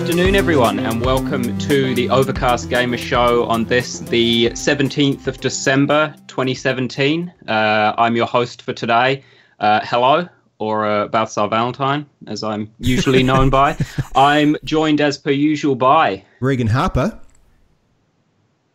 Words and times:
Good 0.00 0.08
afternoon, 0.08 0.34
everyone, 0.34 0.78
and 0.78 1.04
welcome 1.04 1.58
to 1.58 1.94
the 1.94 2.08
Overcast 2.08 2.70
Gamer 2.70 2.96
Show 2.96 3.44
on 3.44 3.66
this, 3.66 3.98
the 3.98 4.46
17th 4.46 5.26
of 5.26 5.40
December 5.42 6.14
2017. 6.26 7.30
Uh, 7.46 7.92
I'm 7.98 8.16
your 8.16 8.24
host 8.24 8.62
for 8.62 8.72
today. 8.72 9.22
Uh, 9.58 9.80
hello, 9.84 10.26
or 10.58 10.86
uh, 10.86 11.08
Balthazar 11.08 11.48
Valentine, 11.48 12.06
as 12.26 12.42
I'm 12.42 12.72
usually 12.78 13.22
known 13.22 13.50
by. 13.50 13.76
I'm 14.14 14.56
joined, 14.64 15.02
as 15.02 15.18
per 15.18 15.32
usual, 15.32 15.74
by 15.74 16.24
Reagan 16.40 16.68
Harper. 16.68 17.20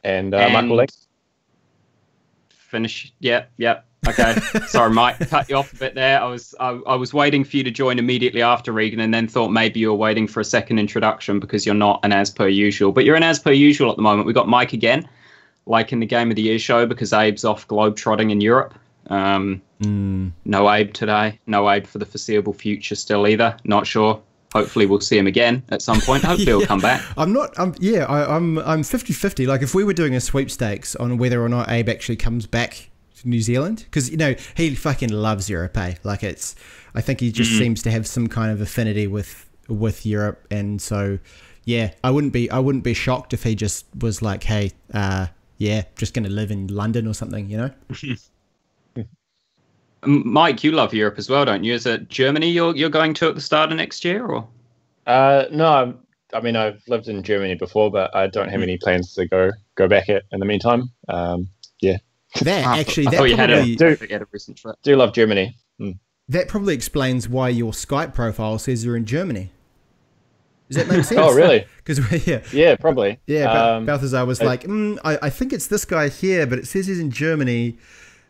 And, 0.04 0.32
uh, 0.32 0.48
Michael 0.50 0.76
Lake. 0.76 0.92
Finish. 2.50 3.12
Yep, 3.20 3.52
yep. 3.58 3.85
Okay. 4.08 4.36
Sorry, 4.68 4.92
Mike. 4.94 5.20
Cut 5.30 5.50
you 5.50 5.56
off 5.58 5.74
a 5.74 5.76
bit 5.78 5.96
there. 5.96 6.22
I 6.22 6.26
was 6.26 6.54
I, 6.60 6.80
I 6.88 6.96
was 6.96 7.14
waiting 7.14 7.44
for 7.44 7.58
you 7.58 7.64
to 7.64 7.72
join 7.72 8.00
immediately 8.00 8.42
after 8.42 8.72
Reagan, 8.72 9.00
and 9.00 9.14
then 9.14 9.28
thought 9.28 9.50
maybe 9.50 9.80
you 9.80 9.90
were 9.90 9.96
waiting 9.98 10.28
for 10.28 10.40
a 10.40 10.46
second 10.46 10.80
introduction 10.80 11.40
because 11.40 11.66
you're 11.66 11.76
not 11.76 12.00
an 12.04 12.12
as 12.12 12.30
per 12.32 12.48
usual. 12.48 12.92
But 12.92 13.06
you're 13.06 13.16
an 13.16 13.24
as 13.24 13.40
per 13.40 13.52
usual 13.52 13.90
at 13.90 13.96
the 13.96 14.02
moment. 14.04 14.28
We 14.28 14.34
got 14.34 14.48
Mike 14.48 14.74
again, 14.74 15.08
like 15.66 15.92
in 15.92 16.00
the 16.00 16.06
Game 16.06 16.30
of 16.30 16.36
the 16.36 16.42
Year 16.44 16.60
show, 16.60 16.86
because 16.86 17.14
Abe's 17.14 17.44
off 17.46 17.68
globe 17.68 17.96
trotting 17.96 18.30
in 18.32 18.42
Europe. 18.42 18.74
Um, 19.08 19.62
Mm. 19.82 20.32
no 20.46 20.72
Abe 20.72 20.94
today. 20.94 21.38
No 21.48 21.70
Abe 21.70 21.86
for 21.86 21.98
the 21.98 22.06
foreseeable 22.06 22.54
future 22.54 22.96
still 22.96 23.28
either. 23.28 23.58
Not 23.66 23.86
sure. 23.86 24.22
Hopefully 24.54 24.86
we'll 24.86 25.02
see 25.02 25.18
him 25.18 25.28
again 25.28 25.64
at 25.68 25.82
some 25.82 26.00
point. 26.00 26.24
Hopefully 26.30 26.46
he'll 26.46 26.66
come 26.66 26.80
back. 26.80 27.04
I'm 27.18 27.34
not. 27.34 27.54
I'm 27.60 27.76
yeah. 27.82 28.06
I, 28.06 28.38
I'm 28.38 28.58
I'm 28.60 28.84
50-50. 28.84 29.46
Like 29.48 29.62
if 29.62 29.76
we 29.76 29.84
were 29.84 29.92
doing 29.92 30.16
a 30.16 30.22
sweepstakes 30.22 30.96
on 30.96 31.18
whether 31.18 31.44
or 31.44 31.50
not 31.50 31.70
Abe 31.70 31.90
actually 31.90 32.16
comes 32.16 32.48
back 32.48 32.90
New 33.26 33.42
Zealand, 33.42 33.84
because 33.86 34.10
you 34.10 34.18
know 34.18 34.36
he 34.56 34.76
fucking 34.76 35.10
loves 35.10 35.50
Europe. 35.50 35.78
Eh? 35.78 35.96
Like 36.04 36.24
it's. 36.24 36.56
I 36.94 37.02
think 37.02 37.20
he 37.20 37.32
just 37.32 37.52
seems 37.58 37.84
to 37.84 37.92
have 37.92 38.08
some 38.08 38.28
kind 38.28 38.52
of 38.52 38.62
affinity 38.62 39.08
with 39.08 39.50
with 39.68 40.06
Europe, 40.06 40.48
and 40.50 40.82
so 40.82 41.20
yeah, 41.66 41.92
I 42.04 42.12
wouldn't 42.12 42.34
be 42.34 42.50
I 42.50 42.60
wouldn't 42.60 42.84
be 42.84 42.94
shocked 42.94 43.34
if 43.34 43.44
he 43.44 43.56
just 43.56 43.86
was 44.00 44.22
like, 44.22 44.44
hey, 44.44 44.72
uh, 44.94 45.28
yeah, 45.58 45.84
just 45.96 46.14
gonna 46.14 46.30
live 46.30 46.52
in 46.52 46.68
London 46.68 47.08
or 47.08 47.14
something, 47.14 47.50
you 47.50 47.58
know. 47.58 47.72
M- 50.04 50.22
Mike, 50.24 50.64
you 50.64 50.72
love 50.72 50.94
Europe 50.94 51.18
as 51.18 51.30
well, 51.30 51.46
don't 51.46 51.64
you? 51.64 51.74
Is 51.74 51.86
it 51.86 52.10
Germany 52.10 52.50
you're 52.50 52.76
you're 52.76 52.90
going 52.90 53.14
to 53.16 53.28
at 53.30 53.36
the 53.36 53.42
start 53.42 53.72
of 53.72 53.78
next 53.78 54.06
year, 54.06 54.26
or 54.26 54.48
Uh, 55.08 55.46
no, 55.52 55.68
I'm, 55.68 56.00
I 56.34 56.42
mean, 56.42 56.56
I've 56.56 56.82
lived 56.88 57.08
in 57.08 57.24
Germany 57.24 57.56
before, 57.56 57.92
but 57.92 58.16
I 58.16 58.28
don't 58.28 58.50
have 58.50 58.62
any 58.62 58.78
plans 58.78 59.14
to 59.16 59.28
go 59.28 59.52
go 59.76 59.88
back 59.88 60.10
it 60.10 60.24
in 60.32 60.40
the 60.40 60.46
meantime. 60.46 60.92
Um, 61.10 61.50
That 62.44 62.66
Ah, 62.66 62.76
actually, 62.78 63.08
I 63.08 63.12
that 63.12 63.18
thought 63.18 63.30
you 63.30 63.36
had 63.38 63.50
probably 63.50 63.74
a, 63.74 63.76
Do- 63.78 63.96
forget 63.96 64.22
a 64.22 64.28
recent 64.32 64.58
trip. 64.58 64.76
do 64.84 64.96
love 64.96 65.14
Germany. 65.14 65.56
Mm. 65.80 65.98
that 66.30 66.48
probably 66.48 66.74
explains 66.74 67.28
why 67.30 67.50
your 67.50 67.72
Skype 67.72 68.14
profile 68.14 68.58
says 68.60 68.84
you're 68.86 68.96
in 68.98 69.06
Germany. 69.06 69.52
Does 70.70 70.78
that 70.78 70.88
make 70.94 71.04
sense? 71.06 71.20
Oh, 71.22 71.34
really? 71.36 71.66
Because 71.84 72.26
yeah, 72.28 72.42
Yeah, 72.52 72.76
probably. 72.76 73.20
Yeah, 73.28 73.46
Ba- 73.46 73.74
Um, 73.76 73.86
Balthazar 73.86 74.26
was 74.26 74.42
I- 74.42 74.46
like, 74.46 74.64
mm, 74.64 74.98
I, 75.04 75.20
I 75.24 75.30
think 75.30 75.54
it's 75.54 75.68
this 75.68 75.86
guy 75.86 76.10
here, 76.10 76.48
but 76.48 76.58
it 76.60 76.68
says 76.68 76.88
he's 76.88 77.00
in 77.00 77.12
Germany. 77.12 77.78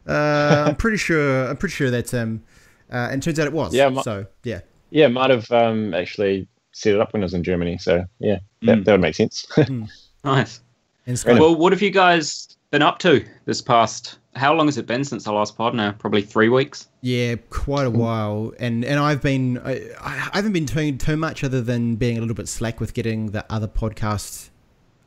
Uh, 0.08 0.66
I'm 0.68 0.76
pretty 0.76 0.98
sure. 0.98 1.48
I'm 1.48 1.58
pretty 1.58 1.74
sure 1.74 1.90
that's 1.90 2.12
him. 2.12 2.44
Uh, 2.92 3.08
and 3.12 3.24
turns 3.24 3.40
out 3.40 3.48
it 3.48 3.54
was. 3.54 3.74
Yeah, 3.74 3.90
my- 3.90 4.02
so 4.02 4.26
yeah. 4.44 4.60
yeah, 4.92 5.08
might 5.08 5.30
have 5.32 5.50
um, 5.52 5.94
actually 5.94 6.48
set 6.74 6.94
it 6.94 7.00
up 7.02 7.14
when 7.14 7.24
I 7.24 7.26
was 7.26 7.34
in 7.34 7.44
Germany. 7.44 7.78
So 7.80 8.04
yeah, 8.20 8.40
that, 8.64 8.80
Mm. 8.80 8.86
that 8.86 8.92
would 8.92 9.02
make 9.02 9.16
sense. 9.16 9.48
Nice. 10.24 10.60
And 11.08 11.22
Well, 11.40 11.56
what 11.56 11.72
have 11.72 11.84
you 11.84 11.92
guys 11.92 12.55
been 12.76 12.82
up 12.82 13.00
to 13.00 13.26
this 13.46 13.62
past? 13.62 14.18
How 14.36 14.54
long 14.54 14.68
has 14.68 14.78
it 14.78 14.86
been 14.86 15.06
since 15.06 15.24
the 15.24 15.32
last 15.32 15.56
pod? 15.56 15.74
Now, 15.74 15.94
probably 15.94 16.22
three 16.22 16.50
weeks. 16.50 16.90
Yeah, 17.00 17.36
quite 17.50 17.88
a 17.88 17.90
while, 17.90 18.52
and 18.60 18.84
and 18.84 19.00
I've 19.00 19.22
been 19.22 19.60
I, 19.60 19.92
I 20.02 20.10
haven't 20.34 20.52
been 20.52 20.66
doing 20.66 20.98
too 20.98 21.16
much 21.16 21.42
other 21.42 21.62
than 21.62 21.96
being 21.96 22.18
a 22.18 22.20
little 22.20 22.36
bit 22.36 22.50
slack 22.50 22.82
with 22.82 22.94
getting 22.94 23.32
the 23.32 23.46
other 23.50 23.70
podcasts 23.70 24.50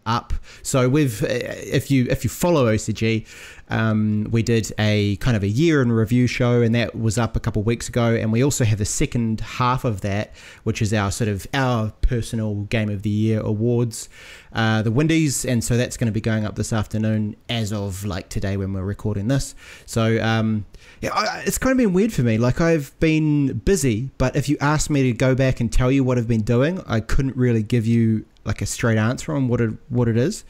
up. 0.08 0.32
So 0.62 0.88
we've 0.88 1.22
if 1.22 1.90
you 1.90 2.06
if 2.10 2.24
you 2.24 2.30
follow 2.30 2.66
OCG, 2.66 3.26
um, 3.70 4.26
we 4.30 4.42
did 4.42 4.72
a 4.78 5.16
kind 5.16 5.36
of 5.36 5.42
a 5.42 5.48
year 5.48 5.82
in 5.82 5.92
review 5.92 6.26
show, 6.26 6.62
and 6.62 6.74
that 6.74 6.98
was 6.98 7.18
up 7.18 7.36
a 7.36 7.40
couple 7.40 7.62
weeks 7.62 7.88
ago. 7.88 8.14
And 8.14 8.32
we 8.32 8.42
also 8.42 8.64
have 8.64 8.78
the 8.78 8.84
second 8.84 9.40
half 9.40 9.84
of 9.84 10.00
that, 10.00 10.32
which 10.64 10.80
is 10.80 10.92
our 10.92 11.10
sort 11.10 11.28
of 11.28 11.46
our 11.52 11.92
personal 12.00 12.62
Game 12.64 12.88
of 12.88 13.02
the 13.02 13.10
Year 13.10 13.40
awards, 13.40 14.08
uh, 14.52 14.82
the 14.82 14.90
Windies, 14.90 15.44
and 15.44 15.62
so 15.62 15.76
that's 15.76 15.96
going 15.96 16.06
to 16.06 16.12
be 16.12 16.20
going 16.20 16.46
up 16.46 16.56
this 16.56 16.72
afternoon 16.72 17.36
as 17.48 17.72
of 17.72 18.04
like 18.04 18.30
today 18.30 18.56
when 18.56 18.72
we're 18.72 18.82
recording 18.82 19.28
this. 19.28 19.54
So 19.84 20.22
um, 20.22 20.64
yeah, 21.02 21.10
I, 21.12 21.42
it's 21.46 21.58
kind 21.58 21.72
of 21.72 21.78
been 21.78 21.92
weird 21.92 22.12
for 22.12 22.22
me. 22.22 22.38
Like 22.38 22.60
I've 22.60 22.98
been 22.98 23.58
busy, 23.58 24.10
but 24.16 24.34
if 24.34 24.48
you 24.48 24.56
asked 24.60 24.88
me 24.88 25.02
to 25.04 25.12
go 25.12 25.34
back 25.34 25.60
and 25.60 25.70
tell 25.70 25.92
you 25.92 26.02
what 26.02 26.16
I've 26.16 26.28
been 26.28 26.42
doing, 26.42 26.82
I 26.86 27.00
couldn't 27.00 27.36
really 27.36 27.62
give 27.62 27.86
you 27.86 28.24
like 28.48 28.60
a 28.62 28.66
straight 28.66 28.98
answer 28.98 29.32
on 29.32 29.46
what 29.46 29.60
it 29.60 29.70
what 29.90 30.08
it 30.08 30.16
is. 30.16 30.44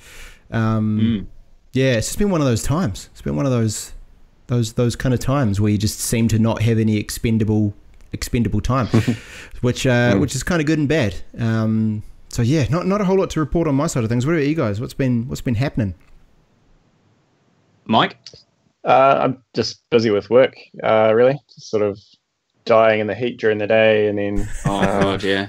Um, 0.51 0.99
Mm. 1.01 1.27
Yeah, 1.75 1.97
it's 1.99 2.07
just 2.09 2.19
been 2.19 2.31
one 2.31 2.41
of 2.41 2.47
those 2.47 2.63
times. 2.63 3.11
It's 3.13 3.21
been 3.21 3.37
one 3.37 3.45
of 3.45 3.53
those 3.53 3.93
those 4.47 4.73
those 4.73 4.97
kind 4.97 5.13
of 5.15 5.21
times 5.21 5.61
where 5.61 5.71
you 5.71 5.77
just 5.77 5.99
seem 6.01 6.27
to 6.29 6.39
not 6.39 6.63
have 6.63 6.79
any 6.79 6.97
expendable 6.97 7.75
expendable 8.13 8.63
time, 8.63 8.87
which 9.61 9.87
uh, 9.87 10.17
which 10.17 10.35
is 10.35 10.43
kind 10.43 10.63
of 10.63 10.67
good 10.67 10.79
and 10.79 10.89
bad. 10.89 11.15
Um, 11.39 12.03
so 12.31 12.41
yeah, 12.41 12.65
not 12.71 12.87
not 12.87 13.03
a 13.03 13.05
whole 13.05 13.19
lot 13.19 13.29
to 13.31 13.41
report 13.41 13.69
on 13.69 13.75
my 13.75 13.87
side 13.87 14.03
of 14.03 14.09
things. 14.09 14.25
What 14.25 14.33
about 14.33 14.47
you 14.47 14.55
guys? 14.55 14.81
What's 14.81 14.95
been 14.95 15.29
what's 15.29 15.43
been 15.43 15.57
happening? 15.57 15.95
Mike, 17.85 18.17
uh, 18.85 19.19
I'm 19.23 19.43
just 19.55 19.83
busy 19.91 20.11
with 20.11 20.31
work. 20.31 20.55
Uh, 20.83 21.13
really, 21.15 21.39
just 21.55 21.71
sort 21.71 21.83
of 21.83 21.99
dying 22.65 23.01
in 23.01 23.07
the 23.07 23.15
heat 23.15 23.39
during 23.39 23.59
the 23.59 23.67
day, 23.67 24.09
and 24.09 24.19
then 24.19 24.49
oh 24.67 24.79
Uh, 24.81 25.01
god, 25.03 25.23
yeah. 25.23 25.49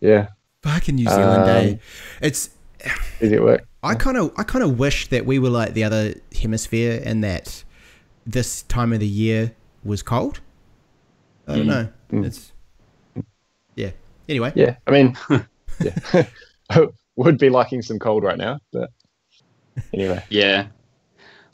yeah, 0.00 0.28
Fucking 0.62 0.94
New 0.96 1.08
Zealand 1.08 1.42
Um, 1.42 1.46
Day. 1.46 1.78
It's 2.20 2.50
busy 3.18 3.36
at 3.36 3.42
work. 3.42 3.66
I 3.82 3.94
kind 3.94 4.16
of 4.18 4.32
I 4.36 4.42
kind 4.42 4.62
of 4.62 4.78
wish 4.78 5.08
that 5.08 5.24
we 5.24 5.38
were 5.38 5.48
like 5.48 5.72
the 5.72 5.84
other 5.84 6.14
hemisphere 6.38 7.00
and 7.04 7.24
that 7.24 7.64
this 8.26 8.62
time 8.62 8.92
of 8.92 9.00
the 9.00 9.06
year 9.08 9.54
was 9.82 10.02
cold. 10.02 10.40
I 11.48 11.56
don't 11.56 11.64
Mm. 11.64 11.68
know. 11.68 11.88
Mm. 12.12 12.24
It's 12.26 12.52
yeah. 13.74 13.90
Anyway, 14.28 14.52
Yeah, 14.54 14.76
I 14.86 14.90
mean, 14.90 15.16
yeah, 15.80 16.26
would 17.16 17.38
be 17.38 17.48
liking 17.48 17.80
some 17.82 17.98
cold 17.98 18.22
right 18.22 18.38
now, 18.38 18.60
but 18.72 18.90
anyway. 19.94 20.22
Yeah. 20.28 20.66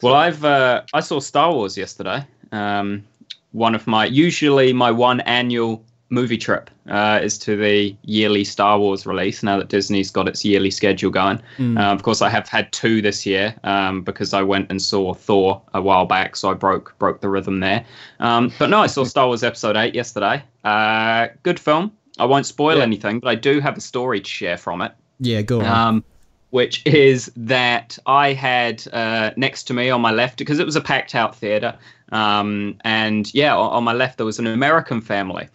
Well, 0.02 0.14
I've 0.14 0.44
uh, 0.44 0.82
I 0.92 1.00
saw 1.00 1.20
Star 1.20 1.52
Wars 1.54 1.76
yesterday. 1.78 2.26
Um, 2.52 3.04
one 3.52 3.74
of 3.74 3.86
my 3.86 4.04
usually 4.04 4.72
my 4.72 4.90
one 4.90 5.20
annual 5.20 5.84
movie 6.08 6.38
trip 6.38 6.70
uh, 6.88 7.18
is 7.22 7.36
to 7.38 7.56
the 7.56 7.96
yearly 8.02 8.44
Star 8.44 8.78
Wars 8.78 9.06
release. 9.06 9.42
Now 9.42 9.58
that 9.58 9.68
Disney's 9.68 10.10
got 10.10 10.28
its 10.28 10.44
yearly 10.44 10.70
schedule 10.70 11.10
going, 11.10 11.40
Mm. 11.58 11.78
uh, 11.78 11.92
of 11.92 12.02
course 12.04 12.22
I 12.22 12.28
have 12.28 12.48
had 12.48 12.70
two 12.72 13.02
this 13.02 13.26
year 13.26 13.54
um, 13.64 14.02
because 14.02 14.32
I 14.32 14.42
went 14.42 14.70
and 14.70 14.80
saw 14.80 15.14
Thor 15.14 15.60
a 15.74 15.82
while 15.82 16.06
back, 16.06 16.36
so 16.36 16.50
I 16.50 16.54
broke 16.54 16.94
broke 16.98 17.20
the 17.20 17.28
rhythm 17.28 17.58
there. 17.60 17.84
Um, 18.20 18.52
but 18.58 18.70
no, 18.70 18.78
I 18.78 18.86
saw 18.86 19.02
Star 19.04 19.26
Wars 19.26 19.42
Episode 19.42 19.76
Eight 19.76 19.94
yesterday. 19.94 20.42
Uh, 20.64 21.28
good 21.42 21.58
film. 21.58 21.90
I 22.18 22.24
won't 22.24 22.46
spoil 22.46 22.76
Yeah. 22.78 22.82
anything, 22.84 23.18
but 23.20 23.28
I 23.28 23.34
do 23.34 23.60
have 23.60 23.76
a 23.76 23.80
story 23.80 24.20
to 24.20 24.30
share 24.30 24.56
from 24.56 24.80
it 24.82 24.92
yeah, 25.18 25.42
go 25.42 25.60
on. 25.60 25.66
um, 25.66 26.04
which 26.50 26.86
is 26.86 27.30
that 27.36 27.98
I 28.06 28.32
had 28.32 28.86
uh, 28.92 29.32
next 29.36 29.64
to 29.64 29.74
me 29.74 29.90
on 29.90 30.00
my 30.00 30.12
left 30.12 30.38
because 30.38 30.58
it 30.60 30.64
was 30.64 30.76
a 30.76 30.80
packed 30.80 31.14
out 31.16 31.34
theater, 31.36 31.76
um, 32.12 32.76
and 32.84 33.32
yeah, 33.34 33.56
on, 33.56 33.72
on 33.72 33.84
my 33.84 33.92
left 33.92 34.16
there 34.18 34.24
was 34.26 34.38
an 34.38 34.46
American 34.46 35.00
family, 35.00 35.48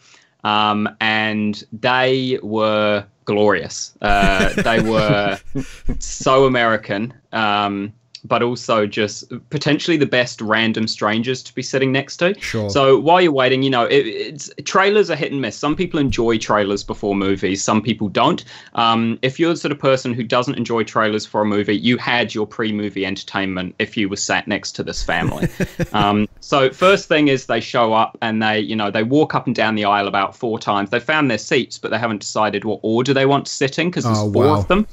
um, 0.44 0.90
and 1.00 1.64
they 1.72 2.40
were 2.42 3.06
glorious. 3.26 3.96
Uh, 4.02 4.50
they 4.62 4.82
were 4.82 5.40
so 6.00 6.46
American. 6.46 7.14
Um, 7.32 7.94
but 8.25 8.41
also 8.44 8.85
just 8.85 9.31
potentially 9.50 9.97
the 9.97 10.06
best 10.06 10.41
random 10.41 10.88
strangers 10.88 11.41
to 11.44 11.53
be 11.56 11.62
sitting 11.62 11.91
next 11.91 12.18
to. 12.18 12.39
Sure. 12.39 12.69
So 12.69 13.00
while 13.00 13.21
you're 13.21 13.31
waiting, 13.31 13.63
you 13.63 13.69
know, 13.69 13.85
it, 13.85 14.06
it's 14.07 14.50
trailers 14.63 15.09
are 15.09 15.15
hit 15.15 15.31
and 15.31 15.41
miss. 15.41 15.57
Some 15.57 15.75
people 15.75 16.00
enjoy 16.00 16.38
trailers 16.38 16.83
before 16.83 17.15
movies, 17.15 17.63
some 17.63 17.81
people 17.81 18.09
don't. 18.09 18.44
Um, 18.75 19.19
if 19.21 19.39
you're 19.39 19.51
the 19.53 19.57
sort 19.59 19.71
of 19.71 19.79
person 19.79 20.13
who 20.13 20.23
doesn't 20.23 20.56
enjoy 20.56 20.83
trailers 20.83 21.25
for 21.25 21.41
a 21.41 21.45
movie, 21.45 21.75
you 21.77 21.97
had 21.97 22.33
your 22.33 22.45
pre-movie 22.47 23.06
entertainment 23.06 23.75
if 23.79 23.97
you 23.97 24.07
were 24.09 24.15
sat 24.15 24.47
next 24.47 24.71
to 24.73 24.83
this 24.83 25.03
family. 25.03 25.47
um, 25.94 26.27
so 26.39 26.69
first 26.71 27.07
thing 27.07 27.27
is 27.27 27.47
they 27.47 27.59
show 27.59 27.94
up 27.94 28.18
and 28.21 28.41
they, 28.41 28.59
you 28.59 28.75
know, 28.75 28.91
they 28.91 29.03
walk 29.03 29.35
up 29.35 29.45
and 29.45 29.56
down 29.56 29.75
the 29.75 29.85
aisle 29.85 30.07
about 30.07 30.35
four 30.35 30.59
times. 30.59 30.89
They 30.89 31.00
found 31.00 31.29
their 31.29 31.38
seats, 31.38 31.77
but 31.77 31.91
they 31.91 31.97
haven't 31.97 32.19
decided 32.19 32.65
what 32.65 32.79
order 32.83 33.13
they 33.13 33.25
want 33.25 33.47
sitting 33.47 33.89
because 33.89 34.03
there's 34.03 34.18
Oh, 34.19 34.31
four 34.31 34.45
wow. 34.45 34.59
of 34.59 34.68
them. 34.68 34.88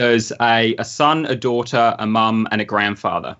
There's 0.00 0.32
a, 0.40 0.74
a 0.78 0.84
son, 0.84 1.26
a 1.26 1.36
daughter, 1.36 1.94
a 1.98 2.06
mum, 2.06 2.48
and 2.50 2.62
a 2.62 2.64
grandfather. 2.64 3.36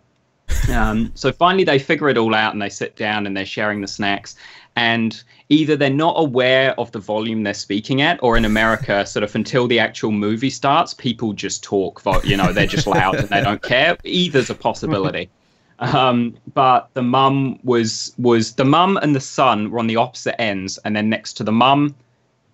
Um, 0.70 1.10
so 1.14 1.32
finally, 1.32 1.64
they 1.64 1.78
figure 1.78 2.10
it 2.10 2.18
all 2.18 2.34
out 2.34 2.52
and 2.52 2.60
they 2.60 2.68
sit 2.68 2.96
down 2.96 3.26
and 3.26 3.34
they're 3.34 3.46
sharing 3.46 3.80
the 3.80 3.88
snacks. 3.88 4.36
And 4.76 5.22
either 5.48 5.74
they're 5.74 5.88
not 5.88 6.16
aware 6.18 6.78
of 6.78 6.92
the 6.92 6.98
volume 6.98 7.44
they're 7.44 7.54
speaking 7.54 8.02
at, 8.02 8.22
or 8.22 8.36
in 8.36 8.44
America, 8.44 9.06
sort 9.06 9.22
of 9.22 9.34
until 9.34 9.68
the 9.68 9.78
actual 9.78 10.12
movie 10.12 10.50
starts, 10.50 10.92
people 10.92 11.32
just 11.32 11.64
talk. 11.64 12.02
You 12.24 12.36
know, 12.36 12.52
they're 12.52 12.66
just 12.66 12.86
loud 12.86 13.14
and 13.14 13.28
they 13.30 13.40
don't 13.40 13.62
care. 13.62 13.96
Either's 14.04 14.50
a 14.50 14.54
possibility. 14.54 15.30
Um, 15.78 16.36
but 16.52 16.90
the 16.92 17.02
mum 17.02 17.58
was 17.64 18.12
was 18.18 18.54
the 18.56 18.66
mum 18.66 18.98
and 18.98 19.16
the 19.16 19.20
son 19.20 19.70
were 19.70 19.78
on 19.78 19.86
the 19.86 19.96
opposite 19.96 20.38
ends, 20.38 20.78
and 20.84 20.94
then 20.94 21.08
next 21.08 21.32
to 21.38 21.42
the 21.42 21.52
mum 21.52 21.94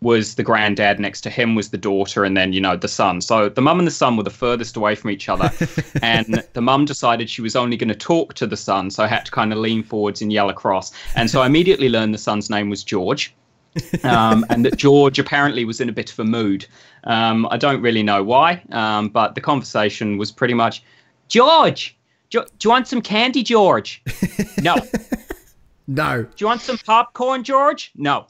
was 0.06 0.36
the 0.36 0.42
granddad, 0.44 1.00
next 1.00 1.22
to 1.22 1.30
him 1.30 1.56
was 1.56 1.70
the 1.70 1.76
daughter, 1.76 2.24
and 2.24 2.36
then, 2.36 2.52
you 2.52 2.60
know, 2.60 2.76
the 2.76 2.86
son. 2.86 3.20
So 3.20 3.48
the 3.48 3.60
mum 3.60 3.80
and 3.80 3.88
the 3.88 3.92
son 3.92 4.16
were 4.16 4.22
the 4.22 4.30
furthest 4.30 4.76
away 4.76 4.94
from 4.94 5.10
each 5.10 5.28
other. 5.28 5.50
and 6.02 6.44
the 6.52 6.62
mum 6.62 6.84
decided 6.84 7.28
she 7.28 7.42
was 7.42 7.56
only 7.56 7.76
going 7.76 7.88
to 7.88 7.94
talk 7.96 8.34
to 8.34 8.46
the 8.46 8.56
son, 8.56 8.88
so 8.90 9.02
I 9.02 9.08
had 9.08 9.24
to 9.26 9.32
kind 9.32 9.52
of 9.52 9.58
lean 9.58 9.82
forwards 9.82 10.22
and 10.22 10.32
yell 10.32 10.48
across. 10.48 10.92
And 11.16 11.28
so 11.28 11.42
I 11.42 11.46
immediately 11.46 11.88
learned 11.88 12.14
the 12.14 12.18
son's 12.18 12.48
name 12.48 12.70
was 12.70 12.84
George. 12.84 13.34
um, 14.04 14.46
and 14.48 14.64
that 14.64 14.76
George 14.76 15.18
apparently 15.18 15.64
was 15.64 15.80
in 15.80 15.88
a 15.88 15.92
bit 15.92 16.12
of 16.12 16.20
a 16.20 16.24
mood. 16.24 16.66
Um, 17.02 17.48
I 17.50 17.56
don't 17.56 17.82
really 17.82 18.04
know 18.04 18.22
why, 18.22 18.62
um, 18.70 19.08
but 19.08 19.34
the 19.34 19.40
conversation 19.40 20.18
was 20.18 20.30
pretty 20.30 20.54
much, 20.54 20.84
George, 21.26 21.98
do, 22.30 22.44
do 22.58 22.68
you 22.68 22.70
want 22.70 22.86
some 22.86 23.02
candy, 23.02 23.42
George? 23.42 24.02
No. 24.62 24.76
No. 25.86 26.22
Do 26.22 26.28
you 26.38 26.46
want 26.46 26.62
some 26.62 26.78
popcorn, 26.78 27.44
George? 27.44 27.92
No. 27.94 28.26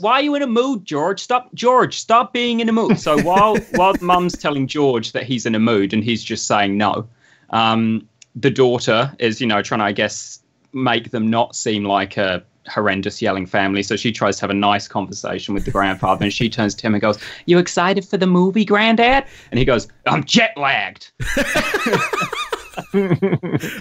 Why 0.00 0.14
are 0.14 0.22
you 0.22 0.34
in 0.34 0.42
a 0.42 0.46
mood, 0.46 0.84
George? 0.84 1.20
Stop, 1.20 1.52
George. 1.54 1.98
Stop 1.98 2.32
being 2.32 2.60
in 2.60 2.68
a 2.68 2.72
mood. 2.72 2.98
So 2.98 3.20
while 3.22 3.56
while 3.74 3.94
mum's 4.00 4.36
telling 4.36 4.66
George 4.66 5.12
that 5.12 5.24
he's 5.24 5.46
in 5.46 5.54
a 5.54 5.58
mood 5.58 5.92
and 5.92 6.02
he's 6.02 6.22
just 6.22 6.46
saying 6.46 6.76
no, 6.76 7.08
um, 7.50 8.08
the 8.34 8.50
daughter 8.50 9.14
is 9.18 9.40
you 9.40 9.46
know 9.46 9.62
trying 9.62 9.80
to 9.80 9.84
I 9.84 9.92
guess 9.92 10.40
make 10.72 11.10
them 11.10 11.28
not 11.28 11.54
seem 11.54 11.84
like 11.84 12.16
a 12.16 12.42
horrendous 12.68 13.20
yelling 13.20 13.46
family. 13.46 13.82
So 13.82 13.96
she 13.96 14.10
tries 14.10 14.36
to 14.36 14.42
have 14.42 14.50
a 14.50 14.54
nice 14.54 14.88
conversation 14.88 15.54
with 15.54 15.64
the 15.64 15.70
grandfather, 15.70 16.24
and 16.24 16.32
she 16.32 16.48
turns 16.48 16.74
to 16.76 16.86
him 16.86 16.94
and 16.94 17.00
goes, 17.00 17.18
"You 17.46 17.58
excited 17.58 18.04
for 18.04 18.16
the 18.16 18.26
movie, 18.26 18.64
Granddad?" 18.64 19.26
And 19.50 19.58
he 19.58 19.64
goes, 19.64 19.88
"I'm 20.06 20.24
jet 20.24 20.56
lagged." 20.56 21.12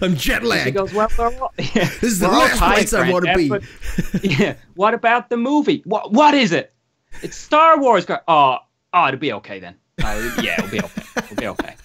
I'm 0.01 0.15
jet 0.15 0.41
He 0.41 0.47
lagged. 0.47 0.75
goes, 0.75 0.93
"Well, 0.93 1.09
all, 1.19 1.53
yeah, 1.57 1.65
This 2.01 2.03
is 2.03 2.19
the 2.19 2.27
last 2.27 2.59
place 2.59 2.93
I 2.93 3.11
want 3.11 3.25
to 3.25 3.35
be. 3.35 3.49
but- 3.49 3.63
yeah. 4.23 4.55
What 4.75 4.93
about 4.93 5.29
the 5.29 5.37
movie? 5.37 5.81
What 5.85 6.11
What 6.11 6.33
is 6.33 6.51
it? 6.51 6.73
It's 7.21 7.37
Star 7.37 7.79
Wars. 7.79 8.05
Gra- 8.05 8.23
Oh, 8.27 8.57
oh, 8.93 9.07
it'll 9.07 9.19
be 9.19 9.33
okay 9.33 9.59
then. 9.59 9.75
Uh, 10.03 10.31
yeah, 10.41 10.55
it'll 10.57 10.69
be 10.71 10.79
okay. 10.81 11.03
It'll 11.17 11.35
be 11.35 11.47
okay. 11.47 11.75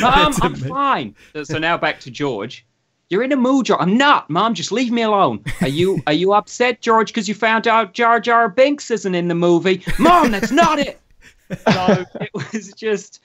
Mom, 0.00 0.32
I'm 0.42 0.54
fine. 0.54 1.14
So 1.44 1.58
now 1.58 1.78
back 1.78 2.00
to 2.00 2.10
George. 2.10 2.64
You're 3.10 3.22
in 3.22 3.32
a 3.32 3.36
mood, 3.36 3.64
George. 3.66 3.80
I'm 3.80 3.96
not, 3.96 4.28
Mom. 4.28 4.52
Just 4.52 4.70
leave 4.70 4.92
me 4.92 5.00
alone. 5.00 5.42
Are 5.62 5.68
you 5.68 6.02
Are 6.06 6.12
you 6.12 6.34
upset, 6.34 6.82
George, 6.82 7.08
because 7.08 7.26
you 7.26 7.34
found 7.34 7.66
out 7.66 7.94
Jar 7.94 8.20
Jar 8.20 8.50
Binks 8.50 8.90
isn't 8.90 9.14
in 9.14 9.28
the 9.28 9.34
movie? 9.34 9.82
Mom, 9.98 10.30
that's 10.30 10.50
not 10.52 10.78
it. 10.78 11.00
So 11.50 12.04
it 12.20 12.30
was 12.34 12.72
just, 12.74 13.20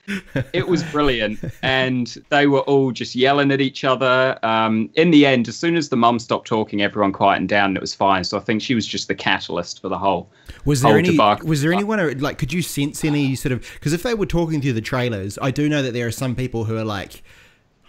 it 0.52 0.66
was 0.66 0.82
brilliant, 0.84 1.40
and 1.62 2.06
they 2.30 2.46
were 2.46 2.60
all 2.60 2.90
just 2.90 3.14
yelling 3.14 3.50
at 3.50 3.60
each 3.60 3.84
other. 3.84 4.38
Um, 4.42 4.90
in 4.94 5.10
the 5.10 5.26
end, 5.26 5.48
as 5.48 5.56
soon 5.56 5.76
as 5.76 5.90
the 5.90 5.96
mum 5.96 6.18
stopped 6.18 6.46
talking, 6.46 6.82
everyone 6.82 7.12
quietened 7.12 7.48
down, 7.48 7.70
and 7.70 7.76
it 7.76 7.80
was 7.80 7.94
fine. 7.94 8.24
So 8.24 8.38
I 8.38 8.40
think 8.40 8.62
she 8.62 8.74
was 8.74 8.86
just 8.86 9.08
the 9.08 9.14
catalyst 9.14 9.80
for 9.80 9.88
the 9.88 9.98
whole. 9.98 10.30
Was 10.64 10.80
there 10.80 10.92
whole 10.92 10.98
any? 10.98 11.10
debacle. 11.10 11.48
Was 11.48 11.62
there 11.62 11.72
anyone 11.72 12.00
or, 12.00 12.14
like? 12.14 12.38
Could 12.38 12.52
you 12.52 12.62
sense 12.62 13.04
any 13.04 13.34
sort 13.34 13.52
of? 13.52 13.60
Because 13.74 13.92
if 13.92 14.02
they 14.02 14.14
were 14.14 14.26
talking 14.26 14.60
through 14.62 14.72
the 14.72 14.80
trailers, 14.80 15.38
I 15.40 15.50
do 15.50 15.68
know 15.68 15.82
that 15.82 15.92
there 15.92 16.06
are 16.06 16.12
some 16.12 16.34
people 16.34 16.64
who 16.64 16.76
are 16.76 16.84
like, 16.84 17.22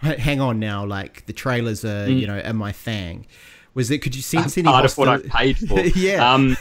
"Hang 0.02 0.40
on 0.40 0.58
now, 0.58 0.84
like 0.84 1.26
the 1.26 1.32
trailers 1.32 1.84
are, 1.84 2.08
you 2.10 2.26
know, 2.26 2.38
in 2.38 2.56
my 2.56 2.72
thing." 2.72 3.26
Was 3.76 3.90
it? 3.90 3.98
Could 3.98 4.16
you 4.16 4.22
sense 4.22 4.56
any? 4.56 4.64
part 4.64 4.86
of 4.86 4.96
what 4.98 5.08
I 5.08 5.18
hostil- 5.18 5.30
paid 5.30 5.58
for. 5.58 5.80
Yeah. 5.98 6.32
Um, 6.32 6.56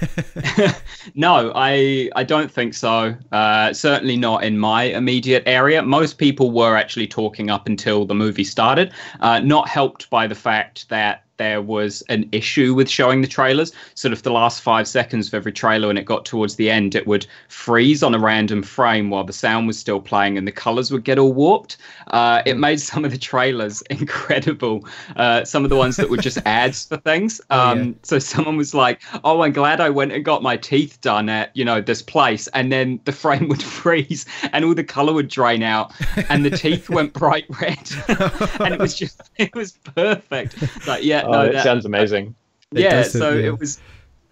no, 1.16 1.52
I 1.56 2.10
I 2.16 2.24
don't 2.24 2.52
think 2.52 2.74
so. 2.74 3.16
Uh, 3.32 3.74
certainly 3.74 4.18
not 4.18 4.44
in 4.44 4.60
my 4.60 4.84
immediate 4.84 5.44
area. 5.46 5.82
Most 5.82 6.18
people 6.18 6.52
were 6.52 6.76
actually 6.76 7.08
talking 7.08 7.50
up 7.50 7.68
until 7.68 8.06
the 8.06 8.14
movie 8.14 8.44
started. 8.44 8.92
Uh, 9.22 9.40
not 9.40 9.68
helped 9.70 10.10
by 10.10 10.28
the 10.28 10.36
fact 10.36 10.90
that 10.90 11.24
there 11.38 11.62
was 11.62 12.02
an 12.10 12.28
issue 12.32 12.74
with 12.74 12.90
showing 12.90 13.22
the 13.22 13.28
trailers. 13.28 13.72
Sort 13.96 14.14
of 14.14 14.24
the 14.24 14.32
last 14.32 14.62
five 14.62 14.88
seconds 14.88 15.28
of 15.28 15.34
every 15.34 15.52
trailer, 15.52 15.88
when 15.88 15.98
it 15.98 16.06
got 16.06 16.26
towards 16.26 16.56
the 16.56 16.70
end, 16.70 16.96
it 16.96 17.08
would 17.08 17.28
freeze 17.48 18.04
on 18.04 18.14
a 18.14 18.20
random 18.20 18.64
frame 18.64 19.10
while 19.10 19.24
the 19.24 19.34
sound 19.34 19.68
was 19.68 19.78
still 19.78 20.00
playing 20.00 20.38
and 20.38 20.48
the 20.48 20.52
colors 20.52 20.92
would 20.92 21.04
get 21.04 21.18
all 21.18 21.34
warped. 21.34 21.78
Uh, 22.08 22.42
it 22.46 22.58
made 22.58 22.80
some 22.92 23.06
of 23.06 23.12
the 23.12 23.18
trailers 23.18 23.82
incredible. 23.90 24.86
Uh, 25.16 25.44
some 25.44 25.64
of 25.64 25.70
the 25.70 25.76
ones 25.76 25.96
that 25.98 26.10
were 26.10 26.18
just 26.18 26.38
ads 26.46 26.86
for 26.86 26.98
things. 26.98 27.42
Um, 27.50 27.84
yeah. 27.84 27.94
So 28.04 28.20
someone 28.20 28.58
was 28.58 28.74
like, 28.74 29.02
"Oh, 29.24 29.42
I'm 29.42 29.54
glad 29.54 29.82
I 29.82 29.90
went 29.90 30.12
and 30.12 30.24
got 30.24 30.44
my 30.44 30.58
teeth 30.58 31.00
done 31.02 31.30
at 31.30 31.56
you 31.56 31.66
know 31.66 31.82
this 31.82 32.02
place," 32.02 32.48
and 32.50 32.72
then 32.72 33.00
the 33.06 33.12
frame 33.12 33.48
would 33.48 33.64
freeze 33.64 34.26
and 34.52 34.66
all 34.66 34.74
the 34.74 34.84
color 34.84 35.14
would 35.14 35.28
drain 35.28 35.64
out, 35.64 35.94
and 36.30 36.46
the 36.46 36.50
teeth 36.50 36.90
went 36.90 37.14
bright 37.14 37.46
red, 37.62 37.92
and 38.60 38.74
it 38.74 38.80
was 38.80 38.96
just 38.96 39.22
it 39.38 39.54
was 39.56 39.74
perfect. 39.74 40.56
Like, 40.88 41.04
yeah, 41.04 41.25
Oh, 41.28 41.32
no, 41.32 41.44
that, 41.46 41.54
that- 41.54 41.64
sounds 41.64 41.86
amazing. 41.86 42.36
It 42.74 42.82
yeah, 42.82 42.90
does 43.04 43.12
so 43.12 43.32
yeah. 43.32 43.48
it 43.48 43.60
was 43.60 43.80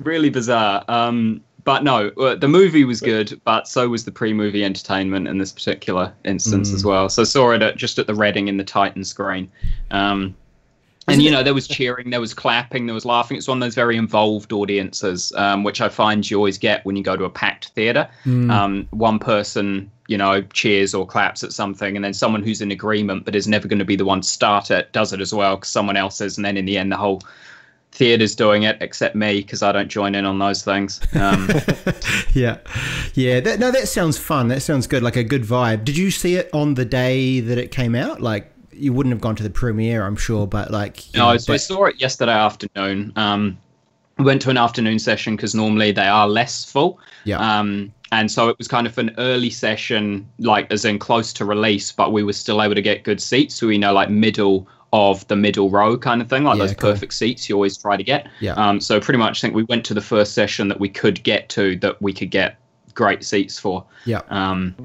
really 0.02 0.30
bizarre. 0.30 0.84
Um, 0.88 1.42
but 1.64 1.84
no, 1.84 2.10
uh, 2.18 2.36
the 2.36 2.48
movie 2.48 2.84
was 2.84 3.00
good, 3.00 3.40
but 3.46 3.68
so 3.70 3.88
was 3.88 4.04
the 4.04 4.12
pre-movie 4.12 4.66
entertainment 4.66 5.28
in 5.30 5.38
this 5.38 5.52
particular 5.54 6.12
instance 6.26 6.72
Mm. 6.72 6.76
as 6.76 6.84
well. 6.84 7.08
So 7.10 7.24
saw 7.24 7.52
it 7.52 7.62
at, 7.62 7.78
just 7.78 8.00
at 8.00 8.08
the 8.08 8.14
Reading 8.16 8.50
in 8.50 8.58
the 8.58 8.66
Titan 8.66 9.06
screen. 9.06 9.50
Um, 9.92 10.36
and 11.08 11.22
you 11.22 11.32
know 11.32 11.44
there 11.44 11.54
was 11.54 11.68
cheering, 11.68 12.10
there 12.10 12.22
was 12.22 12.34
clapping, 12.34 12.86
there 12.86 12.94
was 12.94 13.06
laughing. 13.06 13.38
It's 13.38 13.48
one 13.48 13.58
of 13.58 13.62
those 13.62 13.76
very 13.76 13.98
involved 13.98 14.54
audiences, 14.54 15.34
um, 15.36 15.64
which 15.64 15.82
I 15.82 15.90
find 15.90 16.30
you 16.30 16.38
always 16.38 16.58
get 16.58 16.86
when 16.86 16.96
you 16.96 17.04
go 17.04 17.18
to 17.18 17.26
a 17.26 17.30
packed 17.30 17.70
theater. 17.70 18.10
Mm. 18.26 18.52
Um, 18.52 18.88
one 18.92 19.20
person, 19.20 19.92
you 20.08 20.18
know, 20.18 20.42
cheers 20.42 20.94
or 20.94 21.06
claps 21.06 21.44
at 21.44 21.52
something, 21.52 21.96
and 21.96 22.04
then 22.04 22.14
someone 22.14 22.44
who's 22.44 22.62
in 22.62 22.72
agreement 22.72 23.26
but 23.26 23.36
is 23.36 23.48
never 23.48 23.68
going 23.68 23.80
to 23.80 23.86
be 23.86 23.96
the 23.96 24.06
one 24.06 24.22
to 24.22 24.28
start 24.28 24.72
it 24.72 24.92
does 24.92 25.14
it 25.14 25.22
as 25.22 25.34
well 25.34 25.58
because 25.58 25.70
someone 25.70 25.98
else 25.98 26.22
is, 26.22 26.38
and 26.38 26.46
then 26.46 26.58
in 26.58 26.66
the 26.66 26.78
end 26.78 26.92
the 26.92 26.98
whole 26.98 27.22
theater's 27.94 28.36
doing 28.36 28.64
it 28.64 28.78
except 28.82 29.16
me 29.16 29.42
because 29.42 29.62
I 29.62 29.72
don't 29.72 29.88
join 29.88 30.16
in 30.16 30.26
on 30.26 30.40
those 30.40 30.64
things. 30.64 31.00
Um, 31.14 31.50
yeah, 32.34 32.58
yeah. 33.14 33.40
That, 33.40 33.60
no, 33.60 33.72
that 33.72 33.88
sounds 33.88 34.18
fun. 34.18 34.48
That 34.48 34.62
sounds 34.62 34.88
good. 34.88 35.04
Like 35.04 35.16
a 35.16 35.24
good 35.24 35.44
vibe. 35.44 35.84
Did 35.84 35.98
you 35.98 36.12
see 36.12 36.36
it 36.36 36.50
on 36.54 36.74
the 36.74 36.86
day 36.86 37.40
that 37.40 37.58
it 37.58 37.72
came 37.72 37.94
out? 37.94 38.22
Like 38.22 38.53
you 38.76 38.94
wouldn't 38.94 39.14
have 39.14 39.22
gone 39.22 39.36
to 39.36 39.44
the 39.44 39.50
premiere, 39.50 40.06
I'm 40.06 40.16
sure, 40.16 40.48
but 40.48 40.72
like 40.72 41.04
No, 41.14 41.32
know, 41.32 41.38
so 41.38 41.54
I 41.54 41.58
saw 41.58 41.86
it 41.86 42.00
yesterday 42.00 42.34
afternoon. 42.34 43.14
Um, 43.16 43.58
we 44.18 44.26
went 44.26 44.42
to 44.44 44.50
an 44.50 44.58
afternoon 44.58 45.00
session 45.00 45.36
because 45.36 45.56
normally 45.56 45.92
they 45.92 46.08
are 46.08 46.28
less 46.28 46.66
full. 46.66 47.00
Yeah. 47.24 47.38
Um, 47.40 47.94
and 48.12 48.32
so 48.32 48.48
it 48.48 48.58
was 48.60 48.68
kind 48.68 48.86
of 48.86 48.96
an 49.00 49.14
early 49.18 49.50
session, 49.50 50.28
like 50.38 50.72
as 50.72 50.86
in 50.86 51.00
close 51.00 51.34
to 51.34 51.46
release, 51.46 51.92
but 51.92 52.12
we 52.14 52.22
were 52.24 52.34
still 52.34 52.62
able 52.62 52.76
to 52.76 52.82
get 52.82 53.04
good 53.04 53.20
seats. 53.20 53.56
So 53.56 53.66
we 53.68 53.78
know 53.80 53.92
like 53.94 54.10
middle 54.12 54.68
of 54.92 55.28
the 55.28 55.36
middle 55.36 55.72
row 55.72 55.98
kind 55.98 56.22
of 56.22 56.30
thing, 56.30 56.44
like 56.44 56.58
Yeah, 56.58 56.66
those 56.66 56.76
cool. 56.76 56.92
perfect 56.92 57.14
seats 57.16 57.50
you 57.50 57.56
always 57.56 57.76
try 57.76 57.98
to 57.98 58.04
get. 58.04 58.28
Yeah. 58.40 58.54
Um, 58.54 58.80
so 58.80 59.00
pretty 59.00 59.18
much, 59.18 59.40
I 59.40 59.42
think 59.42 59.56
we 59.56 59.64
went 59.64 59.84
to 59.86 59.96
the 59.96 60.02
first 60.02 60.34
session 60.34 60.68
that 60.68 60.80
we 60.80 60.90
could 60.90 61.24
get 61.24 61.50
to 61.50 61.76
that 61.78 62.00
we 62.00 62.14
could 62.14 62.30
get 62.30 62.58
great 62.94 63.24
seats 63.24 63.58
for. 63.58 63.84
yeah. 64.06 64.22
Um, 64.30 64.76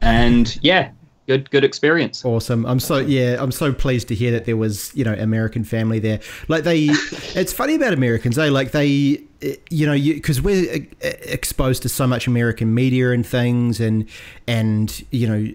and 0.00 0.58
yeah, 0.62 0.90
good 1.28 1.50
good 1.50 1.62
experience. 1.62 2.24
Awesome. 2.24 2.66
I'm 2.66 2.80
so 2.80 2.96
yeah, 2.98 3.36
I'm 3.38 3.52
so 3.52 3.72
pleased 3.72 4.08
to 4.08 4.14
hear 4.14 4.32
that 4.32 4.46
there 4.46 4.56
was, 4.56 4.90
you 4.94 5.04
know, 5.04 5.12
American 5.12 5.62
family 5.62 6.00
there. 6.00 6.20
Like 6.48 6.64
they 6.64 6.86
it's 6.88 7.52
funny 7.52 7.74
about 7.76 7.92
Americans, 7.92 8.34
they 8.34 8.50
like 8.50 8.72
they 8.72 9.22
eh, 9.42 9.56
you 9.70 9.86
know, 9.86 9.92
you 9.92 10.20
cuz 10.20 10.40
we're 10.40 10.72
eh, 10.72 10.80
eh, 11.02 11.12
exposed 11.24 11.82
to 11.82 11.88
so 11.88 12.06
much 12.06 12.26
American 12.26 12.74
media 12.74 13.12
and 13.12 13.24
things 13.24 13.78
and 13.78 14.06
and 14.46 15.04
you 15.10 15.28
know, 15.28 15.54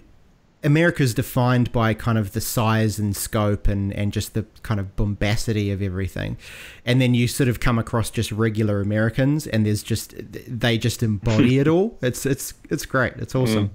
America's 0.63 1.13
defined 1.15 1.71
by 1.71 1.93
kind 1.95 2.17
of 2.19 2.33
the 2.33 2.39
size 2.39 2.99
and 2.99 3.15
scope 3.15 3.67
and, 3.67 3.91
and 3.93 4.13
just 4.13 4.35
the 4.35 4.45
kind 4.61 4.79
of 4.79 4.95
bombacity 4.95 5.71
of 5.71 5.81
everything. 5.81 6.37
And 6.85 7.01
then 7.01 7.15
you 7.15 7.27
sort 7.27 7.49
of 7.49 7.59
come 7.59 7.77
across 7.79 8.09
just 8.11 8.31
regular 8.31 8.79
Americans 8.79 9.47
and 9.47 9.65
there's 9.65 9.83
just 9.83 10.13
they 10.47 10.77
just 10.77 11.01
embody 11.01 11.57
it 11.63 11.67
all. 11.67 11.97
It's 12.03 12.27
it's 12.27 12.53
it's 12.69 12.85
great. 12.85 13.13
It's 13.17 13.33
awesome. 13.33 13.71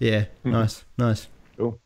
Yeah, 0.00 0.24
nice. 0.44 0.84
Nice. 0.98 1.28
Cool. 1.56 1.78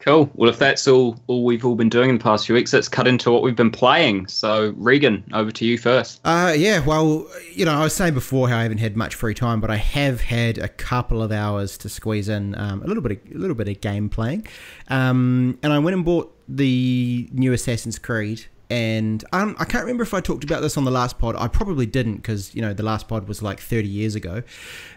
Cool. 0.00 0.30
Well, 0.34 0.48
if 0.48 0.58
that's 0.58 0.88
all 0.88 1.18
all 1.26 1.44
we've 1.44 1.64
all 1.64 1.74
been 1.74 1.88
doing 1.88 2.08
in 2.08 2.18
the 2.18 2.22
past 2.22 2.46
few 2.46 2.54
weeks, 2.54 2.72
let's 2.72 2.88
cut 2.88 3.06
into 3.06 3.30
what 3.30 3.42
we've 3.42 3.56
been 3.56 3.70
playing. 3.70 4.26
So, 4.28 4.72
Reagan, 4.76 5.22
over 5.34 5.50
to 5.50 5.64
you 5.66 5.76
first. 5.76 6.20
Uh, 6.24 6.54
yeah, 6.56 6.84
well, 6.84 7.26
you 7.52 7.64
know, 7.64 7.72
I 7.72 7.82
was 7.82 7.94
saying 7.94 8.14
before 8.14 8.48
how 8.48 8.58
I 8.58 8.62
haven't 8.62 8.78
had 8.78 8.96
much 8.96 9.14
free 9.14 9.34
time, 9.34 9.60
but 9.60 9.70
I 9.70 9.76
have 9.76 10.22
had 10.22 10.56
a 10.56 10.68
couple 10.68 11.22
of 11.22 11.30
hours 11.30 11.76
to 11.78 11.88
squeeze 11.88 12.28
in 12.28 12.56
um, 12.58 12.82
a 12.82 12.86
little 12.86 13.02
bit, 13.02 13.12
of, 13.12 13.34
a 13.34 13.38
little 13.38 13.56
bit 13.56 13.68
of 13.68 13.80
game 13.80 14.08
playing, 14.08 14.46
um, 14.88 15.58
and 15.62 15.72
I 15.72 15.78
went 15.78 15.94
and 15.94 16.04
bought 16.04 16.34
the 16.48 17.28
new 17.32 17.52
Assassin's 17.52 17.98
Creed. 17.98 18.46
And 18.70 19.24
um, 19.32 19.56
I 19.58 19.64
can't 19.64 19.82
remember 19.84 20.02
if 20.02 20.12
I 20.12 20.20
talked 20.20 20.44
about 20.44 20.60
this 20.60 20.76
on 20.76 20.84
the 20.84 20.90
last 20.90 21.18
pod. 21.18 21.36
I 21.36 21.48
probably 21.48 21.86
didn't 21.86 22.16
because 22.16 22.54
you 22.54 22.60
know 22.60 22.74
the 22.74 22.82
last 22.82 23.08
pod 23.08 23.26
was 23.26 23.42
like 23.42 23.60
30 23.60 23.88
years 23.88 24.14
ago. 24.14 24.42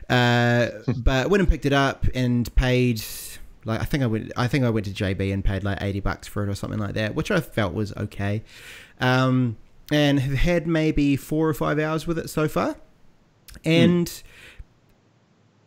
Uh, 0.10 0.68
but 0.98 1.30
went 1.30 1.42
and 1.42 1.50
picked 1.50 1.66
it 1.66 1.74
up 1.74 2.06
and 2.14 2.54
paid 2.56 3.02
like 3.64 3.80
I 3.80 3.86
think 3.86 4.04
I 4.04 4.08
went 4.08 4.32
I 4.36 4.48
think 4.48 4.66
I 4.66 4.70
went 4.70 4.88
to 4.88 4.92
JB 4.92 5.32
and 5.32 5.44
paid 5.44 5.64
like 5.64 5.82
80 5.82 6.00
bucks 6.02 6.28
for 6.28 6.44
it 6.44 6.50
or 6.50 6.56
something 6.56 6.80
like 6.80 6.96
that, 6.96 7.16
which 7.16 7.32
I 7.32 7.40
felt 7.40 7.74
was 7.74 7.94
okay. 7.96 8.44
Um, 9.00 9.58
and 9.92 10.20
have 10.20 10.38
had 10.38 10.68
maybe 10.68 11.16
four 11.16 11.48
or 11.48 11.54
five 11.54 11.80
hours 11.80 12.08
with 12.08 12.18
it 12.18 12.30
so 12.30 12.48
far. 12.48 12.78
And 13.66 14.24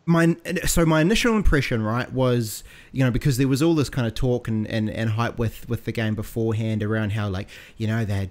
my 0.05 0.35
so 0.65 0.85
my 0.85 1.01
initial 1.01 1.35
impression, 1.35 1.81
right, 1.81 2.11
was 2.11 2.63
you 2.91 3.03
know 3.03 3.11
because 3.11 3.37
there 3.37 3.47
was 3.47 3.61
all 3.61 3.75
this 3.75 3.89
kind 3.89 4.07
of 4.07 4.13
talk 4.13 4.47
and, 4.47 4.67
and, 4.67 4.89
and 4.89 5.11
hype 5.11 5.37
with 5.37 5.67
with 5.67 5.85
the 5.85 5.91
game 5.91 6.15
beforehand 6.15 6.83
around 6.83 7.11
how 7.11 7.27
like 7.27 7.49
you 7.77 7.87
know 7.87 8.05
they 8.05 8.15
had 8.15 8.29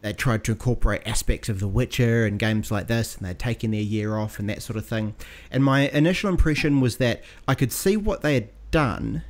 they 0.00 0.12
tried 0.12 0.44
to 0.44 0.52
incorporate 0.52 1.02
aspects 1.06 1.48
of 1.48 1.60
The 1.60 1.68
Witcher 1.68 2.24
and 2.26 2.38
games 2.38 2.70
like 2.70 2.86
this, 2.86 3.16
and 3.16 3.26
they'd 3.26 3.38
taken 3.38 3.72
their 3.72 3.80
year 3.80 4.16
off 4.16 4.38
and 4.38 4.48
that 4.48 4.62
sort 4.62 4.76
of 4.76 4.86
thing. 4.86 5.14
And 5.50 5.64
my 5.64 5.88
initial 5.90 6.30
impression 6.30 6.80
was 6.80 6.98
that 6.98 7.22
I 7.48 7.54
could 7.54 7.72
see 7.72 7.96
what 7.96 8.22
they 8.22 8.34
had 8.34 8.48
done, 8.70 9.22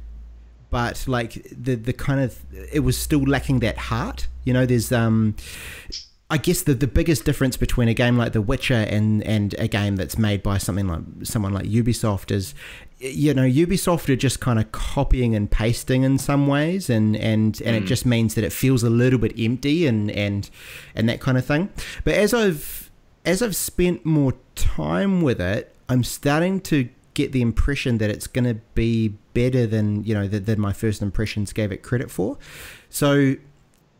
but 0.70 1.04
like 1.08 1.46
the 1.50 1.74
the 1.74 1.92
kind 1.92 2.20
of 2.20 2.38
it 2.72 2.80
was 2.80 2.96
still 2.96 3.22
lacking 3.22 3.60
that 3.60 3.78
heart. 3.78 4.28
You 4.44 4.52
know, 4.52 4.66
there's 4.66 4.92
um. 4.92 5.34
I 6.28 6.38
guess 6.38 6.62
the, 6.62 6.74
the 6.74 6.88
biggest 6.88 7.24
difference 7.24 7.56
between 7.56 7.88
a 7.88 7.94
game 7.94 8.16
like 8.16 8.32
The 8.32 8.42
Witcher 8.42 8.74
and, 8.74 9.22
and 9.22 9.54
a 9.58 9.68
game 9.68 9.94
that's 9.94 10.18
made 10.18 10.42
by 10.42 10.58
something 10.58 10.88
like 10.88 11.02
someone 11.22 11.52
like 11.52 11.66
Ubisoft 11.66 12.32
is 12.32 12.52
you 12.98 13.34
know 13.34 13.42
ubisoft 13.42 14.08
are 14.08 14.16
just 14.16 14.40
kind 14.40 14.58
of 14.58 14.72
copying 14.72 15.34
and 15.34 15.50
pasting 15.50 16.02
in 16.02 16.16
some 16.18 16.46
ways 16.46 16.88
and 16.88 17.14
and 17.16 17.60
and 17.60 17.76
mm. 17.76 17.82
it 17.82 17.84
just 17.84 18.06
means 18.06 18.34
that 18.34 18.44
it 18.44 18.52
feels 18.52 18.82
a 18.82 18.90
little 18.90 19.18
bit 19.18 19.38
empty 19.38 19.86
and 19.86 20.10
and 20.12 20.48
and 20.94 21.08
that 21.08 21.20
kind 21.20 21.36
of 21.36 21.44
thing 21.44 21.68
but 22.04 22.14
as 22.14 22.32
i've 22.32 22.90
as 23.26 23.42
i've 23.42 23.54
spent 23.54 24.06
more 24.06 24.32
time 24.54 25.20
with 25.20 25.40
it 25.40 25.74
i'm 25.90 26.02
starting 26.02 26.58
to 26.58 26.88
get 27.12 27.32
the 27.32 27.42
impression 27.42 27.98
that 27.98 28.08
it's 28.08 28.26
going 28.26 28.44
to 28.44 28.54
be 28.74 29.08
better 29.34 29.66
than 29.66 30.02
you 30.04 30.14
know 30.14 30.26
than, 30.26 30.44
than 30.44 30.58
my 30.58 30.72
first 30.72 31.02
impressions 31.02 31.52
gave 31.52 31.70
it 31.70 31.82
credit 31.82 32.10
for 32.10 32.38
so 32.88 33.34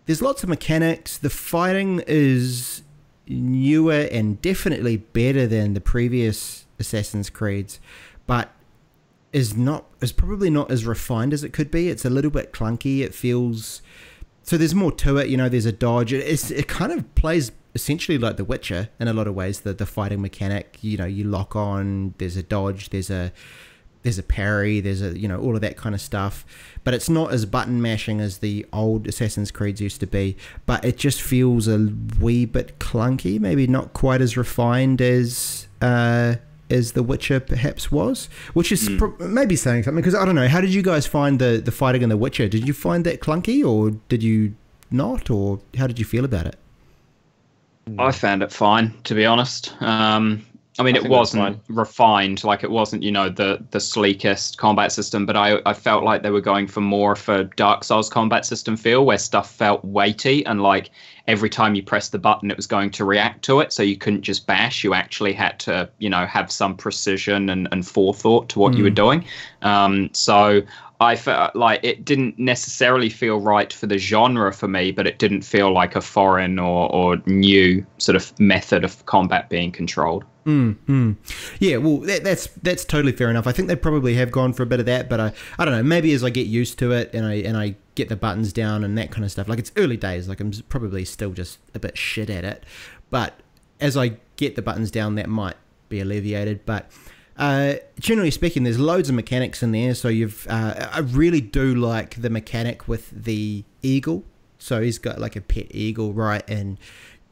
there's 0.07 0.23
lots 0.23 0.43
of 0.43 0.49
mechanics 0.49 1.19
the 1.19 1.31
fighting 1.31 2.03
is 2.07 2.83
newer 3.29 4.09
and 4.13 4.41
definitely 4.41 4.97
better 4.97 5.47
than 5.47 5.75
the 5.75 5.81
previous 5.81 6.65
assassin's 6.79 7.29
creeds 7.29 7.81
but 8.27 8.53
is 9.37 9.55
not 9.55 9.85
is 10.01 10.13
probably 10.13 10.49
not 10.49 10.71
as 10.71 10.87
refined 10.87 11.35
as 11.35 11.45
it 11.45 11.53
could 11.53 11.71
be. 11.71 11.91
It's 11.91 12.07
a 12.07 12.11
little 12.11 12.31
bit 12.31 12.55
clunky. 12.55 13.01
It 13.01 13.15
feels 13.15 13.83
so. 14.43 14.57
There's 14.57 14.75
more 14.75 14.93
to 14.93 15.19
it. 15.19 15.29
You 15.29 15.37
know, 15.37 15.51
there's 15.51 15.67
a 15.67 15.73
dodge. 15.73 16.13
It's, 16.13 16.51
it 16.51 16.69
kind 16.69 16.91
of 16.91 17.15
plays 17.15 17.53
essentially 17.75 18.17
like 18.17 18.39
The 18.39 18.45
Witcher 18.45 18.89
in 18.99 19.09
a 19.09 19.13
lot 19.13 19.27
of 19.27 19.35
ways. 19.35 19.61
The 19.61 19.75
the 19.75 19.85
fighting 19.85 20.23
mechanic. 20.23 20.79
You 20.81 20.97
know, 20.97 21.05
you 21.05 21.25
lock 21.25 21.55
on. 21.55 22.15
There's 22.17 22.39
a 22.39 22.43
dodge. 22.43 22.89
There's 22.89 23.11
a 23.11 23.31
there's 24.07 24.19
a 24.19 24.23
parry. 24.23 24.79
There's 24.81 25.03
a 25.03 25.19
you 25.19 25.27
know 25.27 25.41
all 25.41 25.57
of 25.57 25.61
that 25.63 25.77
kind 25.77 25.95
of 25.95 26.01
stuff. 26.01 26.47
But 26.85 26.95
it's 26.95 27.09
not 27.09 27.33
as 27.33 27.45
button 27.45 27.83
mashing 27.83 28.21
as 28.21 28.39
the 28.39 28.65
old 28.73 29.09
Assassin's 29.09 29.51
Creeds 29.51 29.81
used 29.81 29.99
to 30.01 30.07
be. 30.07 30.37
But 30.65 30.85
it 30.85 30.97
just 30.97 31.21
feels 31.21 31.67
a 31.67 31.93
wee 32.21 32.45
bit 32.45 32.79
clunky. 32.79 33.41
Maybe 33.41 33.67
not 33.67 33.93
quite 33.93 34.23
as 34.23 34.37
refined 34.37 35.03
as. 35.03 35.69
Uh, 35.83 36.37
as 36.69 36.93
The 36.93 37.03
Witcher 37.05 37.39
perhaps 37.39 37.93
was, 37.93 38.29
which 38.53 38.73
is 38.73 38.89
mm. 38.89 38.99
pro- 38.99 39.29
maybe 39.29 39.55
saying 39.55 39.85
something 39.85 40.03
because 40.03 40.17
I 40.17 40.25
don't 40.25 40.35
know. 40.35 40.49
How 40.49 40.61
did 40.61 40.75
you 40.75 40.83
guys 40.83 41.07
find 41.07 41.39
the 41.39 41.63
the 41.65 41.71
fighting 41.71 42.03
in 42.03 42.09
The 42.09 42.17
Witcher? 42.17 42.49
Did 42.49 42.67
you 42.67 42.75
find 42.75 43.05
that 43.05 43.21
clunky, 43.21 43.65
or 43.65 43.91
did 44.09 44.21
you 44.21 44.57
not, 44.91 45.31
or 45.31 45.61
how 45.79 45.87
did 45.87 46.01
you 46.01 46.05
feel 46.05 46.25
about 46.25 46.47
it? 46.47 46.57
I 48.01 48.11
found 48.11 48.43
it 48.43 48.51
fine, 48.51 48.93
to 49.05 49.15
be 49.15 49.25
honest. 49.25 49.81
Um, 49.81 50.45
I 50.79 50.83
mean, 50.83 50.97
I 50.97 51.01
it 51.01 51.09
wasn't 51.09 51.61
refined, 51.69 52.45
like 52.45 52.63
it 52.63 52.71
wasn't, 52.71 53.03
you 53.03 53.13
know, 53.13 53.29
the 53.29 53.65
the 53.71 53.79
sleekest 53.79 54.59
combat 54.59 54.93
system, 54.93 55.25
but 55.25 55.37
I, 55.37 55.59
I 55.65 55.73
felt 55.73 56.05
like 56.05 56.23
they 56.23 56.31
were 56.31 56.41
going 56.41 56.67
for 56.67 56.81
more 56.81 57.13
of 57.13 57.29
a 57.29 57.45
Dark 57.45 57.85
Souls 57.85 58.11
combat 58.11 58.45
system 58.45 58.77
feel, 58.77 59.07
where 59.07 59.19
stuff 59.19 59.51
felt 59.55 59.85
weighty 59.85 60.45
and 60.45 60.63
like 60.63 60.91
every 61.27 61.51
time 61.51 61.75
you 61.75 61.83
press 61.83 62.09
the 62.09 62.19
button, 62.19 62.51
it 62.51 62.57
was 62.57 62.67
going 62.67 62.91
to 62.91 63.05
react 63.05 63.45
to 63.47 63.61
it. 63.61 63.73
So 63.73 63.83
you 63.83 63.97
couldn't 63.97 64.23
just 64.23 64.47
bash; 64.47 64.85
you 64.85 64.93
actually 64.93 65.33
had 65.33 65.59
to, 65.61 65.89
you 65.99 66.11
know, 66.11 66.27
have 66.27 66.53
some 66.53 66.77
precision 66.77 67.49
and, 67.49 67.69
and 67.73 67.87
forethought 67.87 68.49
to 68.51 68.59
what 68.59 68.75
mm. 68.75 68.79
you 68.79 68.83
were 68.85 68.91
hmm. 68.91 68.95
doing. 68.95 69.25
Um, 69.63 70.11
so 70.13 70.63
I 71.01 71.17
felt 71.17 71.55
like 71.55 71.81
it 71.83 72.05
didn't 72.05 72.39
necessarily 72.39 73.11
feel 73.11 73.41
right 73.41 73.73
for 73.73 73.87
the 73.87 73.99
genre 73.99 74.53
for 74.53 74.69
me, 74.69 74.93
but 74.93 75.07
it 75.07 75.19
didn't 75.19 75.43
feel 75.43 75.73
like 75.73 75.95
a 75.95 76.01
foreign 76.01 76.59
or, 76.59 76.91
or 76.93 77.17
new 77.27 77.85
sort 77.99 78.17
of 78.17 78.39
method 78.41 78.85
of 78.85 79.05
combat 79.07 79.49
being 79.51 79.73
controlled. 79.73 80.25
Mm, 80.47 80.77
mm. 80.87 81.17
Yeah, 81.59 81.79
well, 81.79 81.99
that, 81.99 82.23
that's 82.23 82.47
that's 82.63 82.85
totally 82.85 83.11
fair 83.11 83.29
enough. 83.29 83.49
I 83.49 83.53
think 83.53 83.67
they 83.67 83.75
probably 83.75 84.15
have 84.15 84.31
gone 84.31 84.53
for 84.53 84.63
a 84.63 84.67
bit 84.67 84.79
of 84.79 84.87
that, 84.87 85.09
but 85.09 85.19
I, 85.19 85.33
I 85.59 85.65
don't 85.65 85.75
know. 85.75 85.83
Maybe 85.83 86.13
as 86.13 86.23
I 86.23 86.31
get 86.31 86.47
used 86.47 86.79
to 86.79 86.93
it 86.93 87.13
and 87.13 87.27
I 87.27 87.35
and 87.35 87.57
I 87.57 87.75
get 87.97 88.09
the 88.09 88.17
buttons 88.17 88.53
down 88.53 88.85
and 88.85 88.97
that 88.97 89.11
kind 89.11 89.25
of 89.25 89.33
stuff. 89.33 89.49
Like 89.49 89.59
it's 89.59 89.73
early 89.77 89.97
days. 89.97 90.29
Like 90.29 90.39
I'm 90.39 90.53
probably 90.69 91.05
still 91.05 91.33
just 91.33 91.59
a 91.75 91.81
bit 91.81 91.99
shit 91.99 92.31
at 92.31 92.45
it, 92.45 92.63
but 93.11 93.41
as 93.81 93.97
I 93.97 94.19
get 94.37 94.55
the 94.55 94.63
buttons 94.63 94.93
down, 94.93 95.17
that 95.17 95.29
might 95.29 95.57
be 95.89 95.99
alleviated. 95.99 96.65
But 96.65 96.93
uh, 97.37 97.75
generally 97.99 98.31
speaking, 98.31 98.63
there's 98.63 98.79
loads 98.79 99.09
of 99.09 99.17
mechanics 99.17 99.65
in 99.65 99.73
there. 99.73 99.97
So 99.97 100.07
you've 100.07 100.47
uh, 100.49 100.91
I 100.93 101.01
really 101.01 101.41
do 101.41 101.75
like 101.75 102.23
the 102.23 102.31
mechanic 102.31 102.87
with 102.87 103.11
the 103.11 103.65
eagle. 103.83 104.23
So 104.59 104.81
he's 104.81 104.99
got 104.99 105.19
like 105.19 105.35
a 105.35 105.41
pet 105.41 105.67
eagle, 105.71 106.13
right? 106.13 106.49
And 106.49 106.79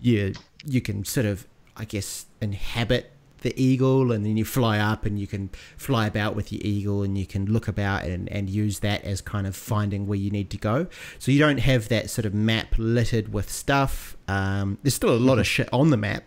you 0.00 0.34
you 0.64 0.80
can 0.80 1.04
sort 1.04 1.26
of 1.26 1.46
I 1.76 1.84
guess 1.84 2.26
inhabit 2.44 3.10
the 3.40 3.60
eagle 3.62 4.10
and 4.10 4.24
then 4.24 4.38
you 4.38 4.44
fly 4.44 4.78
up 4.78 5.04
and 5.04 5.18
you 5.18 5.26
can 5.26 5.50
fly 5.76 6.06
about 6.06 6.34
with 6.34 6.50
your 6.50 6.62
eagle 6.64 7.02
and 7.02 7.18
you 7.18 7.26
can 7.26 7.44
look 7.44 7.68
about 7.68 8.04
and, 8.04 8.26
and 8.30 8.48
use 8.48 8.78
that 8.78 9.04
as 9.04 9.20
kind 9.20 9.46
of 9.46 9.54
finding 9.54 10.06
where 10.06 10.18
you 10.18 10.30
need 10.30 10.48
to 10.50 10.56
go. 10.56 10.86
So 11.18 11.30
you 11.30 11.38
don't 11.38 11.58
have 11.58 11.88
that 11.88 12.08
sort 12.08 12.24
of 12.24 12.32
map 12.32 12.74
littered 12.78 13.34
with 13.34 13.50
stuff. 13.50 14.16
Um, 14.28 14.78
there's 14.82 14.94
still 14.94 15.14
a 15.14 15.18
lot 15.18 15.38
of 15.38 15.46
shit 15.46 15.68
on 15.72 15.90
the 15.90 15.98
map 15.98 16.24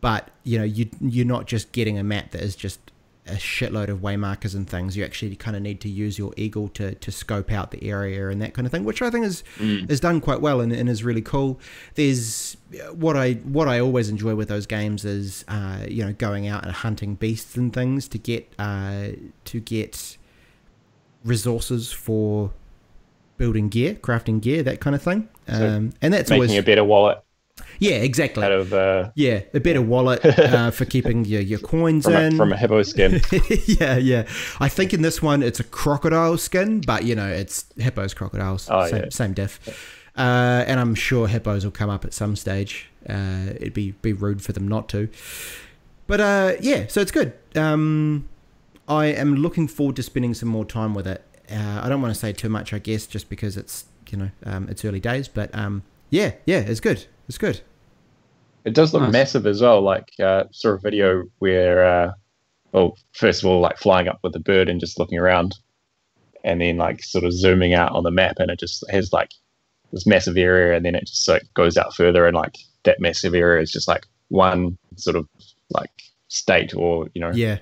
but 0.00 0.30
you 0.44 0.58
know 0.58 0.64
you 0.64 0.88
you're 1.00 1.26
not 1.26 1.46
just 1.46 1.72
getting 1.72 1.98
a 1.98 2.04
map 2.04 2.30
that 2.32 2.42
is 2.42 2.54
just 2.54 2.78
a 3.26 3.34
shitload 3.34 3.88
of 3.88 4.00
waymarkers 4.00 4.54
and 4.54 4.68
things. 4.68 4.96
You 4.96 5.04
actually 5.04 5.36
kind 5.36 5.56
of 5.56 5.62
need 5.62 5.80
to 5.80 5.88
use 5.88 6.18
your 6.18 6.32
eagle 6.36 6.68
to, 6.70 6.94
to 6.94 7.12
scope 7.12 7.50
out 7.52 7.70
the 7.70 7.88
area 7.88 8.28
and 8.28 8.40
that 8.40 8.54
kind 8.54 8.66
of 8.66 8.72
thing, 8.72 8.84
which 8.84 9.02
I 9.02 9.10
think 9.10 9.26
is 9.26 9.42
mm. 9.56 9.90
is 9.90 10.00
done 10.00 10.20
quite 10.20 10.40
well 10.40 10.60
and, 10.60 10.72
and 10.72 10.88
is 10.88 11.04
really 11.04 11.22
cool. 11.22 11.60
There's 11.94 12.56
what 12.92 13.16
I 13.16 13.34
what 13.34 13.68
I 13.68 13.80
always 13.80 14.08
enjoy 14.08 14.34
with 14.34 14.48
those 14.48 14.66
games 14.66 15.04
is 15.04 15.44
uh, 15.48 15.86
you 15.88 16.04
know 16.04 16.12
going 16.12 16.46
out 16.46 16.64
and 16.64 16.72
hunting 16.72 17.14
beasts 17.14 17.56
and 17.56 17.72
things 17.72 18.08
to 18.08 18.18
get 18.18 18.52
uh, 18.58 19.08
to 19.46 19.60
get 19.60 20.16
resources 21.24 21.92
for 21.92 22.52
building 23.36 23.68
gear, 23.68 23.94
crafting 23.94 24.40
gear, 24.40 24.62
that 24.62 24.80
kind 24.80 24.96
of 24.96 25.02
thing. 25.02 25.28
Um, 25.48 25.92
and 26.00 26.12
that's 26.12 26.30
making 26.30 26.42
always, 26.44 26.58
a 26.58 26.62
better 26.62 26.84
wallet. 26.84 27.22
Yeah, 27.78 27.96
exactly. 27.96 28.44
Out 28.44 28.52
of 28.52 28.72
uh, 28.72 29.10
yeah, 29.14 29.42
a 29.54 29.60
better 29.60 29.82
wallet 29.82 30.24
uh, 30.38 30.70
for 30.70 30.84
keeping 30.84 31.24
your, 31.24 31.40
your 31.40 31.58
coins 31.58 32.04
from 32.04 32.14
in 32.14 32.34
a, 32.34 32.36
from 32.36 32.52
a 32.52 32.56
hippo 32.56 32.82
skin. 32.82 33.20
yeah, 33.66 33.96
yeah. 33.96 34.26
I 34.60 34.68
think 34.68 34.94
in 34.94 35.02
this 35.02 35.22
one 35.22 35.42
it's 35.42 35.60
a 35.60 35.64
crocodile 35.64 36.38
skin, 36.38 36.80
but 36.80 37.04
you 37.04 37.14
know 37.14 37.28
it's 37.28 37.66
hippos, 37.76 38.14
crocodiles, 38.14 38.68
oh, 38.70 38.86
same, 38.88 39.02
yeah. 39.02 39.08
same 39.10 39.32
diff. 39.32 39.60
Uh, 40.16 40.64
and 40.66 40.80
I'm 40.80 40.94
sure 40.94 41.28
hippos 41.28 41.64
will 41.64 41.72
come 41.72 41.90
up 41.90 42.04
at 42.04 42.14
some 42.14 42.36
stage. 42.36 42.88
Uh, 43.08 43.50
it'd 43.56 43.74
be 43.74 43.92
be 44.02 44.12
rude 44.12 44.42
for 44.42 44.52
them 44.52 44.66
not 44.66 44.88
to. 44.90 45.08
But 46.06 46.20
uh, 46.20 46.52
yeah, 46.60 46.86
so 46.88 47.00
it's 47.00 47.10
good. 47.10 47.34
Um, 47.54 48.28
I 48.88 49.06
am 49.06 49.36
looking 49.36 49.68
forward 49.68 49.96
to 49.96 50.02
spending 50.02 50.34
some 50.34 50.48
more 50.48 50.64
time 50.64 50.94
with 50.94 51.06
it. 51.06 51.22
Uh, 51.50 51.80
I 51.82 51.88
don't 51.88 52.00
want 52.00 52.14
to 52.14 52.18
say 52.18 52.32
too 52.32 52.48
much, 52.48 52.72
I 52.72 52.78
guess, 52.78 53.06
just 53.06 53.28
because 53.28 53.56
it's 53.56 53.86
you 54.10 54.18
know 54.18 54.30
um, 54.44 54.68
it's 54.68 54.84
early 54.84 55.00
days. 55.00 55.28
But 55.28 55.54
um, 55.54 55.82
yeah, 56.10 56.32
yeah, 56.46 56.58
it's 56.58 56.80
good. 56.80 57.06
It's 57.28 57.38
good. 57.38 57.60
It 58.64 58.74
does 58.74 58.92
look 58.92 59.02
nice. 59.02 59.12
massive 59.12 59.46
as 59.46 59.62
well. 59.62 59.80
Like 59.80 60.08
uh, 60.22 60.44
saw 60.50 60.70
a 60.70 60.78
video 60.78 61.24
where, 61.38 61.84
uh, 61.84 62.12
well, 62.72 62.96
first 63.12 63.42
of 63.42 63.48
all, 63.48 63.60
like 63.60 63.78
flying 63.78 64.08
up 64.08 64.18
with 64.22 64.32
the 64.32 64.40
bird 64.40 64.68
and 64.68 64.80
just 64.80 64.98
looking 64.98 65.18
around, 65.18 65.56
and 66.44 66.60
then 66.60 66.76
like 66.76 67.02
sort 67.02 67.24
of 67.24 67.32
zooming 67.32 67.74
out 67.74 67.92
on 67.92 68.02
the 68.02 68.10
map, 68.10 68.36
and 68.38 68.50
it 68.50 68.58
just 68.58 68.84
has 68.90 69.12
like 69.12 69.30
this 69.92 70.06
massive 70.06 70.36
area, 70.36 70.76
and 70.76 70.84
then 70.84 70.94
it 70.94 71.06
just 71.06 71.28
like 71.28 71.42
goes 71.54 71.76
out 71.76 71.94
further, 71.94 72.26
and 72.26 72.34
like 72.34 72.56
that 72.84 73.00
massive 73.00 73.34
area 73.34 73.62
is 73.62 73.70
just 73.70 73.88
like 73.88 74.04
one 74.28 74.76
sort 74.96 75.16
of 75.16 75.28
like 75.70 75.90
state, 76.28 76.74
or 76.74 77.08
you 77.14 77.20
know, 77.20 77.30
yeah. 77.30 77.58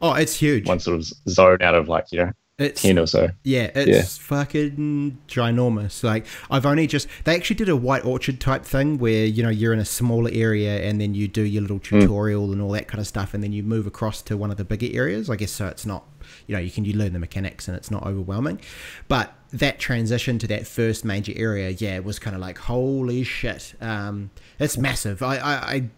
Oh, 0.00 0.12
it's 0.14 0.34
huge. 0.34 0.66
One 0.66 0.80
sort 0.80 0.98
of 0.98 1.06
zone 1.28 1.62
out 1.62 1.74
of 1.74 1.88
like 1.88 2.06
you 2.12 2.18
know 2.18 2.32
it's, 2.58 2.80
10 2.80 2.98
or 2.98 3.06
so. 3.06 3.28
Yeah, 3.42 3.70
it's 3.74 4.18
yeah. 4.18 4.24
fucking 4.24 5.18
ginormous. 5.28 6.02
Like, 6.02 6.24
I've 6.50 6.64
only 6.64 6.86
just. 6.86 7.06
They 7.24 7.34
actually 7.34 7.56
did 7.56 7.68
a 7.68 7.76
White 7.76 8.06
Orchard 8.06 8.40
type 8.40 8.64
thing 8.64 8.96
where, 8.96 9.26
you 9.26 9.42
know, 9.42 9.50
you're 9.50 9.74
in 9.74 9.78
a 9.78 9.84
smaller 9.84 10.30
area 10.32 10.80
and 10.80 10.98
then 10.98 11.12
you 11.12 11.28
do 11.28 11.42
your 11.42 11.60
little 11.60 11.76
hmm. 11.76 12.00
tutorial 12.00 12.48
mm. 12.48 12.52
and 12.52 12.62
all 12.62 12.70
that 12.70 12.88
kind 12.88 12.98
of 12.98 13.06
stuff, 13.06 13.34
and 13.34 13.44
then 13.44 13.52
you 13.52 13.62
move 13.62 13.86
across 13.86 14.22
to 14.22 14.38
one 14.38 14.50
of 14.50 14.56
the 14.56 14.64
bigger 14.64 14.88
areas. 14.90 15.28
I 15.28 15.36
guess 15.36 15.52
so 15.52 15.66
it's 15.66 15.84
not, 15.84 16.04
you 16.46 16.54
know, 16.54 16.60
you 16.60 16.70
can 16.70 16.86
you 16.86 16.94
learn 16.94 17.12
the 17.12 17.18
mechanics 17.18 17.68
and 17.68 17.76
it's 17.76 17.90
not 17.90 18.06
overwhelming. 18.06 18.58
But 19.06 19.34
that 19.52 19.78
transition 19.78 20.38
to 20.38 20.46
that 20.46 20.66
first 20.66 21.04
major 21.04 21.34
area, 21.36 21.70
yeah, 21.70 21.98
was 21.98 22.18
kind 22.18 22.34
of 22.34 22.40
like, 22.40 22.56
holy 22.56 23.22
shit. 23.22 23.74
Um, 23.82 24.30
it's 24.58 24.78
massive. 24.78 25.22
I, 25.22 25.36
I, 25.36 25.52
I. 25.52 25.90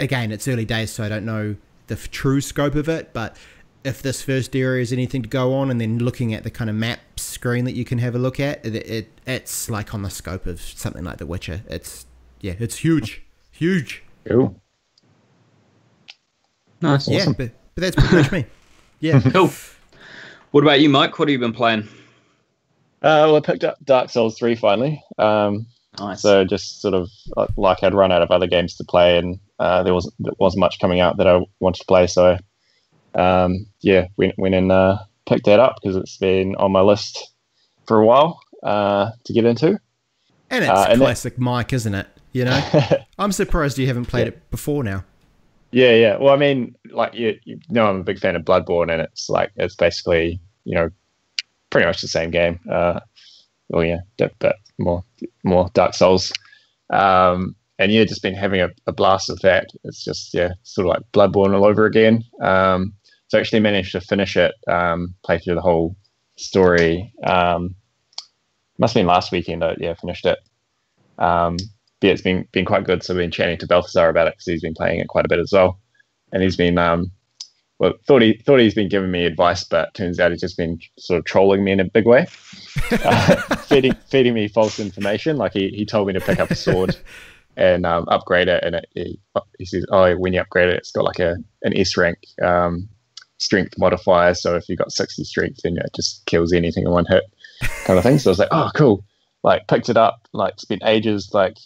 Again, 0.00 0.32
it's 0.32 0.48
early 0.48 0.64
days, 0.64 0.90
so 0.90 1.04
I 1.04 1.08
don't 1.08 1.26
know 1.26 1.54
the 1.86 1.96
true 1.96 2.40
scope 2.40 2.74
of 2.74 2.88
it, 2.88 3.12
but 3.12 3.36
if 3.84 4.02
this 4.02 4.22
first 4.22 4.54
area 4.54 4.82
is 4.82 4.92
anything 4.92 5.22
to 5.22 5.28
go 5.28 5.54
on, 5.54 5.70
and 5.70 5.80
then 5.80 5.98
looking 5.98 6.34
at 6.34 6.44
the 6.44 6.50
kind 6.50 6.68
of 6.68 6.76
map 6.76 7.00
screen 7.16 7.64
that 7.64 7.72
you 7.74 7.84
can 7.84 7.98
have 7.98 8.14
a 8.14 8.18
look 8.18 8.38
at, 8.40 8.64
it, 8.64 8.74
it 8.74 9.08
it's 9.26 9.70
like 9.70 9.94
on 9.94 10.02
the 10.02 10.10
scope 10.10 10.46
of 10.46 10.60
something 10.60 11.04
like 11.04 11.18
The 11.18 11.26
Witcher. 11.26 11.62
It's 11.68 12.06
yeah, 12.40 12.54
it's 12.58 12.78
huge, 12.78 13.22
huge. 13.52 14.02
Cool. 14.26 14.60
Nice. 16.80 17.08
Yeah, 17.08 17.20
awesome. 17.20 17.32
but, 17.34 17.50
but 17.74 17.80
that's 17.82 17.96
pretty 17.96 18.16
much 18.16 18.32
me. 18.32 18.46
Yeah. 19.02 19.18
cool. 19.20 19.50
What 20.50 20.62
about 20.62 20.80
you, 20.80 20.90
Mike? 20.90 21.18
What 21.18 21.28
have 21.28 21.32
you 21.32 21.38
been 21.38 21.54
playing? 21.54 21.84
Uh, 23.00 23.24
well, 23.24 23.36
I 23.36 23.40
picked 23.40 23.64
up 23.64 23.78
Dark 23.82 24.10
Souls 24.10 24.38
3 24.38 24.56
finally. 24.56 25.02
Um, 25.16 25.66
Nice. 25.98 26.22
So 26.22 26.44
just 26.44 26.80
sort 26.80 26.94
of 26.94 27.08
uh, 27.36 27.46
like 27.56 27.82
I'd 27.82 27.94
run 27.94 28.12
out 28.12 28.22
of 28.22 28.30
other 28.30 28.46
games 28.46 28.76
to 28.76 28.84
play, 28.84 29.18
and 29.18 29.40
uh, 29.58 29.82
there 29.82 29.92
wasn't 29.92 30.14
there 30.18 30.32
wasn't 30.38 30.60
much 30.60 30.78
coming 30.80 31.00
out 31.00 31.16
that 31.16 31.26
I 31.26 31.40
wanted 31.58 31.80
to 31.80 31.86
play. 31.86 32.06
So 32.06 32.38
um, 33.14 33.66
yeah, 33.80 34.06
went 34.16 34.38
went 34.38 34.54
and 34.54 34.70
uh, 34.72 34.98
picked 35.26 35.46
that 35.46 35.60
up 35.60 35.76
because 35.82 35.96
it's 35.96 36.16
been 36.16 36.54
on 36.56 36.72
my 36.72 36.80
list 36.80 37.32
for 37.86 37.98
a 38.00 38.06
while 38.06 38.40
uh, 38.62 39.10
to 39.24 39.32
get 39.32 39.44
into. 39.44 39.78
And 40.50 40.64
it's 40.64 40.70
Uh, 40.70 40.86
and 40.90 41.00
classic 41.00 41.38
Mike, 41.38 41.72
isn't 41.72 41.94
it? 41.94 42.06
You 42.32 42.44
know, 42.44 42.60
I'm 43.18 43.32
surprised 43.32 43.78
you 43.78 43.86
haven't 43.86 44.06
played 44.06 44.22
Yeah. 44.26 44.32
it 44.34 44.50
before 44.50 44.84
now. 44.84 45.04
Yeah, 45.72 45.92
yeah. 45.94 46.16
Well, 46.16 46.34
I 46.34 46.36
mean, 46.36 46.74
like 46.90 47.14
you, 47.14 47.38
you 47.44 47.58
know, 47.68 47.86
I'm 47.86 48.00
a 48.00 48.04
big 48.04 48.18
fan 48.18 48.34
of 48.36 48.42
Bloodborne, 48.42 48.90
and 48.92 49.00
it's 49.02 49.28
like 49.28 49.50
it's 49.56 49.76
basically 49.76 50.40
you 50.64 50.74
know 50.74 50.90
pretty 51.70 51.86
much 51.86 52.00
the 52.00 52.08
same 52.08 52.30
game. 52.30 52.58
Uh, 52.70 53.00
well, 53.68 53.84
yeah, 53.84 53.98
but 54.18 54.32
but 54.40 54.56
more 54.78 55.04
more 55.44 55.68
Dark 55.74 55.94
Souls. 55.94 56.32
Um, 56.90 57.54
and 57.78 57.90
yeah, 57.92 58.04
just 58.04 58.22
been 58.22 58.34
having 58.34 58.60
a, 58.60 58.68
a 58.86 58.92
blast 58.92 59.28
with 59.28 59.40
that. 59.42 59.68
It's 59.84 60.04
just 60.04 60.34
yeah, 60.34 60.50
sort 60.64 60.86
of 60.86 60.90
like 60.94 61.02
Bloodborne 61.12 61.54
all 61.54 61.64
over 61.64 61.86
again. 61.86 62.24
Um, 62.42 62.92
so 63.30 63.38
I 63.38 63.40
actually 63.40 63.60
managed 63.60 63.92
to 63.92 64.00
finish 64.00 64.36
it, 64.36 64.52
um, 64.66 65.14
play 65.24 65.38
through 65.38 65.54
the 65.54 65.60
whole 65.60 65.96
story. 66.36 67.12
Um, 67.24 67.76
must 68.76 68.94
have 68.94 69.00
been 69.00 69.06
last 69.06 69.30
weekend. 69.30 69.62
I, 69.62 69.76
yeah, 69.78 69.94
finished 69.94 70.26
it. 70.26 70.38
Um, 71.16 71.56
but 72.00 72.08
yeah, 72.08 72.12
it's 72.12 72.22
been 72.22 72.48
been 72.50 72.64
quite 72.64 72.84
good. 72.84 73.04
So 73.04 73.14
I've 73.14 73.18
been 73.18 73.30
chatting 73.30 73.56
to 73.58 73.68
Balthazar 73.68 74.08
about 74.08 74.26
it 74.26 74.32
because 74.32 74.46
he's 74.46 74.62
been 74.62 74.74
playing 74.74 74.98
it 74.98 75.06
quite 75.06 75.26
a 75.26 75.28
bit 75.28 75.38
as 75.38 75.52
well, 75.52 75.78
and 76.32 76.42
he's 76.42 76.56
been 76.56 76.76
um, 76.76 77.12
well 77.78 77.92
thought 78.04 78.22
he 78.22 78.32
thought 78.44 78.58
he's 78.58 78.74
been 78.74 78.88
giving 78.88 79.12
me 79.12 79.24
advice, 79.26 79.62
but 79.62 79.94
turns 79.94 80.18
out 80.18 80.32
he's 80.32 80.40
just 80.40 80.56
been 80.56 80.80
sort 80.98 81.20
of 81.20 81.24
trolling 81.24 81.62
me 81.62 81.70
in 81.70 81.78
a 81.78 81.84
big 81.84 82.06
way, 82.06 82.26
uh, 82.90 83.36
feeding 83.58 83.94
feeding 84.08 84.34
me 84.34 84.48
false 84.48 84.80
information. 84.80 85.36
Like 85.36 85.52
he, 85.52 85.68
he 85.68 85.86
told 85.86 86.08
me 86.08 86.14
to 86.14 86.20
pick 86.20 86.40
up 86.40 86.50
a 86.50 86.56
sword 86.56 86.96
and 87.56 87.86
um, 87.86 88.08
upgrade 88.08 88.48
it, 88.48 88.64
and 88.64 88.74
it, 88.74 88.88
he, 88.94 89.20
he 89.58 89.66
says, 89.66 89.86
oh, 89.92 90.16
when 90.16 90.32
you 90.32 90.40
upgrade 90.40 90.70
it, 90.70 90.78
it's 90.78 90.90
got 90.90 91.04
like 91.04 91.20
a 91.20 91.36
an 91.62 91.76
S 91.76 91.96
rank 91.96 92.18
um, 92.42 92.88
strength 93.40 93.74
modifier. 93.78 94.34
So 94.34 94.54
if 94.54 94.68
you've 94.68 94.78
got 94.78 94.92
sixty 94.92 95.24
strength, 95.24 95.60
then 95.64 95.76
it 95.78 95.90
just 95.94 96.24
kills 96.26 96.52
anything 96.52 96.84
in 96.84 96.90
one 96.90 97.06
hit, 97.06 97.24
kind 97.84 97.98
of 97.98 98.04
thing. 98.04 98.18
So 98.18 98.30
I 98.30 98.32
was 98.32 98.38
like, 98.38 98.48
oh, 98.52 98.70
cool. 98.74 99.04
Like 99.42 99.66
picked 99.66 99.88
it 99.88 99.96
up, 99.96 100.28
like 100.32 100.60
spent 100.60 100.82
ages 100.84 101.30
like 101.32 101.56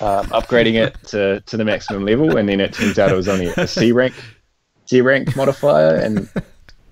um, 0.00 0.26
upgrading 0.26 0.74
it 0.74 0.96
to, 1.08 1.40
to 1.40 1.56
the 1.56 1.64
maximum 1.64 2.04
level, 2.04 2.36
and 2.36 2.48
then 2.48 2.60
it 2.60 2.72
turns 2.74 2.98
out 2.98 3.10
it 3.10 3.14
was 3.16 3.28
only 3.28 3.46
a 3.56 3.66
C 3.66 3.92
rank 3.92 4.14
C 4.86 5.00
rank 5.00 5.34
modifier, 5.36 5.94
and 5.96 6.28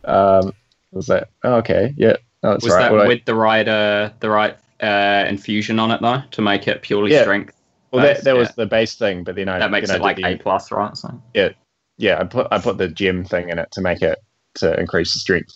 um, 0.04 0.52
I 0.52 0.52
was 0.93 1.09
like, 1.09 1.25
oh, 1.43 1.54
okay, 1.57 1.93
yeah, 1.97 2.14
no, 2.43 2.52
that's 2.52 2.64
was 2.64 2.73
right. 2.73 2.83
that 2.83 2.93
Well, 2.93 3.02
I- 3.02 3.09
with 3.09 3.25
the 3.25 3.35
right 3.35 3.66
uh, 3.69 4.11
the 4.21 4.31
right 4.31 4.57
uh, 4.81 5.25
infusion 5.28 5.78
on 5.81 5.90
it 5.90 6.00
though 6.00 6.23
to 6.31 6.40
make 6.43 6.69
it 6.69 6.83
purely 6.83 7.12
Yeah. 7.12 7.23
strength? 7.23 7.54
well, 7.93 8.04
that, 8.04 8.25
that 8.25 8.37
was 8.37 8.49
yeah. 8.49 8.54
the 8.57 8.66
base 8.66 8.95
thing, 8.97 9.23
but 9.25 9.35
then 9.37 9.49
I 9.49 9.59
that 9.59 9.71
makes 9.71 9.90
it 9.90 9.95
I 9.95 9.99
like 9.99 10.16
the- 10.16 10.26
A 10.26 10.37
plus, 10.37 10.71
right? 10.73 10.97
So 10.97 11.21
yeah, 11.35 11.50
I 12.00 12.24
put 12.24 12.48
I 12.50 12.58
put 12.58 12.78
the 12.78 12.88
gem 12.88 13.24
thing 13.24 13.48
in 13.50 13.58
it 13.58 13.70
to 13.72 13.80
make 13.80 14.02
it 14.02 14.18
to 14.56 14.78
increase 14.78 15.12
the 15.14 15.20
strength 15.20 15.54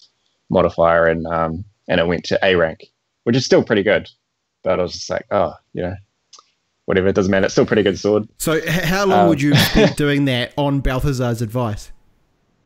modifier, 0.51 1.07
and 1.07 1.27
um, 1.27 1.65
and 1.89 2.01
it 2.01 2.07
went 2.07 2.25
to 2.25 2.39
A 2.43 2.55
rank, 2.55 2.87
which 3.25 3.37
is 3.37 3.45
still 3.45 3.63
pretty 3.65 3.83
good. 3.83 4.09
But 4.63 4.79
I 4.81 4.83
was 4.83 4.93
just 4.93 5.11
like, 5.11 5.27
oh, 5.31 5.55
you 5.73 5.83
know, 5.83 5.95
whatever, 6.87 7.09
it 7.09 7.15
doesn't 7.15 7.31
matter. 7.31 7.45
It's 7.47 7.55
still 7.55 7.65
a 7.65 7.67
pretty 7.67 7.83
good 7.85 7.99
sword. 7.99 8.29
So, 8.39 8.55
h- 8.55 8.65
how 8.69 9.07
long 9.07 9.21
Um, 9.21 9.29
would 9.29 9.41
you 9.41 9.55
spend 9.55 9.97
doing 9.97 10.25
that 10.27 10.53
on 10.57 10.81
Balthazar's 10.81 11.41
advice? 11.43 11.93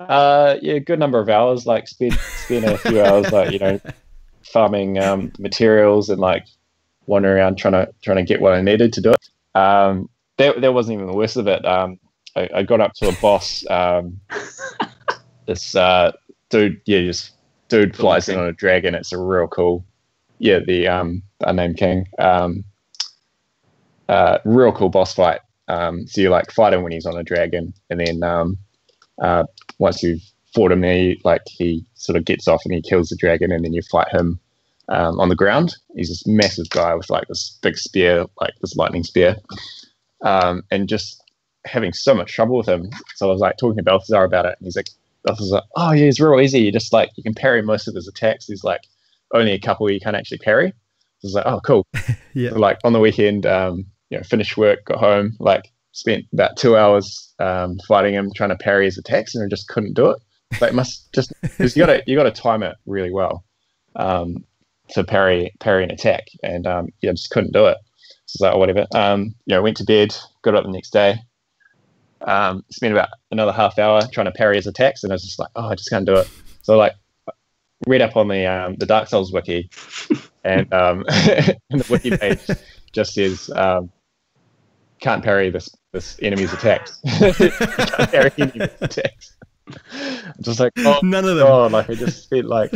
Uh, 0.00 0.56
yeah, 0.62 0.78
good 0.78 0.98
number 0.98 1.20
of 1.20 1.28
hours. 1.28 1.66
Like 1.66 1.86
spend 1.88 2.14
spend 2.14 2.64
a 2.64 2.78
few 2.78 3.02
hours, 3.02 3.30
like 3.30 3.52
you 3.52 3.58
know, 3.58 3.80
farming 4.42 4.98
um, 4.98 5.32
materials 5.38 6.08
and 6.08 6.20
like 6.20 6.44
wandering 7.06 7.36
around 7.38 7.56
trying 7.58 7.72
to 7.72 7.92
trying 8.02 8.16
to 8.18 8.22
get 8.24 8.40
what 8.40 8.52
I 8.52 8.60
needed 8.62 8.92
to 8.94 9.00
do 9.00 9.10
it. 9.12 9.58
Um, 9.58 10.08
that 10.38 10.60
that 10.60 10.72
wasn't 10.74 10.94
even 10.94 11.06
the 11.06 11.14
worst 11.16 11.36
of 11.36 11.46
it. 11.46 11.64
Um, 11.64 11.98
I, 12.36 12.48
I 12.56 12.62
got 12.62 12.80
up 12.80 12.92
to 12.94 13.08
a 13.08 13.12
boss. 13.20 13.64
Um, 13.68 14.20
this 15.46 15.74
uh, 15.74 16.12
dude, 16.50 16.80
yeah, 16.86 17.00
just 17.00 17.32
dude 17.68 17.96
flies 17.96 18.28
in 18.28 18.38
on 18.38 18.46
a 18.46 18.52
dragon. 18.52 18.94
It's 18.94 19.12
a 19.12 19.18
real 19.18 19.48
cool, 19.48 19.84
yeah, 20.38 20.60
the 20.66 20.88
um, 20.88 21.22
unnamed 21.40 21.76
king. 21.76 22.06
Um, 22.18 22.64
uh, 24.08 24.38
real 24.44 24.72
cool 24.72 24.88
boss 24.88 25.14
fight. 25.14 25.40
Um, 25.68 26.06
so 26.06 26.20
you 26.20 26.28
like 26.28 26.50
fight 26.50 26.74
him 26.74 26.82
when 26.82 26.92
he's 26.92 27.06
on 27.06 27.16
a 27.16 27.22
dragon, 27.22 27.72
and 27.88 28.00
then 28.00 28.22
um, 28.22 28.58
uh, 29.20 29.44
once 29.78 30.02
you've 30.02 30.22
fought 30.54 30.72
him, 30.72 30.82
he 30.82 31.20
like 31.24 31.42
he 31.46 31.84
sort 31.94 32.16
of 32.16 32.24
gets 32.24 32.48
off 32.48 32.62
and 32.64 32.74
he 32.74 32.82
kills 32.82 33.08
the 33.08 33.16
dragon, 33.16 33.52
and 33.52 33.64
then 33.64 33.72
you 33.72 33.82
fight 33.90 34.08
him 34.12 34.38
um, 34.88 35.18
on 35.20 35.28
the 35.28 35.36
ground. 35.36 35.76
He's 35.94 36.08
this 36.08 36.26
massive 36.26 36.68
guy 36.70 36.94
with 36.94 37.10
like 37.10 37.28
this 37.28 37.58
big 37.62 37.78
spear, 37.78 38.26
like 38.40 38.52
this 38.60 38.76
lightning 38.76 39.04
spear, 39.04 39.36
um, 40.22 40.62
and 40.70 40.88
just 40.88 41.21
having 41.64 41.92
so 41.92 42.14
much 42.14 42.32
trouble 42.32 42.56
with 42.56 42.68
him. 42.68 42.90
So 43.14 43.28
I 43.28 43.32
was 43.32 43.40
like 43.40 43.56
talking 43.56 43.76
to 43.76 43.82
Balthazar 43.82 44.24
about 44.24 44.46
it, 44.46 44.56
and 44.58 44.66
he's 44.66 44.76
like, 44.76 44.88
Balthazar's 45.24 45.52
like, 45.52 45.64
oh 45.76 45.92
yeah, 45.92 46.06
it's 46.06 46.20
real 46.20 46.40
easy. 46.40 46.60
You 46.60 46.72
just 46.72 46.92
like 46.92 47.10
you 47.16 47.22
can 47.22 47.34
parry 47.34 47.62
most 47.62 47.88
of 47.88 47.94
his 47.94 48.08
attacks. 48.08 48.46
There's 48.46 48.64
like 48.64 48.82
only 49.34 49.52
a 49.52 49.60
couple 49.60 49.90
you 49.90 50.00
can't 50.00 50.16
actually 50.16 50.38
parry. 50.38 50.72
So 51.18 51.26
I 51.26 51.28
was 51.28 51.34
like, 51.34 51.46
oh 51.46 51.60
cool. 51.60 51.86
Yeah. 52.34 52.48
So, 52.48 52.58
like 52.60 52.78
on 52.82 52.94
the 52.94 52.98
weekend, 52.98 53.44
um, 53.44 53.84
you 54.08 54.16
know, 54.16 54.22
finished 54.22 54.56
work, 54.56 54.86
got 54.86 54.96
home, 54.96 55.36
like 55.38 55.70
spent 55.92 56.24
about 56.32 56.56
two 56.56 56.78
hours 56.78 57.34
um, 57.38 57.78
fighting 57.86 58.14
him, 58.14 58.30
trying 58.34 58.48
to 58.48 58.56
parry 58.56 58.86
his 58.86 58.96
attacks, 58.96 59.34
and 59.34 59.44
I 59.44 59.48
just 59.48 59.68
couldn't 59.68 59.92
do 59.92 60.10
it. 60.10 60.18
Like 60.60 60.72
must 60.72 61.12
just 61.14 61.32
because 61.42 61.76
you 61.76 61.84
got 61.84 61.92
to 61.92 62.02
you 62.06 62.16
got 62.16 62.24
to 62.24 62.30
time 62.30 62.62
it 62.62 62.76
really 62.86 63.10
well 63.10 63.44
um, 63.96 64.44
to 64.90 65.04
parry 65.04 65.52
parry 65.60 65.84
an 65.84 65.90
attack, 65.90 66.28
and 66.42 66.66
um, 66.66 66.88
yeah, 67.02 67.12
just 67.12 67.30
couldn't 67.30 67.52
do 67.52 67.66
it. 67.66 67.76
So 68.26 68.46
like 68.46 68.54
oh, 68.54 68.58
whatever. 68.58 68.86
Um, 68.94 69.34
you 69.46 69.54
know, 69.54 69.62
went 69.62 69.76
to 69.78 69.84
bed, 69.84 70.16
got 70.42 70.54
up 70.54 70.64
the 70.64 70.70
next 70.70 70.90
day, 70.90 71.16
um, 72.26 72.64
spent 72.70 72.92
about 72.92 73.08
another 73.30 73.52
half 73.52 73.78
hour 73.78 74.02
trying 74.12 74.26
to 74.26 74.32
parry 74.32 74.56
his 74.56 74.66
attacks, 74.66 75.04
and 75.04 75.12
I 75.12 75.14
was 75.14 75.24
just 75.24 75.38
like, 75.38 75.50
oh, 75.56 75.68
I 75.68 75.74
just 75.74 75.90
can't 75.90 76.06
do 76.06 76.14
it. 76.14 76.28
So 76.62 76.76
like 76.76 76.94
read 77.86 78.02
up 78.02 78.16
on 78.16 78.28
the 78.28 78.46
um, 78.46 78.76
the 78.76 78.86
Dark 78.86 79.08
Souls 79.08 79.32
wiki, 79.32 79.70
and 80.44 80.72
um, 80.72 81.04
and 81.08 81.80
the 81.80 81.86
wiki 81.90 82.16
page 82.16 82.40
just 82.92 83.14
says 83.14 83.50
um, 83.54 83.90
can't 85.00 85.22
parry 85.22 85.50
this 85.50 85.74
this 85.92 86.18
enemy's 86.22 86.52
attacks. 86.52 87.00
can't 87.18 88.10
parry 88.10 88.30
enemy's 88.38 88.70
attacks. 88.80 89.36
I'm 89.94 90.42
just 90.42 90.60
like 90.60 90.72
oh 90.78 91.00
None 91.02 91.24
of 91.24 91.36
them. 91.36 91.46
god, 91.46 91.72
like 91.72 91.90
I 91.90 91.94
just 91.94 92.24
spent 92.24 92.46
like 92.46 92.74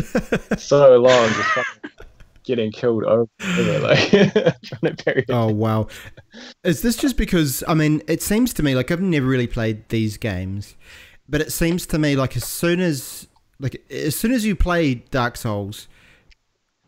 so 0.58 0.96
long 0.96 1.28
just 1.28 1.48
fucking 1.50 1.90
getting 2.46 2.72
killed 2.72 3.04
over, 3.04 3.28
and 3.40 3.68
over 3.68 3.78
like 3.88 4.10
trying 4.10 4.96
to 4.96 5.04
parry. 5.04 5.24
Oh 5.28 5.52
wow! 5.52 5.88
Is 6.64 6.82
this 6.82 6.96
just 6.96 7.16
because? 7.16 7.62
I 7.68 7.74
mean, 7.74 8.02
it 8.08 8.22
seems 8.22 8.54
to 8.54 8.62
me 8.62 8.74
like 8.74 8.90
I've 8.90 9.00
never 9.00 9.26
really 9.26 9.46
played 9.46 9.88
these 9.90 10.16
games, 10.16 10.76
but 11.28 11.40
it 11.40 11.52
seems 11.52 11.86
to 11.88 11.98
me 11.98 12.16
like 12.16 12.36
as 12.36 12.44
soon 12.44 12.80
as 12.80 13.28
like 13.60 13.84
as 13.90 14.16
soon 14.16 14.32
as 14.32 14.44
you 14.46 14.54
play 14.56 14.94
Dark 14.94 15.36
Souls, 15.36 15.88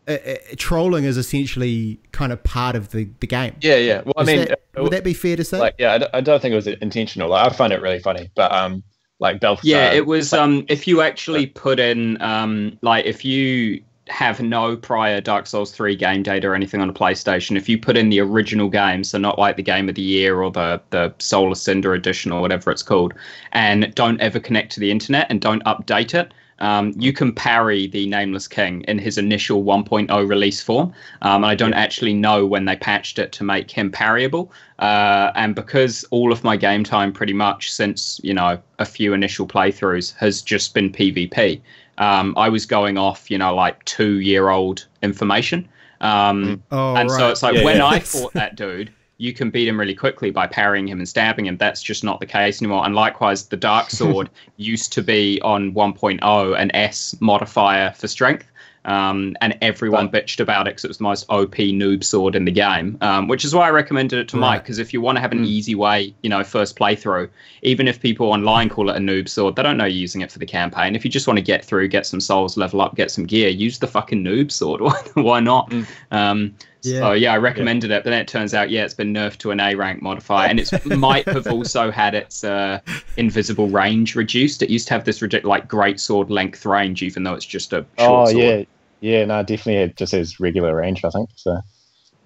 uh, 0.07 0.13
uh, 0.13 0.35
trolling 0.57 1.03
is 1.03 1.17
essentially 1.17 1.99
kind 2.11 2.31
of 2.31 2.43
part 2.43 2.75
of 2.75 2.89
the, 2.91 3.09
the 3.19 3.27
game. 3.27 3.55
Yeah, 3.61 3.75
yeah. 3.75 4.01
Well, 4.05 4.13
I 4.17 4.23
mean, 4.23 4.39
that- 4.45 4.61
uh, 4.77 4.83
would 4.83 4.93
that 4.93 5.03
be 5.03 5.13
fair 5.13 5.35
to 5.35 5.43
say? 5.43 5.59
like 5.59 5.75
yeah, 5.77 5.93
I 5.93 5.97
don't, 5.97 6.15
I 6.15 6.21
don't 6.21 6.41
think 6.41 6.53
it 6.53 6.55
was 6.55 6.67
intentional. 6.67 7.29
Like, 7.29 7.51
I 7.51 7.55
find 7.55 7.73
it 7.73 7.81
really 7.81 7.99
funny, 7.99 8.29
but 8.35 8.51
um, 8.51 8.83
like 9.19 9.39
Balthazar. 9.39 9.67
yeah, 9.67 9.91
it 9.91 10.05
was. 10.05 10.31
Um, 10.33 10.65
if 10.69 10.87
you 10.87 11.01
actually 11.01 11.47
put 11.47 11.79
in, 11.79 12.21
um, 12.21 12.77
like 12.81 13.05
if 13.05 13.25
you 13.25 13.83
have 14.09 14.41
no 14.41 14.75
prior 14.75 15.21
Dark 15.21 15.47
Souls 15.47 15.71
3 15.71 15.95
game 15.95 16.23
data 16.23 16.47
or 16.47 16.55
anything 16.55 16.81
on 16.81 16.89
a 16.89 16.93
PlayStation, 16.93 17.57
if 17.57 17.69
you 17.69 17.77
put 17.77 17.97
in 17.97 18.09
the 18.09 18.19
original 18.19 18.69
game, 18.69 19.03
so 19.03 19.17
not 19.17 19.39
like 19.39 19.55
the 19.55 19.63
game 19.63 19.89
of 19.89 19.95
the 19.95 20.01
year 20.01 20.41
or 20.41 20.51
the, 20.51 20.81
the 20.89 21.13
Solar 21.19 21.55
Cinder 21.55 21.93
edition 21.93 22.31
or 22.31 22.41
whatever 22.41 22.71
it's 22.71 22.83
called, 22.83 23.13
and 23.51 23.93
don't 23.95 24.19
ever 24.19 24.39
connect 24.39 24.71
to 24.73 24.79
the 24.79 24.91
internet 24.91 25.27
and 25.29 25.41
don't 25.41 25.63
update 25.65 26.13
it, 26.13 26.33
um, 26.59 26.93
you 26.97 27.13
can 27.13 27.33
parry 27.33 27.87
the 27.87 28.07
Nameless 28.07 28.47
King 28.47 28.81
in 28.87 28.97
his 28.97 29.17
initial 29.17 29.63
1.0 29.63 30.29
release 30.29 30.61
form. 30.61 30.93
Um, 31.21 31.43
and 31.43 31.45
I 31.45 31.55
don't 31.55 31.73
actually 31.73 32.13
know 32.13 32.45
when 32.45 32.65
they 32.65 32.75
patched 32.75 33.17
it 33.17 33.31
to 33.33 33.43
make 33.43 33.71
him 33.71 33.91
parryable. 33.91 34.51
Uh, 34.79 35.31
and 35.35 35.55
because 35.55 36.05
all 36.11 36.31
of 36.31 36.43
my 36.43 36.57
game 36.57 36.83
time, 36.83 37.11
pretty 37.11 37.33
much 37.33 37.71
since 37.71 38.19
you 38.23 38.33
know 38.33 38.59
a 38.77 38.85
few 38.85 39.13
initial 39.13 39.47
playthroughs, 39.47 40.15
has 40.17 40.41
just 40.41 40.73
been 40.73 40.91
PvP, 40.91 41.61
um, 41.99 42.33
I 42.37 42.49
was 42.49 42.65
going 42.65 42.97
off 42.97 43.29
you 43.29 43.37
know 43.37 43.53
like 43.53 43.83
two 43.85 44.19
year 44.19 44.49
old 44.49 44.85
information. 45.01 45.67
Um, 46.01 46.63
oh, 46.71 46.95
and 46.95 47.09
right. 47.09 47.19
so 47.19 47.29
it's 47.29 47.43
like 47.43 47.55
Yeah, 47.55 47.65
when 47.65 47.77
yeah. 47.77 47.85
I 47.87 47.99
fought 47.99 48.33
that 48.33 48.55
dude, 48.55 48.91
you 49.17 49.33
can 49.33 49.49
beat 49.49 49.67
him 49.67 49.77
really 49.79 49.93
quickly 49.93 50.31
by 50.31 50.47
parrying 50.47 50.87
him 50.87 50.99
and 50.99 51.07
stabbing 51.07 51.45
him. 51.45 51.57
That's 51.57 51.83
just 51.83 52.03
not 52.05 52.21
the 52.21 52.25
case 52.25 52.61
anymore. 52.61 52.85
And 52.85 52.95
likewise, 52.95 53.45
the 53.47 53.57
Dark 53.57 53.89
Sword 53.91 54.29
used 54.55 54.93
to 54.93 55.03
be 55.03 55.39
on 55.41 55.73
1.0 55.73 56.59
an 56.59 56.75
S 56.75 57.15
modifier 57.19 57.91
for 57.91 58.07
strength. 58.07 58.48
Um, 58.85 59.35
and 59.41 59.57
everyone 59.61 60.09
bitched 60.09 60.39
about 60.39 60.67
it 60.67 60.71
because 60.71 60.85
it 60.85 60.87
was 60.87 60.97
the 60.99 61.03
most 61.03 61.25
OP 61.29 61.55
noob 61.55 62.03
sword 62.03 62.33
in 62.35 62.45
the 62.45 62.51
game, 62.51 62.97
um, 63.01 63.27
which 63.27 63.43
is 63.43 63.53
why 63.53 63.67
I 63.67 63.71
recommended 63.71 64.19
it 64.19 64.29
to 64.29 64.37
Mike. 64.37 64.63
Because 64.63 64.79
if 64.79 64.93
you 64.93 65.01
want 65.01 65.17
to 65.17 65.21
have 65.21 65.31
an 65.33 65.43
easy 65.45 65.75
way, 65.75 66.13
you 66.21 66.29
know, 66.29 66.43
first 66.43 66.77
playthrough, 66.79 67.29
even 67.61 67.87
if 67.87 67.99
people 67.99 68.27
online 68.27 68.69
call 68.69 68.89
it 68.89 68.95
a 68.95 68.99
noob 68.99 69.27
sword, 69.27 69.55
they 69.57 69.63
don't 69.63 69.77
know 69.77 69.85
you're 69.85 69.97
using 70.01 70.21
it 70.21 70.31
for 70.31 70.39
the 70.39 70.45
campaign. 70.45 70.95
If 70.95 71.03
you 71.03 71.11
just 71.11 71.27
want 71.27 71.37
to 71.37 71.43
get 71.43 71.63
through, 71.65 71.89
get 71.89 72.05
some 72.05 72.21
souls, 72.21 72.55
level 72.57 72.79
up, 72.81 72.95
get 72.95 73.11
some 73.11 73.25
gear, 73.25 73.49
use 73.49 73.79
the 73.79 73.87
fucking 73.87 74.23
noob 74.23 74.51
sword. 74.51 74.79
Why- 74.81 75.01
why 75.15 75.39
not? 75.41 75.71
Um, 76.11 76.55
Yeah. 76.81 76.99
So 76.99 77.11
yeah, 77.11 77.33
I 77.33 77.37
recommended 77.37 77.89
yeah. 77.89 77.97
it, 77.97 78.03
but 78.03 78.11
then 78.11 78.21
it 78.21 78.27
turns 78.27 78.53
out 78.53 78.69
yeah, 78.69 78.85
it's 78.85 78.93
been 78.93 79.13
nerfed 79.13 79.37
to 79.39 79.51
an 79.51 79.59
A 79.59 79.75
rank 79.75 80.01
modifier, 80.01 80.47
and 80.47 80.59
it 80.59 80.85
might 80.85 81.27
have 81.27 81.47
also 81.47 81.91
had 81.91 82.15
its 82.15 82.43
uh, 82.43 82.79
invisible 83.17 83.67
range 83.67 84.15
reduced. 84.15 84.61
It 84.61 84.69
used 84.69 84.87
to 84.87 84.93
have 84.93 85.05
this 85.05 85.21
ridiculous 85.21 85.49
like 85.49 85.67
great 85.67 85.99
sword 85.99 86.29
length 86.29 86.65
range, 86.65 87.03
even 87.03 87.23
though 87.23 87.33
it's 87.33 87.45
just 87.45 87.73
a 87.73 87.85
oh 87.97 88.25
sword. 88.25 88.37
yeah, 88.37 88.63
yeah, 89.01 89.25
no, 89.25 89.43
definitely 89.43 89.77
it 89.77 89.97
just 89.97 90.13
has 90.13 90.39
regular 90.39 90.75
range, 90.75 91.03
I 91.03 91.09
think. 91.09 91.29
So. 91.35 91.59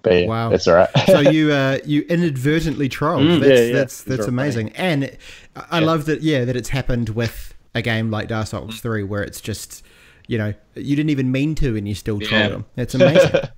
But 0.02 0.12
yeah, 0.12 0.26
wow, 0.26 0.50
that's 0.50 0.68
all 0.68 0.74
right. 0.74 0.90
so 1.06 1.20
you 1.20 1.50
uh, 1.50 1.78
you 1.84 2.02
inadvertently 2.02 2.88
trolled. 2.88 3.22
Mm, 3.22 3.40
that's, 3.40 3.50
yeah, 3.50 3.66
yeah. 3.66 3.72
that's 3.72 4.02
that's 4.02 4.26
amazing, 4.26 4.68
funny. 4.68 4.78
and 4.78 5.18
I 5.56 5.80
yeah. 5.80 5.86
love 5.86 6.04
that. 6.04 6.22
Yeah, 6.22 6.44
that 6.44 6.56
it's 6.56 6.68
happened 6.68 7.08
with 7.10 7.54
a 7.74 7.82
game 7.82 8.10
like 8.10 8.28
Dark 8.28 8.46
Souls 8.48 8.80
Three, 8.80 9.02
where 9.02 9.22
it's 9.22 9.40
just 9.40 9.82
you 10.26 10.36
know 10.36 10.52
you 10.74 10.94
didn't 10.94 11.10
even 11.10 11.32
mean 11.32 11.54
to, 11.56 11.74
and 11.74 11.88
you 11.88 11.94
still 11.94 12.20
troll 12.20 12.40
yeah. 12.40 12.48
them. 12.48 12.66
It's 12.76 12.94
amazing. 12.94 13.30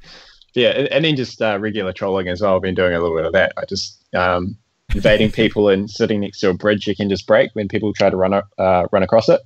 yeah, 0.57 0.87
and 0.91 1.05
then 1.05 1.17
just 1.17 1.41
uh, 1.41 1.59
regular 1.61 1.93
trolling 1.93 2.29
as 2.29 2.41
well. 2.41 2.57
I've 2.57 2.63
been 2.63 2.75
doing 2.75 2.95
a 2.95 3.01
little 3.01 3.17
bit 3.17 3.27
of 3.27 3.33
that. 3.33 3.53
I 3.57 3.65
just 3.65 4.03
um, 4.15 4.57
invading 4.95 5.31
people 5.33 5.69
and 5.69 5.91
sitting 5.91 6.21
next 6.21 6.41
to 6.41 6.51
a 6.51 6.55
bridge 6.55 6.87
you 6.87 6.97
can 6.97 7.09
just 7.09 7.27
break 7.27 7.51
when 7.55 7.69
people 7.69 7.93
try 7.93 8.11
to 8.11 8.17
run 8.17 8.35
uh, 8.35 8.87
run 8.91 9.03
across 9.03 9.29
it. 9.29 9.41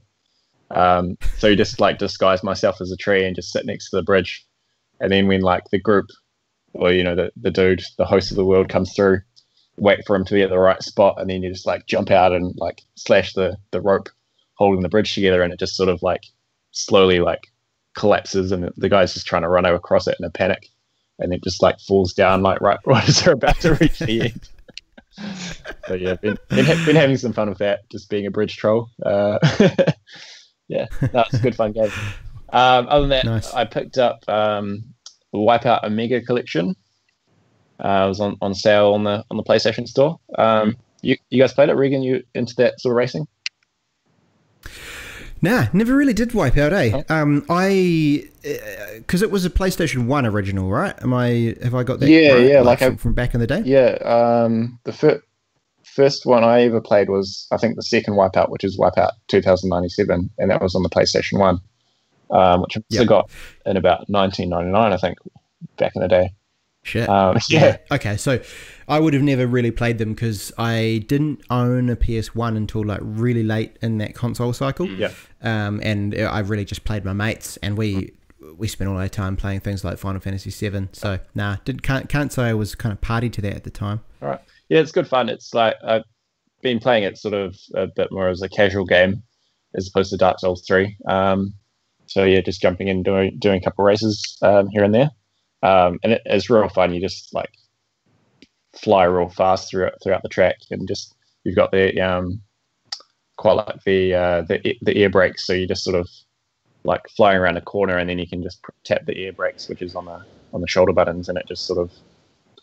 Um, 0.71 1.19
so 1.39 1.49
you 1.49 1.57
just 1.57 1.81
like 1.81 1.99
disguise 1.99 2.43
myself 2.43 2.81
as 2.81 2.93
a 2.93 2.97
tree 2.97 3.27
and 3.27 3.35
just 3.35 3.53
sit 3.53 3.67
next 3.67 3.91
to 3.91 3.97
the 3.97 4.03
bridge, 4.03 4.47
and 5.01 5.11
then 5.11 5.27
when 5.27 5.41
like 5.41 5.65
the 5.71 5.81
group 5.81 6.07
or 6.75 6.93
you 6.93 7.03
know 7.03 7.15
the, 7.15 7.33
the 7.37 7.51
dude 7.51 7.83
the 7.99 8.05
host 8.05 8.31
of 8.31 8.37
the 8.37 8.45
world 8.45 8.69
comes 8.69 8.95
through 8.95 9.21
wait 9.77 10.01
for 10.07 10.15
him 10.15 10.25
to 10.25 10.35
be 10.35 10.43
at 10.43 10.51
the 10.51 10.59
right 10.59 10.83
spot 10.83 11.17
and 11.19 11.31
then 11.31 11.43
you 11.43 11.51
just 11.51 11.67
like 11.67 11.87
jump 11.87 12.11
out 12.11 12.33
and 12.33 12.55
like 12.59 12.83
slash 12.97 13.33
the 13.33 13.57
the 13.71 13.81
rope 13.81 14.09
holding 14.55 14.83
the 14.83 14.89
bridge 14.89 15.15
together 15.15 15.43
and 15.43 15.53
it 15.53 15.59
just 15.59 15.77
sort 15.77 15.89
of 15.89 16.03
like 16.03 16.25
slowly 16.73 17.19
like 17.19 17.49
collapses 17.95 18.53
and 18.53 18.71
the 18.77 18.89
guy's 18.89 19.15
just 19.15 19.27
trying 19.27 19.43
to 19.43 19.49
run 19.49 19.65
across 19.65 20.07
it 20.07 20.17
in 20.21 20.25
a 20.25 20.31
panic 20.31 20.69
and 21.21 21.33
it 21.33 21.43
just 21.43 21.63
like 21.63 21.79
falls 21.81 22.13
down 22.13 22.43
like 22.43 22.61
right 22.61 22.79
right 22.87 23.09
as 23.09 23.23
they're 23.23 23.35
about 23.35 23.59
to 23.61 23.75
reach 23.75 23.99
the 23.99 24.23
end 24.23 24.49
so 25.87 25.95
yeah 25.95 26.15
been, 26.15 26.39
been, 26.49 26.65
been, 26.87 26.97
having 26.97 27.17
some 27.17 27.33
fun 27.33 27.49
with 27.49 27.59
that 27.59 27.89
just 27.91 28.09
being 28.09 28.27
a 28.27 28.31
bridge 28.31 28.57
troll 28.57 28.89
uh, 29.05 29.39
yeah 30.69 30.87
that's 31.13 31.35
a 31.35 31.39
good 31.39 31.55
fun 31.55 31.73
game 31.73 31.91
um, 32.53 32.87
other 32.89 33.01
than 33.03 33.11
that 33.11 33.25
nice. 33.27 33.53
i 33.53 33.65
picked 33.65 33.99
up 33.99 34.27
um, 34.29 34.85
Wipeout 35.35 35.85
Omega 35.85 36.21
Collection. 36.23 36.75
Uh, 37.79 38.05
it 38.05 38.09
was 38.09 38.21
on, 38.21 38.37
on 38.43 38.55
sale 38.55 38.93
on 38.93 39.05
the 39.05 39.25
on 39.31 39.37
the 39.37 39.43
PlayStation 39.43 39.87
Store. 39.87 40.19
Um, 40.37 40.77
you 41.03 41.17
you 41.31 41.41
guys 41.41 41.55
played 41.55 41.71
it, 41.71 41.75
Reagan? 41.75 42.03
You 42.03 42.23
into 42.35 42.55
that 42.57 42.81
sort 42.81 42.93
of 42.93 42.97
racing? 42.97 43.27
Nah, 45.43 45.67
never 45.73 45.97
really 45.97 46.13
did 46.13 46.31
Wipeout. 46.31 46.73
Eh? 46.73 47.03
Oh. 47.09 47.15
Um, 47.15 47.47
I 47.49 48.25
because 48.97 49.23
uh, 49.23 49.27
it 49.27 49.31
was 49.31 49.45
a 49.45 49.51
PlayStation 49.51 50.07
One 50.07 50.27
original, 50.27 50.71
right? 50.71 50.95
Am 51.03 51.15
I 51.15 51.57
have 51.63 51.75
I 51.75 51.83
got 51.83 52.01
that? 52.01 52.09
Yeah, 52.09 52.33
right? 52.33 52.47
yeah, 52.47 52.61
like, 52.61 52.81
like 52.81 52.91
from, 52.91 52.97
from, 52.99 53.15
back 53.15 53.35
in 53.35 53.41
the 53.41 53.47
day. 53.47 53.63
Yeah, 53.65 53.99
um, 54.05 54.79
the 54.85 54.93
fir- 54.93 55.23
first 55.85 56.27
one 56.27 56.45
I 56.45 56.63
ever 56.63 56.81
played 56.81 57.09
was 57.09 57.47
I 57.51 57.57
think 57.57 57.77
the 57.77 57.83
second 57.83 58.15
Wipeout, 58.15 58.51
which 58.51 58.65
is 58.65 58.79
Wipeout 58.79 59.13
2097, 59.29 60.31
and 60.39 60.51
that 60.51 60.61
was 60.61 60.75
on 60.75 60.83
the 60.83 60.91
PlayStation 60.91 61.39
One 61.39 61.61
um, 62.31 62.63
which 62.63 62.77
I 62.77 62.83
yep. 62.89 63.07
got 63.07 63.31
in 63.67 63.77
about 63.77 64.09
1999, 64.09 64.93
I 64.93 64.97
think, 64.97 65.19
back 65.77 65.93
in 65.97 66.03
the 66.03 66.09
day. 66.09 66.33
Shit. 66.83 67.09
Um, 67.09 67.37
yeah. 67.49 67.77
Okay, 67.91 68.17
so 68.17 68.41
I 68.89 68.99
would 68.99 69.15
have 69.15 69.23
never 69.23 69.47
really 69.47 69.71
played 69.71 69.99
them 69.99 70.15
because 70.15 70.53
I 70.59 71.05
didn't 71.07 71.43
own 71.51 71.91
a 71.91 71.97
PS1 71.97 72.57
until 72.57 72.85
like 72.85 73.01
really 73.03 73.43
late 73.43 73.77
in 73.83 73.99
that 73.99 74.15
console 74.15 74.53
cycle. 74.53 74.89
Yeah. 74.89 75.13
Um, 75.43 75.81
and 75.83 76.15
I 76.15 76.41
really 76.41 76.65
just 76.65 76.85
played 76.85 77.05
my 77.05 77.13
mates, 77.13 77.57
and 77.59 77.77
we 77.77 78.13
we 78.57 78.69
spent 78.69 78.91
all 78.91 78.97
our 78.97 79.09
time 79.09 79.37
playing 79.37 79.61
things 79.61 79.85
like 79.85 79.99
Final 79.99 80.21
Fantasy 80.21 80.51
VII. 80.51 80.89
So 80.93 81.19
nah, 81.35 81.57
did 81.65 81.83
can't 81.83 82.09
can't 82.09 82.33
say 82.33 82.45
I 82.45 82.55
was 82.55 82.75
kind 82.75 82.93
of 82.93 83.01
party 83.01 83.31
to 83.31 83.41
that 83.43 83.55
at 83.55 83.65
the 83.65 83.71
time. 83.71 84.01
All 84.23 84.29
right. 84.29 84.41
Yeah, 84.69 84.81
it's 84.81 84.93
good 84.93 85.09
fun. 85.09 85.29
It's 85.29 85.53
like 85.55 85.77
I've 85.85 86.05
been 86.63 86.79
playing 86.79 87.05
it 87.05 87.19
sort 87.19 87.35
of 87.35 87.57
a 87.75 87.87
bit 87.87 88.09
more 88.11 88.29
as 88.29 88.43
a 88.43 88.49
casual 88.49 88.85
game 88.85 89.23
as 89.75 89.89
opposed 89.89 90.11
to 90.11 90.17
Dark 90.17 90.41
Souls 90.41 90.65
three. 90.67 90.97
Um, 91.09 91.55
so 92.07 92.25
yeah, 92.25 92.41
just 92.41 92.61
jumping 92.61 92.89
in 92.89 93.03
doing 93.03 93.37
doing 93.39 93.61
a 93.61 93.65
couple 93.65 93.85
races 93.85 94.37
um, 94.43 94.69
here 94.69 94.83
and 94.83 94.95
there, 94.95 95.11
um, 95.63 95.99
and 96.03 96.13
it, 96.13 96.23
it's 96.25 96.51
real 96.51 96.69
fun. 96.69 96.93
You 96.93 97.01
just 97.01 97.35
like 97.35 97.53
fly 98.75 99.05
real 99.05 99.29
fast 99.29 99.71
throughout 99.71 99.95
throughout 100.03 100.23
the 100.23 100.29
track, 100.29 100.57
and 100.71 100.87
just 100.89 101.15
you've 101.45 101.57
got 101.57 101.73
the 101.73 102.01
um, 102.01 102.41
quite 103.37 103.53
like 103.53 103.83
the 103.85 104.15
uh, 104.15 104.43
the 104.43 104.77
the 104.83 104.97
air 104.97 105.11
brakes, 105.11 105.47
so 105.47 105.53
you 105.53 105.67
just 105.67 105.85
sort 105.85 105.97
of 105.97 106.09
like 106.85 107.03
flying 107.17 107.39
around 107.39 107.57
a 107.57 107.63
corner, 107.63 107.99
and 107.99 108.09
then 108.09 108.19
you 108.19 108.27
can 108.27 108.43
just 108.43 108.65
tap 108.85 109.05
the 109.07 109.25
air 109.25 109.33
brakes, 109.33 109.69
which 109.69 109.83
is 109.83 109.95
on 109.95 110.07
the 110.07 110.25
on 110.53 110.61
the 110.61 110.69
shoulder 110.69 110.93
buttons, 110.93 111.29
and 111.29 111.39
it 111.39 111.47
just 111.49 111.67
sort 111.67 111.79
of 111.79 111.93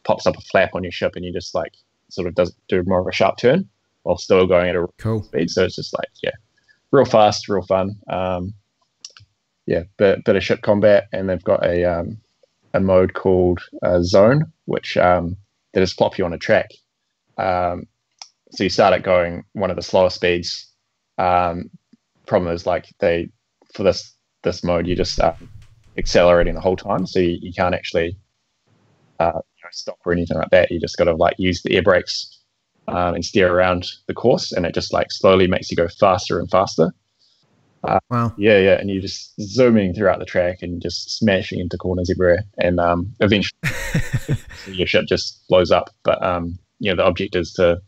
pops 0.03 0.25
up 0.25 0.37
a 0.37 0.41
flap 0.41 0.71
on 0.73 0.83
your 0.83 0.91
ship, 0.91 1.13
and 1.15 1.25
you 1.25 1.33
just 1.33 1.53
like 1.53 1.73
sort 2.09 2.27
of 2.27 2.35
does 2.35 2.53
do 2.67 2.83
more 2.85 3.01
of 3.01 3.07
a 3.07 3.11
sharp 3.11 3.37
turn 3.37 3.67
while 4.03 4.17
still 4.17 4.47
going 4.47 4.69
at 4.69 4.75
a 4.75 4.87
cool 4.97 5.21
speed. 5.21 5.49
So 5.49 5.65
it's 5.65 5.75
just 5.75 5.93
like 5.93 6.09
yeah, 6.23 6.31
real 6.91 7.05
fast, 7.05 7.49
real 7.49 7.63
fun. 7.63 7.95
Um, 8.07 8.53
yeah, 9.65 9.83
bit, 9.97 10.23
bit 10.23 10.37
of 10.37 10.43
ship 10.43 10.61
combat, 10.61 11.07
and 11.11 11.29
they've 11.29 11.43
got 11.43 11.65
a 11.65 11.83
um, 11.83 12.17
a 12.77 12.79
mode 12.79 13.13
called 13.13 13.59
uh, 13.83 14.01
Zone, 14.01 14.51
which 14.65 14.97
um, 14.97 15.35
they 15.73 15.81
just 15.81 15.97
plop 15.97 16.17
you 16.17 16.25
on 16.25 16.33
a 16.33 16.37
track. 16.37 16.69
Um, 17.37 17.87
so 18.51 18.63
you 18.63 18.69
start 18.69 18.93
at 18.93 19.03
going 19.03 19.43
one 19.53 19.69
of 19.69 19.75
the 19.75 19.81
slower 19.81 20.09
speeds. 20.09 20.71
Um, 21.17 21.69
problem 22.27 22.53
is 22.53 22.65
like 22.65 22.85
they 22.99 23.29
for 23.73 23.83
this 23.83 24.13
this 24.43 24.63
mode 24.63 24.85
you 24.85 24.95
just 24.95 25.13
start 25.13 25.35
accelerating 25.97 26.53
the 26.53 26.61
whole 26.61 26.77
time, 26.77 27.05
so 27.07 27.19
you, 27.19 27.37
you 27.41 27.51
can't 27.51 27.75
actually 27.75 28.15
uh, 29.19 29.31
you 29.33 29.63
know, 29.63 29.69
stop 29.71 29.97
or 30.05 30.13
anything 30.13 30.37
like 30.37 30.51
that. 30.51 30.71
You 30.71 30.79
just 30.79 30.97
got 30.97 31.05
to 31.05 31.15
like 31.15 31.35
use 31.39 31.61
the 31.63 31.75
air 31.75 31.81
brakes 31.81 32.43
um, 32.87 33.15
and 33.15 33.25
steer 33.25 33.51
around 33.51 33.87
the 34.07 34.13
course, 34.13 34.51
and 34.51 34.65
it 34.65 34.75
just 34.75 34.93
like 34.93 35.11
slowly 35.11 35.47
makes 35.47 35.71
you 35.71 35.77
go 35.77 35.87
faster 35.87 36.39
and 36.39 36.49
faster. 36.49 36.93
Uh, 37.83 37.99
wow. 38.09 38.33
Yeah, 38.37 38.57
yeah, 38.57 38.79
and 38.79 38.89
you're 38.89 39.01
just 39.01 39.33
zooming 39.41 39.93
throughout 39.93 40.19
the 40.19 40.25
track 40.25 40.59
and 40.61 40.81
just 40.81 41.17
smashing 41.17 41.59
into 41.59 41.77
corners 41.77 42.09
everywhere, 42.09 42.43
and 42.57 42.79
um, 42.79 43.13
eventually 43.19 43.57
your 44.67 44.87
ship 44.87 45.05
just 45.07 45.47
blows 45.47 45.71
up. 45.71 45.89
But 46.03 46.21
um, 46.23 46.57
you 46.79 46.91
know, 46.91 46.97
the 46.97 47.07
object 47.07 47.35
is 47.35 47.53
to 47.53 47.81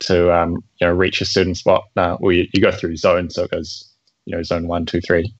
to 0.00 0.32
um, 0.34 0.62
you 0.80 0.86
know 0.86 0.92
reach 0.92 1.20
a 1.20 1.26
certain 1.26 1.54
spot. 1.54 1.84
Uh, 1.96 2.16
well, 2.20 2.32
you, 2.32 2.46
you 2.52 2.60
go 2.60 2.70
through 2.70 2.96
zones, 2.96 3.34
so 3.34 3.44
it 3.44 3.50
goes 3.50 3.88
you 4.24 4.36
know 4.36 4.42
zone 4.42 4.68
one, 4.68 4.86
two, 4.86 5.00
three. 5.00 5.32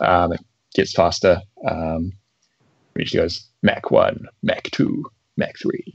Um, 0.00 0.32
it 0.32 0.40
gets 0.74 0.92
faster. 0.92 1.40
Um, 1.68 2.12
eventually 2.94 3.22
goes 3.22 3.48
Mach 3.62 3.90
one, 3.90 4.26
Mach 4.42 4.64
two, 4.64 5.04
Mach 5.36 5.56
three. 5.60 5.94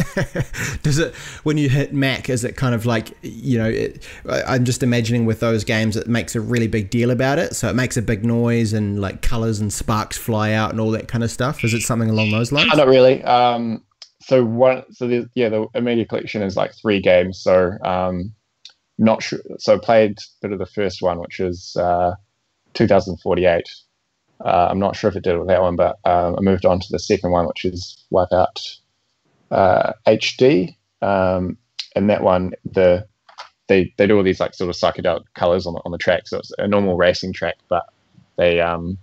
Does 0.82 0.98
it 0.98 1.14
when 1.42 1.58
you 1.58 1.68
hit 1.68 1.92
Mach? 1.92 2.28
Is 2.28 2.44
it 2.44 2.56
kind 2.56 2.74
of 2.74 2.86
like 2.86 3.16
you 3.22 3.58
know? 3.58 3.68
It, 3.68 4.06
I'm 4.26 4.64
just 4.64 4.82
imagining 4.82 5.26
with 5.26 5.40
those 5.40 5.64
games, 5.64 5.96
it 5.96 6.08
makes 6.08 6.34
a 6.34 6.40
really 6.40 6.68
big 6.68 6.90
deal 6.90 7.10
about 7.10 7.38
it, 7.38 7.54
so 7.56 7.68
it 7.68 7.74
makes 7.74 7.96
a 7.96 8.02
big 8.02 8.24
noise 8.24 8.72
and 8.72 9.00
like 9.00 9.22
colors 9.22 9.60
and 9.60 9.72
sparks 9.72 10.16
fly 10.16 10.52
out 10.52 10.70
and 10.70 10.80
all 10.80 10.90
that 10.92 11.08
kind 11.08 11.24
of 11.24 11.30
stuff. 11.30 11.64
Is 11.64 11.74
it 11.74 11.82
something 11.82 12.10
along 12.10 12.30
those 12.30 12.52
lines? 12.52 12.70
not 12.74 12.88
really. 12.88 13.22
Um, 13.24 13.82
so 14.22 14.44
one, 14.44 14.84
so 14.92 15.08
the, 15.08 15.28
yeah, 15.34 15.48
the 15.48 15.66
Omega 15.74 16.04
collection 16.04 16.42
is 16.42 16.56
like 16.56 16.74
three 16.74 17.00
games. 17.00 17.40
So 17.40 17.72
um, 17.84 18.32
not 18.98 19.22
sure. 19.22 19.40
So 19.58 19.78
played 19.78 20.18
a 20.18 20.22
bit 20.42 20.52
of 20.52 20.58
the 20.58 20.66
first 20.66 21.02
one, 21.02 21.18
which 21.18 21.40
is 21.40 21.76
uh, 21.76 22.14
2048. 22.74 23.64
Uh, 24.44 24.68
I'm 24.70 24.78
not 24.78 24.96
sure 24.96 25.10
if 25.10 25.16
it 25.16 25.24
did 25.24 25.38
with 25.38 25.48
that 25.48 25.60
one, 25.60 25.76
but 25.76 25.98
um, 26.04 26.36
I 26.38 26.40
moved 26.40 26.64
on 26.64 26.80
to 26.80 26.86
the 26.90 26.98
second 26.98 27.30
one, 27.30 27.46
which 27.46 27.64
is 27.64 28.04
Wipeout 28.12 28.78
uh, 29.50 29.92
HD, 30.06 30.74
um, 31.02 31.56
and 31.96 32.10
that 32.10 32.22
one 32.22 32.52
the 32.64 33.06
they 33.68 33.92
they 33.96 34.06
do 34.06 34.16
all 34.16 34.22
these 34.22 34.40
like 34.40 34.54
sort 34.54 34.70
of 34.70 34.76
psychedelic 34.76 35.24
colors 35.34 35.66
on 35.66 35.74
the, 35.74 35.80
on 35.84 35.92
the 35.92 35.98
track. 35.98 36.26
So 36.28 36.38
it's 36.38 36.52
a 36.58 36.66
normal 36.66 36.96
racing 36.96 37.32
track, 37.32 37.56
but 37.68 37.86
they 38.36 38.60
um 38.60 38.98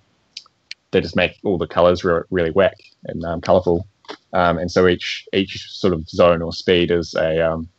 they 0.91 1.01
just 1.01 1.15
make 1.15 1.37
all 1.43 1.57
the 1.57 1.67
colors 1.67 2.03
re- 2.03 2.23
really 2.31 2.51
whack 2.51 2.77
and 3.05 3.23
um, 3.25 3.41
colorful. 3.41 3.87
Um, 4.33 4.57
and 4.57 4.71
so 4.71 4.87
each 4.87 5.27
each 5.33 5.69
sort 5.69 5.93
of 5.93 6.07
zone 6.09 6.41
or 6.41 6.53
speed 6.53 6.91
is 6.91 7.13
a 7.15 7.39
um, 7.41 7.69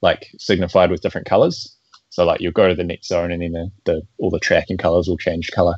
like 0.00 0.28
signified 0.38 0.90
with 0.90 1.00
different 1.00 1.26
colors. 1.26 1.76
So 2.10 2.24
like 2.24 2.40
you'll 2.40 2.52
go 2.52 2.68
to 2.68 2.74
the 2.74 2.84
next 2.84 3.08
zone 3.08 3.30
and 3.30 3.42
then 3.42 3.52
the, 3.52 3.70
the 3.84 4.02
all 4.18 4.30
the 4.30 4.38
tracking 4.38 4.76
colors 4.76 5.08
will 5.08 5.16
change 5.16 5.50
color. 5.52 5.76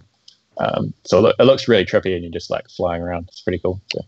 Um, 0.59 0.95
so 1.05 1.19
it, 1.19 1.23
lo- 1.23 1.33
it, 1.39 1.45
looks 1.45 1.69
really 1.69 1.85
trippy 1.85 2.15
and 2.15 2.23
you're 2.23 2.33
just 2.33 2.51
like 2.51 2.69
flying 2.69 3.03
around. 3.03 3.29
It's 3.29 3.41
pretty 3.41 3.59
cool. 3.59 3.81
So. 3.93 4.01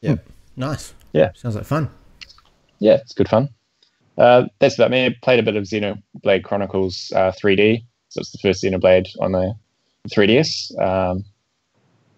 Yeah. 0.00 0.14
Hmm. 0.14 0.37
Nice. 0.58 0.92
Yeah. 1.12 1.30
Sounds 1.34 1.54
like 1.54 1.64
fun. 1.64 1.88
Yeah, 2.80 2.94
it's 2.94 3.14
good 3.14 3.28
fun. 3.28 3.48
Uh, 4.18 4.46
that's 4.58 4.74
about 4.74 4.90
me. 4.90 5.06
I 5.06 5.16
played 5.22 5.38
a 5.38 5.42
bit 5.44 5.56
of 5.56 5.64
Xenoblade 5.64 6.42
Chronicles 6.42 7.12
uh, 7.14 7.32
3D. 7.32 7.84
So 8.08 8.20
it's 8.20 8.32
the 8.32 8.38
first 8.38 8.62
Xenoblade 8.62 9.08
on 9.20 9.32
the 9.32 9.54
3DS. 10.08 10.78
Um, 10.80 11.24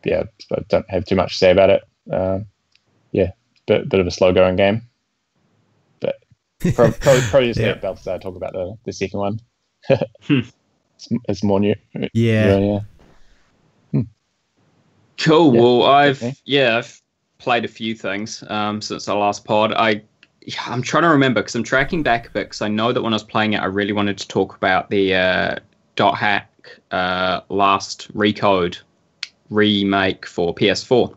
yeah, 0.04 0.22
I 0.52 0.62
don't 0.68 0.90
have 0.90 1.04
too 1.04 1.16
much 1.16 1.32
to 1.32 1.38
say 1.38 1.50
about 1.50 1.70
it. 1.70 1.82
Uh, 2.10 2.40
yeah, 3.12 3.32
bit 3.66 3.88
bit 3.88 4.00
of 4.00 4.06
a 4.06 4.10
slow 4.10 4.32
going 4.32 4.56
game, 4.56 4.82
but 6.00 6.16
probably, 6.74 6.98
probably, 6.98 7.48
just 7.48 7.60
yeah. 7.60 7.66
let 7.66 7.82
Balthazar 7.82 8.18
talk 8.18 8.36
about 8.36 8.52
the, 8.52 8.76
the 8.84 8.92
second 8.92 9.18
one. 9.20 9.40
it's, 9.90 10.52
it's, 11.28 11.44
more 11.44 11.60
new. 11.60 11.74
Yeah, 11.94 12.08
yeah. 12.14 12.58
yeah. 12.58 12.80
Hmm. 13.90 14.00
Cool. 15.18 15.54
Yeah, 15.54 15.60
well, 15.60 15.82
I've 15.82 16.40
yeah, 16.46 16.78
I've 16.78 17.02
played 17.40 17.64
a 17.64 17.68
few 17.68 17.94
things 17.94 18.44
um, 18.48 18.80
since 18.80 19.08
our 19.08 19.18
last 19.18 19.44
pod. 19.44 19.72
I 19.72 20.02
I'm 20.66 20.82
trying 20.82 21.02
to 21.02 21.08
remember 21.08 21.40
because 21.40 21.54
I'm 21.54 21.62
tracking 21.62 22.02
back 22.02 22.28
a 22.28 22.30
bit 22.30 22.44
because 22.44 22.62
I 22.62 22.68
know 22.68 22.92
that 22.92 23.02
when 23.02 23.12
I 23.12 23.16
was 23.16 23.24
playing 23.24 23.54
it, 23.54 23.58
I 23.58 23.66
really 23.66 23.92
wanted 23.92 24.18
to 24.18 24.28
talk 24.28 24.56
about 24.56 24.88
the 24.90 25.14
uh, 25.14 25.56
Dot 25.96 26.16
Hack 26.16 26.78
uh, 26.90 27.40
last 27.48 28.12
Recode 28.16 28.78
remake 29.50 30.26
for 30.26 30.54
PS4 30.54 31.14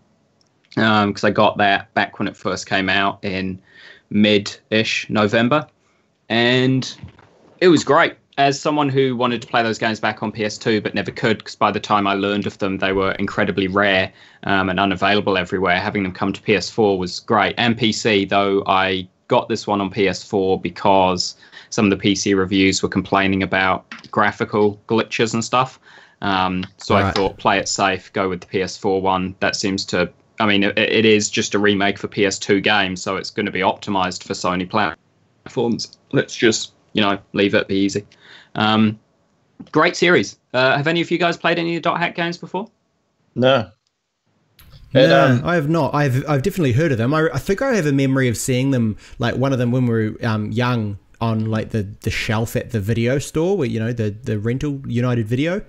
because 0.70 1.24
um, 1.24 1.28
I 1.28 1.32
got 1.32 1.58
that 1.58 1.94
back 1.94 2.20
when 2.20 2.28
it 2.28 2.36
first 2.36 2.68
came 2.68 2.90
out 2.90 3.24
in 3.24 3.62
mid-ish 4.10 5.10
November, 5.10 5.68
and 6.30 6.98
it 7.60 7.68
was 7.68 7.84
great. 7.84 8.16
As 8.38 8.60
someone 8.60 8.90
who 8.90 9.16
wanted 9.16 9.42
to 9.44 9.48
play 9.48 9.62
those 9.62 9.78
games 9.78 10.00
back 10.00 10.24
on 10.24 10.32
PS2 10.32 10.82
but 10.82 10.96
never 10.96 11.12
could, 11.12 11.38
because 11.38 11.56
by 11.56 11.72
the 11.72 11.80
time 11.80 12.08
I 12.08 12.14
learned 12.14 12.48
of 12.48 12.58
them, 12.58 12.80
they 12.80 12.92
were 12.92 13.12
incredibly 13.14 13.68
rare 13.68 14.12
um, 14.44 14.70
and 14.70 14.80
unavailable 14.80 15.38
everywhere. 15.38 15.80
Having 15.80 16.04
them 16.04 16.14
come 16.14 16.34
to 16.34 16.42
PS4 16.42 16.98
was 16.98 17.20
great, 17.20 17.54
and 17.58 17.78
PC. 17.78 18.28
Though 18.28 18.64
I 18.66 19.08
got 19.28 19.50
this 19.50 19.68
one 19.68 19.82
on 19.82 19.92
PS4 19.92 20.62
because 20.62 21.36
some 21.70 21.92
of 21.92 21.98
the 21.98 22.04
PC 22.14 22.36
reviews 22.36 22.82
were 22.82 22.90
complaining 22.90 23.44
about 23.44 23.86
graphical 24.12 24.80
glitches 24.88 25.34
and 25.34 25.44
stuff. 25.44 25.80
Um, 26.22 26.66
so 26.78 26.96
right. 26.96 27.06
I 27.06 27.12
thought, 27.12 27.38
play 27.38 27.58
it 27.58 27.68
safe, 27.68 28.12
go 28.14 28.30
with 28.30 28.42
the 28.42 28.48
PS4 28.48 29.02
one. 29.02 29.36
That 29.42 29.56
seems 29.56 29.86
to 29.86 30.12
I 30.40 30.46
mean, 30.46 30.64
it, 30.64 30.78
it 30.78 31.06
is 31.06 31.30
just 31.30 31.54
a 31.54 31.60
remake 31.60 31.98
for 31.98 32.08
PS2 32.08 32.64
games, 32.64 33.02
so 33.02 33.16
it's 33.16 33.30
going 33.30 33.46
to 33.46 33.52
be 33.52 33.60
optimized 33.60 34.24
for 34.24 34.34
Sony 34.34 34.70
platforms. 34.70 35.98
Let's 36.12 36.36
just, 36.36 36.74
you 36.94 37.02
know, 37.02 37.20
leave 37.34 37.54
it 37.54 37.68
be 37.68 37.76
easy. 37.76 38.06
Um, 38.56 39.00
great 39.72 39.96
series. 39.96 40.38
Uh, 40.54 40.78
have 40.78 40.88
any 40.88 41.02
of 41.02 41.12
you 41.12 41.18
guys 41.18 41.38
played 41.38 41.60
any 41.60 41.76
of 41.76 41.84
the 41.84 41.90
Dot 41.90 42.00
Hack 42.00 42.16
games 42.16 42.38
before? 42.38 42.68
No. 43.36 43.70
no, 44.94 45.26
um, 45.26 45.42
I 45.44 45.56
have 45.56 45.70
not. 45.70 45.96
I've 45.96 46.28
I've 46.30 46.44
definitely 46.44 46.74
heard 46.74 46.92
of 46.92 46.98
them. 46.98 47.14
I, 47.14 47.30
I 47.34 47.40
think 47.40 47.62
I 47.62 47.74
have 47.76 47.88
a 47.88 47.92
memory 47.92 48.28
of 48.28 48.38
seeing 48.38 48.72
them, 48.72 48.98
like 49.18 49.36
one 49.36 49.52
of 49.52 49.60
them 49.60 49.72
when 49.72 49.88
we 49.88 50.10
were 50.10 50.26
um, 50.26 50.52
young, 50.52 51.00
on 51.20 51.46
like 51.46 51.70
the, 51.70 51.84
the 52.02 52.12
shelf 52.12 52.56
at 52.56 52.72
the 52.72 52.80
video 52.80 53.18
store, 53.18 53.58
where 53.58 53.68
you 53.68 53.80
know 53.80 53.94
the 53.94 54.12
the 54.12 54.38
rental 54.38 54.82
United 54.86 55.28
Video. 55.28 55.62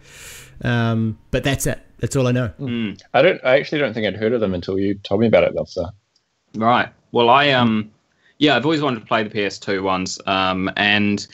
Um, 0.63 1.19
but 1.31 1.45
that's 1.45 1.67
it. 1.67 1.81
That's 2.01 2.17
all 2.17 2.27
I 2.27 2.33
know. 2.33 2.53
Mm. 2.61 3.01
I 3.15 3.23
don't. 3.23 3.41
I 3.45 3.59
actually 3.59 3.79
don't 3.79 3.95
think 3.95 4.07
I'd 4.07 4.17
heard 4.17 4.33
of 4.33 4.41
them 4.41 4.53
until 4.53 4.79
you 4.79 4.95
told 4.95 5.21
me 5.21 5.27
about 5.27 5.45
it, 5.45 5.55
Lobster. 5.55 5.87
Right. 6.55 6.89
Well, 7.13 7.31
I 7.31 7.51
um, 7.51 7.91
yeah, 8.39 8.57
I've 8.57 8.65
always 8.65 8.83
wanted 8.83 9.01
to 9.01 9.07
play 9.07 9.23
the 9.23 9.31
PS2 9.31 9.83
ones. 9.83 10.21
Um, 10.27 10.71
and 10.77 11.27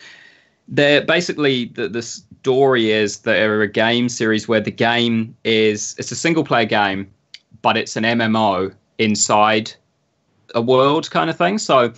they're 0.70 1.02
basically 1.02 1.66
the 1.66 1.88
the 1.88 2.02
story 2.02 2.90
is 2.90 3.18
they're 3.18 3.60
a 3.60 3.68
game 3.68 4.08
series 4.08 4.48
where 4.48 4.60
the 4.60 4.70
game 4.70 5.36
is 5.44 5.94
it's 5.98 6.12
a 6.12 6.16
single 6.16 6.44
player 6.44 6.64
game, 6.64 7.10
but 7.60 7.76
it's 7.76 7.96
an 7.96 8.04
MMO 8.04 8.72
inside 8.98 9.72
a 10.54 10.62
world 10.62 11.10
kind 11.10 11.28
of 11.28 11.36
thing. 11.36 11.58
So 11.58 11.92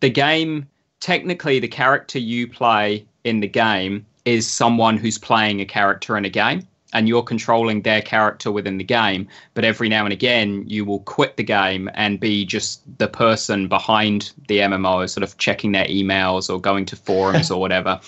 the 0.00 0.10
game 0.10 0.68
technically 1.00 1.58
the 1.58 1.68
character 1.68 2.18
you 2.18 2.46
play 2.46 3.04
in 3.24 3.40
the 3.40 3.48
game 3.48 4.06
is 4.24 4.46
someone 4.46 4.98
who's 4.98 5.18
playing 5.18 5.60
a 5.60 5.64
character 5.64 6.16
in 6.16 6.24
a 6.24 6.28
game 6.28 6.66
and 6.92 7.08
you're 7.08 7.22
controlling 7.22 7.82
their 7.82 8.02
character 8.02 8.50
within 8.50 8.78
the 8.78 8.84
game. 8.84 9.28
But 9.54 9.64
every 9.64 9.88
now 9.88 10.04
and 10.04 10.12
again, 10.12 10.64
you 10.66 10.84
will 10.84 11.00
quit 11.00 11.36
the 11.36 11.44
game 11.44 11.90
and 11.94 12.20
be 12.20 12.44
just 12.44 12.82
the 12.98 13.08
person 13.08 13.68
behind 13.68 14.32
the 14.48 14.58
MMO, 14.58 15.08
sort 15.08 15.22
of 15.22 15.36
checking 15.38 15.72
their 15.72 15.86
emails 15.86 16.52
or 16.52 16.60
going 16.60 16.84
to 16.86 16.96
forums 16.96 17.50
or 17.50 17.60
whatever 17.60 18.00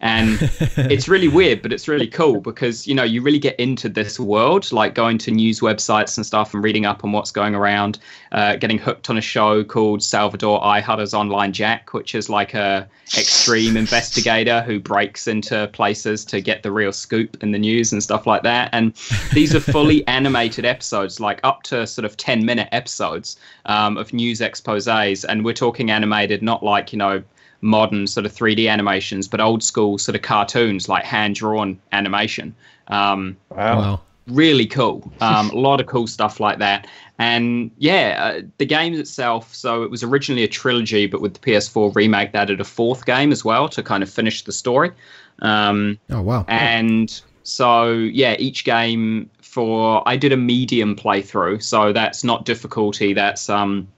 and 0.00 0.38
it's 0.76 1.08
really 1.08 1.28
weird 1.28 1.62
but 1.62 1.72
it's 1.72 1.88
really 1.88 2.06
cool 2.06 2.40
because 2.40 2.86
you 2.86 2.94
know 2.94 3.02
you 3.02 3.22
really 3.22 3.38
get 3.38 3.58
into 3.58 3.88
this 3.88 4.18
world 4.18 4.70
like 4.72 4.94
going 4.94 5.18
to 5.18 5.30
news 5.30 5.60
websites 5.60 6.16
and 6.16 6.26
stuff 6.26 6.54
and 6.54 6.64
reading 6.64 6.86
up 6.86 7.04
on 7.04 7.12
what's 7.12 7.30
going 7.30 7.54
around 7.54 7.98
uh, 8.32 8.56
getting 8.56 8.78
hooked 8.78 9.10
on 9.10 9.18
a 9.18 9.20
show 9.20 9.62
called 9.64 10.02
salvador 10.02 10.60
ihutter's 10.60 11.14
online 11.14 11.52
jack 11.52 11.92
which 11.92 12.14
is 12.14 12.28
like 12.28 12.54
a 12.54 12.88
extreme 13.18 13.76
investigator 13.76 14.62
who 14.62 14.78
breaks 14.78 15.26
into 15.26 15.68
places 15.72 16.24
to 16.24 16.40
get 16.40 16.62
the 16.62 16.70
real 16.70 16.92
scoop 16.92 17.42
in 17.42 17.50
the 17.50 17.58
news 17.58 17.92
and 17.92 18.02
stuff 18.02 18.26
like 18.26 18.42
that. 18.42 18.68
And 18.72 18.94
these 19.32 19.54
are 19.54 19.60
fully 19.60 20.06
animated 20.08 20.64
episodes 20.64 21.18
like 21.18 21.40
up 21.42 21.62
to 21.64 21.86
sort 21.86 22.04
of 22.04 22.16
10 22.16 22.44
minute 22.44 22.68
episodes 22.72 23.36
um, 23.66 23.96
of 23.96 24.12
news 24.12 24.40
exposés. 24.40 25.24
And 25.28 25.44
we're 25.44 25.54
talking 25.54 25.90
animated 25.90 26.42
not 26.42 26.62
like 26.62 26.92
you 26.92 26.98
know 26.98 27.22
modern 27.60 28.06
sort 28.06 28.26
of 28.26 28.32
3D 28.32 28.70
animations, 28.70 29.28
but 29.28 29.40
old 29.40 29.62
school 29.62 29.98
sort 29.98 30.16
of 30.16 30.22
cartoons 30.22 30.88
like 30.88 31.04
hand 31.04 31.34
drawn 31.34 31.78
animation. 31.92 32.54
Um, 32.88 33.36
wow. 33.50 34.00
Really 34.26 34.66
cool. 34.66 35.10
Um, 35.20 35.50
a 35.50 35.56
lot 35.56 35.80
of 35.80 35.86
cool 35.86 36.06
stuff 36.06 36.40
like 36.40 36.58
that. 36.58 36.86
And 37.18 37.70
yeah, 37.78 38.32
uh, 38.38 38.42
the 38.58 38.66
game 38.66 38.94
itself, 38.94 39.54
so 39.54 39.82
it 39.82 39.90
was 39.90 40.02
originally 40.02 40.44
a 40.44 40.48
trilogy, 40.48 41.06
but 41.06 41.20
with 41.20 41.34
the 41.34 41.40
PS4 41.40 41.94
remake, 41.94 42.32
they 42.32 42.38
added 42.38 42.60
a 42.60 42.64
fourth 42.64 43.06
game 43.06 43.32
as 43.32 43.44
well 43.44 43.68
to 43.70 43.82
kind 43.82 44.02
of 44.02 44.10
finish 44.10 44.44
the 44.44 44.52
story. 44.52 44.92
Um, 45.40 45.98
oh, 46.10 46.22
wow. 46.22 46.44
And 46.48 47.20
so, 47.42 47.92
yeah, 47.92 48.36
each 48.38 48.64
game 48.64 49.28
for, 49.42 50.06
I 50.08 50.16
did 50.16 50.32
a 50.32 50.36
medium 50.36 50.94
playthrough. 50.94 51.62
So 51.62 51.92
that's 51.92 52.22
not 52.22 52.44
difficulty. 52.44 53.12
That's 53.14 53.50
um, 53.50 53.88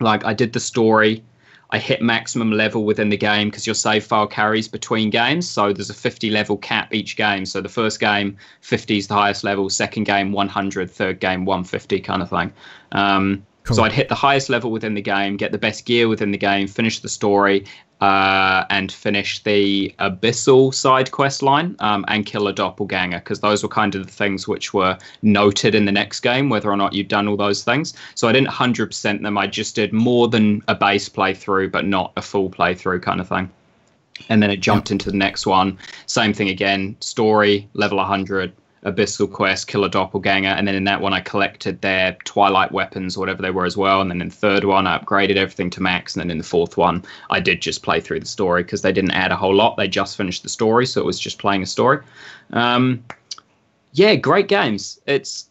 like 0.00 0.24
I 0.24 0.34
did 0.34 0.52
the 0.52 0.60
story 0.60 1.22
I 1.72 1.78
hit 1.78 2.02
maximum 2.02 2.52
level 2.52 2.84
within 2.84 3.08
the 3.08 3.16
game 3.16 3.48
because 3.48 3.66
your 3.66 3.74
save 3.74 4.04
file 4.04 4.26
carries 4.26 4.68
between 4.68 5.08
games. 5.08 5.48
So 5.48 5.72
there's 5.72 5.90
a 5.90 5.94
50 5.94 6.30
level 6.30 6.58
cap 6.58 6.94
each 6.94 7.16
game. 7.16 7.46
So 7.46 7.62
the 7.62 7.68
first 7.70 7.98
game, 7.98 8.36
50 8.60 8.98
is 8.98 9.08
the 9.08 9.14
highest 9.14 9.42
level. 9.42 9.70
Second 9.70 10.04
game, 10.04 10.32
100. 10.32 10.90
Third 10.90 11.18
game, 11.18 11.46
150 11.46 12.00
kind 12.00 12.22
of 12.22 12.28
thing. 12.30 12.52
Um, 12.92 13.46
Cool. 13.64 13.76
So 13.76 13.84
I'd 13.84 13.92
hit 13.92 14.08
the 14.08 14.16
highest 14.16 14.48
level 14.48 14.72
within 14.72 14.94
the 14.94 15.02
game, 15.02 15.36
get 15.36 15.52
the 15.52 15.58
best 15.58 15.84
gear 15.84 16.08
within 16.08 16.32
the 16.32 16.38
game, 16.38 16.66
finish 16.66 16.98
the 16.98 17.08
story, 17.08 17.64
uh, 18.02 18.66
and 18.68 18.90
finish 18.90 19.40
the 19.44 19.94
abyssal 20.00 20.74
side 20.74 21.12
quest 21.12 21.40
line 21.40 21.76
um, 21.78 22.04
and 22.08 22.26
kill 22.26 22.48
a 22.48 22.52
doppelganger 22.52 23.20
because 23.20 23.38
those 23.38 23.62
were 23.62 23.68
kind 23.68 23.94
of 23.94 24.04
the 24.04 24.12
things 24.12 24.48
which 24.48 24.74
were 24.74 24.98
noted 25.22 25.72
in 25.72 25.84
the 25.84 25.92
next 25.92 26.18
game, 26.18 26.48
whether 26.48 26.68
or 26.68 26.76
not 26.76 26.92
you'd 26.92 27.06
done 27.06 27.28
all 27.28 27.36
those 27.36 27.62
things. 27.62 27.94
So 28.16 28.26
I 28.26 28.32
didn't 28.32 28.48
100% 28.48 29.22
them. 29.22 29.38
I 29.38 29.46
just 29.46 29.76
did 29.76 29.92
more 29.92 30.26
than 30.26 30.64
a 30.66 30.74
base 30.74 31.08
playthrough, 31.08 31.70
but 31.70 31.86
not 31.86 32.10
a 32.16 32.22
full 32.22 32.50
playthrough 32.50 33.02
kind 33.02 33.20
of 33.20 33.28
thing. 33.28 33.48
And 34.28 34.42
then 34.42 34.50
it 34.50 34.58
jumped 34.58 34.90
into 34.90 35.08
the 35.08 35.16
next 35.16 35.46
one. 35.46 35.78
Same 36.06 36.34
thing 36.34 36.48
again. 36.48 36.96
Story 36.98 37.68
level 37.74 37.98
100, 37.98 38.52
Abyssal 38.84 39.30
Quest, 39.30 39.68
Killer 39.68 39.88
Doppelganger, 39.88 40.48
and 40.48 40.66
then 40.66 40.74
in 40.74 40.84
that 40.84 41.00
one 41.00 41.12
I 41.12 41.20
collected 41.20 41.80
their 41.80 42.16
Twilight 42.24 42.72
weapons, 42.72 43.16
whatever 43.16 43.40
they 43.40 43.50
were 43.50 43.64
as 43.64 43.76
well. 43.76 44.00
And 44.00 44.10
then 44.10 44.20
in 44.20 44.28
the 44.28 44.34
third 44.34 44.64
one 44.64 44.86
I 44.86 44.98
upgraded 44.98 45.36
everything 45.36 45.70
to 45.70 45.82
max, 45.82 46.14
and 46.14 46.20
then 46.20 46.30
in 46.30 46.38
the 46.38 46.44
fourth 46.44 46.76
one 46.76 47.04
I 47.30 47.38
did 47.38 47.62
just 47.62 47.82
play 47.82 48.00
through 48.00 48.20
the 48.20 48.26
story 48.26 48.64
because 48.64 48.82
they 48.82 48.92
didn't 48.92 49.12
add 49.12 49.30
a 49.30 49.36
whole 49.36 49.54
lot. 49.54 49.76
They 49.76 49.88
just 49.88 50.16
finished 50.16 50.42
the 50.42 50.48
story, 50.48 50.86
so 50.86 51.00
it 51.00 51.04
was 51.04 51.20
just 51.20 51.38
playing 51.38 51.62
a 51.62 51.66
story. 51.66 52.00
Um, 52.52 53.04
yeah, 53.92 54.16
great 54.16 54.48
games. 54.48 55.00
It's 55.06 55.48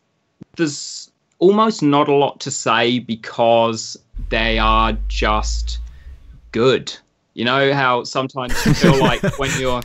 there's 0.57 1.09
almost 1.39 1.81
not 1.81 2.09
a 2.09 2.13
lot 2.13 2.39
to 2.41 2.51
say 2.51 2.99
because 2.99 3.97
they 4.29 4.59
are 4.59 4.97
just 5.07 5.79
good. 6.51 6.93
You 7.33 7.45
know 7.45 7.73
how 7.73 8.03
sometimes 8.03 8.53
you 8.65 8.73
feel 8.73 8.99
like 8.99 9.21
when 9.39 9.51
you're 9.57 9.81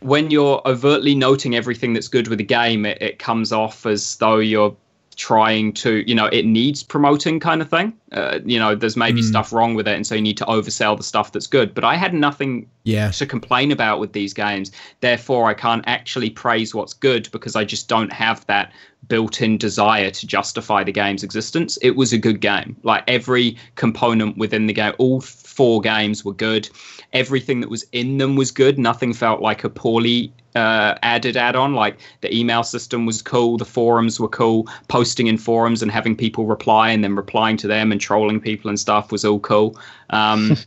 when 0.00 0.30
you're 0.30 0.62
overtly 0.66 1.14
noting 1.14 1.54
everything 1.54 1.92
that's 1.92 2.08
good 2.08 2.28
with 2.28 2.38
the 2.38 2.44
game, 2.44 2.86
it, 2.86 3.00
it 3.00 3.18
comes 3.18 3.52
off 3.52 3.86
as 3.86 4.16
though 4.16 4.38
you're 4.38 4.76
trying 5.18 5.72
to, 5.72 6.08
you 6.08 6.14
know, 6.14 6.26
it 6.26 6.46
needs 6.46 6.84
promoting 6.84 7.40
kind 7.40 7.60
of 7.60 7.68
thing. 7.68 7.92
Uh, 8.12 8.38
you 8.44 8.58
know, 8.58 8.74
there's 8.76 8.96
maybe 8.96 9.20
mm. 9.20 9.24
stuff 9.24 9.52
wrong 9.52 9.74
with 9.74 9.86
it, 9.86 9.94
and 9.94 10.06
so 10.06 10.14
you 10.14 10.22
need 10.22 10.36
to 10.38 10.44
oversell 10.44 10.96
the 10.96 11.02
stuff 11.02 11.32
that's 11.32 11.48
good. 11.48 11.74
But 11.74 11.84
I 11.84 11.96
had 11.96 12.14
nothing 12.14 12.70
yeah. 12.84 13.10
to 13.10 13.26
complain 13.26 13.72
about 13.72 13.98
with 13.98 14.12
these 14.12 14.32
games. 14.32 14.70
Therefore, 15.00 15.50
I 15.50 15.54
can't 15.54 15.84
actually 15.86 16.30
praise 16.30 16.74
what's 16.74 16.94
good 16.94 17.28
because 17.32 17.56
I 17.56 17.64
just 17.64 17.88
don't 17.88 18.12
have 18.12 18.46
that 18.46 18.72
built-in 19.08 19.58
desire 19.58 20.10
to 20.10 20.26
justify 20.26 20.84
the 20.84 20.92
game's 20.92 21.24
existence. 21.24 21.78
It 21.82 21.96
was 21.96 22.12
a 22.12 22.18
good 22.18 22.40
game. 22.40 22.76
Like 22.84 23.02
every 23.08 23.56
component 23.74 24.38
within 24.38 24.66
the 24.66 24.72
game, 24.72 24.92
all 24.98 25.20
four 25.20 25.80
games 25.80 26.24
were 26.24 26.32
good. 26.32 26.70
Everything 27.12 27.60
that 27.60 27.70
was 27.70 27.84
in 27.90 28.18
them 28.18 28.36
was 28.36 28.52
good. 28.52 28.78
Nothing 28.78 29.12
felt 29.12 29.40
like 29.40 29.64
a 29.64 29.68
poorly 29.68 30.32
uh, 30.58 30.98
added 31.02 31.36
add-on. 31.36 31.74
Like 31.74 31.98
the 32.20 32.34
email 32.34 32.62
system 32.62 33.06
was 33.06 33.22
cool, 33.22 33.56
the 33.56 33.64
forums 33.64 34.20
were 34.20 34.28
cool. 34.28 34.68
Posting 34.88 35.26
in 35.26 35.38
forums 35.38 35.82
and 35.82 35.90
having 35.90 36.16
people 36.16 36.46
reply 36.46 36.90
and 36.90 37.02
then 37.02 37.14
replying 37.16 37.56
to 37.58 37.66
them 37.66 37.92
and 37.92 38.00
trolling 38.00 38.40
people 38.40 38.68
and 38.68 38.78
stuff 38.78 39.12
was 39.12 39.24
all 39.24 39.40
cool. 39.40 39.78
Um, 40.10 40.56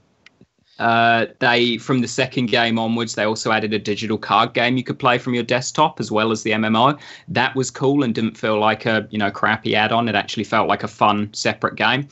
Uh, 0.82 1.27
they 1.38 1.77
from 1.77 2.01
the 2.01 2.08
second 2.08 2.47
game 2.47 2.80
onwards, 2.80 3.13
they 3.13 3.23
also 3.23 3.51
added 3.51 3.71
a 3.71 3.77
digital 3.77 4.17
card 4.17 4.56
game 4.56 4.77
you 4.77 4.84
could 4.84 4.97
play 4.97 5.19
from 5.19 5.36
your 5.36 5.43
desktop 5.43 5.99
as 5.99 6.12
well 6.12 6.32
as 6.32 6.41
the 6.41 6.49
MMO. 6.51 6.99
That 7.27 7.56
was 7.56 7.69
cool 7.69 8.04
and 8.04 8.15
didn't 8.15 8.36
feel 8.36 8.60
like 8.60 8.88
a 8.88 9.08
you 9.12 9.19
know 9.19 9.30
crappy 9.30 9.75
add-on. 9.75 10.10
It 10.10 10.15
actually 10.15 10.43
felt 10.43 10.67
like 10.67 10.82
a 10.82 10.88
fun 10.88 11.32
separate 11.34 11.75
game. 11.75 12.08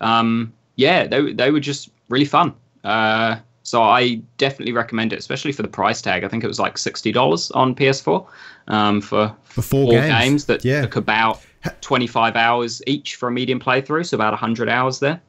Um, 0.00 0.50
yeah, 0.76 1.06
they 1.06 1.34
they 1.34 1.50
were 1.50 1.60
just 1.60 1.90
really 2.08 2.24
fun. 2.24 2.54
Uh, 2.84 3.36
so 3.66 3.82
I 3.82 4.14
definitely 4.38 4.72
recommend 4.72 5.12
it, 5.12 5.18
especially 5.18 5.50
for 5.50 5.62
the 5.62 5.68
price 5.68 6.00
tag. 6.00 6.22
I 6.22 6.28
think 6.28 6.44
it 6.44 6.46
was 6.46 6.60
like 6.60 6.78
sixty 6.78 7.10
dollars 7.10 7.50
on 7.50 7.74
PS4 7.74 8.24
um, 8.68 9.00
for, 9.00 9.34
for 9.42 9.62
four, 9.62 9.86
four 9.86 9.92
games. 9.92 10.08
games. 10.08 10.44
that 10.44 10.64
yeah. 10.64 10.82
took 10.82 10.94
about 10.94 11.40
25 11.80 12.36
hours 12.36 12.80
each 12.86 13.16
for 13.16 13.28
a 13.28 13.32
medium 13.32 13.58
playthrough, 13.58 14.06
so 14.06 14.14
about 14.14 14.32
100 14.32 14.68
hours 14.68 15.00
there. 15.00 15.20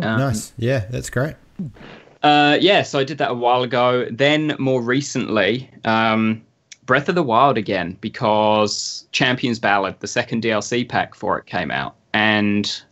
Um, 0.00 0.18
nice. 0.18 0.54
Yeah, 0.56 0.86
that's 0.88 1.10
great. 1.10 1.34
Uh, 2.22 2.56
yeah, 2.62 2.82
so 2.82 2.98
I 2.98 3.04
did 3.04 3.18
that 3.18 3.30
a 3.30 3.34
while 3.34 3.62
ago. 3.62 4.06
Then 4.10 4.56
more 4.58 4.80
recently, 4.80 5.70
um, 5.84 6.42
Breath 6.86 7.10
of 7.10 7.14
the 7.14 7.22
Wild 7.22 7.58
again 7.58 7.98
because 8.00 9.06
Champions 9.12 9.58
Ballad, 9.58 9.96
the 10.00 10.06
second 10.06 10.42
DLC 10.42 10.88
pack 10.88 11.14
for 11.14 11.38
it, 11.38 11.44
came 11.44 11.70
out, 11.70 11.96
and 12.14 12.82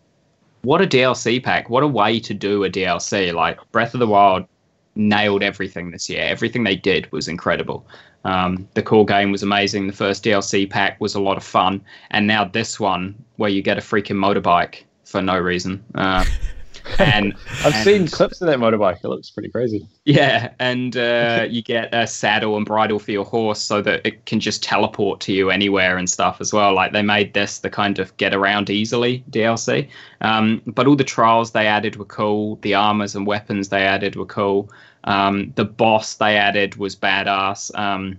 what 0.63 0.81
a 0.81 0.87
DLC 0.87 1.43
pack! 1.43 1.69
What 1.71 1.83
a 1.83 1.89
way 1.89 2.21
to 2.21 2.35
do 2.35 2.65
a 2.65 2.71
DLC! 2.71 3.33
Like 3.33 3.59
Breath 3.73 3.95
of 3.95 4.01
the 4.01 4.07
Wild 4.07 4.47
nailed 4.95 5.43
everything 5.43 5.91
this 5.91 6.09
year. 6.09 6.25
Everything 6.25 6.65
they 6.65 6.77
did 6.77 7.11
was 7.13 7.29
incredible. 7.29 7.87
Um, 8.25 8.69
the 8.75 8.83
core 8.83 9.05
game 9.05 9.33
was 9.33 9.43
amazing. 9.43 9.87
The 9.87 9.93
first 9.93 10.25
DLC 10.25 10.69
pack 10.69 11.01
was 11.01 11.15
a 11.15 11.21
lot 11.21 11.37
of 11.37 11.45
fun, 11.45 11.81
and 12.11 12.27
now 12.27 12.45
this 12.45 12.79
one 12.79 13.15
where 13.37 13.51
you 13.51 13.63
get 13.63 13.79
a 13.79 13.81
freaking 13.81 14.17
motorbike 14.17 14.85
for 15.05 15.21
no 15.21 15.39
reason. 15.39 15.85
Uh, 15.95 16.25
and 16.99 17.35
I've 17.65 17.75
and, 17.75 17.85
seen 17.85 18.09
clips 18.09 18.41
of 18.41 18.49
that 18.49 18.59
motorbike. 18.59 18.99
It 19.05 19.09
looks 19.09 19.31
pretty 19.31 19.49
crazy. 19.49 19.87
Yeah, 20.05 20.53
and 20.59 20.97
uh, 20.97 21.47
you 21.51 21.63
get 21.63 21.95
a 21.95 22.07
saddle 22.07 22.57
and 22.57 22.67
bridle 22.67 22.99
for 22.99 23.11
your 23.11 23.25
horse 23.25 23.63
so 23.63 23.83
that 23.83 24.07
it 24.07 24.27
can 24.27 24.41
just 24.41 24.63
teleport 24.63 25.21
to 25.21 25.33
you 25.33 25.51
anywhere 25.51 25.97
and 25.97 26.09
stuff 26.09 26.41
as 26.41 26.53
well. 26.53 26.75
Like 26.75 26.93
they 26.93 27.03
made 27.03 27.35
this 27.35 27.59
the 27.61 27.71
kind 27.71 27.99
of 27.99 28.17
get 28.17 28.35
around 28.35 28.71
easily 28.71 29.25
DLC. 29.31 29.89
Um, 30.21 30.63
but 30.67 30.87
all 30.87 30.97
the 30.97 31.05
trials 31.05 31.53
they 31.53 31.67
added 31.67 31.97
were 31.97 32.05
cool. 32.05 32.57
The 32.63 32.75
armors 32.75 33.15
and 33.15 33.27
weapons 33.27 33.69
they 33.69 33.83
added 33.85 34.17
were 34.17 34.27
cool. 34.27 34.71
Um, 35.05 35.53
the 35.57 35.65
boss 35.65 36.15
they 36.15 36.37
added 36.37 36.77
was 36.77 36.95
badass. 36.95 37.77
Um, 37.79 38.19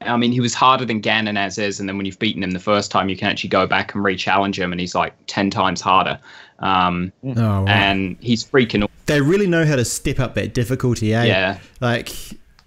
I 0.00 0.16
mean, 0.16 0.30
he 0.32 0.40
was 0.40 0.54
harder 0.54 0.84
than 0.84 1.02
Ganon 1.02 1.36
as 1.36 1.58
is, 1.58 1.80
and 1.80 1.88
then 1.88 1.96
when 1.96 2.06
you've 2.06 2.18
beaten 2.18 2.42
him 2.42 2.52
the 2.52 2.60
first 2.60 2.90
time, 2.90 3.08
you 3.08 3.16
can 3.16 3.28
actually 3.28 3.50
go 3.50 3.66
back 3.66 3.94
and 3.94 4.04
re-challenge 4.04 4.58
him, 4.58 4.70
and 4.72 4.80
he's 4.80 4.94
like 4.94 5.14
ten 5.26 5.50
times 5.50 5.80
harder. 5.80 6.20
Um, 6.58 7.12
oh, 7.24 7.32
wow. 7.34 7.64
And 7.66 8.16
he's 8.20 8.44
freaking. 8.44 8.88
They 9.06 9.20
really 9.20 9.46
know 9.46 9.64
how 9.64 9.76
to 9.76 9.84
step 9.84 10.18
up 10.20 10.34
that 10.34 10.54
difficulty, 10.54 11.14
eh? 11.14 11.24
Yeah. 11.24 11.58
Like, 11.80 12.10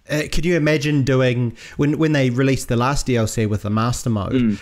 uh, 0.10 0.24
could 0.32 0.46
you 0.46 0.56
imagine 0.56 1.04
doing 1.04 1.56
when 1.78 1.98
when 1.98 2.14
they 2.14 2.30
released 2.30 2.68
the 2.68 2.76
last 2.76 3.08
DLC 3.08 3.48
with 3.48 3.64
the 3.64 3.70
Master 3.70 4.10
Mode? 4.10 4.34
Mm. 4.34 4.62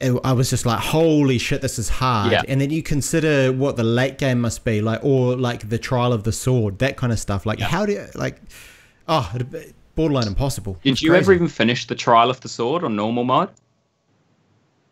It, 0.00 0.18
I 0.24 0.32
was 0.32 0.48
just 0.48 0.64
like, 0.64 0.78
holy 0.78 1.36
shit, 1.36 1.60
this 1.60 1.78
is 1.78 1.90
hard. 1.90 2.32
Yeah. 2.32 2.42
And 2.48 2.58
then 2.58 2.70
you 2.70 2.82
consider 2.82 3.52
what 3.52 3.76
the 3.76 3.84
late 3.84 4.16
game 4.16 4.40
must 4.40 4.64
be 4.64 4.80
like, 4.80 5.04
or 5.04 5.36
like 5.36 5.68
the 5.68 5.78
Trial 5.78 6.14
of 6.14 6.24
the 6.24 6.32
Sword, 6.32 6.78
that 6.78 6.96
kind 6.96 7.12
of 7.12 7.18
stuff. 7.18 7.44
Like, 7.44 7.58
Yeah. 7.58 7.66
how 7.66 7.84
do 7.84 7.92
you 7.92 8.06
like? 8.14 8.40
Oh, 9.08 9.30
borderline 9.96 10.26
impossible. 10.28 10.78
Did 10.82 11.02
you 11.02 11.10
crazy. 11.10 11.22
ever 11.24 11.32
even 11.34 11.48
finish 11.48 11.86
the 11.86 11.94
Trial 11.94 12.30
of 12.30 12.40
the 12.40 12.48
Sword 12.48 12.82
on 12.84 12.96
normal 12.96 13.24
mode? 13.24 13.50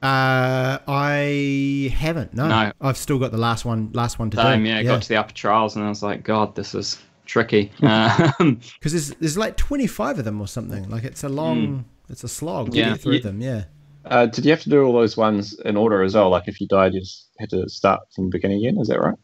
Uh, 0.03 0.79
I 0.87 1.93
haven't. 1.95 2.33
No, 2.35 2.49
No. 2.49 2.73
I've 2.81 2.97
still 2.97 3.19
got 3.19 3.33
the 3.33 3.39
last 3.39 3.65
one. 3.65 3.91
Last 3.93 4.19
one 4.19 4.31
to 4.31 4.37
Same, 4.37 4.63
do. 4.65 4.71
yeah, 4.71 4.79
I 4.79 4.83
got 4.85 5.03
to 5.03 5.09
the 5.09 5.17
upper 5.17 5.33
trials 5.35 5.75
and 5.77 5.85
I 5.85 5.89
was 5.89 6.03
like, 6.03 6.23
God, 6.25 6.55
this 6.55 6.75
is 6.75 6.99
tricky. 7.27 7.71
Um, 7.83 8.61
because 8.79 8.93
there's 8.93 9.11
there's 9.21 9.37
like 9.39 9.57
25 9.57 10.21
of 10.21 10.25
them 10.25 10.41
or 10.41 10.47
something. 10.47 10.89
Like 10.89 11.05
it's 11.05 11.25
a 11.25 11.29
long, 11.29 11.85
it's 12.09 12.23
a 12.25 12.29
slog 12.29 12.71
to. 12.73 12.77
Yeah. 12.79 12.91
get 12.91 13.01
through 13.01 13.15
Yeah. 13.15 13.21
them. 13.23 13.41
Yeah. 13.41 13.65
Uh, 14.05 14.27
did 14.27 14.45
you 14.45 14.51
have 14.53 14.63
to 14.63 14.71
do 14.71 14.83
all 14.85 14.93
those 14.93 15.17
ones 15.17 15.59
in 15.65 15.77
order 15.77 16.03
as 16.03 16.15
well? 16.15 16.31
Like 16.31 16.47
if 16.47 16.61
you 16.61 16.69
died, 16.69 16.95
you 16.95 17.01
just 17.01 17.29
had 17.41 17.51
to 17.51 17.69
start 17.69 18.01
from 18.15 18.25
the 18.27 18.31
beginning 18.31 18.65
again. 18.65 18.79
Is 18.81 18.89
that 18.89 19.01
right? 19.01 19.19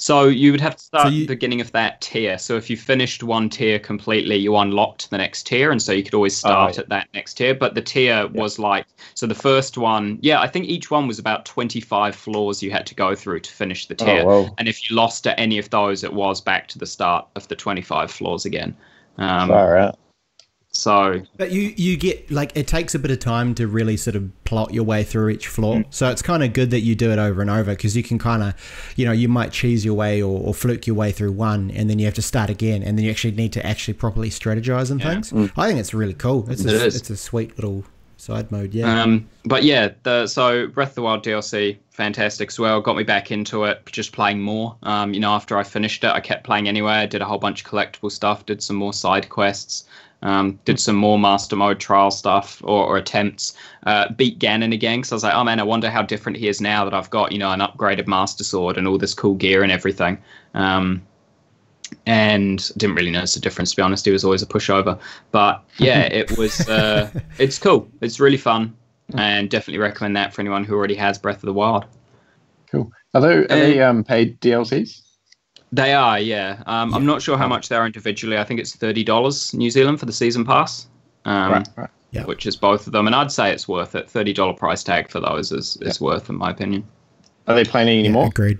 So 0.00 0.28
you 0.28 0.50
would 0.50 0.62
have 0.62 0.76
to 0.76 0.82
start 0.82 1.02
So 1.02 1.08
at 1.08 1.12
you- 1.12 1.20
the 1.26 1.34
beginning 1.34 1.60
of 1.60 1.72
that 1.72 2.00
tier. 2.00 2.38
So 2.38 2.56
if 2.56 2.70
you 2.70 2.76
finished 2.78 3.22
one 3.22 3.50
tier 3.50 3.78
completely, 3.78 4.36
you 4.36 4.56
unlocked 4.56 5.10
the 5.10 5.18
next 5.18 5.46
tier, 5.46 5.70
and 5.70 5.80
so 5.80 5.92
you 5.92 6.02
could 6.02 6.14
always 6.14 6.34
start 6.34 6.74
yeah. 6.74 6.80
at 6.80 6.88
that 6.88 7.08
next 7.12 7.34
tier. 7.34 7.54
But 7.54 7.74
the 7.74 7.82
tier 7.82 8.26
was 8.28 8.58
like, 8.58 8.86
so 9.12 9.26
the 9.26 9.34
first 9.34 9.76
one, 9.76 10.18
yeah, 10.22 10.40
I 10.40 10.46
think 10.46 10.64
each 10.66 10.90
one 10.90 11.06
was 11.06 11.18
about 11.18 11.44
25 11.44 12.16
floors 12.16 12.62
you 12.62 12.70
had 12.70 12.86
to 12.86 12.94
go 12.94 13.14
through 13.14 13.40
to 13.40 13.52
finish 13.52 13.86
the 13.86 13.94
tier. 13.94 14.22
Oh, 14.22 14.44
wow. 14.44 14.54
And 14.56 14.68
if 14.68 14.88
you 14.88 14.96
lost 14.96 15.26
at 15.26 15.38
any 15.38 15.58
of 15.58 15.68
those, 15.68 16.02
it 16.02 16.14
was 16.14 16.40
back 16.40 16.66
to 16.68 16.78
the 16.78 16.86
start 16.86 17.26
of 17.36 17.46
the 17.48 17.56
25 17.56 18.10
floors 18.10 18.46
again. 18.46 18.74
Um, 19.18 19.48
Far 19.48 19.76
out. 19.76 19.98
So 20.72 21.20
But 21.36 21.50
you 21.50 21.72
you 21.76 21.96
get 21.96 22.30
like 22.30 22.52
it 22.56 22.66
takes 22.68 22.94
a 22.94 22.98
bit 22.98 23.10
of 23.10 23.18
time 23.18 23.54
to 23.56 23.66
really 23.66 23.96
sort 23.96 24.14
of 24.16 24.30
plot 24.44 24.72
your 24.72 24.84
way 24.84 25.02
through 25.04 25.30
each 25.30 25.48
floor. 25.48 25.76
Mm. 25.78 25.84
So 25.90 26.08
it's 26.10 26.22
kind 26.22 26.42
of 26.44 26.52
good 26.52 26.70
that 26.70 26.80
you 26.80 26.94
do 26.94 27.10
it 27.10 27.18
over 27.18 27.40
and 27.40 27.50
over 27.50 27.72
because 27.72 27.96
you 27.96 28.02
can 28.02 28.18
kind 28.18 28.42
of, 28.42 28.54
you 28.96 29.04
know, 29.04 29.12
you 29.12 29.28
might 29.28 29.52
cheese 29.52 29.84
your 29.84 29.94
way 29.94 30.22
or, 30.22 30.40
or 30.40 30.54
fluke 30.54 30.86
your 30.86 30.96
way 30.96 31.10
through 31.12 31.32
one, 31.32 31.70
and 31.72 31.90
then 31.90 31.98
you 31.98 32.04
have 32.06 32.14
to 32.14 32.22
start 32.22 32.50
again, 32.50 32.82
and 32.82 32.96
then 32.96 33.04
you 33.04 33.10
actually 33.10 33.32
need 33.34 33.52
to 33.54 33.66
actually 33.66 33.94
properly 33.94 34.30
strategize 34.30 34.90
and 34.90 35.00
Yeah. 35.00 35.20
things. 35.20 35.32
I 35.56 35.66
think 35.68 35.80
it's 35.80 35.92
really 35.92 36.14
cool. 36.14 36.46
It's 36.48 36.64
It 36.64 36.72
a, 36.72 36.86
is. 36.86 36.96
it's 36.96 37.10
a 37.10 37.16
sweet 37.16 37.56
little 37.56 37.84
side 38.20 38.50
mode. 38.52 38.74
Yeah. 38.74 39.02
Um, 39.02 39.28
but 39.44 39.64
yeah, 39.64 39.90
the 40.02 40.26
so 40.26 40.66
Breath 40.66 40.90
of 40.90 40.94
the 40.96 41.02
Wild 41.02 41.24
DLC, 41.24 41.78
fantastic 41.90 42.50
as 42.50 42.58
well. 42.58 42.80
Got 42.80 42.96
me 42.96 43.02
back 43.02 43.30
into 43.30 43.64
it, 43.64 43.84
just 43.86 44.12
playing 44.12 44.40
more. 44.40 44.76
Um, 44.82 45.14
you 45.14 45.20
know, 45.20 45.32
after 45.32 45.56
I 45.56 45.62
finished 45.62 46.04
it, 46.04 46.10
I 46.10 46.20
kept 46.20 46.44
playing 46.44 46.68
anyway. 46.68 46.92
I 46.92 47.06
did 47.06 47.22
a 47.22 47.24
whole 47.24 47.38
bunch 47.38 47.64
of 47.64 47.70
collectible 47.70 48.10
stuff, 48.10 48.46
did 48.46 48.62
some 48.62 48.76
more 48.76 48.92
side 48.92 49.28
quests, 49.28 49.84
um, 50.22 50.58
did 50.64 50.78
some 50.78 50.96
more 50.96 51.18
master 51.18 51.56
mode 51.56 51.80
trial 51.80 52.10
stuff 52.10 52.60
or, 52.64 52.86
or 52.86 52.96
attempts. 52.96 53.54
Uh, 53.84 54.12
beat 54.12 54.38
Ganon 54.38 54.74
again 54.74 54.98
because 54.98 55.12
I 55.12 55.14
was 55.16 55.24
like, 55.24 55.34
oh 55.34 55.44
man, 55.44 55.60
I 55.60 55.64
wonder 55.64 55.90
how 55.90 56.02
different 56.02 56.38
he 56.38 56.48
is 56.48 56.60
now 56.60 56.84
that 56.84 56.94
I've 56.94 57.10
got 57.10 57.32
you 57.32 57.38
know 57.38 57.50
an 57.50 57.60
upgraded 57.60 58.06
master 58.06 58.44
sword 58.44 58.76
and 58.76 58.86
all 58.86 58.98
this 58.98 59.14
cool 59.14 59.34
gear 59.34 59.62
and 59.62 59.72
everything. 59.72 60.18
Um, 60.54 61.02
and 62.06 62.70
didn't 62.76 62.96
really 62.96 63.10
notice 63.10 63.34
the 63.34 63.40
difference 63.40 63.70
to 63.70 63.76
be 63.76 63.82
honest. 63.82 64.04
He 64.04 64.10
was 64.10 64.24
always 64.24 64.42
a 64.42 64.46
pushover, 64.46 64.98
but 65.30 65.64
yeah, 65.78 66.02
it 66.02 66.36
was. 66.38 66.68
Uh, 66.68 67.10
it's 67.38 67.58
cool. 67.58 67.88
It's 68.00 68.20
really 68.20 68.36
fun, 68.36 68.76
and 69.14 69.50
definitely 69.50 69.78
recommend 69.78 70.16
that 70.16 70.32
for 70.34 70.40
anyone 70.40 70.64
who 70.64 70.74
already 70.74 70.94
has 70.96 71.18
Breath 71.18 71.36
of 71.36 71.46
the 71.46 71.52
Wild. 71.52 71.86
Cool. 72.70 72.90
Are 73.14 73.20
they, 73.20 73.34
are 73.34 73.46
they 73.46 73.82
um, 73.82 74.04
paid 74.04 74.40
DLCs? 74.40 75.02
They 75.72 75.92
are, 75.92 76.18
yeah. 76.18 76.62
Um, 76.66 76.94
I'm 76.94 77.06
not 77.06 77.22
sure 77.22 77.36
how 77.38 77.46
much 77.46 77.68
they 77.68 77.76
are 77.76 77.86
individually. 77.86 78.38
I 78.38 78.44
think 78.44 78.60
it's 78.60 78.74
thirty 78.74 79.04
dollars 79.04 79.54
New 79.54 79.70
Zealand 79.70 80.00
for 80.00 80.06
the 80.06 80.12
season 80.12 80.44
pass, 80.44 80.88
um, 81.24 81.52
right, 81.52 81.68
right. 81.76 81.90
Yeah. 82.10 82.24
which 82.24 82.46
is 82.46 82.56
both 82.56 82.86
of 82.86 82.92
them, 82.92 83.06
and 83.06 83.14
I'd 83.14 83.30
say 83.30 83.52
it's 83.52 83.68
worth 83.68 83.94
it. 83.94 84.10
Thirty 84.10 84.32
dollar 84.32 84.54
price 84.54 84.82
tag 84.82 85.08
for 85.10 85.20
those 85.20 85.52
is 85.52 85.76
is 85.80 86.00
worth, 86.00 86.28
in 86.28 86.36
my 86.36 86.50
opinion. 86.50 86.86
Are 87.46 87.54
they 87.54 87.64
planning 87.64 87.98
Yeah, 87.98 88.04
anymore? 88.06 88.26
agreed. 88.26 88.58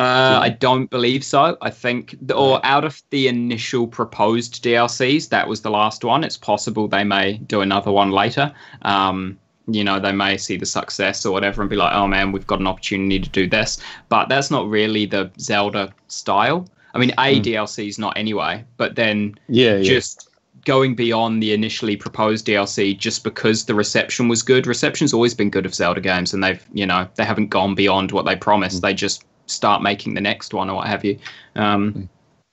Uh, 0.00 0.38
I 0.40 0.50
don't 0.50 0.88
believe 0.90 1.24
so. 1.24 1.56
I 1.60 1.70
think, 1.70 2.16
or 2.34 2.64
out 2.64 2.84
of 2.84 3.02
the 3.10 3.26
initial 3.26 3.86
proposed 3.86 4.62
DLCs, 4.62 5.28
that 5.30 5.48
was 5.48 5.62
the 5.62 5.70
last 5.70 6.04
one. 6.04 6.22
It's 6.22 6.36
possible 6.36 6.86
they 6.86 7.04
may 7.04 7.38
do 7.38 7.60
another 7.62 7.90
one 7.90 8.10
later. 8.10 8.52
Um, 8.82 9.38
you 9.66 9.84
know, 9.84 10.00
they 10.00 10.12
may 10.12 10.36
see 10.36 10.56
the 10.56 10.66
success 10.66 11.26
or 11.26 11.32
whatever 11.32 11.62
and 11.62 11.68
be 11.68 11.76
like, 11.76 11.94
oh 11.94 12.06
man, 12.06 12.32
we've 12.32 12.46
got 12.46 12.60
an 12.60 12.66
opportunity 12.66 13.18
to 13.18 13.28
do 13.28 13.46
this. 13.46 13.78
But 14.08 14.28
that's 14.28 14.50
not 14.50 14.68
really 14.68 15.04
the 15.04 15.30
Zelda 15.38 15.92
style. 16.06 16.68
I 16.94 16.98
mean, 16.98 17.12
A, 17.18 17.40
DLCs 17.40 17.98
not 17.98 18.16
anyway, 18.16 18.64
but 18.76 18.94
then 18.94 19.34
yeah, 19.48 19.76
yeah. 19.76 19.82
just 19.82 20.28
going 20.64 20.94
beyond 20.94 21.42
the 21.42 21.52
initially 21.52 21.96
proposed 21.96 22.46
DLC 22.46 22.96
just 22.96 23.24
because 23.24 23.66
the 23.66 23.74
reception 23.74 24.28
was 24.28 24.42
good. 24.42 24.66
Reception's 24.66 25.12
always 25.12 25.34
been 25.34 25.50
good 25.50 25.66
of 25.66 25.74
Zelda 25.74 26.00
games, 26.00 26.32
and 26.32 26.42
they've 26.42 26.64
you 26.72 26.86
know 26.86 27.06
they 27.16 27.24
haven't 27.24 27.48
gone 27.48 27.74
beyond 27.74 28.12
what 28.12 28.24
they 28.24 28.36
promised. 28.36 28.82
They 28.82 28.94
just 28.94 29.24
start 29.48 29.82
making 29.82 30.14
the 30.14 30.20
next 30.20 30.54
one 30.54 30.70
or 30.70 30.76
what 30.76 30.86
have 30.86 31.04
you. 31.04 31.18
Um, 31.56 32.08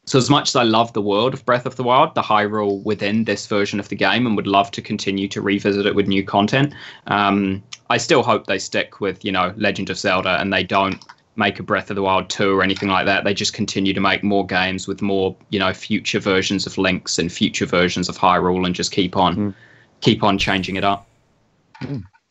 So 0.07 0.19
as 0.19 0.29
much 0.29 0.49
as 0.49 0.55
I 0.55 0.61
love 0.63 0.93
the 0.93 1.01
world 1.01 1.33
of 1.33 1.43
Breath 1.45 1.65
of 1.65 1.77
the 1.77 1.83
Wild, 1.83 2.13
the 2.13 2.21
Hyrule 2.21 2.83
within 2.83 3.23
this 3.23 3.47
version 3.47 3.79
of 3.79 3.89
the 3.89 3.95
game, 3.95 4.27
and 4.27 4.35
would 4.35 4.45
love 4.45 4.69
to 4.71 4.81
continue 4.81 5.27
to 5.29 5.41
revisit 5.41 5.87
it 5.87 5.95
with 5.95 6.07
new 6.07 6.23
content, 6.23 6.75
um, 7.07 7.63
I 7.89 7.97
still 7.97 8.21
hope 8.21 8.45
they 8.45 8.59
stick 8.59 9.01
with 9.01 9.25
you 9.25 9.31
know 9.31 9.53
Legend 9.57 9.89
of 9.89 9.97
Zelda 9.97 10.39
and 10.39 10.53
they 10.53 10.63
don't 10.63 11.03
make 11.35 11.59
a 11.59 11.63
Breath 11.63 11.89
of 11.89 11.95
the 11.95 12.01
Wild 12.01 12.29
2 12.29 12.57
or 12.57 12.63
anything 12.63 12.87
like 12.89 13.05
that. 13.07 13.23
They 13.23 13.33
just 13.33 13.53
continue 13.53 13.93
to 13.93 13.99
make 13.99 14.23
more 14.23 14.45
games 14.45 14.87
with 14.87 15.01
more, 15.01 15.35
you 15.49 15.59
know, 15.59 15.73
future 15.73 16.19
versions 16.19 16.65
of 16.65 16.77
Links 16.77 17.19
and 17.19 17.29
future 17.31 17.65
versions 17.65 18.07
of 18.07 18.17
Hyrule 18.17 18.65
and 18.65 18.73
just 18.73 18.91
keep 18.91 19.17
on 19.17 19.53
keep 20.01 20.23
on 20.23 20.37
changing 20.37 20.75
it 20.75 20.83
up. 20.83 21.07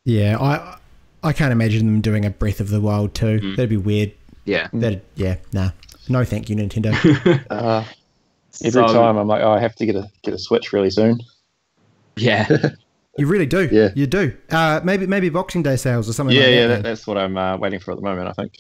Yeah, 0.05 0.39
I 0.41 0.79
I 1.23 1.33
can't 1.33 1.53
imagine 1.53 1.87
them 1.87 2.01
doing 2.01 2.25
a 2.25 2.31
Breath 2.31 2.61
of 2.61 2.69
the 2.69 2.81
Wild 2.81 3.15
two. 3.15 3.41
Mm. 3.41 3.57
That'd 3.57 3.71
be 3.71 3.77
weird. 3.77 4.13
Yeah. 4.45 4.69
That 4.73 5.03
yeah, 5.15 5.37
nah. 5.53 5.71
No, 6.09 6.25
thank 6.25 6.49
you, 6.51 6.57
Nintendo. 6.57 6.93
Uh, 7.51 7.85
every 8.63 8.71
So- 8.73 8.87
time 8.93 9.17
I'm 9.17 9.27
like, 9.27 9.43
oh, 9.43 9.51
I 9.53 9.61
have 9.61 9.75
to 9.77 9.87
get 9.87 9.97
a 9.97 10.11
get 10.23 10.35
a 10.35 10.39
Switch 10.39 10.73
really 10.73 10.91
soon. 10.91 11.21
Yeah. 12.17 12.47
you 13.19 13.27
really 13.27 13.47
do. 13.47 13.69
Yeah. 13.73 13.91
you 13.95 14.07
do. 14.07 14.37
Uh, 14.51 14.81
maybe 14.85 15.07
maybe 15.07 15.29
Boxing 15.31 15.63
Day 15.63 15.77
sales 15.77 16.09
or 16.09 16.13
something. 16.13 16.37
yeah, 16.37 16.43
like 16.45 16.51
yeah, 16.55 16.67
that, 16.67 16.75
that, 16.77 16.83
that's 16.83 17.07
what 17.07 17.17
I'm 17.19 17.37
uh, 17.37 17.57
waiting 17.57 17.81
for 17.81 17.91
at 17.93 17.97
the 17.97 18.03
moment. 18.03 18.29
I 18.29 18.33
think. 18.33 18.59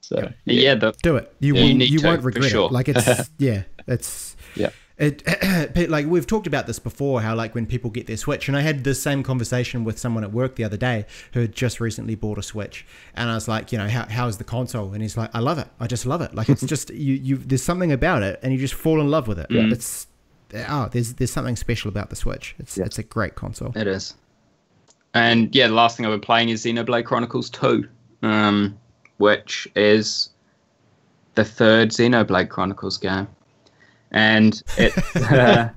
So 0.00 0.32
yeah, 0.44 0.74
the 0.74 0.92
do 1.02 1.16
it. 1.16 1.32
You 1.38 1.54
Yeah, 1.54 1.62
won't, 1.62 1.76
need 1.76 1.90
you 1.90 1.98
to, 2.00 2.06
won't 2.06 2.20
for 2.22 2.26
regret 2.28 2.50
sure. 2.50 2.66
it. 2.66 2.72
Like 2.72 2.88
it's 2.88 3.30
yeah, 3.38 3.62
it's 3.86 4.36
Yeah. 4.56 4.70
It 5.00 5.88
like 5.90 6.06
we've 6.06 6.26
talked 6.26 6.46
about 6.46 6.66
this 6.66 6.78
before, 6.78 7.22
how 7.22 7.34
like 7.34 7.54
when 7.54 7.64
people 7.66 7.88
get 7.90 8.06
their 8.06 8.18
Switch, 8.18 8.48
and 8.48 8.56
I 8.56 8.60
had 8.60 8.84
this 8.84 9.02
same 9.02 9.22
conversation 9.22 9.82
with 9.82 9.98
someone 9.98 10.22
at 10.24 10.30
work 10.30 10.56
the 10.56 10.64
other 10.64 10.76
day 10.76 11.06
who 11.32 11.40
had 11.40 11.54
just 11.54 11.80
recently 11.80 12.14
bought 12.14 12.36
a 12.36 12.42
Switch, 12.42 12.84
and 13.14 13.30
I 13.30 13.34
was 13.34 13.48
like, 13.48 13.72
you 13.72 13.78
know, 13.78 13.88
how 13.88 14.06
how's 14.10 14.36
the 14.36 14.44
console? 14.44 14.92
And 14.92 15.00
he's 15.00 15.16
like, 15.16 15.30
I 15.34 15.38
love 15.38 15.58
it. 15.58 15.68
I 15.80 15.86
just 15.86 16.04
love 16.04 16.20
it. 16.20 16.34
Like 16.34 16.50
it's 16.50 16.62
just 16.74 16.90
you 16.90 17.14
you 17.14 17.36
there's 17.38 17.62
something 17.62 17.92
about 17.92 18.22
it, 18.22 18.38
and 18.42 18.52
you 18.52 18.58
just 18.58 18.74
fall 18.74 19.00
in 19.00 19.10
love 19.10 19.26
with 19.26 19.38
it. 19.38 19.48
Mm. 19.48 19.72
It's 19.72 20.06
oh, 20.68 20.88
there's 20.92 21.14
there's 21.14 21.32
something 21.32 21.56
special 21.56 21.88
about 21.88 22.10
the 22.10 22.16
Switch. 22.16 22.54
It's 22.58 22.76
Yeah. 22.76 22.84
it's 22.84 22.98
a 22.98 23.02
great 23.02 23.36
console. 23.36 23.72
it 23.74 23.86
is. 23.86 24.14
and 25.14 25.54
yeah, 25.54 25.66
the 25.66 25.74
last 25.74 25.96
thing 25.96 26.04
I've 26.04 26.12
been 26.12 26.20
playing 26.20 26.50
is 26.50 26.64
Xenoblade 26.64 27.06
Chronicles 27.06 27.48
2, 27.50 27.88
um, 28.22 28.78
which 29.16 29.66
is 29.74 30.28
the 31.36 31.44
third 31.44 31.88
Xenoblade 31.90 32.48
Chronicles 32.50 32.98
game, 32.98 33.26
and 34.10 34.62
it 34.76 34.92
uh, 35.30 35.68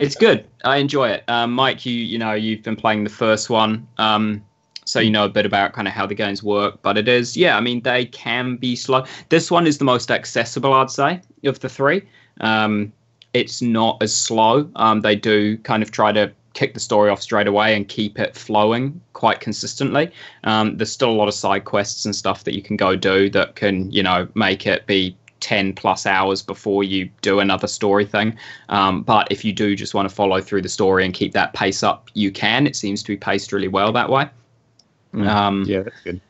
it's 0.00 0.14
good. 0.14 0.46
I 0.64 0.78
enjoy 0.78 1.10
it. 1.10 1.24
Um, 1.28 1.52
Mike, 1.52 1.84
you 1.86 1.94
you 1.94 2.18
know 2.18 2.32
you've 2.32 2.62
been 2.62 2.76
playing 2.76 3.04
the 3.04 3.10
first 3.10 3.50
one, 3.50 3.86
um, 3.98 4.44
so 4.84 5.00
you 5.00 5.10
know 5.10 5.24
a 5.24 5.28
bit 5.28 5.46
about 5.46 5.72
kind 5.72 5.88
of 5.88 5.94
how 5.94 6.06
the 6.06 6.14
games 6.14 6.42
work. 6.42 6.80
But 6.82 6.98
it 6.98 7.08
is, 7.08 7.36
yeah, 7.36 7.56
I 7.56 7.60
mean 7.60 7.82
they 7.82 8.06
can 8.06 8.56
be 8.56 8.76
slow. 8.76 9.04
This 9.28 9.50
one 9.50 9.66
is 9.66 9.78
the 9.78 9.84
most 9.84 10.10
accessible, 10.10 10.72
I'd 10.72 10.90
say, 10.90 11.20
of 11.44 11.60
the 11.60 11.68
three. 11.68 12.02
Um, 12.40 12.92
it's 13.32 13.62
not 13.62 14.02
as 14.02 14.14
slow. 14.14 14.70
Um, 14.76 15.00
they 15.00 15.16
do 15.16 15.56
kind 15.58 15.82
of 15.82 15.90
try 15.90 16.12
to 16.12 16.32
kick 16.54 16.74
the 16.74 16.80
story 16.80 17.10
off 17.10 17.22
straight 17.22 17.46
away 17.46 17.74
and 17.74 17.88
keep 17.88 18.18
it 18.18 18.36
flowing 18.36 19.00
quite 19.14 19.40
consistently. 19.40 20.10
Um, 20.44 20.76
there's 20.76 20.92
still 20.92 21.10
a 21.10 21.14
lot 21.14 21.28
of 21.28 21.34
side 21.34 21.64
quests 21.64 22.04
and 22.04 22.14
stuff 22.14 22.44
that 22.44 22.54
you 22.54 22.62
can 22.62 22.76
go 22.76 22.94
do 22.94 23.30
that 23.30 23.56
can, 23.56 23.90
you 23.90 24.02
know, 24.02 24.28
make 24.34 24.66
it 24.66 24.86
be 24.86 25.16
10 25.42 25.74
plus 25.74 26.06
hours 26.06 26.40
before 26.40 26.84
you 26.84 27.10
do 27.20 27.40
another 27.40 27.66
story 27.66 28.06
thing. 28.06 28.36
Um, 28.70 29.02
but 29.02 29.26
if 29.30 29.44
you 29.44 29.52
do 29.52 29.76
just 29.76 29.92
want 29.92 30.08
to 30.08 30.14
follow 30.14 30.40
through 30.40 30.62
the 30.62 30.68
story 30.68 31.04
and 31.04 31.12
keep 31.12 31.32
that 31.32 31.52
pace 31.52 31.82
up, 31.82 32.08
you 32.14 32.30
can. 32.30 32.66
It 32.66 32.76
seems 32.76 33.02
to 33.02 33.08
be 33.08 33.16
paced 33.16 33.52
really 33.52 33.68
well 33.68 33.92
that 33.92 34.08
way. 34.08 34.30
Mm. 35.12 35.28
Um, 35.28 35.64
yeah, 35.66 35.82
that's 35.82 36.00
good. 36.02 36.20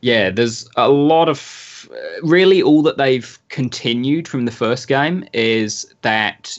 Yeah, 0.00 0.30
there's 0.30 0.68
a 0.76 0.88
lot 0.88 1.28
of. 1.28 1.88
Really, 2.22 2.62
all 2.62 2.82
that 2.82 2.98
they've 2.98 3.38
continued 3.48 4.28
from 4.28 4.44
the 4.44 4.52
first 4.52 4.88
game 4.88 5.24
is 5.32 5.94
that 6.02 6.56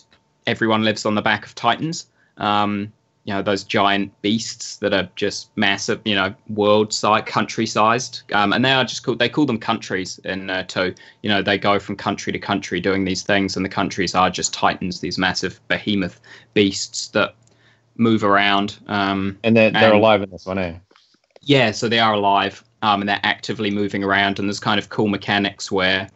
everyone 0.47 0.83
lives 0.83 1.05
on 1.05 1.15
the 1.15 1.21
back 1.21 1.45
of 1.45 1.55
Titans. 1.55 2.07
Um, 2.37 2.91
you 3.25 3.33
know 3.33 3.41
those 3.41 3.63
giant 3.63 4.11
beasts 4.21 4.77
that 4.77 4.93
are 4.93 5.09
just 5.15 5.55
massive, 5.55 6.01
you 6.05 6.15
know, 6.15 6.33
world 6.49 6.93
size, 6.93 7.23
country 7.25 7.65
sized, 7.65 8.23
um, 8.33 8.53
and 8.53 8.63
they 8.63 8.71
are 8.71 8.83
just 8.83 9.03
called 9.03 9.19
they 9.19 9.29
call 9.29 9.45
them 9.45 9.59
countries 9.59 10.19
in 10.25 10.49
uh, 10.49 10.63
two. 10.63 10.93
You 11.21 11.29
know, 11.29 11.41
they 11.41 11.57
go 11.57 11.79
from 11.79 11.95
country 11.95 12.33
to 12.33 12.39
country 12.39 12.79
doing 12.79 13.05
these 13.05 13.23
things, 13.23 13.55
and 13.55 13.65
the 13.65 13.69
countries 13.69 14.15
are 14.15 14.29
just 14.29 14.53
titans, 14.53 15.01
these 15.01 15.17
massive 15.17 15.59
behemoth 15.67 16.19
beasts 16.53 17.09
that 17.09 17.35
move 17.97 18.23
around. 18.23 18.79
Um, 18.87 19.37
and 19.43 19.55
they're 19.55 19.71
they're 19.71 19.93
and, 19.93 19.99
alive 19.99 20.21
in 20.23 20.29
this 20.29 20.45
one, 20.45 20.57
eh? 20.57 20.77
Yeah, 21.41 21.71
so 21.71 21.87
they 21.89 21.99
are 21.99 22.13
alive, 22.13 22.63
um, 22.81 23.01
and 23.01 23.09
they're 23.09 23.19
actively 23.23 23.69
moving 23.69 24.03
around, 24.03 24.39
and 24.39 24.47
there's 24.47 24.59
kind 24.59 24.79
of 24.79 24.89
cool 24.89 25.07
mechanics 25.07 25.71
where 25.71 26.09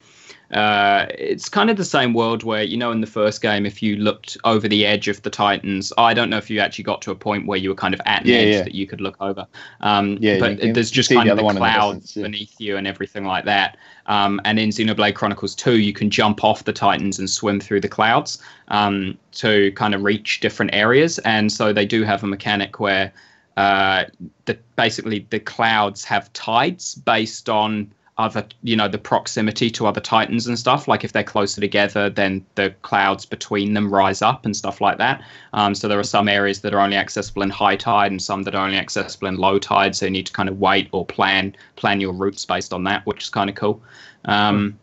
uh, 0.54 1.08
it's 1.10 1.50
kind 1.50 1.70
of 1.70 1.78
the 1.78 1.86
same 1.86 2.14
world 2.14 2.44
where 2.44 2.64
you 2.64 2.78
know 2.78 2.92
in 2.92 3.02
the 3.02 3.08
first 3.08 3.42
game 3.42 3.66
if 3.66 3.82
you 3.82 3.96
looked 3.96 4.38
over 4.44 4.68
the 4.68 4.86
edge 4.86 5.08
of 5.08 5.22
the 5.24 5.30
titans 5.30 5.92
i 5.98 6.14
don't 6.14 6.30
know 6.30 6.38
if 6.38 6.50
you 6.50 6.60
actually 6.60 6.84
got 6.84 7.02
to 7.02 7.12
a 7.12 7.16
point 7.16 7.48
where 7.48 7.58
you 7.58 7.70
were 7.70 7.76
kind 7.76 7.94
of 7.94 8.02
at 8.06 8.22
an 8.22 8.28
yeah, 8.28 8.36
edge 8.36 8.54
yeah. 8.54 8.64
that 8.64 8.76
you 8.76 8.86
could 8.86 9.02
look 9.02 9.16
over 9.20 9.48
um, 9.82 10.18
yeah, 10.22 10.40
but 10.40 10.60
there's 10.74 10.92
just 10.92 11.10
kind 11.10 11.28
the 11.28 11.34
of 11.34 11.38
the 11.38 11.60
clouds 11.60 12.14
the 12.14 12.20
yeah. 12.20 12.26
beneath 12.26 12.56
you 12.60 12.78
and 12.78 12.86
everything 12.86 13.26
like 13.26 13.46
that 13.46 13.78
um, 14.06 14.40
and 14.46 14.60
in 14.60 14.70
xenoblade 14.70 15.16
chronicles 15.16 15.56
2 15.56 15.80
you 15.80 15.94
can 15.94 16.10
jump 16.10 16.44
off 16.44 16.64
the 16.66 16.74
titans 16.74 17.20
and 17.20 17.30
swim 17.30 17.60
through 17.60 17.82
the 17.82 17.90
clouds 17.90 18.40
um, 18.68 19.18
to 19.32 19.72
kind 19.74 19.96
of 19.96 20.04
reach 20.04 20.40
different 20.40 20.74
areas 20.74 21.20
and 21.20 21.52
so 21.52 21.74
they 21.74 21.86
do 21.86 22.04
have 22.04 22.24
a 22.24 22.28
mechanic 22.28 22.80
where 22.80 23.12
uh, 23.58 24.06
the, 24.46 24.58
basically 24.76 25.26
the 25.30 25.40
clouds 25.40 26.04
have 26.04 26.32
tides 26.34 26.96
based 26.96 27.50
on 27.50 27.92
other 28.18 28.46
you 28.62 28.76
know 28.76 28.88
the 28.88 28.98
proximity 28.98 29.70
to 29.72 29.88
other 29.88 30.02
titans 30.02 30.46
and 30.48 30.58
stuff. 30.58 30.88
Like 30.88 31.04
if 31.04 31.14
they're 31.14 31.24
closer 31.24 31.60
together 31.60 32.10
then 32.10 32.46
the 32.56 32.74
clouds 32.84 33.26
between 33.26 33.74
them 33.74 33.92
rise 33.92 34.22
up 34.22 34.46
and 34.46 34.56
stuff 34.56 34.82
like 34.82 34.98
that. 35.00 35.24
Um, 35.54 35.74
so 35.74 35.88
there 35.88 36.00
are 36.00 36.04
some 36.04 36.28
areas 36.28 36.62
that 36.62 36.74
are 36.74 36.80
only 36.80 36.98
accessible 36.98 37.42
in 37.42 37.50
high 37.50 37.76
tide 37.76 38.12
and 38.12 38.22
some 38.22 38.44
that 38.44 38.56
are 38.56 38.66
only 38.66 38.78
accessible 38.78 39.28
in 39.28 39.38
low 39.38 39.58
tide. 39.58 39.96
So 39.96 40.06
you 40.06 40.12
need 40.12 40.28
to 40.28 40.34
kind 40.34 40.48
of 40.48 40.60
wait 40.60 40.90
or 40.92 41.06
plan 41.06 41.56
plan 41.76 42.00
your 42.00 42.14
routes 42.14 42.46
based 42.46 42.74
on 42.74 42.84
that 42.84 43.06
which 43.06 43.24
is 43.24 43.30
kind 43.30 43.50
of 43.50 43.56
cool. 43.56 43.82
Um, 44.26 44.78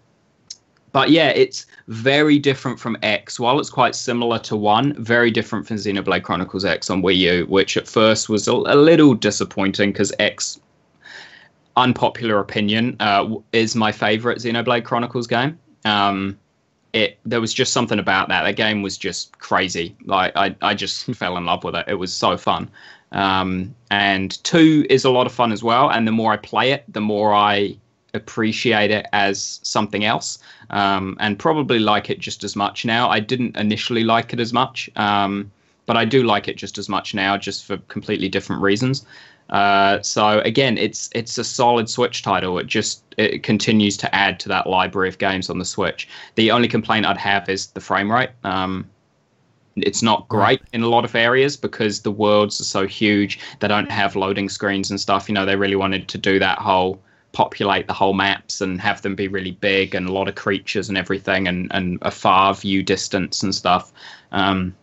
but 0.92 1.10
yeah, 1.10 1.28
it's 1.28 1.66
very 1.86 2.38
different 2.38 2.80
from 2.80 2.96
X. 3.02 3.38
While 3.38 3.60
it's 3.60 3.70
quite 3.70 3.94
similar 3.94 4.40
to 4.40 4.56
one, 4.56 4.92
very 4.94 5.30
different 5.30 5.68
from 5.68 5.76
Xenoblade 5.76 6.24
Chronicles 6.24 6.64
X 6.64 6.90
on 6.90 7.00
Wii 7.00 7.16
U, 7.16 7.46
which 7.48 7.76
at 7.76 7.86
first 7.86 8.28
was 8.28 8.48
a, 8.48 8.52
a 8.52 8.74
little 8.74 9.14
disappointing 9.14 9.92
because 9.92 10.12
X 10.18 10.58
unpopular 11.80 12.38
opinion, 12.38 12.96
uh, 13.00 13.36
is 13.52 13.74
my 13.74 13.92
favorite 13.92 14.38
Xenoblade 14.38 14.84
Chronicles 14.84 15.26
game. 15.26 15.58
Um, 15.84 16.38
it 16.92 17.18
there 17.24 17.40
was 17.40 17.54
just 17.54 17.72
something 17.72 17.98
about 17.98 18.28
that. 18.28 18.42
That 18.42 18.56
game 18.56 18.82
was 18.82 18.98
just 18.98 19.38
crazy. 19.38 19.96
Like 20.04 20.32
I, 20.36 20.54
I 20.62 20.74
just 20.74 21.04
fell 21.14 21.36
in 21.36 21.46
love 21.46 21.64
with 21.64 21.74
it. 21.74 21.86
It 21.88 21.94
was 21.94 22.12
so 22.12 22.36
fun. 22.36 22.70
Um, 23.12 23.74
and 23.90 24.42
two 24.44 24.86
is 24.88 25.04
a 25.04 25.10
lot 25.10 25.26
of 25.26 25.32
fun 25.32 25.52
as 25.52 25.62
well. 25.62 25.90
And 25.90 26.06
the 26.06 26.12
more 26.12 26.32
I 26.32 26.36
play 26.36 26.72
it, 26.72 26.84
the 26.88 27.00
more 27.00 27.34
I 27.34 27.76
appreciate 28.14 28.90
it 28.90 29.06
as 29.12 29.60
something 29.62 30.04
else. 30.04 30.38
Um, 30.70 31.16
and 31.20 31.38
probably 31.38 31.78
like 31.78 32.10
it 32.10 32.18
just 32.18 32.44
as 32.44 32.56
much 32.56 32.84
now. 32.84 33.08
I 33.08 33.20
didn't 33.20 33.56
initially 33.56 34.04
like 34.04 34.32
it 34.32 34.40
as 34.40 34.52
much. 34.52 34.90
Um, 34.96 35.50
but 35.86 35.96
I 35.96 36.04
do 36.04 36.22
like 36.22 36.46
it 36.46 36.56
just 36.56 36.78
as 36.78 36.88
much 36.88 37.14
now, 37.14 37.36
just 37.36 37.64
for 37.64 37.76
completely 37.88 38.28
different 38.28 38.62
reasons. 38.62 39.04
Uh, 39.50 40.00
so 40.02 40.40
again, 40.40 40.78
it's 40.78 41.10
it's 41.14 41.36
a 41.36 41.44
solid 41.44 41.90
Switch 41.90 42.22
title. 42.22 42.58
It 42.58 42.66
just 42.66 43.02
it 43.16 43.42
continues 43.42 43.96
to 43.98 44.14
add 44.14 44.38
to 44.40 44.48
that 44.48 44.66
library 44.66 45.08
of 45.08 45.18
games 45.18 45.50
on 45.50 45.58
the 45.58 45.64
Switch. 45.64 46.08
The 46.36 46.50
only 46.50 46.68
complaint 46.68 47.04
I'd 47.04 47.16
have 47.18 47.48
is 47.48 47.66
the 47.68 47.80
frame 47.80 48.10
rate. 48.10 48.30
Um, 48.44 48.88
it's 49.76 50.02
not 50.02 50.28
great 50.28 50.62
in 50.72 50.82
a 50.82 50.88
lot 50.88 51.04
of 51.04 51.14
areas 51.14 51.56
because 51.56 52.00
the 52.00 52.10
worlds 52.10 52.60
are 52.60 52.64
so 52.64 52.86
huge. 52.86 53.38
They 53.60 53.68
don't 53.68 53.90
have 53.90 54.16
loading 54.16 54.48
screens 54.48 54.90
and 54.90 55.00
stuff. 55.00 55.28
You 55.28 55.34
know, 55.34 55.46
they 55.46 55.56
really 55.56 55.76
wanted 55.76 56.08
to 56.08 56.18
do 56.18 56.38
that 56.38 56.58
whole 56.58 57.00
populate 57.32 57.86
the 57.86 57.92
whole 57.92 58.12
maps 58.12 58.60
and 58.60 58.80
have 58.80 59.02
them 59.02 59.14
be 59.14 59.28
really 59.28 59.52
big 59.52 59.94
and 59.94 60.08
a 60.08 60.12
lot 60.12 60.28
of 60.28 60.34
creatures 60.34 60.88
and 60.88 60.98
everything 60.98 61.46
and, 61.46 61.68
and 61.70 61.98
a 62.02 62.10
far 62.10 62.52
view 62.54 62.82
distance 62.82 63.42
and 63.42 63.54
stuff. 63.54 63.92
Um, 64.32 64.74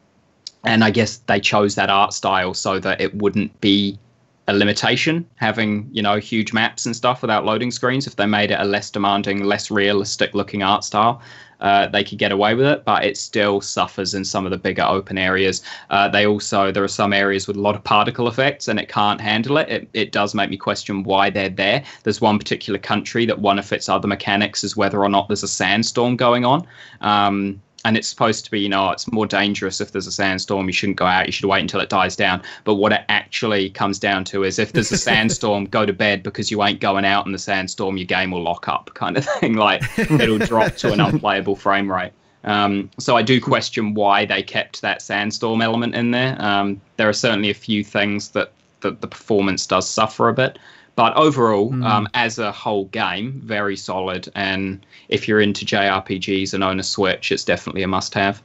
and 0.64 0.84
I 0.84 0.92
guess 0.92 1.18
they 1.28 1.42
chose 1.42 1.76
that 1.76 1.90
art 1.90 2.14
style 2.14 2.54
so 2.54 2.80
that 2.80 3.02
it 3.02 3.14
wouldn't 3.16 3.60
be 3.60 4.00
a 4.48 4.54
limitation 4.54 5.26
having 5.36 5.90
you 5.92 6.02
know 6.02 6.18
huge 6.18 6.54
maps 6.54 6.86
and 6.86 6.96
stuff 6.96 7.22
without 7.22 7.46
loading 7.46 7.72
screens. 7.72 8.08
If 8.08 8.16
they 8.16 8.26
made 8.26 8.52
it 8.52 8.60
a 8.60 8.66
less 8.66 8.90
demanding 8.90 9.44
less 9.44 9.70
realistic 9.70 10.34
looking 10.34 10.64
art 10.64 10.84
style 10.84 11.22
uh, 11.60 11.88
they 11.88 12.04
could 12.04 12.18
get 12.18 12.32
away 12.32 12.54
with 12.54 12.66
it 12.66 12.86
but 12.86 13.04
it 13.04 13.18
still 13.18 13.62
suffers 13.62 14.14
in 14.14 14.24
some 14.24 14.46
of 14.46 14.52
the 14.52 14.58
bigger 14.58 14.84
open 14.84 15.18
areas. 15.18 15.62
Uh, 15.90 16.08
they 16.08 16.26
also 16.26 16.72
there 16.72 16.84
are 16.84 16.88
some 16.88 17.14
areas 17.14 17.48
with 17.48 17.58
a 17.58 17.62
lot 17.62 17.76
of 17.76 17.84
particle 17.84 18.28
effects 18.28 18.68
and 18.68 18.80
it 18.80 18.90
can't 18.90 19.20
handle 19.20 19.58
it. 19.58 19.70
it 19.70 19.90
it 19.94 20.12
does 20.12 20.34
make 20.34 20.50
me 20.50 20.58
question 20.58 21.04
why 21.04 21.30
they're 21.30 21.50
there. 21.50 21.84
There's 22.04 22.22
one 22.22 22.38
particular 22.38 22.80
country 22.80 23.26
that 23.26 23.40
one 23.40 23.60
of 23.60 23.72
its 23.74 23.90
other 23.90 24.08
mechanics 24.08 24.64
is 24.64 24.78
whether 24.78 25.04
or 25.04 25.10
not 25.10 25.28
there's 25.28 25.44
a 25.44 25.48
sandstorm 25.48 26.16
going 26.16 26.46
on. 26.46 26.68
Um, 27.02 27.62
and 27.88 27.96
it's 27.96 28.10
supposed 28.10 28.44
to 28.44 28.52
be, 28.52 28.60
you 28.60 28.68
know, 28.68 28.92
it's 28.92 29.10
more 29.14 29.26
dangerous 29.26 29.80
if 29.80 29.94
there's 29.94 30.08
a 30.08 30.12
sandstorm. 30.12 30.68
You 30.68 30.74
shouldn't 30.74 30.98
go 30.98 31.06
out. 31.06 31.26
You 31.26 31.32
should 31.32 31.46
wait 31.46 31.62
until 31.62 31.80
it 31.80 31.88
dies 31.88 32.18
down. 32.18 32.44
But 32.66 32.76
what 32.76 32.92
it 32.92 33.06
actually 33.08 33.70
comes 33.70 33.98
down 33.98 34.26
to 34.26 34.44
is 34.44 34.60
if 34.60 34.74
there's 34.74 34.92
a 34.92 34.98
sandstorm, 35.10 35.68
go 35.68 35.86
to 35.86 35.94
bed 35.94 36.22
because 36.22 36.52
you 36.52 36.62
ain't 36.64 36.82
going 36.82 37.06
out 37.06 37.26
in 37.26 37.32
the 37.32 37.40
sandstorm. 37.40 37.96
Your 37.96 38.06
game 38.06 38.32
will 38.32 38.44
lock 38.44 38.68
up, 38.68 38.92
kind 38.94 39.16
of 39.16 39.24
thing. 39.40 39.54
Like 39.54 39.82
it'll 39.98 40.38
drop 40.38 40.76
to 40.76 40.92
an 40.92 41.00
unplayable 41.08 41.56
frame 41.56 41.90
rate. 41.90 42.12
Um, 42.44 42.90
so 43.00 43.16
I 43.16 43.22
do 43.22 43.40
question 43.40 43.94
why 43.94 44.26
they 44.26 44.44
kept 44.44 44.82
that 44.82 45.02
sandstorm 45.02 45.62
element 45.62 45.96
in 45.96 46.12
there. 46.12 46.36
Um, 46.42 46.82
there 46.98 47.08
are 47.08 47.14
certainly 47.14 47.50
a 47.50 47.54
few 47.54 47.86
things 47.86 48.32
that, 48.32 48.52
that 48.82 49.00
the 49.00 49.08
performance 49.08 49.66
does 49.66 49.90
suffer 49.90 50.28
a 50.28 50.34
bit. 50.34 50.60
But 50.98 51.16
overall, 51.16 51.70
mm. 51.72 51.86
um, 51.86 52.10
as 52.16 52.40
a 52.40 52.52
whole 52.52 52.86
game, 52.86 53.34
very 53.46 53.78
solid. 53.78 54.28
And 54.34 54.84
if 55.10 55.28
you're 55.28 55.40
into 55.40 55.64
JRPGs 55.64 56.56
and 56.56 56.64
own 56.64 56.80
a 56.80 56.84
Switch, 56.84 57.32
it's 57.32 57.44
definitely 57.44 57.84
a 57.84 57.88
must-have. 57.88 58.42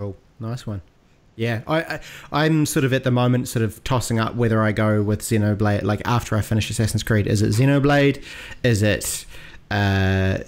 Oh, 0.00 0.16
nice 0.40 0.66
one. 0.66 0.82
Yeah, 1.36 1.60
I, 1.68 2.00
I 2.32 2.46
am 2.46 2.66
sort 2.66 2.84
of 2.84 2.92
at 2.92 3.04
the 3.04 3.12
moment 3.12 3.46
sort 3.46 3.64
of 3.64 3.84
tossing 3.84 4.18
up 4.18 4.34
whether 4.34 4.60
I 4.60 4.72
go 4.72 5.00
with 5.00 5.20
Xenoblade. 5.20 5.84
Like 5.84 6.02
after 6.04 6.36
I 6.36 6.40
finish 6.40 6.68
Assassin's 6.70 7.04
Creed, 7.04 7.28
is 7.28 7.40
it 7.40 7.50
Xenoblade? 7.50 8.24
Is 8.64 8.82
it 8.82 9.26
uh, 9.70 10.38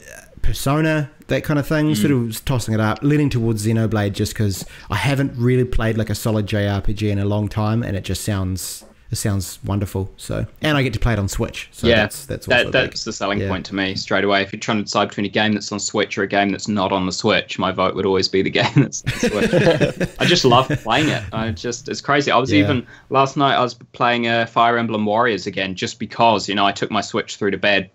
Persona? 0.42 1.09
That 1.28 1.44
kind 1.44 1.61
of 1.61 1.68
thing. 1.68 1.92
Mm. 1.92 1.96
Sort 1.96 2.11
of 2.11 2.44
tossing 2.44 2.74
it 2.74 2.80
up, 2.80 2.98
leaning 3.02 3.30
towards 3.30 3.64
Xenoblade 3.64 4.12
just 4.12 4.32
because 4.32 4.64
I 4.90 4.96
haven't 4.96 5.36
really 5.36 5.64
played 5.64 5.96
like 5.96 6.11
a 6.11 6.16
solid 6.16 6.46
JRPG 6.46 7.09
in 7.09 7.20
a 7.20 7.26
long 7.26 7.48
time, 7.48 7.84
and 7.84 7.96
it 7.96 8.02
just 8.02 8.24
sounds 8.24 8.84
it 9.11 9.16
sounds 9.16 9.59
wonderful. 9.64 10.12
So, 10.18 10.46
and 10.61 10.76
I 10.76 10.82
get 10.82 10.92
to 10.92 10.98
play 10.98 11.14
it 11.14 11.18
on 11.18 11.28
Switch. 11.28 11.68
So 11.72 11.86
yeah, 11.86 11.96
that's 11.96 12.26
that's 12.26 12.46
that, 12.46 12.72
that's 12.72 13.04
the 13.04 13.12
selling 13.12 13.40
yeah. 13.40 13.48
point 13.48 13.64
to 13.66 13.74
me 13.74 13.94
straight 13.94 14.24
away. 14.24 14.42
If 14.42 14.52
you're 14.52 14.61
trying 14.61 14.78
to 14.78 14.84
decide 14.84 15.09
between 15.09 15.24
a 15.24 15.30
game 15.30 15.52
that's 15.52 15.72
on 15.72 15.80
Switch 15.80 16.18
or 16.18 16.24
a 16.24 16.28
game 16.28 16.50
that's 16.50 16.68
not 16.68 16.92
on 16.92 17.06
the 17.06 17.12
Switch, 17.12 17.59
my 17.59 17.72
vote 17.72 17.94
would 17.94 18.04
always 18.04 18.28
be 18.28 18.42
the 18.42 18.50
game 18.62 18.70
that's 18.76 19.02
on 19.04 19.30
Switch. 19.30 20.11
I 20.18 20.24
just 20.26 20.44
love 20.44 20.68
playing 20.82 21.09
it. 21.09 21.22
I 21.32 21.50
just 21.52 21.88
it's 21.88 22.02
crazy. 22.02 22.30
I 22.30 22.36
was 22.36 22.52
yeah. 22.52 22.61
even 22.61 22.86
last 23.09 23.36
night. 23.36 23.56
I 23.56 23.62
was 23.62 23.74
playing 23.74 24.26
uh, 24.26 24.44
Fire 24.44 24.76
Emblem 24.76 25.06
Warriors 25.06 25.46
again, 25.46 25.74
just 25.74 25.98
because 25.98 26.48
you 26.48 26.54
know 26.54 26.66
I 26.66 26.72
took 26.72 26.90
my 26.90 27.00
Switch 27.00 27.36
through 27.36 27.52
to 27.52 27.59
bed 27.59 27.90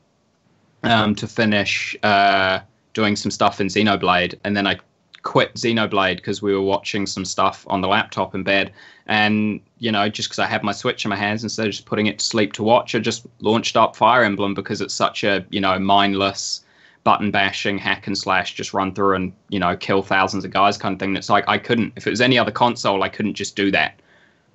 um, 0.82 1.14
to 1.16 1.28
finish 1.28 1.96
uh, 2.02 2.60
doing 2.94 3.16
some 3.16 3.30
stuff 3.30 3.62
in 3.62 3.68
Xenoblade, 3.68 4.40
and 4.44 4.58
then 4.58 4.66
I 4.66 4.80
quit 5.22 5.54
Xenoblade 5.56 6.18
because 6.18 6.42
we 6.42 6.54
were 6.54 6.62
watching 6.62 7.06
some 7.06 7.26
stuff 7.26 7.66
on 7.70 7.82
the 7.82 7.88
laptop 7.88 8.36
in 8.36 8.44
bed, 8.44 8.74
and 9.08 9.60
you 9.80 9.92
know, 9.92 10.08
just 10.10 10.30
because 10.30 10.40
I 10.40 10.46
had 10.46 10.64
my 10.64 10.72
Switch 10.72 11.04
in 11.06 11.10
my 11.10 11.16
hands 11.16 11.44
instead 11.44 11.66
of 11.68 11.72
just 11.74 11.86
putting 11.86 12.08
it 12.08 12.20
to 12.20 12.26
sleep 12.26 12.54
to 12.54 12.64
watch, 12.64 12.96
I 12.96 13.00
just 13.00 13.26
launched 13.40 13.76
up 13.76 13.96
Fire 13.96 14.24
Emblem 14.24 14.54
because 14.54 14.80
it's 14.82 14.94
such 14.94 15.24
a 15.24 15.46
you 15.50 15.60
know 15.62 15.78
mindless 15.80 16.62
button 17.04 17.32
bashing 17.32 17.78
hack 17.78 18.08
and 18.08 18.18
slash 18.18 18.54
just 18.54 18.74
run 18.74 18.94
through 18.94 19.16
and 19.16 19.34
you 19.50 19.60
know 19.60 19.76
kill 19.76 20.02
thousands 20.02 20.46
of 20.46 20.52
guys 20.52 20.78
kind 20.78 20.94
of 20.94 21.00
thing 21.00 21.14
it's 21.18 21.30
like 21.30 21.44
i 21.50 21.58
couldn't 21.58 21.92
if 21.98 22.08
it 22.08 22.10
was 22.10 22.22
any 22.22 22.38
other 22.40 22.50
console 22.50 23.04
i 23.04 23.10
couldn't 23.10 23.34
just 23.34 23.58
do 23.58 23.70
that 23.70 24.00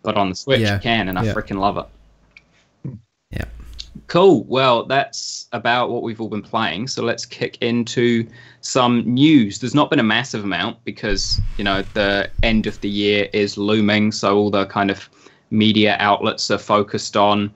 but 0.03 0.17
on 0.17 0.31
the 0.31 0.35
switch 0.35 0.61
Yeah. 0.61 0.77
you 0.77 0.81
can 0.81 1.11
and 1.11 1.19
i 1.19 1.25
Yeah. 1.25 1.35
freaking 1.35 1.59
love 1.59 1.77
it. 1.77 1.85
Cool. 4.07 4.45
Well, 4.45 4.85
that's 4.85 5.47
about 5.53 5.91
what 5.91 6.03
we've 6.03 6.21
all 6.21 6.29
been 6.29 6.43
playing. 6.43 6.89
So 6.89 7.03
let's 7.03 7.27
kick 7.27 7.59
into 7.61 8.27
some 8.61 9.03
news. 9.03 9.59
There's 9.59 9.75
not 9.75 9.91
been 9.91 9.99
a 9.99 10.05
massive 10.05 10.45
amount 10.45 10.83
because, 10.85 11.41
you 11.57 11.65
know, 11.65 11.83
the 11.95 12.31
end 12.43 12.67
of 12.67 12.81
the 12.81 12.89
year 12.89 13.29
is 13.33 13.59
looming. 13.59 14.13
So 14.13 14.37
all 14.37 14.51
the 14.51 14.67
kind 14.67 14.91
of 14.91 15.09
media 15.51 15.97
outlets 15.99 16.51
are 16.51 16.59
focused 16.59 17.17
on 17.17 17.53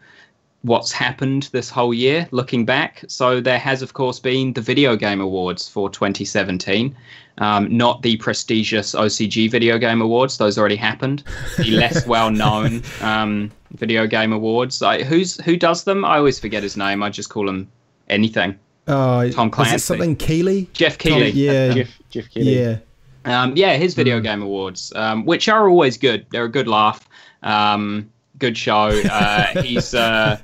what's 0.62 0.92
happened 0.92 1.48
this 1.52 1.68
whole 1.68 1.92
year 1.92 2.28
looking 2.30 2.64
back. 2.64 3.04
So 3.08 3.40
there 3.40 3.58
has, 3.58 3.82
of 3.82 3.92
course, 3.92 4.18
been 4.18 4.52
the 4.52 4.60
Video 4.60 4.96
Game 4.96 5.20
Awards 5.20 5.68
for 5.68 5.90
2017. 5.90 6.96
Um, 7.38 7.76
not 7.76 8.02
the 8.02 8.16
prestigious 8.16 8.94
OCG 8.94 9.50
Video 9.50 9.78
Game 9.78 10.00
Awards; 10.00 10.38
those 10.38 10.58
already 10.58 10.76
happened. 10.76 11.24
The 11.56 11.70
less 11.70 12.06
well-known 12.06 12.82
um, 13.00 13.50
Video 13.74 14.06
Game 14.06 14.32
Awards. 14.32 14.82
I, 14.82 15.02
who's 15.02 15.40
who 15.44 15.56
does 15.56 15.84
them? 15.84 16.04
I 16.04 16.18
always 16.18 16.38
forget 16.38 16.62
his 16.62 16.76
name. 16.76 17.02
I 17.02 17.10
just 17.10 17.30
call 17.30 17.48
him 17.48 17.70
anything. 18.08 18.58
Oh, 18.88 19.28
Tom 19.30 19.50
Is 19.60 19.72
it 19.72 19.80
something 19.80 20.16
Keeley? 20.16 20.68
Jeff 20.72 20.98
Tom- 20.98 21.22
yeah. 21.34 21.72
Jeff 21.72 21.98
Jeff 22.10 22.30
Keighley. 22.30 22.58
Yeah. 22.58 22.78
Um, 23.24 23.56
yeah, 23.56 23.76
his 23.76 23.94
video 23.94 24.18
game 24.20 24.42
awards, 24.42 24.92
um, 24.96 25.24
which 25.24 25.48
are 25.48 25.68
always 25.68 25.96
good. 25.96 26.26
They're 26.30 26.44
a 26.44 26.50
good 26.50 26.66
laugh, 26.66 27.08
um, 27.44 28.10
good 28.38 28.58
show. 28.58 28.88
Uh, 29.10 29.46
he's, 29.62 29.94
uh, 29.94 30.38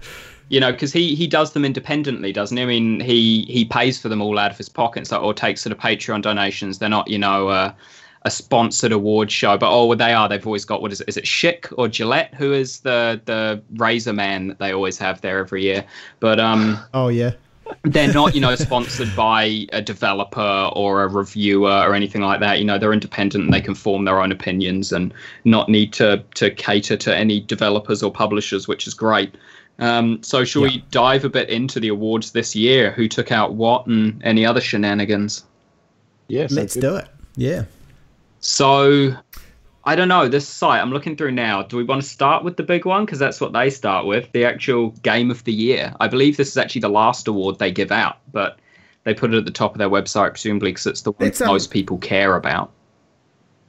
you 0.48 0.60
know, 0.60 0.70
because 0.70 0.92
he 0.92 1.16
he 1.16 1.26
does 1.26 1.52
them 1.52 1.64
independently, 1.64 2.32
doesn't 2.32 2.56
he? 2.56 2.62
I 2.62 2.66
mean, 2.66 3.00
he 3.00 3.42
he 3.48 3.64
pays 3.64 4.00
for 4.00 4.08
them 4.08 4.22
all 4.22 4.38
out 4.38 4.52
of 4.52 4.56
his 4.56 4.68
pocket, 4.68 5.08
so 5.08 5.18
or 5.18 5.34
takes 5.34 5.62
sort 5.62 5.72
of 5.72 5.78
Patreon 5.78 6.22
donations. 6.22 6.78
They're 6.78 6.88
not, 6.88 7.08
you 7.08 7.18
know. 7.18 7.48
Uh, 7.48 7.72
a 8.28 8.30
sponsored 8.30 8.92
award 8.92 9.32
show, 9.32 9.56
but 9.58 9.70
oh, 9.72 9.86
well, 9.86 9.98
they 9.98 10.12
are. 10.12 10.28
They've 10.28 10.46
always 10.46 10.64
got 10.64 10.82
what 10.82 10.92
is 10.92 11.00
it? 11.00 11.08
Is 11.08 11.16
it 11.16 11.24
Schick 11.24 11.72
or 11.76 11.88
Gillette? 11.88 12.34
Who 12.34 12.52
is 12.52 12.80
the 12.80 13.20
the 13.24 13.60
razor 13.76 14.12
man 14.12 14.48
that 14.48 14.58
they 14.58 14.72
always 14.72 14.98
have 14.98 15.20
there 15.20 15.38
every 15.38 15.62
year? 15.62 15.84
But 16.20 16.38
um, 16.38 16.78
Oh 16.94 17.08
yeah. 17.08 17.32
they're 17.84 18.12
not 18.12 18.34
you 18.34 18.40
know 18.40 18.54
sponsored 18.68 19.14
by 19.16 19.66
a 19.72 19.82
developer 19.82 20.70
or 20.74 21.02
a 21.02 21.08
reviewer 21.08 21.82
or 21.86 21.94
anything 21.94 22.22
like 22.22 22.40
that 22.40 22.58
you 22.58 22.64
know 22.64 22.78
they're 22.78 22.94
independent 22.94 23.44
and 23.44 23.52
they 23.52 23.60
can 23.60 23.74
form 23.74 24.06
their 24.06 24.22
own 24.22 24.32
opinions 24.32 24.90
and 24.90 25.12
not 25.44 25.68
need 25.68 25.92
to 25.92 26.24
to 26.34 26.50
cater 26.50 26.96
to 26.96 27.14
any 27.14 27.40
developers 27.40 28.02
or 28.02 28.10
publishers 28.10 28.66
which 28.66 28.86
is 28.86 28.94
great 28.94 29.34
um, 29.80 30.22
so 30.22 30.44
shall 30.44 30.62
we 30.62 30.82
dive 30.90 31.26
a 31.26 31.28
bit 31.28 31.50
into 31.50 31.78
the 31.78 31.88
awards 31.88 32.32
this 32.32 32.56
year 32.56 32.90
who 32.90 33.06
took 33.06 33.30
out 33.30 33.52
what 33.52 33.86
and 33.86 34.18
any 34.24 34.46
other 34.46 34.62
shenanigans 34.62 35.44
Yes, 36.28 36.52
Let's 36.52 36.74
do 36.74 36.96
it. 36.96 37.08
Yeah. 37.36 37.64
So 38.40 39.14
I 39.84 39.96
don't 39.96 40.08
know 40.08 40.28
this 40.28 40.46
site 40.46 40.80
I'm 40.80 40.90
looking 40.92 41.16
through 41.16 41.32
now. 41.32 41.62
Do 41.62 41.76
we 41.76 41.84
want 41.84 42.02
to 42.02 42.08
start 42.08 42.44
with 42.44 42.56
the 42.56 42.62
big 42.62 42.84
one 42.84 43.04
because 43.04 43.18
that's 43.18 43.40
what 43.40 43.52
they 43.52 43.70
start 43.70 44.06
with, 44.06 44.30
the 44.32 44.44
actual 44.44 44.90
game 45.02 45.30
of 45.30 45.44
the 45.44 45.52
year? 45.52 45.94
I 46.00 46.08
believe 46.08 46.36
this 46.36 46.48
is 46.48 46.56
actually 46.56 46.82
the 46.82 46.88
last 46.90 47.26
award 47.28 47.58
they 47.58 47.70
give 47.72 47.90
out, 47.92 48.18
but 48.32 48.58
they 49.04 49.14
put 49.14 49.32
it 49.32 49.38
at 49.38 49.44
the 49.44 49.50
top 49.50 49.72
of 49.72 49.78
their 49.78 49.88
website 49.88 50.30
presumably 50.30 50.70
because 50.72 50.86
it's 50.86 51.02
the 51.02 51.12
one 51.12 51.28
um, 51.40 51.46
most 51.46 51.70
people 51.70 51.98
care 51.98 52.36
about. 52.36 52.70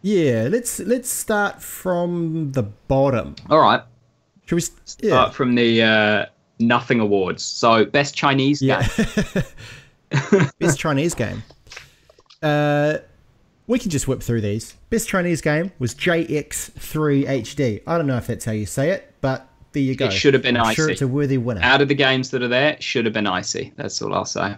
Yeah. 0.02 0.48
Let's 0.52 0.80
let's 0.80 1.10
start 1.10 1.62
from 1.62 2.52
the 2.54 2.64
bottom. 2.64 3.36
All 3.50 3.60
right, 3.60 3.82
Should 4.46 4.56
we? 4.56 4.62
s- 4.62 4.98
Yeah. 5.02 5.10
start 5.12 5.34
from 5.34 5.56
the 5.56 5.82
uh, 5.84 6.26
nothing 6.60 7.00
awards. 7.00 7.44
So 7.44 7.86
best 7.86 8.16
Chinese 8.16 8.62
Yeah. 8.62 8.86
game. 8.98 9.44
Best 10.60 10.80
Chinese 10.80 11.14
game. 11.14 11.44
Uh, 12.42 12.98
we 13.70 13.78
can 13.78 13.92
just 13.92 14.08
whip 14.08 14.24
through 14.24 14.42
these. 14.42 14.74
Best 14.90 15.08
Chinese 15.08 15.42
game 15.42 15.72
was 15.78 15.94
JX3 15.94 17.28
HD. 17.28 17.82
I 17.86 17.98
don't 18.00 18.08
know 18.08 18.18
if 18.18 18.26
that's 18.26 18.44
how 18.44 18.52
you 18.52 18.66
say 18.66 18.90
it, 18.90 19.14
but 19.22 19.48
there 19.74 19.84
you 19.84 19.96
go. 19.96 20.08
It 20.08 20.12
should 20.12 20.34
have 20.34 20.42
been 20.42 20.58
I'm 20.58 20.74
sure 20.74 20.88
Icey. 20.88 20.92
it's 20.94 21.02
a 21.04 21.08
worthy 21.08 21.38
winner. 21.38 21.62
Out 21.62 21.80
of 21.80 21.88
the 21.88 21.94
games 21.94 22.32
that 22.32 22.42
are 22.42 22.48
there, 22.48 22.82
should 22.82 23.06
have 23.06 23.14
been 23.14 23.26
Icey. 23.28 23.72
That's 23.76 24.02
all 24.02 24.16
I'll 24.16 24.26
say. 24.26 24.58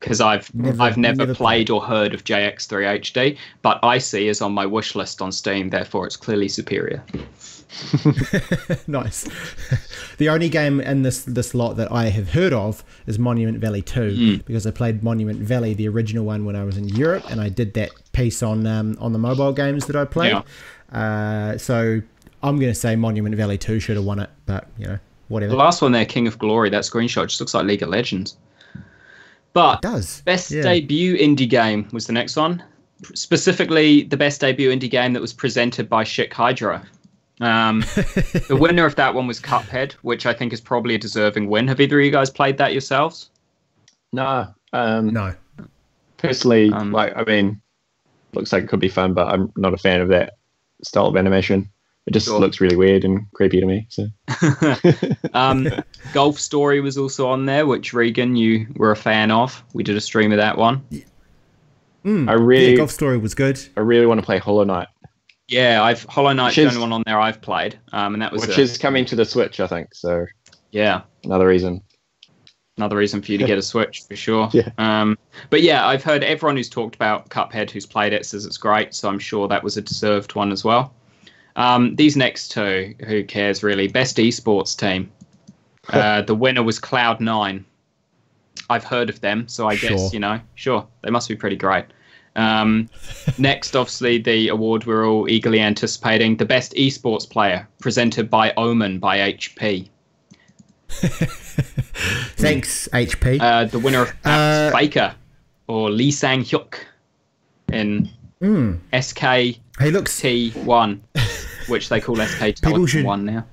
Because 0.00 0.22
I've 0.22 0.52
Never- 0.54 0.82
I've 0.82 0.96
never, 0.96 1.18
never 1.18 1.34
played 1.34 1.68
or 1.68 1.82
heard 1.82 2.14
of 2.14 2.24
JX3 2.24 3.00
HD, 3.02 3.36
but 3.60 3.78
Icey 3.82 4.28
is 4.30 4.40
on 4.40 4.52
my 4.52 4.64
wish 4.64 4.94
list 4.94 5.20
on 5.20 5.30
Steam. 5.30 5.68
Therefore, 5.68 6.06
it's 6.06 6.16
clearly 6.16 6.48
superior. 6.48 7.04
nice. 8.86 9.28
the 10.18 10.28
only 10.28 10.48
game 10.48 10.80
in 10.80 11.02
this 11.02 11.22
this 11.22 11.54
lot 11.54 11.74
that 11.76 11.90
I 11.92 12.06
have 12.08 12.30
heard 12.30 12.52
of 12.52 12.82
is 13.06 13.18
Monument 13.18 13.58
Valley 13.58 13.82
2 13.82 14.14
Hmm. 14.14 14.34
because 14.46 14.66
I 14.66 14.70
played 14.70 15.02
Monument 15.02 15.40
Valley, 15.40 15.74
the 15.74 15.88
original 15.88 16.24
one, 16.24 16.44
when 16.44 16.56
I 16.56 16.64
was 16.64 16.76
in 16.76 16.88
Europe, 16.88 17.24
and 17.30 17.40
I 17.40 17.48
did 17.48 17.74
that 17.74 17.90
piece 18.12 18.42
on 18.42 18.66
um, 18.66 18.96
on 19.00 19.12
the 19.12 19.18
mobile 19.18 19.52
games 19.52 19.86
that 19.86 19.96
I 19.96 20.04
played. 20.04 20.36
Uh, 20.92 21.56
so 21.58 22.00
I'm 22.42 22.58
going 22.58 22.72
to 22.72 22.78
say 22.78 22.96
Monument 22.96 23.34
Valley 23.36 23.58
2 23.58 23.78
should 23.80 23.96
have 23.96 24.04
won 24.04 24.18
it, 24.18 24.30
but 24.46 24.66
you 24.78 24.86
know 24.86 24.98
whatever. 25.28 25.50
The 25.50 25.56
last 25.56 25.80
one 25.82 25.92
there, 25.92 26.04
King 26.04 26.26
of 26.26 26.38
Glory, 26.38 26.70
that 26.70 26.82
screenshot 26.82 27.28
just 27.28 27.40
looks 27.40 27.54
like 27.54 27.64
League 27.66 27.82
of 27.82 27.88
Legends. 27.88 28.36
But 29.52 29.76
it 29.78 29.82
does. 29.82 30.20
Best 30.22 30.50
Yeah. 30.50 30.62
debut 30.62 31.16
indie 31.16 31.48
game 31.48 31.88
was 31.92 32.06
the 32.06 32.12
next 32.12 32.36
one. 32.36 32.62
Specifically, 33.14 34.02
the 34.04 34.16
best 34.16 34.40
debut 34.40 34.70
indie 34.70 34.90
game 34.90 35.12
that 35.12 35.20
was 35.20 35.32
presented 35.32 35.88
by 35.88 36.04
Schick 36.04 36.32
Hydro. 36.32 36.80
Um, 37.40 37.80
the 37.80 38.56
winner 38.60 38.84
of 38.84 38.96
that 38.96 39.14
one 39.14 39.26
was 39.26 39.40
Cuphead, 39.40 39.92
which 40.02 40.26
I 40.26 40.32
think 40.34 40.52
is 40.52 40.60
probably 40.60 40.94
a 40.94 40.98
deserving 40.98 41.48
win. 41.48 41.66
Have 41.68 41.80
either 41.80 41.98
of 41.98 42.04
you 42.04 42.10
guys 42.10 42.28
played 42.30 42.58
that 42.58 42.72
yourselves? 42.72 43.30
No, 44.12 44.46
um, 44.72 45.08
No. 45.12 45.34
personally, 46.18 46.70
Um, 46.70 46.92
like 46.92 47.16
I 47.16 47.24
mean, 47.24 47.60
looks 48.34 48.52
like 48.52 48.64
it 48.64 48.68
could 48.68 48.80
be 48.80 48.88
fun, 48.88 49.14
but 49.14 49.28
I'm 49.28 49.52
not 49.56 49.72
a 49.74 49.78
fan 49.78 50.00
of 50.00 50.08
that 50.08 50.34
style 50.84 51.06
of 51.06 51.16
animation. 51.16 51.68
It 52.06 52.12
just 52.12 52.26
Sure. 52.26 52.40
looks 52.40 52.60
really 52.60 52.76
weird 52.76 53.04
and 53.04 53.26
creepy 53.32 53.60
to 53.60 53.66
me. 53.66 53.86
So 53.88 54.06
um, 55.34 55.68
Golf 56.12 56.38
Story 56.40 56.80
was 56.80 56.98
also 56.98 57.28
on 57.28 57.46
there, 57.46 57.66
which 57.66 57.92
Reagan, 57.92 58.36
you 58.36 58.66
were 58.76 58.90
a 58.90 58.96
fan 58.96 59.30
of. 59.30 59.62
We 59.74 59.82
did 59.82 59.96
a 59.96 60.00
stream 60.00 60.32
of 60.32 60.38
that 60.38 60.58
one. 60.58 60.82
I 62.04 62.32
really, 62.32 62.70
Yeah, 62.72 62.76
Golf 62.78 62.90
Story 62.90 63.18
was 63.18 63.34
good. 63.34 63.60
I 63.76 63.80
really 63.80 64.06
want 64.06 64.18
to 64.20 64.24
play 64.26 64.38
Hollow 64.38 64.64
Knight, 64.64 64.88
Yeah, 65.50 65.82
I've 65.82 66.04
Hollow 66.04 66.32
Knight's 66.32 66.54
the 66.56 66.66
only 66.66 66.78
one 66.78 66.92
on 66.92 67.02
there 67.06 67.18
I've 67.20 67.40
played, 67.42 67.78
um, 67.92 68.14
and 68.14 68.22
that 68.22 68.32
was 68.32 68.46
which 68.46 68.56
a- 68.56 68.60
is 68.62 68.78
coming 68.78 69.04
to 69.06 69.16
the 69.16 69.24
Switch, 69.24 69.58
I 69.60 69.66
think. 69.66 69.94
So 69.94 70.26
yeah. 70.70 71.02
another 71.24 71.46
reason. 71.46 71.82
another 72.76 72.96
reason 72.96 73.20
for 73.20 73.32
you 73.32 73.38
to 73.38 73.44
get 73.46 73.58
a 73.58 73.62
Switch 73.72 74.04
for 74.08 74.14
sure. 74.16 74.48
Yeah. 74.52 74.68
Um, 74.78 75.18
but 75.50 75.62
yeah, 75.62 75.86
I've 75.86 76.04
heard 76.04 76.22
everyone 76.24 76.56
who's 76.56 76.68
talked 76.70 76.94
about 76.94 77.28
Cuphead 77.30 77.70
who's 77.70 77.84
played 77.84 78.12
it 78.12 78.24
says 78.24 78.46
it's 78.46 78.56
great, 78.56 78.94
so 78.94 79.08
I'm 79.08 79.18
sure 79.18 79.48
that 79.48 79.62
was 79.64 79.76
a 79.76 79.82
deserved 79.82 80.34
one 80.36 80.52
as 80.52 80.62
well. 80.64 80.94
Um, 81.56 81.96
these 81.96 82.16
next 82.16 82.52
two, 82.52 82.94
who 83.06 83.24
cares 83.24 83.62
really? 83.64 83.88
Best 83.88 84.16
esports 84.16 84.76
team. 84.78 85.10
Uh, 85.88 86.22
the 86.22 86.34
winner 86.34 86.62
was 86.62 86.78
Cloud 86.78 87.20
Nine. 87.20 87.64
I've 88.68 88.84
heard 88.84 89.08
of 89.08 89.20
them, 89.20 89.48
so 89.48 89.66
I 89.66 89.74
Sure. 89.74 89.90
guess 89.90 90.12
you 90.12 90.20
know, 90.20 90.38
sure, 90.54 90.86
they 91.02 91.10
must 91.10 91.28
be 91.28 91.34
pretty 91.34 91.56
great. 91.56 91.86
Um, 92.36 92.88
next, 93.38 93.74
obviously, 93.76 94.18
the 94.18 94.48
award 94.48 94.86
we're 94.86 95.06
all 95.08 95.28
eagerly 95.28 95.60
anticipating: 95.60 96.36
the 96.36 96.44
best 96.44 96.72
esports 96.74 97.28
player, 97.28 97.68
presented 97.80 98.30
by 98.30 98.52
Omen 98.56 98.98
by 98.98 99.18
HP. 99.32 99.88
Thanks, 102.36 102.88
HP. 102.92 103.40
Uh, 103.40 103.64
the 103.64 103.78
winner 103.78 104.02
of 104.02 104.12
Uh, 104.24 104.70
Faker 104.70 105.14
or 105.68 105.90
Lee 105.90 106.10
Sang 106.10 106.42
Hyuk 106.42 106.74
in 107.72 108.08
Hmm. 108.40 108.76
SKT1, 108.92 109.58
he 109.80 109.90
looks. 109.90 110.22
which 111.68 111.88
they 111.90 112.00
call 112.00 112.16
SK 112.16 112.62
People 112.62 112.86
should- 112.86 113.04
One 113.04 113.24
now. 113.24 113.44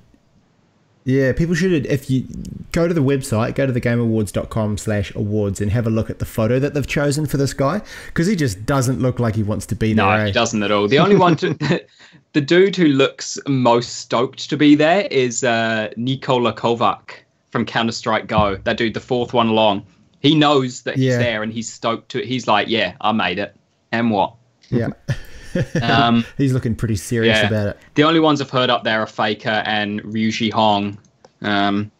Yeah, 1.08 1.32
people 1.32 1.54
should. 1.54 1.86
If 1.86 2.10
you 2.10 2.26
go 2.72 2.86
to 2.86 2.92
the 2.92 3.00
website, 3.00 3.54
go 3.54 3.64
to 3.64 3.72
thegameawards.com 3.72 4.76
slash 4.76 5.14
awards 5.14 5.58
and 5.58 5.72
have 5.72 5.86
a 5.86 5.90
look 5.90 6.10
at 6.10 6.18
the 6.18 6.26
photo 6.26 6.58
that 6.58 6.74
they've 6.74 6.86
chosen 6.86 7.24
for 7.24 7.38
this 7.38 7.54
guy 7.54 7.80
because 8.08 8.26
he 8.26 8.36
just 8.36 8.66
doesn't 8.66 9.00
look 9.00 9.18
like 9.18 9.34
he 9.34 9.42
wants 9.42 9.64
to 9.66 9.74
be 9.74 9.94
there. 9.94 10.04
No, 10.04 10.10
eh? 10.12 10.26
he 10.26 10.32
doesn't 10.32 10.62
at 10.62 10.70
all. 10.70 10.86
The 10.86 10.98
only 10.98 11.16
one 11.16 11.36
to. 11.36 11.84
The 12.34 12.42
dude 12.42 12.76
who 12.76 12.88
looks 12.88 13.38
most 13.48 13.96
stoked 14.00 14.50
to 14.50 14.56
be 14.58 14.74
there 14.74 15.08
is 15.10 15.42
uh, 15.42 15.88
Nikola 15.96 16.52
Kovac 16.52 17.12
from 17.50 17.64
Counter 17.64 17.90
Strike 17.90 18.26
Go. 18.26 18.56
That 18.64 18.76
dude, 18.76 18.92
the 18.92 19.00
fourth 19.00 19.32
one 19.32 19.48
along. 19.48 19.86
He 20.20 20.34
knows 20.34 20.82
that 20.82 20.96
he's 20.96 21.04
Yeah. 21.04 21.18
there 21.18 21.42
and 21.42 21.50
he's 21.50 21.72
stoked 21.72 22.10
to. 22.10 22.20
He's 22.20 22.46
like, 22.46 22.68
yeah, 22.68 22.96
I 23.00 23.12
made 23.12 23.38
it. 23.38 23.56
And 23.92 24.10
what? 24.10 24.34
Yeah, 24.68 24.88
Um, 25.82 26.24
he's 26.36 26.52
looking 26.52 26.74
pretty 26.74 26.96
serious 26.96 27.36
Yeah. 27.38 27.46
about 27.48 27.66
it. 27.68 27.78
The 27.94 28.04
only 28.04 28.20
ones 28.20 28.40
I've 28.40 28.50
heard 28.50 28.70
up 28.70 28.84
there 28.84 29.00
are 29.00 29.06
Faker 29.06 29.62
and 29.64 30.02
Ryuji 30.02 30.52
Hong. 30.52 30.98
Um, 31.42 31.90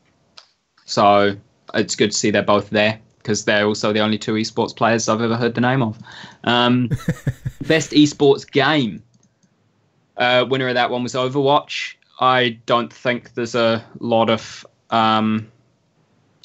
so 0.84 1.36
it's 1.74 1.94
good 1.96 2.10
to 2.12 2.16
see 2.16 2.30
they're 2.30 2.42
both 2.42 2.70
there. 2.70 2.98
because 3.18 3.44
they're 3.44 3.66
also 3.66 3.92
the 3.92 4.00
only 4.00 4.16
two 4.18 4.32
esports 4.34 4.74
players 4.74 5.08
I've 5.08 5.20
ever 5.20 5.36
heard 5.36 5.54
the 5.54 5.60
name 5.60 5.82
of. 5.82 5.98
Um, 6.44 6.88
best 7.66 7.90
esports 7.92 8.50
game. 8.50 9.02
Uh, 10.16 10.46
winner 10.48 10.68
of 10.68 10.74
that 10.74 10.90
one 10.90 11.02
was 11.02 11.14
Overwatch. 11.14 11.94
I 12.20 12.58
don't 12.66 12.92
think 12.92 13.34
there's 13.34 13.54
a 13.54 13.84
lot 14.00 14.30
of 14.30 14.66
um, 14.90 15.46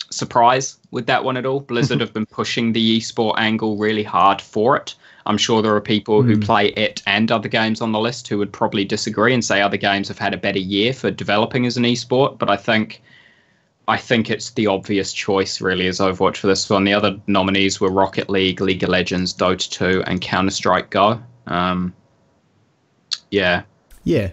surprise 0.10 0.78
with 0.92 1.06
that 1.08 1.24
one 1.24 1.38
at 1.38 1.46
all. 1.46 1.60
Blizzard 1.62 2.00
have 2.02 2.14
been 2.14 2.26
pushing 2.26 2.74
the 2.74 3.00
esport 3.00 3.36
angle 3.38 3.78
really 3.78 4.04
hard 4.04 4.42
for 4.42 4.76
it. 4.76 4.94
I'm 5.26 5.38
sure 5.38 5.62
there 5.62 5.76
are 5.76 5.82
people 5.82 6.22
mm. 6.22 6.26
who 6.26 6.36
hmm. 6.36 6.42
play 6.42 6.68
it 6.70 7.02
and 7.08 7.32
other 7.32 7.48
games 7.50 7.82
on 7.82 7.92
the 7.92 8.00
list 8.00 8.28
who 8.28 8.38
would 8.40 8.52
probably 8.52 8.86
disagree 8.86 9.34
and 9.34 9.44
say 9.44 9.62
other 9.62 9.78
games 9.78 10.08
have 10.10 10.18
had 10.18 10.34
a 10.34 10.38
better 10.38 10.60
year 10.60 10.94
for 10.94 11.12
developing 11.12 11.66
as 11.66 11.78
an 11.78 11.84
esport. 11.84 12.38
But 12.38 12.50
I 12.50 12.58
think 12.58 13.02
I 13.88 13.98
think 13.98 14.30
it's 14.30 14.52
the 14.52 14.68
obvious 14.68 15.12
choice, 15.12 15.60
really, 15.60 15.88
as 15.88 16.00
Overwatch 16.00 16.38
for 16.38 16.48
this 16.48 16.70
one. 16.70 16.86
The 16.86 16.94
other 16.94 17.20
nominees 17.28 17.82
were 17.82 17.92
Rocket 17.92 18.30
League, 18.30 18.62
League 18.62 18.84
of 18.84 18.90
Legends, 18.90 19.34
Dota 19.34 19.70
2, 19.70 20.04
and 20.08 20.22
Counter 20.22 20.52
Strike 20.52 20.90
Go. 20.90 21.22
Um, 21.48 21.94
yeah. 23.30 23.64
Yeah, 24.06 24.32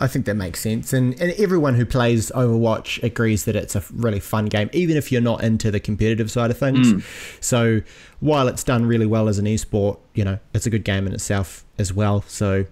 I 0.00 0.06
think 0.06 0.26
that 0.26 0.34
makes 0.34 0.60
sense. 0.60 0.92
And, 0.92 1.18
and 1.20 1.32
everyone 1.32 1.74
who 1.74 1.86
plays 1.86 2.30
Overwatch 2.32 3.02
agrees 3.02 3.44
that 3.46 3.56
it's 3.56 3.74
a 3.74 3.82
really 3.92 4.20
fun 4.20 4.46
game, 4.46 4.68
even 4.72 4.96
if 4.96 5.10
you're 5.10 5.20
not 5.20 5.42
into 5.42 5.70
the 5.70 5.80
competitive 5.80 6.30
side 6.30 6.50
of 6.50 6.58
things. 6.58 6.92
Mm. 6.92 7.42
So 7.42 7.80
while 8.20 8.48
it's 8.48 8.64
done 8.64 8.86
really 8.86 9.06
well 9.06 9.28
as 9.28 9.38
an 9.38 9.46
esport, 9.46 9.98
you 10.14 10.24
know, 10.24 10.38
it's 10.54 10.66
a 10.66 10.70
good 10.70 10.84
game 10.84 11.06
in 11.06 11.12
itself 11.12 11.64
as 11.78 11.92
well. 11.92 12.22
So 12.22 12.66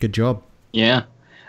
good 0.00 0.12
job. 0.12 0.42
Yeah. 0.72 1.04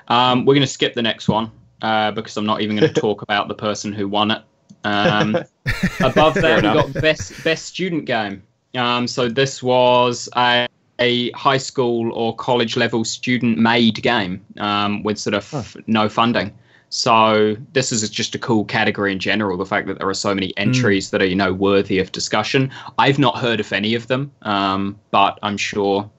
Um, 0.08 0.46
we're 0.46 0.54
going 0.54 0.62
to 0.62 0.72
skip 0.72 0.94
the 0.94 1.02
next 1.02 1.28
one 1.28 1.52
uh, 1.82 2.12
because 2.12 2.38
I'm 2.38 2.46
not 2.46 2.62
even 2.62 2.78
going 2.78 2.94
to 2.94 3.00
talk 3.00 3.22
about 3.22 3.48
the 3.48 3.56
person 3.56 3.92
who 3.94 4.08
won 4.08 4.32
it. 4.32 4.42
Um, 4.84 5.36
above 6.00 6.36
that, 6.36 6.58
we 6.58 6.62
got 6.62 6.94
best 6.94 7.44
best 7.44 7.66
student 7.66 8.06
game. 8.06 8.44
Um, 8.76 9.08
so 9.08 9.28
this 9.28 9.64
was 9.64 10.30
a, 10.36 10.68
a, 11.00 11.32
high 11.32 11.58
school 11.58 12.12
or 12.14 12.36
college 12.36 12.76
level 12.76 13.04
student 13.04 13.58
made 13.58 14.02
game 14.02 14.44
um, 14.58 15.04
with 15.04 15.18
sort 15.18 15.34
of 15.34 15.50
oh. 15.54 15.82
no 15.88 16.10
funding. 16.10 16.54
So 16.90 17.58
this 17.74 17.92
is 17.92 18.10
just 18.10 18.34
a 18.36 18.40
cool 18.40 18.64
category 18.64 19.12
in 19.12 19.20
general. 19.20 19.58
The 19.58 19.66
fact 19.66 19.88
that 19.88 20.00
there 20.00 20.08
are 20.08 20.14
so 20.14 20.34
many 20.34 20.54
hmm. 20.56 20.70
entries 20.70 21.08
mm. 21.08 21.12
that 21.12 21.22
are 21.22 21.26
you 21.26 21.36
know 21.36 21.54
worthy 21.54 22.00
of 22.00 22.12
discussion. 22.12 22.72
I've 22.98 23.20
not 23.20 23.38
heard 23.38 23.60
of 23.60 23.72
any 23.74 23.94
of 23.94 24.08
them, 24.08 24.32
um, 24.44 24.98
but 25.12 25.38
I'm 25.44 25.58
sure 25.58 26.10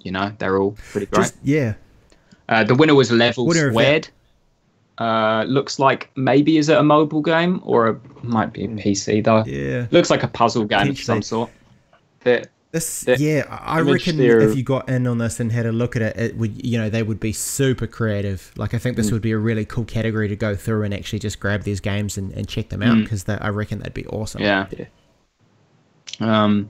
you 0.00 0.12
know 0.12 0.32
they're 0.38 0.58
all 0.58 0.76
pretty 0.90 1.06
great. 1.06 1.22
Just, 1.22 1.36
yeah. 1.42 1.74
Uh, 2.48 2.64
the 2.64 2.74
winner 2.74 2.94
was 2.94 3.10
Level 3.10 3.46
winner 3.46 3.70
Squared. 3.70 4.08
Uh, 4.98 5.44
looks 5.48 5.78
like 5.78 6.10
maybe 6.14 6.58
is 6.58 6.68
it 6.68 6.76
a 6.76 6.82
mobile 6.82 7.22
game 7.22 7.60
or 7.64 7.88
it 7.88 8.24
might 8.24 8.52
be 8.52 8.64
a 8.64 8.68
PC 8.68 9.24
though. 9.24 9.42
Yeah. 9.46 9.86
Looks 9.92 10.10
like 10.10 10.22
a 10.22 10.28
puzzle 10.28 10.66
game 10.66 10.90
of 10.90 10.98
some 10.98 11.22
sort. 11.22 11.50
This, 12.72 13.04
yeah, 13.18 13.46
I 13.50 13.80
reckon 13.80 14.20
if 14.20 14.56
you 14.56 14.62
got 14.62 14.88
in 14.88 15.04
on 15.08 15.18
this 15.18 15.40
and 15.40 15.50
had 15.50 15.66
a 15.66 15.72
look 15.72 15.96
at 15.96 16.02
it, 16.02 16.16
it 16.16 16.36
would, 16.36 16.64
you 16.64 16.78
know, 16.78 16.88
they 16.88 17.02
would 17.02 17.18
be 17.18 17.32
super 17.32 17.88
creative. 17.88 18.52
Like, 18.56 18.74
I 18.74 18.78
think 18.78 18.96
this 18.96 19.08
mm. 19.08 19.12
would 19.12 19.22
be 19.22 19.32
a 19.32 19.38
really 19.38 19.64
cool 19.64 19.84
category 19.84 20.28
to 20.28 20.36
go 20.36 20.54
through 20.54 20.84
and 20.84 20.94
actually 20.94 21.18
just 21.18 21.40
grab 21.40 21.64
these 21.64 21.80
games 21.80 22.16
and, 22.16 22.32
and 22.32 22.46
check 22.46 22.68
them 22.68 22.80
out 22.80 22.98
because 22.98 23.24
mm. 23.24 23.42
I 23.42 23.48
reckon 23.48 23.78
that'd 23.78 23.92
be 23.92 24.06
awesome. 24.06 24.42
Yeah. 24.42 24.68
yeah. 24.70 24.84
Um, 26.20 26.68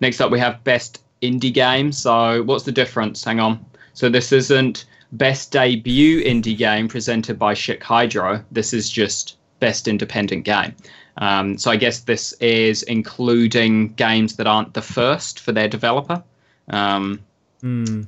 next 0.00 0.22
up, 0.22 0.30
we 0.30 0.38
have 0.38 0.64
best 0.64 1.02
indie 1.20 1.52
game. 1.52 1.92
So, 1.92 2.42
what's 2.44 2.64
the 2.64 2.72
difference? 2.72 3.22
Hang 3.22 3.38
on. 3.38 3.62
So, 3.92 4.08
this 4.08 4.32
isn't 4.32 4.86
best 5.12 5.52
debut 5.52 6.22
indie 6.24 6.56
game 6.56 6.88
presented 6.88 7.38
by 7.38 7.52
Schick 7.52 7.82
Hydro. 7.82 8.42
This 8.50 8.72
is 8.72 8.90
just 8.90 9.36
best 9.60 9.88
independent 9.88 10.44
game. 10.44 10.74
Um, 11.18 11.58
so 11.58 11.70
I 11.70 11.76
guess 11.76 12.00
this 12.00 12.32
is 12.34 12.82
including 12.84 13.94
games 13.94 14.36
that 14.36 14.46
aren't 14.46 14.74
the 14.74 14.82
first 14.82 15.40
for 15.40 15.52
their 15.52 15.68
developer. 15.68 16.22
Um, 16.68 17.20
mm. 17.62 18.06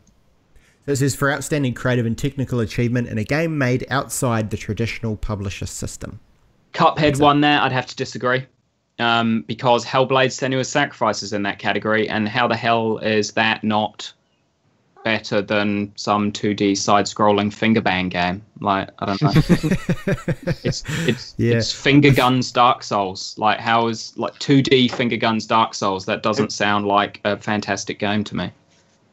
This 0.86 1.02
is 1.02 1.14
for 1.14 1.32
outstanding 1.32 1.74
creative 1.74 2.06
and 2.06 2.16
technical 2.16 2.60
achievement 2.60 3.08
in 3.08 3.18
a 3.18 3.24
game 3.24 3.58
made 3.58 3.86
outside 3.90 4.50
the 4.50 4.56
traditional 4.56 5.16
publisher 5.16 5.66
system. 5.66 6.20
Cuphead 6.72 7.18
won 7.20 7.40
there. 7.40 7.60
I'd 7.60 7.72
have 7.72 7.86
to 7.86 7.96
disagree. 7.96 8.46
Um, 8.98 9.44
because 9.46 9.84
Hellblade 9.84 10.30
Senua's 10.30 10.68
Sacrifice 10.68 11.22
is 11.22 11.32
in 11.32 11.42
that 11.42 11.58
category, 11.58 12.08
and 12.08 12.28
how 12.28 12.48
the 12.48 12.56
hell 12.56 12.98
is 12.98 13.32
that 13.32 13.62
not 13.62 14.10
better 15.06 15.40
than 15.40 15.92
some 15.94 16.32
2D 16.32 16.76
side-scrolling 16.76 17.54
finger 17.54 17.80
bang 17.80 18.08
game. 18.08 18.42
Like 18.60 18.90
I 18.98 19.06
don't 19.06 19.22
know. 19.22 19.30
it's 20.64 20.82
it's 21.06 21.32
yeah. 21.38 21.54
it's 21.54 21.70
finger 21.70 22.12
guns 22.12 22.50
Dark 22.50 22.82
Souls. 22.82 23.36
Like 23.38 23.60
how 23.60 23.86
is 23.86 24.18
like 24.18 24.34
2D 24.40 24.90
finger 24.90 25.16
guns 25.16 25.46
Dark 25.46 25.74
Souls? 25.74 26.06
That 26.06 26.24
doesn't 26.24 26.50
sound 26.50 26.88
like 26.88 27.20
a 27.22 27.36
fantastic 27.36 28.00
game 28.00 28.24
to 28.24 28.34
me. 28.34 28.50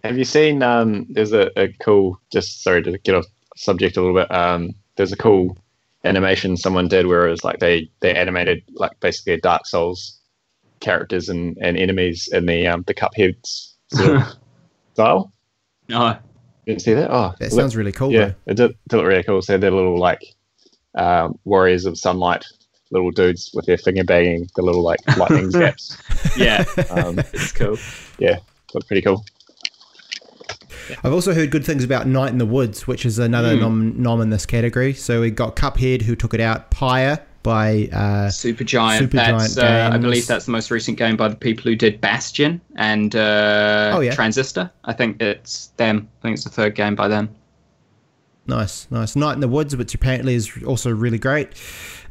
Have 0.04 0.18
you 0.18 0.26
seen? 0.26 0.64
Um, 0.64 1.06
there's 1.12 1.32
a, 1.32 1.52
a 1.62 1.68
cool. 1.74 2.20
Just 2.32 2.64
sorry 2.64 2.82
to 2.82 2.98
get 2.98 3.14
off 3.14 3.26
subject 3.56 3.96
a 3.96 4.02
little 4.02 4.16
bit. 4.16 4.32
Um, 4.32 4.74
there's 4.96 5.12
a 5.12 5.18
cool 5.18 5.56
animation 6.04 6.58
someone 6.58 6.88
did 6.88 7.06
where 7.06 7.28
it 7.28 7.30
was 7.30 7.44
like 7.44 7.60
they 7.60 7.88
they 8.00 8.16
animated 8.16 8.64
like 8.74 9.00
basically 9.00 9.34
a 9.34 9.42
Dark 9.42 9.68
Souls 9.68 10.20
characters 10.80 11.30
and, 11.30 11.56
and 11.62 11.78
enemies 11.78 12.28
in 12.34 12.48
the 12.48 12.66
um 12.66 12.84
the 12.88 12.96
Cupheads 12.96 13.76
sort 13.90 14.16
of 14.16 14.24
style. 14.94 15.33
No. 15.90 16.18
You 16.66 16.74
didn't 16.74 16.82
see 16.82 16.94
that? 16.94 17.12
Oh, 17.12 17.34
that 17.40 17.52
sounds 17.52 17.76
really 17.76 17.92
cool. 17.92 18.12
Yeah, 18.12 18.34
though. 18.46 18.52
it 18.52 18.56
did, 18.56 18.78
did 18.88 18.98
look 18.98 19.06
really 19.06 19.24
cool. 19.24 19.42
So 19.42 19.58
they're 19.58 19.72
little 19.72 20.00
like 20.00 20.24
um, 20.96 21.38
warriors 21.44 21.86
of 21.86 21.98
sunlight, 21.98 22.46
little 22.92 23.12
dudes 23.12 23.52
with 23.54 23.66
their 23.66 23.78
finger 23.78 24.04
banging 24.04 24.48
the 24.56 24.62
little 24.62 24.82
like 24.82 25.00
lightning 25.18 25.50
zaps. 25.52 25.98
yeah, 26.38 26.64
um, 26.90 27.20
it's 27.20 27.52
cool. 27.52 27.78
Yeah, 28.18 28.40
looked 28.74 28.88
pretty 28.88 29.02
cool. 29.02 29.26
I've 31.04 31.14
also 31.14 31.34
heard 31.34 31.50
good 31.52 31.66
things 31.66 31.84
about 31.84 32.08
Night 32.08 32.32
in 32.32 32.38
the 32.38 32.46
Woods, 32.46 32.88
which 32.88 33.06
is 33.06 33.20
another 33.20 33.56
mm. 33.56 33.62
nom, 33.62 34.02
nom 34.02 34.22
in 34.22 34.30
this 34.30 34.46
category. 34.46 34.94
So 34.94 35.22
we 35.22 35.32
got 35.32 35.56
Cuphead, 35.56 36.02
who 36.02 36.16
took 36.16 36.34
it 36.34 36.42
out, 36.42 36.72
Pyre, 36.72 37.20
by 37.44 37.90
uh, 37.92 38.30
Supergiant. 38.30 39.00
Super 39.00 39.18
that's, 39.18 39.58
uh, 39.58 39.90
I 39.92 39.98
believe 39.98 40.26
that's 40.26 40.46
the 40.46 40.52
most 40.52 40.72
recent 40.72 40.98
game 40.98 41.18
by 41.18 41.28
the 41.28 41.36
people 41.36 41.64
who 41.64 41.76
did 41.76 42.02
Bastion 42.02 42.62
and 42.78 43.16
uh, 43.16 43.92
oh, 43.96 44.00
yeah. 44.00 44.16
Transistor. 44.16 44.72
I 44.86 44.94
think 44.94 45.22
it's 45.22 45.68
them. 45.78 46.10
I 46.20 46.22
think 46.24 46.36
it's 46.36 46.46
the 46.46 46.50
third 46.50 46.76
game 46.76 46.96
by 46.96 47.08
them. 47.08 47.30
Nice, 48.48 48.88
nice. 48.92 49.16
Night 49.16 49.34
in 49.34 49.40
the 49.40 49.48
Woods, 49.48 49.76
which 49.76 49.94
apparently 49.94 50.34
is 50.34 50.52
also 50.66 50.90
really 50.90 51.18
great. 51.18 51.50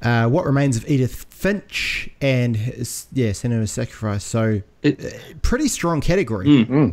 Uh, 0.01 0.29
what 0.29 0.47
Remains 0.47 0.77
of 0.77 0.89
Edith 0.89 1.27
Finch 1.29 2.09
and 2.21 2.57
his, 2.57 3.07
yeah, 3.13 3.31
Senua's 3.31 3.71
Sacrifice. 3.71 4.25
So 4.25 4.63
it, 4.83 5.05
uh, 5.05 5.11
pretty 5.43 5.69
strong 5.69 6.01
category. 6.01 6.47
Mm-hmm. 6.47 6.91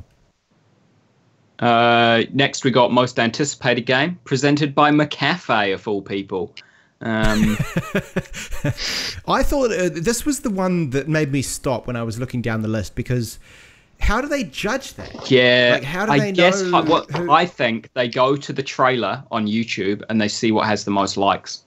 Uh, 1.60 2.24
next, 2.34 2.64
we 2.64 2.72
got 2.72 2.92
most 2.92 3.20
anticipated 3.20 3.82
game 3.82 4.20
presented 4.24 4.76
by 4.76 4.92
McAfee 4.92 5.74
of 5.74 5.88
all 5.88 6.02
people. 6.02 6.54
Um, 7.02 7.58
I 9.28 9.44
thought 9.44 9.72
uh, 9.72 9.90
this 9.90 10.26
was 10.26 10.42
the 10.42 10.50
one 10.50 10.90
that 10.90 11.08
made 11.08 11.32
me 11.32 11.42
stop 11.42 11.88
when 11.88 11.96
I 11.96 12.04
was 12.04 12.20
looking 12.20 12.42
down 12.42 12.62
the 12.62 12.68
list 12.68 12.96
because 12.96 13.40
how 14.00 14.22
do 14.22 14.28
they 14.28 14.44
judge 14.44 14.96
that? 14.96 15.30
Yeah, 15.30 15.72
like, 15.74 15.84
how 15.84 16.06
do 16.06 16.12
I 16.12 16.20
they 16.20 16.32
guess 16.32 16.62
know? 16.62 16.82
what 16.84 17.10
who... 17.12 17.32
I 17.32 17.46
think 17.46 17.90
they 17.94 18.08
go 18.08 18.36
to 18.36 18.54
the 18.54 18.64
trailer 18.64 19.24
on 19.32 19.48
YouTube 19.48 20.04
and 20.10 20.20
they 20.20 20.28
see 20.28 20.52
what 20.52 20.68
has 20.68 20.86
the 20.86 20.92
most 20.92 21.18
likes. 21.18 21.64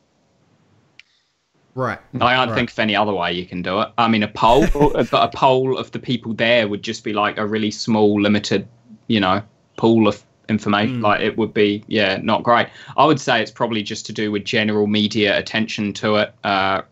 Right. 1.74 1.98
I 2.20 2.36
don't 2.36 2.48
right. 2.48 2.54
think 2.54 2.70
of 2.70 2.78
any 2.78 2.94
other 2.94 3.14
way 3.14 3.32
you 3.32 3.46
can 3.46 3.62
do 3.62 3.80
it. 3.80 3.88
I 3.96 4.06
mean, 4.08 4.22
a 4.22 4.28
poll, 4.28 4.66
but 4.74 5.14
a 5.14 5.30
poll 5.34 5.78
of 5.78 5.90
the 5.92 5.98
people 5.98 6.34
there 6.34 6.68
would 6.68 6.82
just 6.82 7.02
be 7.04 7.14
like 7.14 7.38
a 7.38 7.46
really 7.46 7.70
small, 7.70 8.20
limited, 8.20 8.68
you 9.06 9.20
know, 9.20 9.42
pool 9.78 10.06
of 10.06 10.22
information. 10.48 11.00
Mm. 11.00 11.02
Like 11.02 11.20
it 11.20 11.36
would 11.36 11.54
be, 11.54 11.84
yeah, 11.86 12.18
not 12.22 12.42
great. 12.42 12.68
I 12.96 13.04
would 13.04 13.20
say 13.20 13.40
it's 13.40 13.50
probably 13.50 13.82
just 13.82 14.06
to 14.06 14.12
do 14.12 14.30
with 14.30 14.44
general 14.44 14.86
media 14.86 15.38
attention 15.38 15.92
to 15.94 16.16
it. 16.16 16.34
Uh, 16.44 16.82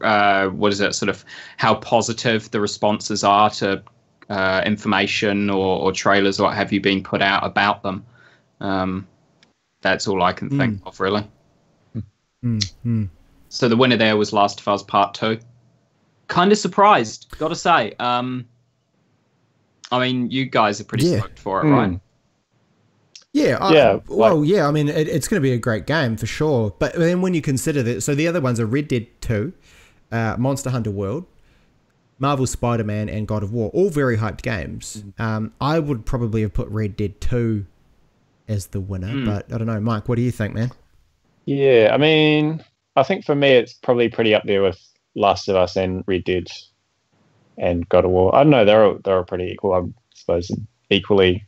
uh, 0.00 0.48
what 0.48 0.72
is 0.72 0.80
it? 0.80 0.94
Sort 0.94 1.08
of 1.08 1.24
how 1.56 1.74
positive 1.74 2.50
the 2.50 2.60
responses 2.60 3.24
are 3.24 3.50
to 3.50 3.82
uh, 4.28 4.62
information 4.64 5.50
or, 5.50 5.80
or, 5.80 5.92
trailers 5.92 6.38
or 6.38 6.44
what 6.44 6.54
have 6.54 6.72
you 6.72 6.80
been 6.80 7.02
put 7.02 7.20
out 7.20 7.44
about 7.44 7.82
them. 7.82 8.04
Um, 8.60 9.08
that's 9.80 10.06
all 10.06 10.22
I 10.22 10.32
can 10.32 10.50
mm. 10.50 10.58
think 10.58 10.82
of, 10.86 11.00
really. 11.00 11.26
Mm. 12.44 13.08
So 13.48 13.68
the 13.68 13.76
winner 13.76 13.96
there 13.96 14.16
was 14.16 14.32
Last 14.32 14.60
of 14.60 14.68
Us 14.68 14.82
Part 14.82 15.14
Two. 15.14 15.38
Kind 16.28 16.52
of 16.52 16.58
surprised, 16.58 17.26
got 17.38 17.48
to 17.48 17.56
say. 17.56 17.94
Um, 17.98 18.46
I 19.90 19.98
mean, 19.98 20.30
you 20.30 20.46
guys 20.46 20.80
are 20.80 20.84
pretty 20.84 21.06
yeah. 21.06 21.18
stoked 21.18 21.38
for 21.38 21.60
it, 21.60 21.64
mm. 21.64 21.72
right? 21.72 22.00
Yeah, 23.32 23.58
I, 23.60 23.72
yeah. 23.72 24.00
Well, 24.08 24.44
yeah. 24.44 24.66
I 24.66 24.70
mean, 24.72 24.88
it, 24.88 25.08
it's 25.08 25.28
going 25.28 25.40
to 25.40 25.42
be 25.42 25.52
a 25.52 25.58
great 25.58 25.86
game 25.86 26.16
for 26.16 26.26
sure. 26.26 26.74
But 26.78 26.94
then 26.94 27.20
when 27.20 27.32
you 27.34 27.40
consider 27.40 27.82
that, 27.84 28.02
so 28.02 28.14
the 28.14 28.26
other 28.26 28.40
ones 28.40 28.58
are 28.58 28.66
Red 28.66 28.88
Dead 28.88 29.06
Two, 29.20 29.52
uh, 30.10 30.36
Monster 30.38 30.70
Hunter 30.70 30.90
World, 30.90 31.26
Marvel 32.18 32.46
Spider 32.46 32.84
Man, 32.84 33.08
and 33.08 33.28
God 33.28 33.42
of 33.42 33.52
War. 33.52 33.70
All 33.70 33.88
very 33.88 34.16
hyped 34.16 34.42
games. 34.42 35.04
Mm. 35.18 35.24
Um, 35.24 35.52
I 35.60 35.78
would 35.78 36.04
probably 36.04 36.42
have 36.42 36.52
put 36.52 36.68
Red 36.68 36.96
Dead 36.96 37.20
Two 37.20 37.66
as 38.48 38.66
the 38.66 38.80
winner, 38.80 39.14
mm. 39.14 39.24
but 39.26 39.52
I 39.52 39.58
don't 39.58 39.68
know, 39.68 39.80
Mike. 39.80 40.08
What 40.08 40.16
do 40.16 40.22
you 40.22 40.32
think, 40.32 40.54
man? 40.54 40.72
Yeah, 41.46 41.90
I 41.92 41.98
mean, 41.98 42.64
I 42.96 43.04
think 43.04 43.24
for 43.24 43.34
me, 43.36 43.50
it's 43.50 43.72
probably 43.74 44.08
pretty 44.08 44.34
up 44.34 44.42
there 44.44 44.62
with 44.62 44.80
Last 45.14 45.48
of 45.48 45.54
Us 45.56 45.76
and 45.76 46.02
Red 46.06 46.24
Dead. 46.24 46.48
and 47.60 47.88
God 47.88 48.04
of 48.04 48.10
War. 48.10 48.34
I 48.34 48.42
don't 48.42 48.50
know. 48.50 48.64
They're 48.64 48.84
all, 48.84 48.98
they're 49.04 49.18
all 49.18 49.24
pretty 49.24 49.52
equal. 49.52 49.74
I 49.74 49.82
suppose 50.14 50.50
equally. 50.88 51.46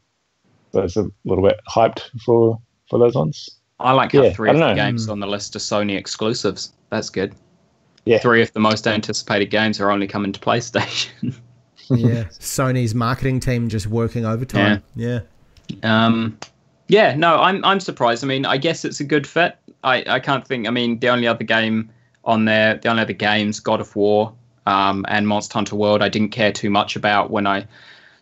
There's 0.73 0.97
a 0.97 1.07
little 1.25 1.45
bit 1.45 1.61
hyped 1.68 2.03
for 2.25 2.59
for 2.89 2.99
those 2.99 3.14
ones. 3.14 3.49
I 3.81 3.93
like 3.93 4.12
how 4.12 4.23
Yeah, 4.23 4.33
three 4.33 4.49
I 4.49 4.53
of 4.53 4.59
don't 4.59 4.68
the 4.68 4.75
know. 4.75 4.85
games 4.91 5.09
on 5.09 5.20
the 5.20 5.27
list 5.27 5.57
are 5.57 5.61
Sony 5.61 5.97
exclusives. 5.97 6.73
That's 6.91 7.11
good. 7.11 7.35
Yeah. 8.05 8.18
Three 8.18 8.43
of 8.43 8.53
the 8.53 8.61
most 8.61 8.87
anticipated 8.87 9.47
games 9.47 9.81
are 9.81 9.91
only 9.91 10.07
coming 10.07 10.33
to 10.33 10.41
PlayStation. 10.41 11.35
yeah, 11.91 12.25
Sony's 12.25 12.95
marketing 12.95 13.41
team 13.41 13.68
just 13.68 13.87
working 13.87 14.25
overtime. 14.25 14.83
Yeah. 14.95 15.20
Um, 15.83 16.39
yeah, 16.89 17.14
no, 17.16 17.37
I'm 17.39 17.64
I'm 17.64 17.81
surprised. 17.81 18.23
I 18.25 18.27
mean, 18.27 18.47
I 18.47 18.57
guess 18.57 18.85
it's 18.85 19.01
a 19.01 19.05
good 19.05 19.27
fit. 19.27 19.57
I, 19.85 20.05
I 20.07 20.20
can't 20.20 20.47
think. 20.47 20.66
I 20.66 20.70
mean, 20.70 20.99
the 21.01 21.09
only 21.09 21.27
other 21.27 21.45
game 21.45 21.91
on 22.25 22.45
there, 22.45 22.77
the 22.77 22.89
only 22.89 23.03
other 23.03 23.12
games, 23.12 23.59
God 23.61 23.81
of 23.81 23.95
War, 23.97 24.33
um, 24.66 25.05
and 25.09 25.27
Monster 25.27 25.55
Hunter 25.55 25.77
World, 25.77 26.03
I 26.03 26.09
didn't 26.09 26.31
care 26.31 26.53
too 26.53 26.70
much 26.70 26.95
about 26.95 27.31
when 27.31 27.47
I 27.47 27.66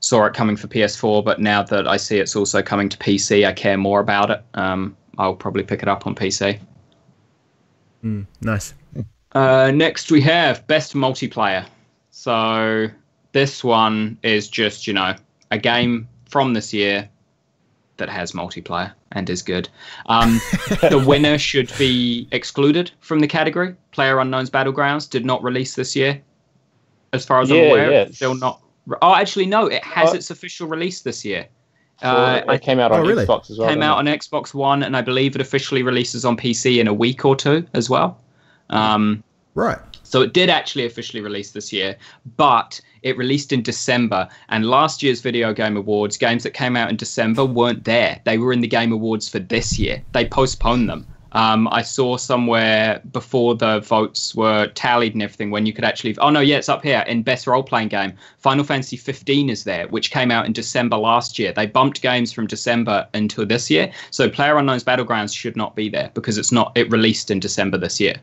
saw 0.01 0.25
it 0.25 0.35
coming 0.35 0.57
for 0.57 0.67
PS4. 0.67 1.25
But 1.25 1.41
now 1.41 1.63
that 1.63 1.87
I 1.87 1.97
see 1.97 2.19
it's 2.19 2.35
also 2.35 2.63
coming 2.63 2.89
to 2.89 2.99
PC, 2.99 3.47
I 3.47 3.53
care 3.53 3.77
more 3.77 4.01
about 4.01 4.31
it. 4.31 4.43
Um, 4.55 4.97
I'll 5.19 5.37
probably 5.37 5.63
pick 5.63 5.83
it 5.83 5.89
up 5.89 6.07
on 6.07 6.15
PC. 6.15 6.59
Mm, 8.05 8.27
nice. 8.41 8.75
Uh, 9.33 9.71
next, 9.73 10.11
we 10.11 10.21
have 10.23 10.67
best 10.67 10.95
multiplayer. 10.95 11.65
So 12.11 12.89
this 13.33 13.63
one 13.63 14.19
is 14.23 14.49
just 14.49 14.87
you 14.87 14.93
know 14.93 15.15
a 15.51 15.59
game 15.59 16.09
from 16.29 16.55
this 16.55 16.73
year 16.73 17.09
that 17.99 18.09
has 18.09 18.33
multiplayer 18.33 18.93
and 19.13 19.29
is 19.29 19.43
good. 19.43 19.69
Um, 20.07 20.41
the 20.91 21.03
winner 21.07 21.39
should 21.39 21.73
be 21.79 22.29
excluded 22.33 22.91
from 23.01 23.21
the 23.21 23.29
category. 23.29 23.77
Player 23.93 24.19
Unknown's 24.19 24.51
Battlegrounds 24.51 25.09
did 25.09 25.25
not 25.25 25.43
release 25.43 25.75
this 25.75 25.95
year, 25.95 26.21
as 27.13 27.25
far 27.25 27.41
as 27.41 27.51
I'm 27.51 27.59
aware. 27.59 27.91
yeah, 27.91 28.01
It's 28.03 28.17
still 28.17 28.35
not. 28.35 28.61
Oh, 29.03 29.15
actually, 29.15 29.47
no. 29.47 29.67
It 29.67 29.85
has 29.85 30.11
Oh. 30.11 30.15
its 30.15 30.31
official 30.31 30.67
release 30.69 31.01
this 31.03 31.25
year. 31.25 31.47
So 32.03 32.09
Uh, 32.09 32.43
it 32.53 32.63
came 32.63 32.79
out 32.81 32.93
oh, 32.93 32.97
on 32.97 33.07
really? 33.07 33.27
Xbox 33.27 33.51
as 33.51 33.59
well. 33.59 33.69
came 33.69 33.83
out 33.83 33.97
it? 34.05 34.09
on 34.09 34.19
Xbox 34.19 34.55
One, 34.55 34.83
and 34.83 34.97
I 34.97 35.03
believe 35.03 35.35
it 35.35 35.41
officially 35.41 35.83
releases 35.83 36.25
on 36.25 36.37
PC 36.37 36.79
in 36.81 36.89
a 36.89 36.95
week 36.95 37.25
or 37.25 37.37
two 37.37 37.67
as 37.75 37.91
well. 37.91 38.19
Um, 38.71 39.23
Right. 39.55 39.79
so 40.03 40.23
it 40.23 40.33
did 40.33 40.49
actually 40.49 40.87
officially 40.87 41.21
release 41.21 41.51
this 41.51 41.73
year, 41.73 41.97
but 42.37 42.81
it 43.03 43.17
released 43.19 43.53
in 43.53 43.63
December. 43.63 44.29
And 44.49 44.65
last 44.67 45.03
year's 45.03 45.21
Video 45.21 45.53
Game 45.53 45.77
Awards, 45.77 46.17
games 46.17 46.43
that 46.45 46.55
came 46.55 46.77
out 46.77 46.89
in 46.89 46.97
December 46.97 47.45
weren't 47.45 47.85
there. 47.85 48.21
They 48.25 48.39
were 48.39 48.53
in 48.53 48.61
the 48.61 48.69
Game 48.69 48.93
Awards 48.93 49.29
for 49.29 49.39
this 49.39 49.79
year. 49.79 50.03
They 50.13 50.25
postponed 50.25 50.89
them. 50.89 51.07
Um, 51.33 51.69
I 51.69 51.83
saw 51.83 52.17
somewhere 52.17 53.01
before 53.13 53.55
the 53.55 53.81
votes 53.81 54.35
were 54.35 54.67
tallied 54.69 55.15
and 55.15 55.23
everything 55.23 55.51
when 55.51 55.65
you 55.67 55.73
could 55.73 55.85
actually. 55.85 56.17
Oh 56.19 56.31
no, 56.31 56.41
yeah, 56.41 56.57
it's 56.57 56.69
up 56.69 56.83
here 56.83 57.05
in 57.07 57.23
best 57.23 57.47
role 57.47 57.63
playing 57.63 57.89
game. 57.89 58.13
Final 58.39 58.65
Fantasy 58.65 58.97
15 58.97 59.49
is 59.49 59.65
there, 59.65 59.87
which 59.89 60.11
came 60.11 60.31
out 60.31 60.47
in 60.47 60.53
December 60.53 60.97
last 60.97 61.39
year. 61.39 61.53
They 61.53 61.67
bumped 61.67 62.03
games 62.03 62.33
from 62.33 62.47
December 62.47 63.07
until 63.15 63.47
this 63.47 63.71
year, 63.71 63.93
so 64.11 64.29
Player 64.29 64.57
Unknown's 64.59 64.85
Battlegrounds 64.85 65.37
should 65.37 65.57
not 65.57 65.77
be 65.77 65.89
there 65.89 66.11
because 66.15 66.37
it's 66.39 66.53
not. 66.53 66.73
It 66.75 66.91
released 66.91 67.31
in 67.31 67.41
December 67.41 67.79
this 67.79 68.01
year. 68.01 68.17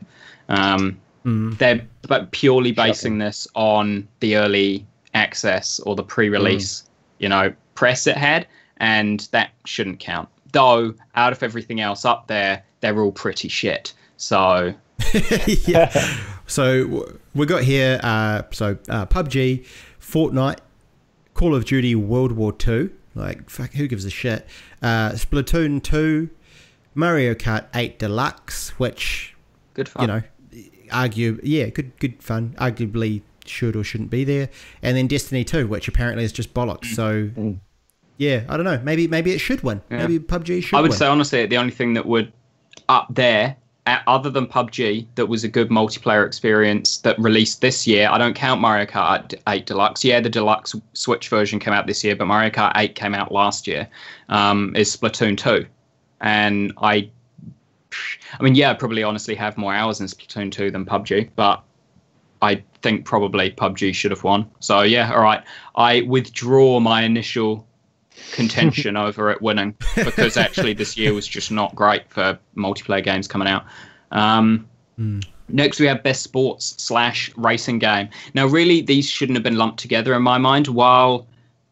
Um, 0.48 1.00
Mm. 1.24 1.58
they're 1.58 1.80
but 2.02 2.30
purely 2.30 2.70
basing 2.70 3.18
this 3.18 3.48
on 3.54 4.06
the 4.20 4.36
early 4.36 4.86
access 5.14 5.80
or 5.80 5.96
the 5.96 6.02
pre-release 6.02 6.84
you 7.18 7.28
know 7.28 7.52
press 7.74 8.06
it 8.06 8.16
had 8.16 8.46
and 8.76 9.28
that 9.32 9.50
shouldn't 9.64 9.98
count 9.98 10.28
though 10.52 10.94
out 11.16 11.32
of 11.32 11.42
everything 11.42 11.80
else 11.80 12.04
up 12.04 12.28
there 12.28 12.62
they're 12.80 13.00
all 13.00 13.12
pretty 13.12 13.48
shit 13.48 13.92
so 14.16 14.74
yeah. 15.66 15.90
So 16.46 16.84
w- 16.84 17.18
we 17.34 17.46
got 17.46 17.62
here. 17.62 18.00
Uh, 18.02 18.42
so 18.50 18.78
uh, 18.88 19.06
PUBG, 19.06 19.66
Fortnite, 20.00 20.58
Call 21.34 21.54
of 21.54 21.64
Duty, 21.64 21.94
World 21.94 22.32
War 22.32 22.52
Two. 22.52 22.90
Like 23.14 23.50
fuck, 23.50 23.72
who 23.72 23.86
gives 23.88 24.04
a 24.04 24.10
shit? 24.10 24.46
Uh, 24.82 25.10
Splatoon 25.10 25.82
Two, 25.82 26.30
Mario 26.94 27.34
Kart 27.34 27.66
Eight 27.74 27.98
Deluxe, 27.98 28.70
which 28.78 29.34
good 29.74 29.88
fun 29.88 30.02
you 30.02 30.06
know, 30.08 30.62
argue 30.92 31.40
yeah, 31.42 31.66
good 31.66 31.96
good 31.98 32.22
fun. 32.22 32.54
Arguably 32.58 33.22
should 33.46 33.76
or 33.76 33.84
shouldn't 33.84 34.10
be 34.10 34.24
there, 34.24 34.48
and 34.82 34.96
then 34.96 35.06
Destiny 35.06 35.44
Two, 35.44 35.66
which 35.66 35.88
apparently 35.88 36.24
is 36.24 36.32
just 36.32 36.54
bollocks. 36.54 36.86
So. 36.94 37.28
Mm. 37.28 37.60
Yeah, 38.20 38.42
I 38.48 38.56
don't 38.56 38.64
know. 38.64 38.80
Maybe 38.82 39.06
maybe 39.06 39.30
it 39.30 39.38
should 39.38 39.62
win. 39.62 39.80
Yeah. 39.92 39.98
Maybe 39.98 40.18
PUBG 40.18 40.64
should 40.64 40.76
i 40.76 40.80
would 40.80 40.90
win. 40.90 40.98
say 40.98 41.06
honestly 41.06 41.46
the 41.46 41.56
only 41.56 41.70
thing 41.70 41.94
that 41.94 42.04
would 42.04 42.32
up 42.88 43.06
there 43.10 43.56
uh, 43.86 44.00
other 44.06 44.28
than 44.28 44.46
PUBG 44.46 45.06
that 45.14 45.26
was 45.26 45.44
a 45.44 45.48
good 45.48 45.70
multiplayer 45.70 46.26
experience 46.26 46.98
that 46.98 47.18
released 47.18 47.60
this 47.60 47.86
year. 47.86 48.08
I 48.10 48.18
don't 48.18 48.34
count 48.34 48.60
Mario 48.60 48.86
Kart 48.86 49.34
8 49.48 49.66
Deluxe. 49.66 50.04
Yeah, 50.04 50.20
the 50.20 50.28
deluxe 50.28 50.74
Switch 50.92 51.28
version 51.28 51.58
came 51.58 51.72
out 51.72 51.86
this 51.86 52.04
year, 52.04 52.14
but 52.14 52.26
Mario 52.26 52.50
Kart 52.50 52.72
8 52.76 52.94
came 52.94 53.14
out 53.14 53.32
last 53.32 53.66
year. 53.66 53.88
Um, 54.28 54.74
is 54.76 54.94
Splatoon 54.94 55.36
2, 55.38 55.66
and 56.20 56.72
I, 56.82 57.10
I 58.38 58.42
mean, 58.42 58.54
yeah, 58.54 58.70
I 58.70 58.74
probably 58.74 59.02
honestly 59.02 59.34
have 59.36 59.56
more 59.56 59.72
hours 59.72 60.00
in 60.00 60.06
Splatoon 60.06 60.52
2 60.52 60.70
than 60.70 60.84
PUBG, 60.84 61.30
but 61.34 61.62
I 62.42 62.62
think 62.82 63.04
probably 63.04 63.50
PUBG 63.50 63.94
should 63.94 64.10
have 64.10 64.22
won. 64.22 64.50
So 64.60 64.82
yeah, 64.82 65.12
all 65.12 65.22
right, 65.22 65.42
I 65.76 66.02
withdraw 66.02 66.80
my 66.80 67.02
initial 67.02 67.66
contention 68.32 68.96
over 69.06 69.30
it 69.30 69.40
winning 69.42 69.74
because 69.96 70.36
actually 70.36 70.74
this 70.74 70.96
year 70.96 71.14
was 71.14 71.26
just 71.26 71.50
not 71.50 71.74
great 71.74 72.08
for 72.10 72.38
multiplayer 72.56 73.02
games 73.02 73.26
coming 73.28 73.48
out. 73.48 73.64
Um, 74.12 74.68
Mm. 74.98 75.24
Next, 75.48 75.80
we 75.80 75.86
have 75.86 76.02
best 76.02 76.22
sports 76.22 76.74
slash 76.82 77.30
racing 77.36 77.78
game. 77.78 78.08
Now, 78.34 78.46
really, 78.46 78.80
these 78.80 79.08
shouldn't 79.08 79.36
have 79.36 79.42
been 79.42 79.56
lumped 79.56 79.78
together 79.78 80.12
in 80.14 80.22
my 80.22 80.38
mind. 80.38 80.68
While 80.68 81.26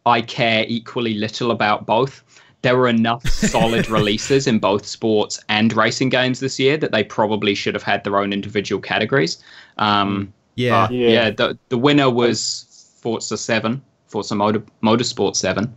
I 0.07 0.23
care 0.23 0.65
equally 0.69 1.15
little 1.15 1.51
about 1.51 1.85
both, 1.85 2.23
there 2.63 2.77
were 2.77 2.89
enough 2.89 3.29
solid 3.29 3.89
releases 3.91 4.47
in 4.47 4.59
both 4.59 4.87
sports 4.87 5.41
and 5.49 5.73
racing 5.75 6.09
games 6.09 6.41
this 6.41 6.59
year 6.59 6.77
that 6.79 6.93
they 6.93 7.05
probably 7.05 7.55
should 7.55 7.75
have 7.75 7.83
had 7.83 8.05
their 8.05 8.19
own 8.19 8.33
individual 8.33 8.81
categories. 8.81 9.43
Um, 9.77 10.33
Yeah. 10.55 10.89
Yeah. 10.91 11.09
yeah. 11.09 11.31
The 11.31 11.59
the 11.69 11.77
winner 11.79 12.09
was 12.09 12.95
Forza 13.03 13.37
Seven, 13.37 13.83
Forza 14.07 14.35
Motor, 14.35 14.63
Motorsport 14.83 15.37
Seven. 15.37 15.75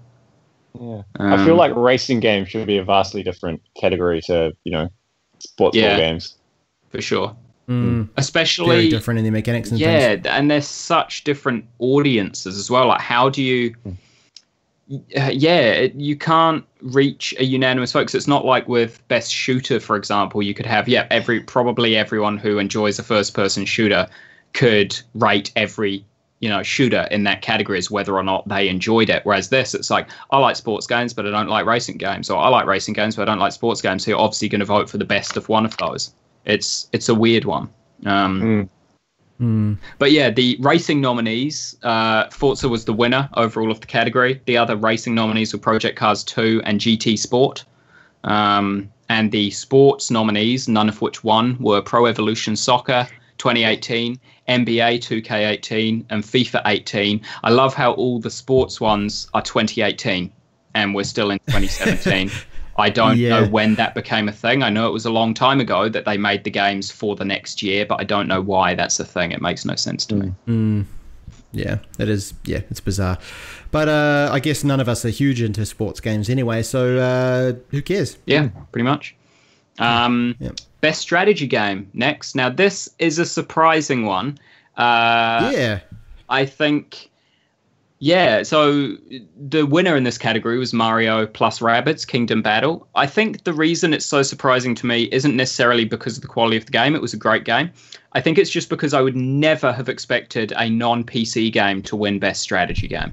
Yeah. 0.80 1.02
I 1.20 1.38
feel 1.44 1.54
Um, 1.54 1.58
like 1.58 1.76
racing 1.76 2.20
games 2.20 2.50
should 2.50 2.68
be 2.68 2.78
a 2.78 2.84
vastly 2.84 3.24
different 3.24 3.62
category 3.80 4.22
to 4.24 4.54
you 4.64 4.72
know 4.72 4.90
sports 5.40 5.76
ball 5.78 5.84
Yeah. 5.90 5.98
games. 5.98 6.36
for 6.90 7.02
sure, 7.02 7.36
Mm, 7.70 8.10
especially 8.18 8.76
very 8.76 8.90
different 8.90 9.20
in 9.20 9.24
the 9.26 9.30
mechanics 9.32 9.70
and 9.72 9.80
yeah 9.80 10.10
things. 10.16 10.24
th- 10.24 10.34
and 10.36 10.50
there's 10.50 10.68
such 10.68 11.24
different 11.24 11.66
audiences 11.78 12.58
as 12.58 12.70
well 12.72 12.88
like 12.88 13.00
how 13.02 13.30
do 13.30 13.44
you 13.44 13.76
uh, 15.16 15.30
yeah 15.32 15.60
it, 15.60 15.94
you 15.96 16.16
can't 16.16 16.66
reach 16.82 17.36
a 17.38 17.44
unanimous 17.46 17.92
vote 17.92 18.08
'cause 18.08 18.16
it's 18.16 18.28
not 18.28 18.44
like 18.44 18.68
with 18.68 19.08
best 19.08 19.32
shooter 19.32 19.80
for 19.80 19.96
example 19.96 20.42
you 20.42 20.56
could 20.56 20.66
have 20.66 20.88
yeah 20.88 21.06
every 21.12 21.40
probably 21.42 21.96
everyone 21.96 22.38
who 22.38 22.58
enjoys 22.58 22.98
a 22.98 23.04
first 23.04 23.36
person 23.36 23.66
shooter 23.66 24.08
could 24.54 25.00
rate 25.14 25.52
every 25.56 26.04
you 26.40 26.50
know 26.50 26.64
shooter 26.64 27.08
in 27.12 27.24
that 27.24 27.42
category 27.42 27.78
is 27.78 27.92
whether 27.92 28.16
or 28.16 28.24
not 28.24 28.48
they 28.48 28.70
enjoyed 28.70 29.10
it 29.10 29.26
whereas 29.26 29.50
this 29.50 29.74
it's 29.74 29.90
like 29.90 30.08
i 30.32 30.38
like 30.38 30.56
sports 30.56 30.88
games 30.88 31.14
but 31.14 31.26
i 31.26 31.30
don't 31.30 31.50
like 31.50 31.66
racing 31.66 31.98
games 31.98 32.30
or 32.30 32.40
i 32.40 32.48
like 32.48 32.66
racing 32.66 32.94
games 32.94 33.16
but 33.16 33.24
i 33.24 33.26
don't 33.32 33.40
like 33.40 33.52
sports 33.52 33.82
games 33.82 34.06
so 34.06 34.12
you're 34.12 34.20
obviously 34.20 34.48
going 34.48 34.60
to 34.60 34.66
vote 34.66 34.90
for 34.90 34.98
the 34.98 35.06
best 35.06 35.36
of 35.38 35.50
one 35.50 35.66
of 35.66 35.76
those 35.78 36.14
it's 36.46 36.88
it's 36.94 37.10
a 37.10 37.16
weird 37.16 37.46
one 37.46 37.70
um 38.06 38.42
Mm. 38.42 38.70
Mm. 39.42 39.78
but 40.00 40.12
yeah, 40.12 40.30
the 40.30 40.58
racing 40.60 41.00
nominees, 41.00 41.78
uh, 41.84 42.30
Forza 42.30 42.68
was 42.68 42.84
the 42.84 42.92
winner 42.92 43.30
overall 43.36 43.72
of 43.72 43.80
the 43.80 43.88
category. 43.88 44.42
The 44.46 44.58
other 44.58 44.76
racing 44.76 45.16
nominees 45.16 45.54
were 45.54 45.60
Project 45.60 45.98
Cars 45.98 46.26
2 46.26 46.62
and 46.66 46.82
GT 46.82 47.18
Sport. 47.18 47.64
Um, 48.26 48.92
and 49.08 49.32
the 49.32 49.50
sports 49.52 50.12
nominees, 50.12 50.68
none 50.68 50.90
of 50.90 51.02
which 51.02 51.24
won, 51.24 51.58
were 51.60 51.82
Pro 51.82 52.06
Evolution 52.06 52.58
Soccer 52.58 53.08
2018, 53.40 54.20
NBA 54.48 55.00
2K18, 55.00 56.06
and 56.10 56.24
FIFA 56.24 56.62
18. 56.66 57.22
I 57.44 57.50
love 57.50 57.74
how 57.74 57.94
all 57.94 58.20
the 58.20 58.30
sports 58.30 58.80
ones 58.80 59.28
are 59.34 59.42
2018 59.42 60.32
and 60.76 60.94
we're 60.94 61.04
still 61.04 61.32
in 61.32 61.40
2017. 61.48 62.30
I 62.78 62.90
don't 62.90 63.18
Yeah. 63.18 63.42
know 63.42 63.48
when 63.50 63.76
that 63.76 63.94
became 63.96 64.30
a 64.30 64.32
thing. 64.32 64.64
I 64.64 64.70
know 64.70 64.88
it 64.88 64.94
was 64.94 65.06
a 65.06 65.10
long 65.10 65.34
time 65.34 65.60
ago 65.60 65.90
that 65.90 66.06
they 66.06 66.18
made 66.18 66.44
the 66.46 66.50
games 66.52 66.90
for 66.92 67.16
the 67.16 67.26
next 67.26 67.62
year, 67.62 67.86
but 67.86 68.00
I 68.00 68.04
don't 68.06 68.28
know 68.28 68.42
why 68.42 68.74
that's 68.76 69.00
a 69.02 69.06
thing. 69.06 69.32
It 69.34 69.42
makes 69.42 69.66
no 69.66 69.76
sense 69.76 70.06
to 70.06 70.16
me. 70.16 70.34
Mm. 70.48 70.86
Yeah, 71.52 71.80
it 71.98 72.08
is. 72.08 72.34
Yeah, 72.46 72.62
it's 72.70 72.80
bizarre. 72.80 73.18
But 73.72 73.90
uh, 73.90 74.30
I 74.32 74.40
guess 74.40 74.64
none 74.64 74.80
of 74.80 74.88
us 74.88 75.04
are 75.04 75.10
huge 75.10 75.42
into 75.42 75.66
sports 75.66 76.00
games 76.00 76.30
anyway, 76.30 76.62
so 76.64 76.98
uh, 77.00 77.54
who 77.72 77.82
cares? 77.82 78.18
Yeah, 78.26 78.50
pretty 78.72 78.84
much. 78.86 79.16
Um, 79.80 80.36
Yep. 80.40 80.56
Best 80.82 81.02
strategy 81.02 81.48
game 81.48 81.90
next. 81.94 82.36
Now, 82.36 82.50
this 82.50 82.90
is 83.00 83.20
a 83.20 83.26
surprising 83.26 84.06
one. 84.06 84.38
Uh, 84.78 85.52
yeah. 85.54 85.80
I 86.30 86.46
think. 86.46 87.10
Yeah, 88.02 88.44
so 88.44 88.96
the 89.38 89.66
winner 89.66 89.98
in 89.98 90.06
this 90.06 90.18
category 90.18 90.58
was 90.58 90.74
Mario 90.74 91.28
plus 91.28 91.60
Rabbids 91.60 92.08
Kingdom 92.08 92.42
Battle. 92.42 92.88
I 92.96 93.06
think 93.06 93.44
the 93.44 93.52
reason 93.52 93.94
it's 93.94 94.06
so 94.06 94.24
surprising 94.24 94.74
to 94.76 94.86
me 94.86 95.10
isn't 95.12 95.36
necessarily 95.36 95.84
because 95.84 96.16
of 96.16 96.22
the 96.22 96.30
quality 96.30 96.56
of 96.56 96.66
the 96.66 96.72
game. 96.72 96.96
It 96.96 97.02
was 97.02 97.14
a 97.14 97.18
great 97.18 97.44
game. 97.44 97.72
I 98.14 98.22
think 98.22 98.38
it's 98.38 98.50
just 98.50 98.70
because 98.70 98.94
I 98.94 99.02
would 99.02 99.18
never 99.18 99.74
have 99.74 99.90
expected 99.90 100.54
a 100.56 100.70
non 100.70 101.04
PC 101.04 101.52
game 101.52 101.82
to 101.84 101.98
win 101.98 102.20
best 102.20 102.42
strategy 102.42 102.88
game. 102.88 103.12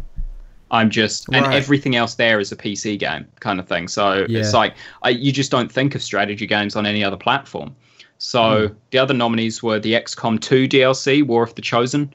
I'm 0.70 0.90
just, 0.90 1.28
and 1.32 1.46
Right. 1.46 1.54
everything 1.56 1.94
else 1.96 2.14
there 2.16 2.40
is 2.40 2.50
a 2.52 2.56
PC 2.56 2.98
game 2.98 3.26
kind 3.40 3.60
of 3.60 3.68
thing. 3.68 3.86
So 3.88 4.26
Yeah. 4.28 4.40
it's 4.40 4.52
like 4.52 4.74
I, 5.02 5.10
you 5.10 5.30
just 5.32 5.50
don't 5.50 5.70
think 5.70 5.94
of 5.94 6.02
strategy 6.02 6.46
games 6.46 6.74
on 6.76 6.86
any 6.86 7.04
other 7.04 7.16
platform. 7.16 7.74
So 8.18 8.70
the 8.90 8.98
other 8.98 9.14
nominees 9.14 9.62
were 9.62 9.78
the 9.78 9.92
XCOM 9.92 10.40
2 10.40 10.66
DLC, 10.68 11.22
War 11.22 11.42
of 11.42 11.54
the 11.54 11.62
Chosen, 11.62 12.12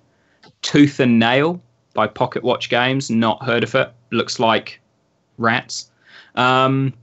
Tooth 0.64 1.00
and 1.00 1.20
Nail 1.20 1.62
by 1.94 2.08
Pocket 2.08 2.44
Watch 2.44 2.70
Games. 2.70 3.10
Not 3.12 3.44
heard 3.44 3.64
of 3.64 3.76
it. 3.76 3.92
Looks 4.12 4.40
like 4.40 4.82
rats. 5.38 5.92
Um, 6.36 6.94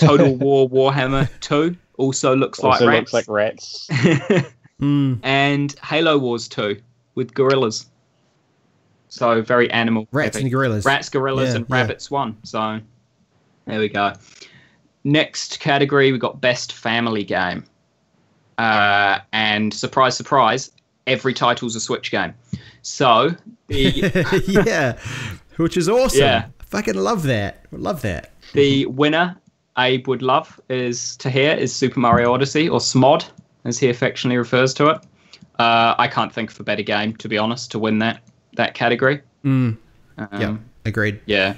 Total 0.00 0.34
War 0.36 0.68
Warhammer 0.68 1.28
2 1.40 1.76
also 1.96 2.34
looks 2.36 2.58
Also 2.58 2.86
like 2.86 2.96
looks 3.12 3.28
rats. 3.28 3.28
like 3.28 3.98
rats. 3.98 4.50
Mm, 4.80 5.18
and 5.22 5.74
Halo 5.84 6.16
Wars 6.16 6.48
2 6.48 6.80
with 7.14 7.34
gorillas. 7.34 7.84
So 9.10 9.42
very 9.42 9.70
animal. 9.70 10.08
rats 10.12 10.36
heavy. 10.36 10.44
and 10.46 10.52
gorillas. 10.52 10.84
Rats, 10.84 11.08
gorillas, 11.10 11.50
Yeah, 11.50 11.56
and 11.56 11.66
yeah. 11.68 11.76
rabbits 11.76 12.10
won. 12.10 12.36
So 12.44 12.80
there 13.66 13.78
we 13.78 13.88
go. 13.88 14.12
Next 15.04 15.60
category, 15.60 16.12
we 16.12 16.18
got 16.18 16.40
best 16.40 16.72
family 16.72 17.24
game. 17.24 17.64
Uh, 18.58 19.18
and 19.32 19.72
surprise, 19.72 20.16
surprise, 20.16 20.70
every 21.06 21.32
title's 21.34 21.74
a 21.76 21.80
Switch 21.80 22.10
game. 22.10 22.34
So 22.82 23.30
the 23.68 24.42
yeah, 24.66 24.98
which 25.56 25.76
is 25.76 25.88
awesome. 25.88 26.20
Yeah. 26.20 26.46
I 26.60 26.64
fucking 26.64 26.94
love 26.94 27.24
that. 27.24 27.64
Love 27.72 28.02
that. 28.02 28.30
the 28.52 28.86
winner 28.86 29.36
Abe 29.78 30.06
would 30.08 30.22
love 30.22 30.60
is 30.68 31.16
to 31.18 31.30
hear 31.30 31.52
is 31.54 31.74
Super 31.74 31.98
Mario 32.00 32.32
Odyssey 32.32 32.68
or 32.68 32.78
SMOD, 32.80 33.24
as 33.64 33.78
he 33.78 33.88
affectionately 33.88 34.36
refers 34.36 34.72
to 34.74 34.88
it. 34.90 34.98
Uh, 35.58 35.94
I 35.98 36.06
can't 36.08 36.32
think 36.32 36.50
of 36.52 36.60
a 36.60 36.62
better 36.62 36.82
game, 36.82 37.14
to 37.16 37.28
be 37.28 37.38
honest, 37.38 37.70
to 37.72 37.78
win 37.78 37.98
that 38.00 38.20
that 38.54 38.74
category. 38.74 39.22
Mm, 39.44 39.76
Um, 40.18 40.28
yeah, 40.40 40.56
agreed. 40.84 41.20
yeah. 41.26 41.54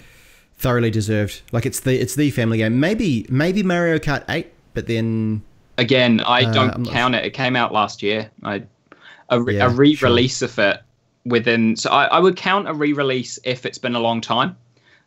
Thoroughly 0.57 0.91
deserved. 0.91 1.43
Like 1.51 1.67
it's 1.67 1.81
the 1.81 2.01
it's 2.01 2.15
the 2.15 2.31
family 2.31 2.59
game. 2.59 2.79
Maybe 2.79 3.27
maybe 3.29 3.63
Mario 3.63 3.99
Kart 3.99 4.25
Eight, 4.29 4.53
but 4.75 4.87
then 4.87 5.43
Again, 5.79 6.21
I 6.21 6.45
Uh, 6.45 6.53
don't 6.53 6.79
not 6.81 6.93
count 6.93 7.15
it. 7.15 7.25
It 7.25 7.31
came 7.31 7.57
out 7.57 7.73
last 7.73 8.03
year. 8.03 8.31
I, 8.45 8.63
a, 9.31 9.41
re- 9.41 9.57
Yeah, 9.57 9.67
a 9.67 9.71
re-release 9.71 10.43
of 10.43 10.57
it 10.59 10.81
within. 11.25 11.75
So 11.77 11.91
I, 11.91 12.05
I 12.05 12.19
would 12.21 12.37
count 12.37 12.69
a 12.69 12.75
re-release 12.75 13.39
if 13.45 13.65
it's 13.67 13.79
been 13.79 13.95
a 13.97 13.99
long 14.01 14.21
time. 14.21 14.55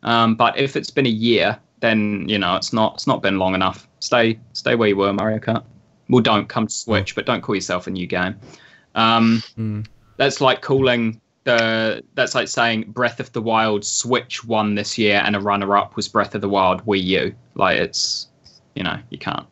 Um, 0.02 0.34
but 0.34 0.58
if 0.58 0.76
it's 0.76 0.90
been 0.90 1.06
a 1.06 1.16
year, 1.28 1.56
then 1.80 2.28
you 2.28 2.38
know 2.38 2.56
it's 2.56 2.72
not 2.72 2.94
it's 2.94 3.06
not 3.06 3.22
been 3.22 3.38
long 3.38 3.54
enough. 3.54 3.88
Stay 4.00 4.38
stay 4.52 4.74
where 4.74 4.88
you 4.88 4.96
were, 4.96 5.12
Mario 5.12 5.38
Kart. 5.38 5.62
Well, 6.10 6.20
don't 6.22 6.48
come 6.48 6.66
to 6.66 6.74
Switch, 6.74 7.14
but 7.14 7.24
don't 7.26 7.40
call 7.40 7.54
yourself 7.54 7.86
a 7.86 7.90
new 7.90 8.06
game. 8.06 8.34
Um, 8.94 9.42
Mm. 9.56 9.86
That's 10.18 10.40
like 10.40 10.60
calling 10.62 11.20
the. 11.46 12.02
That's 12.14 12.34
like 12.34 12.48
saying 12.48 12.90
Breath 12.92 13.18
of 13.20 13.32
the 13.32 13.40
Wild 13.40 13.84
Switch 13.86 14.44
won 14.44 14.74
this 14.74 14.98
year, 14.98 15.22
and 15.24 15.34
a 15.34 15.40
runner-up 15.40 15.96
was 15.96 16.06
Breath 16.08 16.34
of 16.34 16.42
the 16.42 16.48
Wild 16.48 16.84
Wii 16.84 17.02
U. 17.02 17.34
Like 17.54 17.78
it's, 17.78 18.28
you 18.74 18.82
know, 18.82 18.98
you 19.08 19.16
can't. 19.18 19.46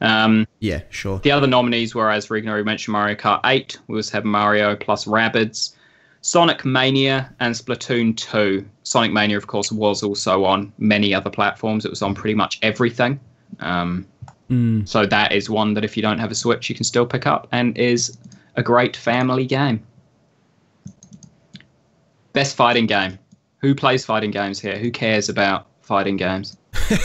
Um, 0.00 0.48
yeah, 0.60 0.80
sure. 0.90 1.18
the 1.20 1.30
other 1.30 1.46
nominees 1.46 1.94
were, 1.94 2.10
as 2.10 2.28
Reagan 2.30 2.48
already 2.48 2.64
mentioned, 2.64 2.92
Mario 2.92 3.14
Kart 3.14 3.40
8. 3.44 3.78
We 3.86 3.96
also 3.98 4.12
have 4.16 4.24
Mario 4.24 4.74
plus 4.74 5.04
Rabbids, 5.04 5.74
Sonic 6.22 6.64
Mania, 6.64 7.32
and 7.38 7.54
Splatoon 7.54 8.16
2. 8.16 8.64
Sonic 8.82 9.12
Mania, 9.12 9.36
of 9.36 9.46
course, 9.46 9.70
was 9.70 10.02
also 10.02 10.44
on 10.44 10.72
many 10.78 11.14
other 11.14 11.30
platforms. 11.30 11.84
It 11.84 11.90
was 11.90 12.02
on 12.02 12.14
pretty 12.14 12.34
much 12.34 12.58
everything. 12.62 13.20
Um, 13.60 14.06
Mm. 14.50 14.86
so 14.86 15.06
that 15.06 15.32
is 15.32 15.48
one 15.48 15.72
that 15.74 15.84
if 15.84 15.96
you 15.96 16.02
don't 16.02 16.18
have 16.18 16.30
a 16.30 16.34
Switch, 16.34 16.68
you 16.68 16.74
can 16.74 16.84
still 16.84 17.06
pick 17.06 17.26
up 17.26 17.46
and 17.52 17.78
is 17.78 18.18
a 18.56 18.62
great 18.62 18.94
family 18.96 19.46
game. 19.46 19.82
Best 22.32 22.56
fighting 22.56 22.86
game. 22.86 23.18
Who 23.60 23.74
plays 23.74 24.04
fighting 24.04 24.30
games 24.30 24.58
here? 24.60 24.78
Who 24.78 24.90
cares 24.90 25.28
about 25.28 25.66
fighting 25.82 26.16
games? 26.16 26.56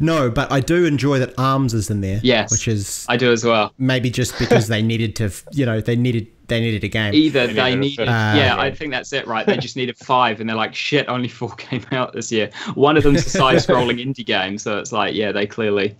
No, 0.00 0.30
but 0.30 0.52
I 0.52 0.60
do 0.60 0.84
enjoy 0.84 1.18
that 1.18 1.34
Arms 1.38 1.74
is 1.74 1.90
in 1.90 2.02
there. 2.02 2.20
Yes. 2.22 2.52
which 2.52 2.68
is 2.68 3.04
I 3.08 3.16
do 3.16 3.32
as 3.32 3.44
well. 3.44 3.72
maybe 3.78 4.10
just 4.10 4.38
because 4.38 4.68
they 4.68 4.80
needed 4.80 5.16
to, 5.16 5.32
you 5.50 5.66
know, 5.66 5.80
they 5.80 5.96
needed 5.96 6.28
they 6.46 6.60
needed 6.60 6.84
a 6.84 6.88
game. 6.88 7.12
Either 7.14 7.48
They 7.48 7.52
they 7.54 7.74
needed 7.74 7.74
a 7.74 7.80
needed, 7.80 7.96
fifth. 7.96 8.06
yeah, 8.08 8.54
Uh, 8.56 8.60
I 8.62 8.70
think 8.70 8.92
that's 8.92 9.12
it, 9.12 9.26
right? 9.26 9.44
They 9.44 9.56
just 9.56 9.74
needed 9.76 9.98
five, 9.98 10.38
and 10.40 10.48
they're 10.48 10.56
like, 10.56 10.72
shit, 10.72 11.08
only 11.08 11.26
four 11.28 11.50
came 11.56 11.84
out 11.90 12.12
this 12.12 12.30
year. 12.30 12.48
One 12.74 12.96
of 12.96 13.02
them's 13.02 13.26
a 13.26 13.30
side-scrolling 13.30 13.98
indie 14.00 14.24
game, 14.24 14.56
so 14.56 14.78
it's 14.78 14.92
like, 14.92 15.14
yeah, 15.16 15.32
they 15.32 15.46
clearly, 15.48 15.96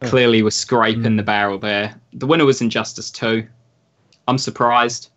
clearly 0.00 0.42
were 0.42 0.50
scraping 0.50 1.16
the 1.16 1.22
barrel 1.22 1.58
there. 1.58 1.94
The 2.14 2.26
winner 2.26 2.46
was 2.46 2.62
Injustice 2.62 3.10
Two. 3.10 3.46
I'm 4.26 4.38
surprised, 4.38 5.10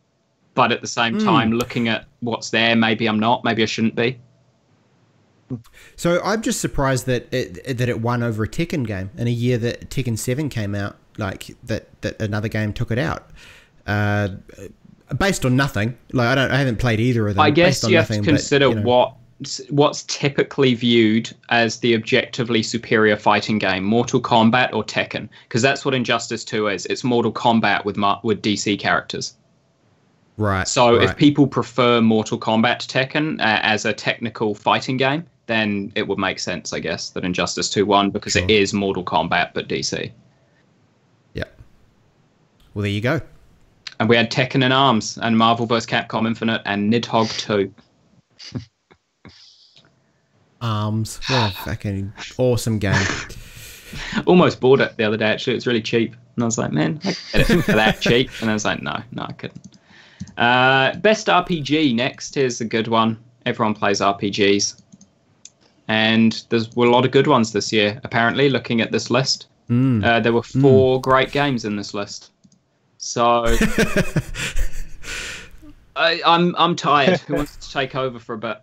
but 0.53 0.71
at 0.71 0.81
the 0.81 0.87
same 0.87 1.17
time, 1.17 1.51
looking 1.51 1.87
at 1.87 2.05
what's 2.19 2.49
there, 2.49 2.75
maybe 2.75 3.07
I'm 3.07 3.19
not. 3.19 3.43
Maybe 3.43 3.63
I 3.63 3.65
shouldn't 3.65 3.95
be. 3.95 4.19
So 5.95 6.21
I'm 6.23 6.41
just 6.41 6.61
surprised 6.61 7.05
that 7.07 7.33
it 7.33 7.77
that 7.77 7.89
it 7.89 8.01
won 8.01 8.23
over 8.23 8.43
a 8.43 8.47
Tekken 8.47 8.85
game 8.85 9.09
in 9.17 9.27
a 9.27 9.31
year 9.31 9.57
that 9.59 9.89
Tekken 9.89 10.17
Seven 10.17 10.49
came 10.49 10.75
out. 10.75 10.97
Like 11.17 11.55
that 11.65 12.01
that 12.01 12.21
another 12.21 12.47
game 12.47 12.73
took 12.73 12.91
it 12.91 12.97
out. 12.97 13.29
Uh, 13.85 14.29
based 15.17 15.45
on 15.45 15.55
nothing. 15.55 15.97
Like 16.13 16.27
I 16.27 16.35
don't 16.35 16.51
I 16.51 16.57
haven't 16.57 16.77
played 16.77 16.99
either 16.99 17.27
of 17.27 17.35
them. 17.35 17.41
I 17.43 17.51
guess 17.51 17.75
based 17.75 17.85
on 17.85 17.91
you 17.91 17.97
have 17.97 18.07
to 18.07 18.13
nothing, 18.13 18.23
but, 18.23 18.29
consider 18.29 18.69
you 18.69 18.75
know. 18.75 18.81
what 18.81 19.15
what's 19.69 20.03
typically 20.03 20.75
viewed 20.75 21.33
as 21.49 21.79
the 21.79 21.95
objectively 21.95 22.61
superior 22.61 23.17
fighting 23.17 23.57
game, 23.57 23.83
Mortal 23.83 24.21
Kombat 24.21 24.71
or 24.71 24.83
Tekken, 24.83 25.27
because 25.47 25.63
that's 25.63 25.83
what 25.83 25.95
Injustice 25.95 26.45
2 26.45 26.67
is. 26.67 26.85
It's 26.85 27.03
Mortal 27.03 27.33
Kombat 27.33 27.83
with 27.85 27.97
with 28.23 28.41
DC 28.41 28.79
characters. 28.79 29.33
Right. 30.41 30.67
So 30.67 30.95
if 30.99 31.15
people 31.17 31.45
prefer 31.45 32.01
Mortal 32.01 32.39
Kombat 32.39 32.79
to 32.79 32.87
Tekken 32.87 33.39
uh, 33.39 33.59
as 33.61 33.85
a 33.85 33.93
technical 33.93 34.55
fighting 34.55 34.97
game, 34.97 35.25
then 35.45 35.91
it 35.95 36.07
would 36.07 36.17
make 36.17 36.39
sense, 36.39 36.73
I 36.73 36.79
guess, 36.79 37.11
that 37.11 37.23
Injustice 37.23 37.69
2 37.69 37.85
won 37.85 38.09
because 38.09 38.35
it 38.35 38.41
Sure. 38.49 38.49
is 38.49 38.73
Mortal 38.73 39.03
Kombat 39.03 39.53
but 39.53 39.67
DC. 39.67 40.11
yeah. 41.35 41.43
Well, 42.73 42.81
there 42.83 42.91
you 42.91 43.01
go. 43.01 43.21
And 43.99 44.09
we 44.09 44.15
had 44.15 44.31
Tekken 44.31 44.63
and 44.63 44.73
Arms 44.73 45.19
and 45.21 45.37
Marvel 45.37 45.67
vs. 45.67 45.85
Capcom 45.85 46.25
Infinite 46.25 46.61
and 46.65 46.91
Nidhogg 46.91 47.29
2. 47.37 48.59
Arms. 50.61 51.19
What 51.27 51.51
a 51.51 51.55
fucking 51.65 52.13
awesome 52.37 52.79
game. 52.79 53.05
Almost 54.25 54.59
bought 54.59 54.79
it 54.81 54.95
the 54.97 55.03
other 55.03 55.17
day, 55.17 55.25
actually. 55.25 55.53
It 55.53 55.57
was 55.57 55.67
really 55.67 55.81
cheap. 55.81 56.15
And 56.35 56.43
I 56.43 56.45
was 56.45 56.57
like, 56.57 56.71
man, 56.71 56.99
I 57.03 57.11
get 57.37 57.49
it 57.49 57.61
for 57.63 57.73
that 57.73 57.99
cheap. 58.01 58.29
And 58.41 58.49
I 58.49 58.53
was 58.53 58.63
like, 58.65 58.81
no, 58.81 59.01
no, 59.11 59.23
I 59.23 59.33
couldn't. 59.33 59.70
Uh, 60.37 60.95
best 60.97 61.27
RPG 61.27 61.95
next. 61.95 62.35
Here's 62.35 62.61
a 62.61 62.65
good 62.65 62.87
one. 62.87 63.17
Everyone 63.45 63.73
plays 63.73 64.01
RPGs. 64.01 64.81
And 65.87 66.43
there's 66.49 66.73
were 66.75 66.87
a 66.87 66.91
lot 66.91 67.05
of 67.05 67.11
good 67.11 67.27
ones 67.27 67.51
this 67.51 67.73
year, 67.73 67.99
apparently, 68.03 68.49
looking 68.49 68.81
at 68.81 68.91
this 68.91 69.09
list. 69.09 69.47
Mm. 69.69 70.05
Uh, 70.05 70.19
there 70.19 70.33
were 70.33 70.43
four 70.43 71.01
great 71.01 71.31
games 71.31 71.65
in 71.65 71.75
this 71.75 71.93
list. 71.93 72.31
So 72.97 73.45
I, 75.95 76.21
I'm 76.25 76.55
I'm 76.57 76.75
tired. 76.75 77.19
Who 77.21 77.35
wants 77.35 77.57
to 77.57 77.71
take 77.71 77.95
over 77.95 78.19
for 78.19 78.35
a 78.35 78.37
bit? 78.37 78.61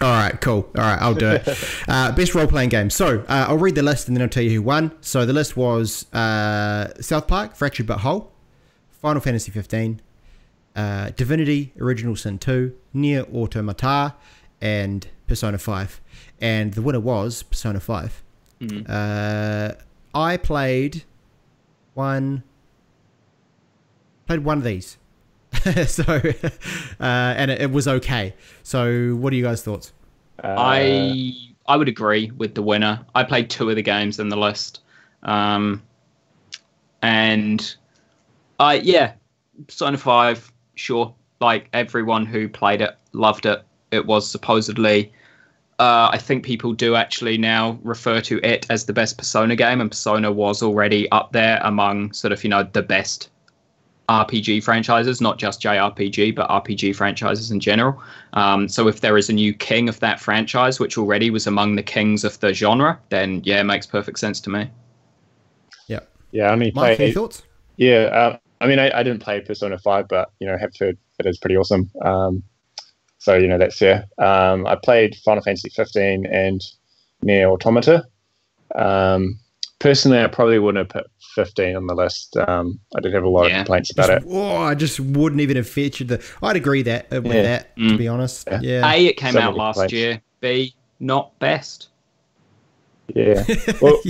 All 0.00 0.08
right, 0.08 0.40
cool. 0.40 0.68
All 0.76 0.82
right, 0.82 1.00
I'll 1.00 1.14
do 1.14 1.30
it. 1.30 1.48
Uh, 1.88 2.10
best 2.12 2.34
role 2.34 2.46
playing 2.46 2.70
game. 2.70 2.90
So 2.90 3.20
uh, 3.28 3.46
I'll 3.48 3.58
read 3.58 3.74
the 3.74 3.82
list 3.82 4.08
and 4.08 4.16
then 4.16 4.22
I'll 4.22 4.28
tell 4.28 4.42
you 4.42 4.50
who 4.50 4.62
won. 4.62 4.92
So 5.00 5.26
the 5.26 5.32
list 5.32 5.56
was 5.56 6.12
uh, 6.12 6.92
South 7.00 7.26
Park, 7.26 7.54
Fractured 7.54 7.86
But 7.86 7.98
Whole, 7.98 8.32
Final 8.90 9.20
Fantasy 9.20 9.52
15, 9.52 10.00
uh, 10.74 11.10
Divinity, 11.16 11.72
Original 11.80 12.16
Sin 12.16 12.38
2, 12.38 12.74
Nier 12.94 13.24
Automata, 13.32 14.14
and 14.60 15.06
Persona 15.26 15.58
5. 15.58 16.00
And 16.40 16.74
the 16.74 16.82
winner 16.82 17.00
was 17.00 17.42
Persona 17.42 17.80
5. 17.80 18.22
Uh, 18.88 19.72
I 20.14 20.36
played 20.36 21.04
one. 21.94 22.42
Played 24.26 24.44
one 24.44 24.58
of 24.58 24.64
these. 24.64 24.98
so, 25.86 26.04
uh, 26.04 26.24
and 27.00 27.50
it, 27.50 27.62
it 27.62 27.70
was 27.70 27.86
okay. 27.86 28.34
So, 28.62 29.14
what 29.16 29.32
are 29.32 29.36
you 29.36 29.42
guys' 29.42 29.62
thoughts? 29.62 29.92
Uh, 30.42 30.54
I 30.56 31.32
I 31.66 31.76
would 31.76 31.88
agree 31.88 32.30
with 32.30 32.54
the 32.54 32.62
winner. 32.62 33.04
I 33.14 33.24
played 33.24 33.50
two 33.50 33.68
of 33.68 33.76
the 33.76 33.82
games 33.82 34.18
in 34.18 34.28
the 34.28 34.36
list, 34.36 34.80
um, 35.24 35.82
and 37.02 37.76
I 38.58 38.74
yeah, 38.74 39.12
Persona 39.66 39.98
Five, 39.98 40.51
sure. 40.74 41.14
Like 41.40 41.68
everyone 41.72 42.26
who 42.26 42.48
played 42.48 42.80
it 42.80 42.96
loved 43.12 43.46
it. 43.46 43.62
It 43.90 44.06
was 44.06 44.28
supposedly. 44.28 45.12
Uh, 45.78 46.10
I 46.12 46.18
think 46.18 46.44
people 46.44 46.74
do 46.74 46.94
actually 46.94 47.38
now 47.38 47.78
refer 47.82 48.20
to 48.20 48.38
it 48.44 48.66
as 48.70 48.86
the 48.86 48.92
best 48.92 49.18
Persona 49.18 49.56
game, 49.56 49.80
and 49.80 49.90
Persona 49.90 50.30
was 50.30 50.62
already 50.62 51.10
up 51.10 51.32
there 51.32 51.60
among 51.64 52.12
sort 52.12 52.32
of 52.32 52.44
you 52.44 52.50
know 52.50 52.62
the 52.72 52.82
best 52.82 53.30
RPG 54.08 54.62
franchises, 54.62 55.20
not 55.20 55.38
just 55.38 55.62
JRPG, 55.62 56.34
but 56.34 56.48
RPG 56.48 56.94
franchises 56.94 57.50
in 57.50 57.60
general. 57.60 58.00
Um, 58.34 58.68
so 58.68 58.88
if 58.88 59.00
there 59.00 59.16
is 59.16 59.28
a 59.30 59.32
new 59.32 59.54
king 59.54 59.88
of 59.88 59.98
that 60.00 60.20
franchise, 60.20 60.78
which 60.78 60.98
already 60.98 61.30
was 61.30 61.46
among 61.46 61.76
the 61.76 61.82
kings 61.82 62.22
of 62.24 62.38
the 62.40 62.52
genre, 62.52 62.98
then 63.08 63.40
yeah, 63.44 63.60
it 63.60 63.64
makes 63.64 63.86
perfect 63.86 64.18
sense 64.18 64.40
to 64.40 64.50
me. 64.50 64.70
Yeah. 65.88 66.00
yeah, 66.30 66.44
I 66.48 66.52
only 66.52 66.72
Mike, 66.74 67.00
any 67.00 67.12
played. 67.12 67.14
thoughts? 67.14 67.42
Yeah, 67.76 68.08
uh, 68.12 68.38
I 68.62 68.66
mean, 68.66 68.78
I, 68.78 68.90
I 68.98 69.02
didn't 69.02 69.22
play 69.22 69.40
Persona 69.40 69.78
Five, 69.78 70.06
but 70.08 70.30
you 70.38 70.46
know, 70.46 70.56
have 70.56 70.72
heard 70.78 70.96
it 71.18 71.26
is 71.26 71.38
pretty 71.38 71.56
awesome. 71.56 71.90
Um, 72.04 72.42
so 73.18 73.34
you 73.36 73.46
know 73.48 73.58
that's 73.58 73.78
there. 73.78 74.06
Um, 74.18 74.66
I 74.66 74.76
played 74.76 75.16
Final 75.24 75.42
Fantasy 75.42 75.68
15 75.70 76.26
and 76.26 76.60
Nier 77.22 77.48
Automata. 77.48 78.04
Um, 78.74 79.38
personally, 79.78 80.20
I 80.20 80.26
probably 80.28 80.58
wouldn't 80.58 80.78
have 80.92 81.02
put 81.02 81.10
15 81.34 81.76
on 81.76 81.86
the 81.86 81.94
list. 81.94 82.36
Um, 82.36 82.78
I 82.96 83.00
did 83.00 83.12
have 83.14 83.22
a 83.24 83.28
lot 83.28 83.44
Yeah. 83.48 83.60
of 83.60 83.66
complaints 83.66 83.90
about 83.92 84.08
Just- 84.08 84.26
it. 84.26 84.32
Oh, 84.32 84.56
I 84.56 84.74
just 84.74 84.98
wouldn't 85.00 85.40
even 85.40 85.56
have 85.56 85.68
featured 85.68 86.08
the. 86.08 86.24
I'd 86.42 86.56
agree 86.56 86.82
that 86.82 87.06
uh, 87.12 87.20
with 87.22 87.34
Yeah. 87.34 87.42
that, 87.42 87.76
to 87.76 87.82
Mm. 87.82 87.98
be 87.98 88.08
honest. 88.08 88.48
Yeah. 88.50 88.60
Yeah. 88.62 88.90
A, 88.92 89.06
it 89.06 89.16
came 89.16 89.32
So 89.32 89.40
out 89.40 89.56
last 89.56 89.74
complaints. 89.74 89.92
year. 89.92 90.20
B, 90.40 90.74
not 91.00 91.38
best. 91.38 91.88
Yeah. 93.14 93.44
Well, 93.80 94.00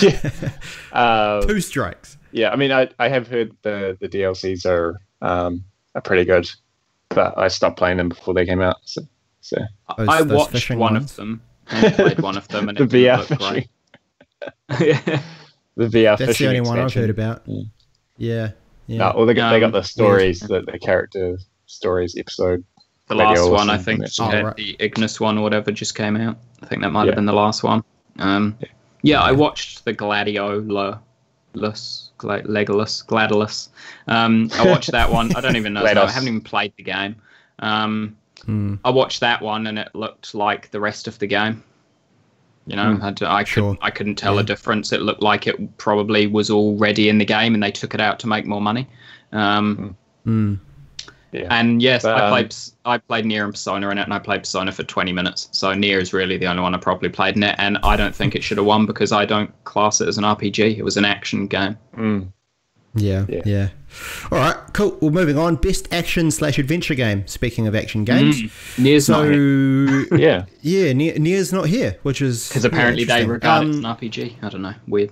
Yeah. 0.00 0.30
uh, 0.92 1.42
Two 1.46 1.60
strikes. 1.60 2.16
Yeah. 2.32 2.50
I 2.50 2.56
mean, 2.56 2.72
I, 2.72 2.88
I 2.98 3.08
have 3.08 3.28
heard 3.28 3.56
the 3.62 3.96
the 4.00 4.08
DLCs 4.08 4.66
are 4.66 5.00
um, 5.20 5.64
are 5.94 6.00
pretty 6.00 6.24
good, 6.24 6.48
but 7.10 7.36
I 7.38 7.48
stopped 7.48 7.76
playing 7.78 7.96
them 7.98 8.08
before 8.08 8.34
they 8.34 8.46
came 8.46 8.60
out. 8.60 8.76
So, 8.84 9.02
so 9.40 9.56
I- 9.88 9.94
Those- 9.98 10.08
I 10.08 10.22
those 10.22 10.38
watched 10.38 10.50
fishing 10.52 10.78
one 10.78 10.94
ones? 10.94 11.10
of 11.12 11.16
them 11.16 11.42
and 11.70 11.94
played 11.94 12.20
one 12.20 12.36
of 12.36 12.48
them, 12.48 12.68
and 12.68 12.78
the 12.78 12.84
it 12.84 12.90
didn't 12.90 13.06
VR 13.06 13.18
look 13.18 13.28
fishing, 13.40 13.48
great. 13.52 13.68
the 15.76 15.86
VR 15.86 16.18
That's 16.18 16.20
the 16.20 16.26
fishing 16.28 16.48
only 16.48 16.60
one 16.62 16.78
I've 16.78 16.92
heard 16.94 17.10
about. 17.10 17.46
Mm. 17.46 17.70
Yeah. 18.16 18.50
Yeah. 18.88 18.98
No, 18.98 19.12
well, 19.16 19.26
they 19.26 19.34
got, 19.34 19.52
they 19.52 19.60
got 19.60 19.66
Um, 19.66 19.72
the 19.72 19.82
stories, 19.82 20.40
the, 20.40 20.60
the 20.62 20.78
character 20.78 21.38
stories 21.66 22.16
episode. 22.18 22.64
the 23.06 23.14
last 23.14 23.38
or 23.40 23.50
one, 23.52 23.70
I 23.70 23.78
think, 23.78 24.00
like 24.00 24.12
that. 24.12 24.22
uh, 24.22 24.30
Oh, 24.38 24.42
right. 24.46 24.56
the 24.56 24.76
Ignis 24.80 25.20
one 25.20 25.38
or 25.38 25.42
whatever 25.42 25.70
just 25.70 25.94
came 25.94 26.16
out. 26.16 26.36
I 26.62 26.66
think 26.66 26.82
that 26.82 26.90
might 26.90 27.04
Yeah. 27.04 27.10
have 27.10 27.14
been 27.16 27.26
the 27.26 27.32
last 27.32 27.62
one. 27.62 27.82
Um, 28.18 28.58
yeah, 29.02 29.20
I 29.22 29.30
Yeah. 29.30 29.36
watched 29.36 29.84
the 29.84 29.94
Gladiolus, 29.94 30.98
Gla- 31.54 32.42
Legolas, 32.42 33.06
Gladolus. 33.06 33.68
Um, 34.06 34.50
I 34.54 34.66
watched 34.66 34.90
that 34.92 35.10
one. 35.10 35.34
I 35.36 35.40
don't 35.40 35.56
even 35.56 35.72
know. 35.74 35.84
I 35.84 35.88
haven't 36.10 36.28
even 36.28 36.40
played 36.40 36.72
the 36.76 36.82
game. 36.84 37.16
Um, 37.58 38.16
Mm. 38.46 38.80
I 38.84 38.90
watched 38.90 39.20
that 39.20 39.40
one 39.40 39.68
and 39.68 39.78
it 39.78 39.94
looked 39.94 40.34
like 40.34 40.68
the 40.72 40.80
rest 40.80 41.06
of 41.06 41.16
the 41.20 41.28
game. 41.28 41.62
You 42.66 42.74
know, 42.74 42.96
Hmm. 42.96 43.04
I, 43.04 43.10
d- 43.12 43.24
I, 43.24 43.44
Sure. 43.44 43.74
could, 43.76 43.78
I 43.82 43.90
couldn't 43.90 44.16
tell 44.16 44.34
Yeah. 44.34 44.40
a 44.40 44.42
difference. 44.42 44.92
It 44.92 45.00
looked 45.02 45.22
like 45.22 45.46
it 45.46 45.78
probably 45.78 46.26
was 46.26 46.50
already 46.50 47.08
in 47.08 47.18
the 47.18 47.24
game 47.24 47.54
and 47.54 47.62
they 47.62 47.70
took 47.70 47.94
it 47.94 48.00
out 48.00 48.18
to 48.20 48.26
make 48.26 48.44
more 48.44 48.60
money. 48.60 48.88
Um, 49.32 49.96
Mm. 50.26 50.58
Yeah. 51.32 51.46
and 51.50 51.80
yes, 51.80 52.02
But, 52.02 52.16
I 52.18 52.24
um, 52.26 52.30
played 52.30 52.54
I 52.84 52.98
played 52.98 53.24
Nier 53.24 53.44
and 53.44 53.54
Persona 53.54 53.88
in 53.90 53.98
it, 53.98 54.02
and 54.02 54.12
I 54.12 54.18
played 54.18 54.40
Persona 54.42 54.70
for 54.70 54.82
20 54.82 55.12
minutes. 55.12 55.48
So 55.52 55.72
Nier 55.72 55.98
is 55.98 56.12
really 56.12 56.36
the 56.36 56.46
only 56.46 56.62
one 56.62 56.74
I 56.74 56.78
probably 56.78 57.08
played 57.08 57.36
in 57.36 57.42
it, 57.42 57.54
and 57.58 57.78
I 57.82 57.96
don't 57.96 58.14
think 58.14 58.34
it 58.34 58.44
should 58.44 58.58
have 58.58 58.66
won 58.66 58.84
because 58.86 59.12
I 59.12 59.24
don't 59.24 59.50
class 59.64 60.00
it 60.02 60.08
as 60.08 60.18
an 60.18 60.24
RPG. 60.24 60.76
It 60.76 60.82
was 60.84 60.96
an 60.98 61.04
action 61.06 61.46
game. 61.46 61.78
Mm. 61.96 62.32
Yeah, 62.94 63.24
yeah. 63.30 63.42
Yeah. 63.46 63.68
All 64.30 64.36
right, 64.38 64.56
cool. 64.74 64.98
Well, 65.00 65.10
moving 65.10 65.38
on. 65.38 65.56
Best 65.56 65.90
action 65.92 66.30
slash 66.30 66.58
adventure 66.58 66.94
game. 66.94 67.26
Speaking 67.26 67.66
of 67.66 67.74
action 67.74 68.04
games, 68.04 68.42
Nier's 68.76 69.06
so 69.06 69.24
not 69.24 69.32
here 69.32 70.06
Yeah. 70.18 70.44
yeah, 70.60 70.92
Nier, 70.92 71.18
Nier's 71.18 71.52
not 71.54 71.66
here, 71.68 71.96
which 72.02 72.20
is 72.20 72.48
because 72.48 72.66
apparently 72.66 73.04
yeah, 73.04 73.14
they 73.16 73.22
interesting. 73.22 73.30
regard 73.32 73.66
it 73.66 73.70
as 73.70 73.76
Um, 73.76 73.84
an 73.86 73.96
RPG. 73.96 74.34
I 74.42 74.48
don't 74.50 74.60
know, 74.62 74.74
weird. 74.86 75.10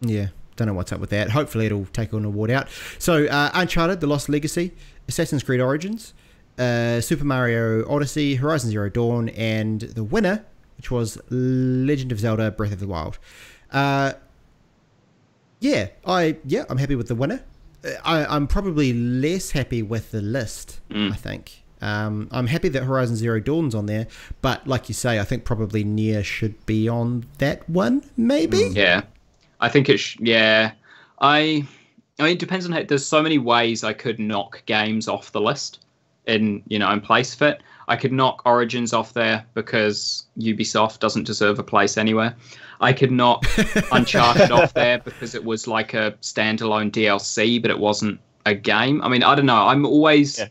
Yeah, 0.00 0.28
don't 0.56 0.68
know 0.68 0.74
what's 0.74 0.92
up 0.92 1.00
with 1.00 1.10
that. 1.10 1.30
Hopefully, 1.30 1.66
it'll 1.66 1.86
take 1.86 2.12
on 2.14 2.20
an 2.20 2.26
award 2.26 2.50
out. 2.52 2.68
So, 2.98 3.26
uh, 3.26 3.50
Uncharted: 3.54 4.00
The 4.00 4.06
Lost 4.06 4.28
Legacy, 4.28 4.72
Assassin's 5.08 5.42
Creed 5.42 5.60
Origins, 5.60 6.14
uh, 6.58 7.00
Super 7.00 7.24
Mario 7.24 7.88
Odyssey, 7.88 8.36
Horizon 8.36 8.70
Zero 8.70 8.88
Dawn, 8.88 9.28
and 9.30 9.80
the 9.80 10.04
winner, 10.04 10.44
which 10.76 10.90
was 10.90 11.18
Legend 11.30 12.12
of 12.12 12.20
Zelda: 12.20 12.50
Breath 12.50 12.72
of 12.72 12.80
the 12.80 12.86
Wild. 12.86 13.18
Uh, 13.70 14.12
yeah, 15.60 15.88
I 16.04 16.36
yeah, 16.44 16.64
I'm 16.68 16.78
happy 16.78 16.94
with 16.96 17.08
the 17.08 17.14
winner. 17.14 17.42
Uh, 17.84 17.90
I, 18.04 18.24
I'm 18.24 18.46
probably 18.46 18.92
less 18.92 19.52
happy 19.52 19.82
with 19.82 20.10
the 20.10 20.20
list. 20.22 20.80
Mm. 20.90 21.12
I 21.12 21.16
think. 21.16 21.62
Um, 21.80 22.28
I'm 22.30 22.46
happy 22.46 22.68
that 22.68 22.84
Horizon 22.84 23.16
Zero 23.16 23.40
Dawn's 23.40 23.74
on 23.74 23.86
there, 23.86 24.06
but 24.40 24.66
like 24.68 24.88
you 24.88 24.94
say, 24.94 25.18
I 25.18 25.24
think 25.24 25.44
probably 25.44 25.82
Nier 25.82 26.22
should 26.22 26.64
be 26.64 26.88
on 26.88 27.26
that 27.38 27.68
one, 27.68 28.04
maybe. 28.16 28.70
Yeah, 28.72 29.02
I 29.60 29.68
think 29.68 29.88
it. 29.88 29.98
Sh- 29.98 30.16
yeah, 30.20 30.72
I. 31.20 31.66
I 32.22 32.26
mean, 32.26 32.32
it 32.34 32.38
depends 32.38 32.64
on 32.66 32.72
how. 32.72 32.82
There's 32.82 33.04
so 33.04 33.22
many 33.22 33.38
ways 33.38 33.84
I 33.84 33.92
could 33.92 34.18
knock 34.18 34.62
games 34.66 35.08
off 35.08 35.32
the 35.32 35.40
list, 35.40 35.84
in 36.26 36.62
you 36.68 36.78
know, 36.78 36.90
in 36.92 37.00
place 37.00 37.34
fit. 37.34 37.62
I 37.88 37.96
could 37.96 38.12
knock 38.12 38.42
Origins 38.46 38.92
off 38.92 39.12
there 39.12 39.44
because 39.54 40.26
Ubisoft 40.38 41.00
doesn't 41.00 41.24
deserve 41.24 41.58
a 41.58 41.64
place 41.64 41.98
anywhere. 41.98 42.36
I 42.80 42.92
could 42.92 43.10
knock 43.10 43.44
Uncharted 43.92 44.50
off 44.52 44.72
there 44.74 44.98
because 45.00 45.34
it 45.34 45.44
was 45.44 45.66
like 45.66 45.94
a 45.94 46.12
standalone 46.22 46.90
DLC, 46.92 47.60
but 47.60 47.70
it 47.70 47.78
wasn't 47.78 48.20
a 48.46 48.54
game. 48.54 49.02
I 49.02 49.08
mean, 49.08 49.22
I 49.24 49.34
don't 49.34 49.46
know. 49.46 49.66
I'm 49.66 49.84
always 49.84 50.38
Yeah. 50.38 50.48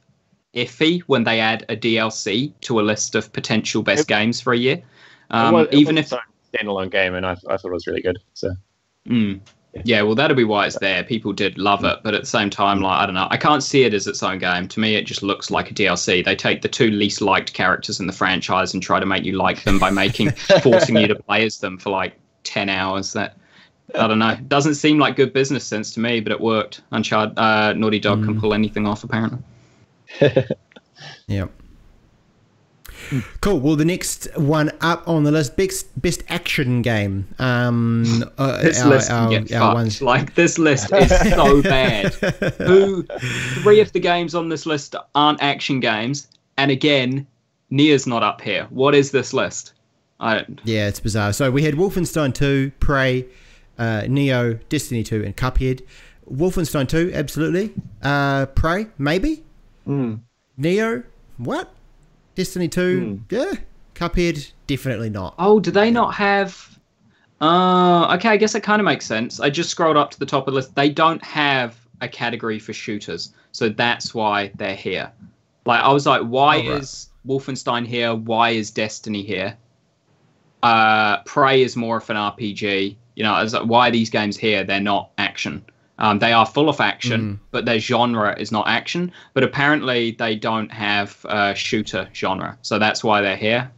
iffy 0.53 1.01
when 1.07 1.23
they 1.23 1.39
add 1.39 1.65
a 1.69 1.75
DLC 1.77 2.53
to 2.61 2.79
a 2.79 2.83
list 2.83 3.15
of 3.15 3.31
potential 3.33 3.81
best 3.81 4.01
It- 4.01 4.07
games 4.07 4.41
for 4.41 4.53
a 4.53 4.57
year. 4.57 4.75
It 4.75 4.83
Um, 5.29 5.53
was- 5.53 5.67
it 5.71 5.75
even 5.75 5.97
if 5.97 6.11
standalone 6.53 6.91
game, 6.91 7.15
and 7.15 7.25
I, 7.25 7.31
I 7.31 7.55
thought 7.57 7.65
it 7.65 7.71
was 7.71 7.87
really 7.87 8.01
good. 8.01 8.19
So 8.33 8.51
Mm. 9.07 9.39
Yeah, 9.85 10.01
well, 10.01 10.15
that'll 10.15 10.35
be 10.35 10.43
why 10.43 10.67
it's 10.67 10.77
there. 10.79 11.01
People 11.03 11.31
did 11.31 11.57
love 11.57 11.85
it, 11.85 11.99
but 12.03 12.13
at 12.13 12.21
the 12.21 12.27
same 12.27 12.49
time, 12.49 12.81
like 12.81 12.99
I 12.99 13.05
don't 13.05 13.15
know, 13.15 13.27
I 13.31 13.37
can't 13.37 13.63
see 13.63 13.83
it 13.83 13.93
as 13.93 14.05
its 14.05 14.21
own 14.21 14.37
game. 14.37 14.67
To 14.67 14.79
me, 14.81 14.95
it 14.95 15.05
just 15.05 15.23
looks 15.23 15.49
like 15.49 15.71
a 15.71 15.73
DLC. 15.73 16.25
They 16.25 16.35
take 16.35 16.61
the 16.61 16.67
two 16.67 16.91
least 16.91 17.21
liked 17.21 17.53
characters 17.53 17.99
in 17.99 18.07
the 18.07 18.13
franchise 18.13 18.73
and 18.73 18.83
try 18.83 18.99
to 18.99 19.05
make 19.05 19.23
you 19.23 19.33
like 19.33 19.63
them 19.63 19.79
by 19.79 19.89
making 19.89 20.31
forcing 20.61 20.97
you 20.97 21.07
to 21.07 21.15
play 21.15 21.45
as 21.45 21.59
them 21.59 21.77
for 21.77 21.89
like 21.89 22.19
ten 22.43 22.67
hours. 22.67 23.13
That 23.13 23.37
I 23.95 24.07
don't 24.07 24.19
know. 24.19 24.35
Doesn't 24.47 24.75
seem 24.75 24.99
like 24.99 25.15
good 25.15 25.31
business 25.31 25.63
sense 25.63 25.93
to 25.93 26.01
me, 26.01 26.19
but 26.19 26.33
it 26.33 26.41
worked. 26.41 26.81
Uncharted, 26.91 27.39
uh, 27.39 27.71
Naughty 27.73 27.99
Dog 27.99 28.25
can 28.25 28.39
pull 28.39 28.53
anything 28.53 28.85
off 28.85 29.05
apparently. 29.05 29.39
Cool. 33.41 33.59
Well, 33.59 33.75
the 33.75 33.85
next 33.85 34.27
one 34.37 34.71
up 34.81 35.07
on 35.07 35.23
the 35.23 35.31
list, 35.31 35.55
best 35.57 36.01
best 36.01 36.23
action 36.29 36.81
game. 36.81 37.27
Um, 37.39 38.23
uh, 38.37 38.61
This 38.61 38.81
our- 38.81 38.89
list 38.89 39.11
our- 39.11 39.29
get 39.29 39.51
our 39.53 39.59
fucked. 39.59 39.73
ones- 39.75 40.01
Like 40.13 40.35
this 40.35 40.57
list 40.57 40.91
is 40.93 41.09
so 41.31 41.61
bad. 41.75 42.13
Who 42.13 43.03
three 43.63 43.79
of 43.81 43.91
the 43.91 43.99
games 43.99 44.33
on 44.35 44.49
this 44.49 44.65
list 44.65 44.95
aren't 45.15 45.41
action 45.41 45.79
games, 45.79 46.27
and 46.57 46.71
again, 46.71 47.27
Nier's 47.69 48.05
not 48.07 48.23
up 48.23 48.41
here. 48.41 48.67
What 48.69 48.95
is 48.95 49.11
this 49.11 49.33
list? 49.33 49.73
I 50.19 50.35
don't. 50.35 50.59
Yeah, 50.63 50.87
it's 50.87 50.99
bizarre. 50.99 51.33
So 51.33 51.49
we 51.49 51.63
had 51.63 51.73
Wolfenstein 51.75 52.33
2, 52.33 52.71
Prey, 52.79 53.25
uh, 53.79 54.01
Nioh, 54.01 54.59
Destiny 54.69 55.03
2, 55.03 55.23
and 55.23 55.35
Cuphead. 55.35 55.81
Wolfenstein 56.31 56.87
2, 56.87 57.11
absolutely. 57.15 57.73
Uh, 58.03 58.45
Prey, 58.47 58.85
maybe. 58.99 59.43
Nioh, 59.87 61.03
what? 61.37 61.73
Destiny 62.35 62.67
2, 62.67 63.21
yeah. 63.29 63.53
Cuphead, 63.95 64.51
definitely 64.67 65.09
not. 65.09 65.35
Oh, 65.37 65.59
do 65.59 65.69
they 65.71 65.91
not 65.91 66.13
have? 66.15 66.79
Uh, 67.41 68.13
okay, 68.15 68.29
I 68.29 68.37
guess 68.37 68.55
it 68.55 68.61
kind 68.61 68.79
of 68.79 68.85
makes 68.85 69.05
sense. 69.05 69.39
I 69.39 69.49
just 69.49 69.69
scrolled 69.69 69.97
up 69.97 70.11
to 70.11 70.19
the 70.19 70.25
top 70.25 70.47
of 70.47 70.53
the 70.53 70.55
list. 70.55 70.75
They 70.75 70.89
don't 70.89 71.23
have 71.23 71.75
a 72.01 72.07
category 72.07 72.57
for 72.59 72.73
shooters, 72.73 73.33
so 73.51 73.69
that's 73.69 74.13
why 74.13 74.51
they're 74.55 74.75
here. 74.75 75.11
Like, 75.65 75.81
I 75.81 75.91
was 75.91 76.05
like, 76.05 76.21
why 76.23 76.57
Oh, 76.57 76.71
right. 76.71 76.81
is 76.81 77.09
Wolfenstein 77.27 77.85
here? 77.85 78.15
Why 78.15 78.51
is 78.51 78.71
Destiny 78.71 79.23
here? 79.23 79.57
Uh, 80.63 81.21
Prey 81.23 81.61
is 81.63 81.75
more 81.75 81.97
of 81.97 82.09
an 82.09 82.15
RPG. 82.17 82.95
You 83.15 83.23
know, 83.23 83.33
I 83.33 83.43
was 83.43 83.53
like, 83.53 83.63
why 83.63 83.89
are 83.89 83.91
these 83.91 84.09
games 84.09 84.37
here? 84.37 84.63
They're 84.63 84.79
not 84.79 85.11
action. 85.17 85.63
Um, 85.99 86.17
they 86.19 86.33
are 86.33 86.45
full 86.45 86.67
of 86.69 86.79
action, 86.81 87.39
but 87.51 87.65
their 87.65 87.77
genre 87.79 88.35
is 88.39 88.51
not 88.51 88.67
action. 88.67 89.11
But 89.33 89.43
apparently, 89.43 90.11
they 90.11 90.35
don't 90.35 90.71
have 90.71 91.23
a 91.25 91.53
shooter 91.53 92.09
genre, 92.13 92.57
so 92.63 92.79
that's 92.79 93.03
why 93.03 93.21
they're 93.21 93.35
here. 93.37 93.71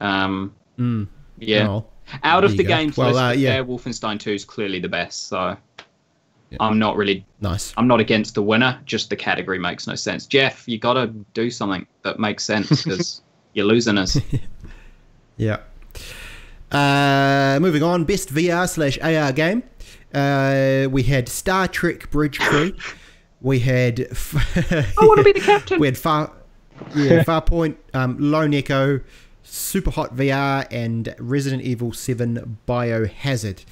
Um, 0.00 0.52
Mm. 0.78 1.06
yeah. 1.38 1.68
Oh. 1.68 1.86
Out 2.22 2.40
There 2.40 2.50
of 2.50 2.56
the 2.58 2.64
go. 2.64 2.68
games 2.68 2.96
Well, 2.98 3.12
list, 3.12 3.18
uh, 3.22 3.30
yeah. 3.38 3.58
Wolfenstein 3.62 4.18
2 4.20 4.32
is 4.32 4.44
clearly 4.44 4.78
the 4.80 4.88
best. 4.90 5.28
So 5.28 5.56
Yeah. 6.50 6.56
I'm 6.60 6.78
not 6.78 6.96
really, 6.96 7.24
Nice. 7.40 7.72
I'm 7.78 7.86
not 7.86 7.98
against 8.00 8.34
the 8.34 8.42
winner. 8.42 8.78
Just 8.84 9.08
the 9.08 9.16
category 9.16 9.58
makes 9.58 9.86
no 9.86 9.94
sense. 9.94 10.26
Jeff, 10.26 10.68
you 10.68 10.78
got 10.78 10.94
to 10.94 11.06
do 11.32 11.50
something 11.50 11.86
that 12.02 12.18
makes 12.18 12.44
sense 12.44 12.82
because 12.84 13.22
you're 13.54 13.66
losing 13.66 13.96
us. 13.96 14.18
Yeah. 15.36 15.58
Uh, 16.70 17.58
moving 17.60 17.82
on, 17.82 18.04
best 18.04 18.32
VR 18.34 18.68
slash 18.68 18.98
AR 19.00 19.32
game. 19.32 19.62
Uh, 20.14 20.88
we 20.90 21.02
had 21.02 21.28
Star 21.28 21.68
Trek 21.68 22.10
Bridge 22.10 22.38
Crew. 22.38 22.72
We 23.40 23.58
had. 23.58 24.00
I 24.56 24.86
want 25.02 25.18
to 25.18 25.22
be 25.22 25.32
the 25.32 25.40
captain. 25.44 25.78
We 25.78 25.86
had 25.86 25.98
Far, 25.98 26.32
yeah, 26.96 27.22
Farpoint, 27.24 27.76
um, 27.92 28.16
Lone 28.18 28.54
Echo, 28.54 29.00
Super 29.42 29.90
Hot 29.90 30.16
VR, 30.16 30.66
and 30.70 31.14
Resident 31.18 31.62
Evil 31.62 31.92
7 31.92 32.58
Biohazard. 32.66 33.66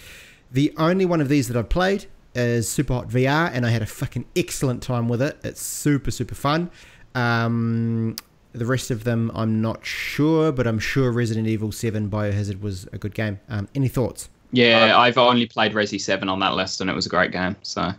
The 0.51 0.75
only 0.77 1.07
one 1.07 1.23
of 1.23 1.31
these 1.31 1.49
that 1.49 1.57
I've 1.57 1.71
played 1.71 2.05
is 2.35 2.69
Super 2.69 2.93
Hot 2.93 3.09
VR, 3.09 3.51
and 3.51 3.65
I 3.65 3.71
had 3.71 3.81
a 3.81 3.87
fucking 3.87 4.27
excellent 4.37 4.83
time 4.83 5.09
with 5.09 5.23
it. 5.23 5.39
It's 5.43 5.63
super, 5.63 6.11
super 6.11 6.35
fun. 6.35 6.71
Um, 7.15 8.17
the 8.53 8.67
rest 8.67 8.91
of 8.91 9.05
them, 9.05 9.31
I'm 9.35 9.63
not 9.63 9.87
sure, 9.87 10.53
but 10.53 10.67
I'm 10.67 10.79
sure 10.79 11.11
Resident 11.11 11.49
Evil 11.49 11.73
7 11.73 12.11
Biohazard 12.11 12.61
was 12.61 12.87
a 12.93 12.99
good 12.99 13.15
game. 13.15 13.41
Um, 13.49 13.69
any 13.75 13.89
thoughts? 13.89 14.29
Yeah, 14.53 14.99
I've 14.99 15.19
only 15.19 15.47
played 15.47 15.73
Resi 15.73 16.01
7 16.01 16.29
on 16.29 16.39
that 16.41 16.55
list 16.55 16.81
and 16.81 16.91
it 16.91 16.93
was 16.95 17.07
a 17.07 17.09
great 17.09 17.33
game. 17.33 17.57
So 17.63 17.93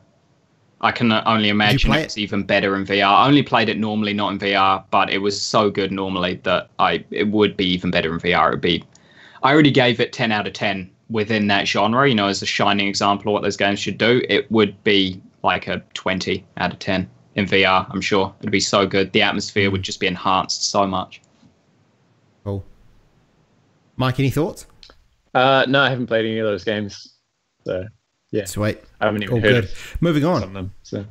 I 0.84 0.92
can 0.92 1.12
only 1.12 1.48
imagine 1.48 1.94
it's 1.94 2.18
even 2.18 2.44
better 2.44 2.76
in 2.76 2.86
VR. 2.86 3.08
I 3.08 3.28
only 3.28 3.42
played 3.42 3.70
it 3.70 3.80
normally, 3.80 4.14
not 4.14 4.34
in 4.34 4.40
VR, 4.40 4.84
but 4.92 5.10
it 5.10 5.20
was 5.20 5.42
so 5.42 5.72
good 5.72 5.94
normally 5.94 6.42
that 6.44 6.70
I 6.78 7.06
it 7.10 7.30
would 7.30 7.56
be 7.56 7.66
even 7.68 7.90
better 7.90 8.14
in 8.14 8.20
VR. 8.20 8.50
It 8.50 8.52
would 8.52 8.62
be. 8.62 8.84
I 9.42 9.54
already 9.54 9.72
gave 9.72 10.02
it 10.02 10.12
ten 10.12 10.34
out 10.34 10.46
of 10.46 10.52
ten 10.52 10.92
within 11.10 11.48
that 11.48 11.70
genre. 11.70 12.08
You 12.08 12.16
know, 12.16 12.28
as 12.28 12.42
a 12.42 12.46
shining 12.46 12.90
example 12.90 13.30
of 13.30 13.34
what 13.34 13.44
those 13.44 13.56
games 13.56 13.80
should 13.80 13.98
do, 13.98 14.22
it 14.28 14.52
would 14.52 14.84
be 14.84 15.22
like 15.42 15.68
a 15.68 15.82
twenty 15.94 16.46
out 16.58 16.74
of 16.74 16.80
ten 16.80 17.10
in 17.36 17.46
VR. 17.46 17.88
I'm 17.90 18.02
sure 18.02 18.36
it'd 18.42 18.52
be 18.52 18.60
so 18.60 18.86
good. 18.86 19.14
The 19.14 19.22
atmosphere 19.22 19.72
would 19.72 19.80
hmm. 19.80 19.84
just 19.84 20.02
be 20.02 20.08
enhanced 20.08 20.70
so 20.70 20.86
much. 20.86 21.22
Cool. 22.44 22.62
Mike, 23.96 24.20
any 24.20 24.30
thoughts? 24.30 24.66
Uh, 25.34 25.66
no, 25.68 25.82
I 25.82 25.90
haven't 25.90 26.08
played 26.08 26.26
any 26.26 26.40
of 26.40 26.46
those 26.46 26.64
games. 26.64 27.16
So 27.66 27.86
yeah, 28.32 28.46
sweet. 28.46 28.80
I 29.00 29.06
haven't 29.06 29.24
even 29.24 29.36
All 29.36 29.42
heard 29.42 29.54
good. 29.54 29.64
Of 29.66 29.98
Moving 30.02 30.26
on. 30.26 30.44
Of 30.44 30.54
them, 30.54 30.74
so. 30.84 31.06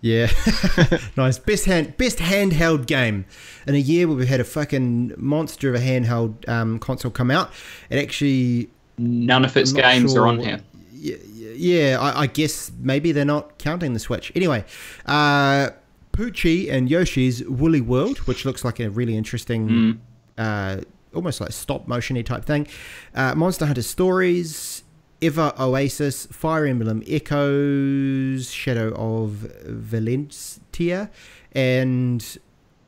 Yeah, 0.00 0.28
nice. 1.16 1.38
Best 1.38 1.64
hand, 1.64 1.96
best 1.96 2.18
handheld 2.18 2.84
game 2.84 3.24
in 3.66 3.74
a 3.74 3.78
year 3.78 4.06
where 4.06 4.18
we 4.18 4.26
had 4.26 4.38
a 4.38 4.44
fucking 4.44 5.14
monster 5.16 5.70
of 5.70 5.76
a 5.76 5.78
handheld 5.78 6.46
um, 6.46 6.78
console 6.78 7.10
come 7.10 7.30
out. 7.30 7.50
It 7.88 7.98
actually 7.98 8.68
none 8.98 9.46
of 9.46 9.56
its 9.56 9.72
games 9.72 10.12
sure, 10.12 10.24
are 10.24 10.26
on 10.26 10.40
here. 10.40 10.60
Yeah, 10.92 11.16
yeah 11.54 11.98
I, 11.98 12.22
I, 12.22 12.26
guess 12.26 12.70
maybe 12.78 13.12
they're 13.12 13.24
not 13.24 13.56
counting 13.56 13.94
the 13.94 13.98
Switch. 13.98 14.30
Anyway, 14.34 14.66
uh, 15.06 15.70
Poochy 16.12 16.70
and 16.70 16.90
Yoshi's 16.90 17.42
Woolly 17.44 17.80
World, 17.80 18.18
which 18.18 18.44
looks 18.44 18.62
like 18.64 18.80
a 18.80 18.90
really 18.90 19.16
interesting, 19.16 19.68
mm. 19.68 19.98
uh, 20.36 20.82
almost 21.14 21.40
like 21.40 21.52
stop 21.52 21.86
motiony 21.86 22.24
type 22.24 22.44
thing. 22.44 22.66
Uh, 23.14 23.34
Monster 23.34 23.66
Hunter 23.66 23.82
Stories, 23.82 24.82
Ever 25.22 25.52
Oasis, 25.58 26.26
Fire 26.26 26.66
Emblem 26.66 27.02
Echoes, 27.06 28.50
Shadow 28.50 28.92
of 28.94 29.30
Valentia, 29.66 31.10
and 31.52 32.38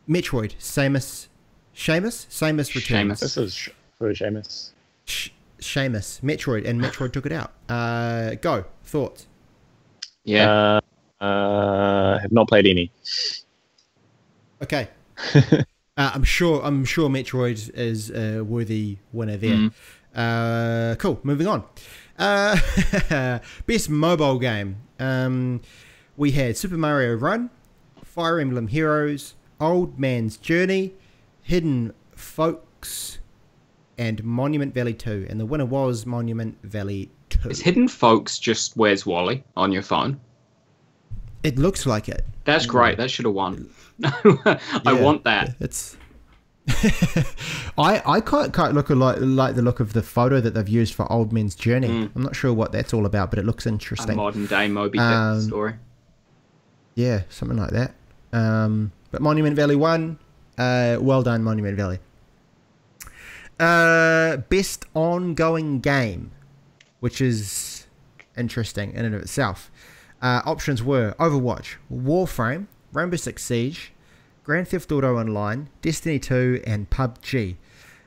Metroid, 0.09 0.57
Samus, 0.59 1.29
Seamus, 1.75 2.27
Samus 2.29 2.75
Returns. 2.75 3.21
Seamus. 3.21 3.21
This 3.21 3.37
is 3.37 3.69
for 3.99 4.13
Seamus. 4.13 4.71
Sh- 5.05 5.31
Seamus, 5.61 6.21
Metroid, 6.21 6.67
and 6.67 6.81
Metroid 6.81 7.13
took 7.13 7.27
it 7.27 7.33
out. 7.33 7.53
Uh, 7.69 8.35
go 8.37 8.65
thoughts. 8.85 9.27
Yeah, 10.25 10.81
uh, 11.21 11.25
uh, 11.25 12.19
have 12.19 12.33
not 12.33 12.49
played 12.49 12.67
any. 12.67 12.91
Okay. 14.63 14.89
uh, 15.97 16.11
I'm 16.15 16.25
sure. 16.25 16.61
I'm 16.63 16.85
sure 16.85 17.09
Metroid 17.09 17.75
is 17.75 18.11
a 18.11 18.43
worthy 18.43 18.99
winner 19.13 19.37
there. 19.37 19.57
Mm. 19.57 19.73
Uh, 20.15 20.95
cool. 20.97 21.21
Moving 21.23 21.47
on. 21.47 21.65
Uh, 22.19 22.59
best 23.67 23.91
mobile 23.91 24.39
game. 24.39 24.77
Um, 24.99 25.61
we 26.17 26.31
had 26.33 26.57
Super 26.57 26.77
Mario 26.77 27.15
Run, 27.15 27.51
Fire 28.03 28.41
Emblem 28.41 28.69
Heroes, 28.69 29.35
Old 29.61 29.99
Man's 29.99 30.37
Journey, 30.37 30.95
Hidden 31.43 31.93
Folks, 32.15 33.19
and 33.99 34.25
Monument 34.25 34.75
Valley 34.75 34.95
2. 34.95 35.27
And 35.29 35.39
the 35.39 35.47
winner 35.47 35.67
was 35.67 36.07
Monument 36.07 36.57
Valley 36.63 37.11
2. 37.31 37.51
Is 37.51 37.61
Hidden 37.61 37.89
Folks 37.89 38.39
just 38.39 38.77
Where's 38.77 39.05
Wally 39.05 39.45
on 39.57 39.73
your 39.73 39.83
phone? 39.83 40.21
It 41.47 41.61
looks 41.61 41.87
like 41.87 42.09
it. 42.09 42.25
That's 42.45 42.67
great. 42.67 42.99
That 42.99 43.09
should 43.09 43.25
have 43.25 43.35
won. 43.35 43.71
I 44.05 44.59
yeah, 44.85 45.01
want 45.01 45.23
that. 45.23 45.55
It's 45.61 45.97
I 47.79 48.03
I 48.05 48.21
quite 48.21 48.53
quite 48.53 48.75
look 48.75 48.91
like 48.91 49.19
like 49.21 49.55
the 49.55 49.63
look 49.63 49.79
of 49.79 49.93
the 49.93 50.03
photo 50.03 50.41
that 50.41 50.55
they've 50.55 50.69
used 50.69 50.95
for 50.95 51.11
Old 51.11 51.33
Man's 51.33 51.55
Journey. 51.55 51.87
Mm. 51.87 52.11
I'm 52.17 52.23
not 52.23 52.35
sure 52.35 52.53
what 52.53 52.73
that's 52.73 52.93
all 52.93 53.07
about, 53.07 53.31
but 53.31 53.39
it 53.39 53.45
looks 53.45 53.65
interesting. 53.65 54.15
A 54.15 54.17
modern 54.17 54.47
day 54.47 54.67
Moby 54.67 54.99
Dick 54.99 55.07
um, 55.07 55.41
story. 55.41 55.75
Yeah, 56.97 57.23
something 57.29 57.59
like 57.59 57.71
that. 57.71 57.95
Um, 58.33 58.91
but 59.13 59.23
Monument 59.23 59.55
Valley 59.55 59.77
won. 59.77 60.19
Uh, 60.59 60.97
well 61.01 61.23
done, 61.23 61.45
Monument 61.45 61.77
Valley. 61.77 62.01
Uh, 63.61 64.39
best 64.49 64.85
ongoing 64.95 65.79
game, 65.79 66.33
which 66.99 67.21
is 67.21 67.87
interesting 68.37 68.93
in 68.95 69.05
and 69.05 69.15
of 69.15 69.23
itself. 69.23 69.71
Uh, 70.27 70.43
options 70.45 70.83
were 70.83 71.15
Overwatch, 71.21 71.77
Warframe, 71.89 72.67
Rainbow 72.93 73.17
Six 73.17 73.45
Siege, 73.45 73.93
Grand 74.43 74.67
Theft 74.67 74.91
Auto 74.91 75.17
Online, 75.17 75.69
Destiny 75.83 76.19
2, 76.19 76.63
and 76.67 76.91
PUBG. 76.91 77.55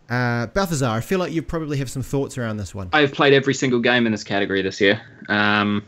Uh, 0.09 0.47
Balthazar, 0.47 0.87
I 0.87 0.99
feel 0.99 1.17
like 1.17 1.31
you 1.31 1.41
probably 1.41 1.77
have 1.77 1.89
some 1.89 2.01
thoughts 2.01 2.37
around 2.37 2.57
this 2.57 2.75
one. 2.75 2.89
I've 2.91 3.13
played 3.13 3.31
every 3.31 3.53
single 3.53 3.79
game 3.79 4.05
in 4.05 4.11
this 4.11 4.25
category 4.25 4.61
this 4.61 4.81
year, 4.81 5.01
um, 5.29 5.85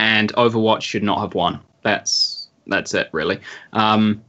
and 0.00 0.32
Overwatch 0.32 0.82
should 0.82 1.04
not 1.04 1.20
have 1.20 1.34
won. 1.34 1.60
That's 1.82 2.48
that's 2.66 2.92
it, 2.94 3.08
really. 3.12 3.38
Um, 3.72 4.24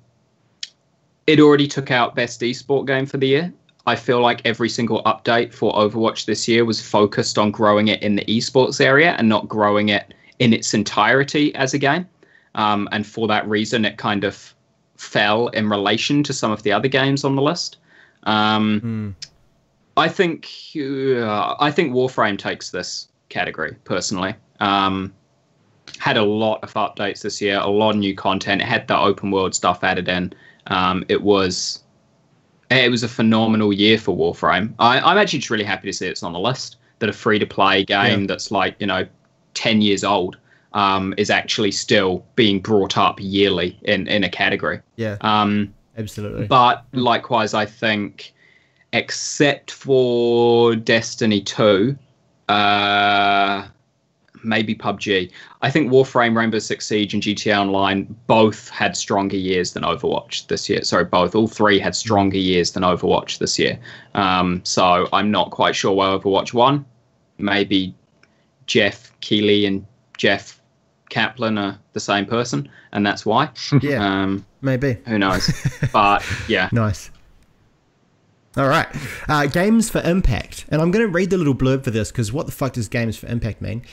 it 1.26 1.40
already 1.40 1.68
took 1.68 1.90
out 1.90 2.14
best 2.14 2.42
esport 2.42 2.86
game 2.86 3.08
for 3.08 3.18
the 3.18 3.28
year. 3.28 3.54
I 3.88 3.96
feel 3.96 4.22
like 4.22 4.42
every 4.46 4.70
single 4.70 5.02
update 5.06 5.52
for 5.52 5.74
Overwatch 5.74 6.26
this 6.26 6.48
year 6.48 6.64
was 6.64 6.80
focused 6.80 7.40
on 7.40 7.50
growing 7.50 7.88
it 7.88 8.04
in 8.04 8.18
the 8.18 8.26
esports 8.26 8.80
area 8.80 9.16
and 9.18 9.28
not 9.28 9.48
growing 9.48 9.90
it 9.90 10.14
in 10.40 10.54
its 10.54 10.74
entirety 10.74 11.54
as 11.56 11.74
a 11.74 11.78
game. 11.78 12.08
Um, 12.56 12.88
and 12.92 13.06
for 13.06 13.28
that 13.28 13.48
reason, 13.48 13.86
it 13.86 13.98
kind 13.98 14.24
of 14.24 14.54
fell 14.98 15.48
in 15.50 15.70
relation 15.70 16.24
to 16.24 16.34
some 16.34 16.52
of 16.52 16.64
the 16.64 16.72
other 16.72 16.88
games 16.88 17.24
on 17.24 17.36
the 17.36 17.42
list. 17.42 17.78
Um, 18.24 18.82
mm. 18.82 19.28
I 19.96 20.08
think 20.08 20.48
uh, 20.76 21.56
I 21.60 21.72
think 21.72 21.94
Warframe 21.94 22.38
takes 22.38 22.70
this 22.70 23.08
category 23.30 23.76
personally. 23.84 24.36
Um, 24.60 25.14
had 25.98 26.18
a 26.18 26.24
lot 26.24 26.64
of 26.64 26.74
updates 26.74 27.22
this 27.22 27.42
year, 27.42 27.60
a 27.60 27.68
lot 27.68 27.92
of 27.92 27.98
new 27.98 28.16
content. 28.16 28.62
It 28.62 28.66
had 28.66 28.88
the 28.88 28.98
open 28.98 29.32
world 29.32 29.56
stuff 29.56 29.84
added 29.84 30.08
in. 30.08 30.34
Um, 30.68 31.04
it 31.10 31.22
was 31.22 31.84
it 32.70 32.92
was 32.92 33.04
a 33.04 33.08
phenomenal 33.08 33.72
year 33.72 33.98
for 33.98 34.16
Warframe. 34.16 34.74
I, 34.78 35.12
am 35.12 35.18
actually 35.18 35.40
just 35.40 35.50
really 35.50 35.64
happy 35.64 35.88
to 35.88 35.94
see 35.94 36.08
it's 36.08 36.24
on 36.24 36.34
the 36.34 36.40
list. 36.40 36.78
That 37.00 37.10
a 37.10 37.14
free 37.14 37.38
to 37.38 37.46
play 37.46 37.84
game 37.84 38.22
yeah. 38.22 38.28
that's 38.28 38.50
like 38.50 38.76
you 38.80 38.88
know 38.88 39.06
ten 39.58 39.82
years 39.82 40.04
old 40.04 40.38
um, 40.74 41.14
is 41.18 41.32
actually 41.32 41.72
still 41.72 42.24
being 42.36 42.60
brought 42.60 42.98
up 42.98 43.18
yearly 43.20 43.80
in, 43.84 44.08
in 44.08 44.24
a 44.24 44.30
category. 44.30 44.80
Yeah. 44.96 45.18
Um, 45.22 45.74
absolutely. 45.98 46.46
But 46.46 46.86
likewise, 46.94 47.56
I 47.56 47.66
think, 47.66 48.34
except 48.94 49.72
for 49.72 50.76
Destiny 50.76 51.42
2, 51.42 51.98
uh, 52.50 53.68
maybe 54.44 54.76
PUBG, 54.76 55.32
I 55.64 55.72
think 55.72 55.92
Warframe, 55.92 56.38
Rainbow 56.38 56.60
Six 56.60 56.86
Siege, 56.86 57.16
and 57.16 57.24
GTA 57.24 57.58
Online 57.58 58.16
both 58.28 58.70
had 58.70 58.96
stronger 58.96 59.38
years 59.38 59.74
than 59.74 59.82
Overwatch 59.82 60.46
this 60.46 60.70
year. 60.70 60.84
Sorry, 60.84 61.06
both. 61.06 61.34
All 61.34 61.48
three 61.48 61.80
had 61.80 61.96
stronger 61.96 62.38
years 62.38 62.72
than 62.72 62.84
Overwatch 62.84 63.40
this 63.40 63.58
year. 63.58 63.80
Um, 64.14 64.62
so 64.64 65.10
I'm 65.12 65.32
not 65.32 65.50
quite 65.50 65.76
sure 65.76 65.94
why 65.94 66.08
Overwatch 66.08 66.54
won. 66.54 66.86
Maybe 67.40 67.96
Geoff 68.68 69.12
Keighley 69.22 69.66
and 69.66 69.86
Jeff 70.18 70.62
Kaplan 71.10 71.58
are 71.58 71.80
the 71.94 72.00
same 72.00 72.26
person, 72.26 72.70
and 72.92 73.06
that's 73.06 73.26
why. 73.26 73.50
Yeah, 73.82 74.06
um, 74.06 74.46
maybe. 74.62 74.98
Who 75.08 75.18
knows? 75.18 75.50
but 75.94 76.24
yeah, 76.48 76.70
nice. 76.72 77.10
All 78.56 78.68
right, 78.68 78.88
uh, 79.30 79.46
games 79.46 79.90
for 79.90 80.02
impact, 80.02 80.66
and 80.70 80.82
I'm 80.82 80.92
going 80.92 81.06
to 81.06 81.12
read 81.12 81.30
the 81.30 81.38
little 81.38 81.56
blurb 81.56 81.84
for 81.84 81.92
this 81.92 82.12
because 82.12 82.34
what 82.34 82.46
the 82.48 82.52
fuck 82.52 82.74
does 82.74 82.88
games 82.88 83.16
for 83.16 83.28
impact 83.28 83.62
mean? 83.62 83.84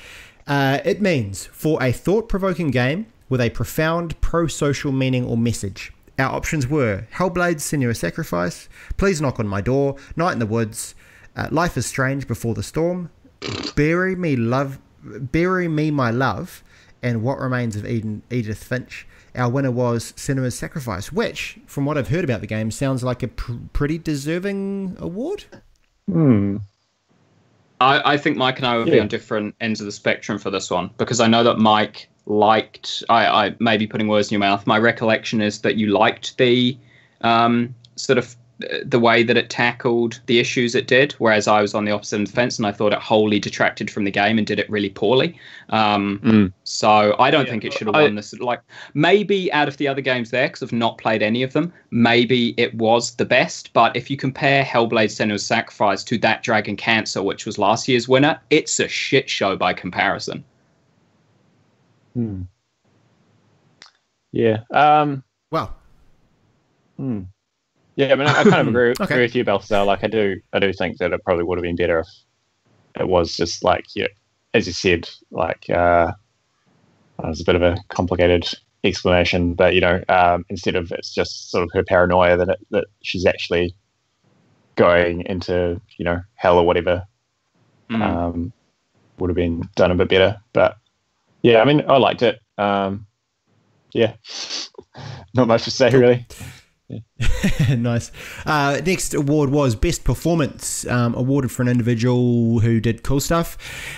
Uh, 0.46 0.78
it 0.84 1.00
means 1.00 1.46
for 1.46 1.82
a 1.82 1.92
thought-provoking 1.92 2.70
game 2.70 3.06
with 3.28 3.40
a 3.40 3.50
profound 3.50 4.18
pro-social 4.20 4.92
meaning 4.92 5.24
or 5.24 5.36
message. 5.36 5.92
Our 6.18 6.30
options 6.34 6.66
were 6.66 7.06
Hellblade: 7.12 7.56
Senua's 7.56 7.98
Sacrifice, 7.98 8.68
Please 8.96 9.20
Knock 9.20 9.38
on 9.38 9.46
My 9.46 9.60
Door, 9.60 9.96
Night 10.16 10.32
in 10.32 10.38
the 10.38 10.46
Woods, 10.46 10.94
uh, 11.36 11.48
Life 11.50 11.76
is 11.76 11.86
Strange 11.86 12.26
Before 12.26 12.54
the 12.54 12.62
Storm, 12.62 13.10
Bury 13.74 14.16
Me 14.16 14.36
Love, 14.36 14.78
Bury 15.02 15.68
Me 15.68 15.90
My 15.90 16.10
Love, 16.10 16.62
and 17.02 17.22
What 17.22 17.38
Remains 17.38 17.76
of 17.76 17.86
Eden, 17.86 18.22
Edith 18.30 18.62
Finch. 18.62 19.06
Our 19.34 19.50
winner 19.50 19.70
was 19.70 20.12
Senua's 20.12 20.56
Sacrifice, 20.56 21.10
which, 21.10 21.58
from 21.66 21.84
what 21.84 21.98
I've 21.98 22.08
heard 22.08 22.24
about 22.24 22.40
the 22.40 22.46
game, 22.46 22.70
sounds 22.70 23.02
like 23.02 23.22
a 23.22 23.28
pr- 23.28 23.52
pretty 23.72 23.98
deserving 23.98 24.96
award. 25.00 25.44
Hmm. 26.06 26.58
I, 27.80 28.14
I 28.14 28.16
think 28.16 28.36
Mike 28.36 28.58
and 28.58 28.66
I 28.66 28.78
would 28.78 28.86
yeah. 28.86 28.94
be 28.94 29.00
on 29.00 29.08
different 29.08 29.54
ends 29.60 29.80
of 29.80 29.86
the 29.86 29.92
spectrum 29.92 30.38
for 30.38 30.50
this 30.50 30.70
one 30.70 30.90
because 30.96 31.20
I 31.20 31.26
know 31.26 31.42
that 31.42 31.58
Mike 31.58 32.08
liked. 32.26 33.02
I, 33.08 33.26
I 33.46 33.56
may 33.58 33.76
be 33.76 33.86
putting 33.86 34.08
words 34.08 34.28
in 34.28 34.34
your 34.34 34.40
mouth. 34.40 34.66
My 34.66 34.78
recollection 34.78 35.40
is 35.40 35.60
that 35.62 35.76
you 35.76 35.88
liked 35.88 36.38
the 36.38 36.78
um, 37.22 37.74
sort 37.96 38.18
of 38.18 38.36
the 38.84 39.00
way 39.00 39.22
that 39.24 39.36
it 39.36 39.50
tackled 39.50 40.20
the 40.26 40.38
issues 40.38 40.74
it 40.74 40.86
did, 40.86 41.12
whereas 41.14 41.48
I 41.48 41.60
was 41.60 41.74
on 41.74 41.84
the 41.84 41.90
opposite 41.90 42.16
end 42.16 42.28
of 42.28 42.32
the 42.32 42.36
fence 42.36 42.56
and 42.56 42.66
I 42.66 42.72
thought 42.72 42.92
it 42.92 43.00
wholly 43.00 43.40
detracted 43.40 43.90
from 43.90 44.04
the 44.04 44.10
game 44.10 44.38
and 44.38 44.46
did 44.46 44.60
it 44.60 44.70
really 44.70 44.90
poorly. 44.90 45.38
Um, 45.70 46.20
mm. 46.22 46.52
So 46.62 47.16
I 47.18 47.30
don't 47.30 47.46
yeah, 47.46 47.50
think 47.50 47.64
it 47.64 47.72
should 47.72 47.88
have 47.88 47.94
won 47.94 48.14
this. 48.14 48.32
Like 48.34 48.60
maybe 48.94 49.52
out 49.52 49.66
of 49.66 49.76
the 49.78 49.88
other 49.88 50.00
games 50.00 50.30
there, 50.30 50.46
because 50.46 50.62
I've 50.62 50.72
not 50.72 50.98
played 50.98 51.22
any 51.22 51.42
of 51.42 51.52
them, 51.52 51.72
maybe 51.90 52.54
it 52.56 52.74
was 52.74 53.16
the 53.16 53.24
best. 53.24 53.72
But 53.72 53.96
if 53.96 54.08
you 54.08 54.16
compare 54.16 54.62
Hellblade: 54.62 55.10
Senua's 55.10 55.44
Sacrifice 55.44 56.04
to 56.04 56.18
that 56.18 56.42
Dragon 56.44 56.76
Cancer, 56.76 57.22
which 57.22 57.46
was 57.46 57.58
last 57.58 57.88
year's 57.88 58.08
winner, 58.08 58.40
it's 58.50 58.78
a 58.78 58.86
shit 58.86 59.28
show 59.28 59.56
by 59.56 59.72
comparison. 59.72 60.44
Hmm. 62.14 62.42
Yeah. 64.30 64.58
Um, 64.72 65.24
Well, 65.50 65.74
hmm. 66.96 67.22
Yeah, 67.96 68.12
I 68.12 68.14
mean, 68.16 68.26
I, 68.26 68.42
kind 68.42 68.56
of 68.56 68.68
agree, 68.68 68.90
Okay. 69.00 69.04
agree 69.04 69.22
with 69.22 69.34
you, 69.36 69.44
Balthazar. 69.44 69.84
Like, 69.84 70.02
I 70.02 70.08
do, 70.08 70.40
I 70.52 70.58
do 70.58 70.72
think 70.72 70.98
that 70.98 71.12
it 71.12 71.22
probably 71.24 71.44
would 71.44 71.58
have 71.58 71.62
been 71.62 71.76
better 71.76 72.00
if 72.00 72.08
it 73.00 73.08
was 73.08 73.36
just 73.36 73.62
like, 73.62 73.84
yeah, 73.94 74.08
as 74.52 74.66
you 74.66 74.72
said, 74.72 75.08
like, 75.30 75.68
uh, 75.70 76.12
it 77.22 77.26
was 77.28 77.40
a 77.40 77.44
bit 77.44 77.54
of 77.56 77.62
a 77.62 77.76
complicated 77.88 78.46
explanation, 78.82 79.54
but 79.54 79.74
you 79.74 79.80
know, 79.80 80.02
um, 80.08 80.44
instead 80.50 80.76
of 80.76 80.92
it's 80.92 81.14
just 81.14 81.50
sort 81.50 81.64
of 81.64 81.70
her 81.72 81.82
paranoia 81.84 82.36
that 82.36 82.48
it, 82.50 82.58
that 82.70 82.84
she's 83.02 83.24
actually 83.24 83.74
going 84.76 85.22
into, 85.26 85.80
you 85.96 86.04
know, 86.04 86.20
hell 86.34 86.58
or 86.58 86.66
whatever, 86.66 87.04
Mm. 87.90 88.02
um, 88.02 88.52
would 89.18 89.28
have 89.28 89.36
been 89.36 89.62
done 89.76 89.90
a 89.90 89.94
bit 89.94 90.08
better. 90.08 90.38
But 90.54 90.76
yeah, 91.42 91.60
I 91.60 91.64
mean, 91.66 91.84
I 91.86 91.98
liked 91.98 92.22
it. 92.22 92.40
Um, 92.56 93.06
yeah, 93.92 94.14
not 95.34 95.48
much 95.48 95.64
to 95.64 95.70
say 95.70 95.90
really. 95.90 96.26
nice. 97.76 98.12
Uh, 98.44 98.80
next 98.84 99.14
award 99.14 99.50
was 99.50 99.74
Best 99.74 100.04
Performance, 100.04 100.86
um, 100.86 101.14
awarded 101.14 101.50
for 101.50 101.62
an 101.62 101.68
individual 101.68 102.60
who 102.60 102.80
did 102.80 103.02
cool 103.02 103.20
stuff. 103.20 103.56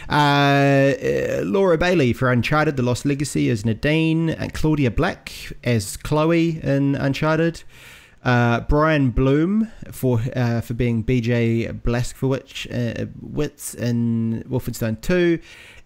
Uh, 0.09 0.13
uh, 0.13 1.43
Laura 1.45 1.77
Bailey 1.77 2.13
for 2.13 2.31
Uncharted: 2.31 2.77
The 2.77 2.83
Lost 2.83 3.05
Legacy 3.05 3.51
as 3.51 3.65
Nadine, 3.65 4.31
and 4.31 4.55
Claudia 4.55 4.91
Black 4.91 5.33
as 5.65 5.97
Chloe 5.97 6.61
in 6.63 6.95
Uncharted. 6.95 7.65
Uh, 8.27 8.61
Brian 8.61 9.11
Bloom 9.11 9.71
for 9.93 10.21
uh, 10.35 10.61
for 10.61 10.75
being 10.75 11.05
BJ 11.05 11.81
Blazkowicz 11.83 12.67
uh, 12.67 13.07
Witz 13.25 13.77
in 13.77 14.43
Wolfenstein 14.49 15.01
2, 15.01 15.39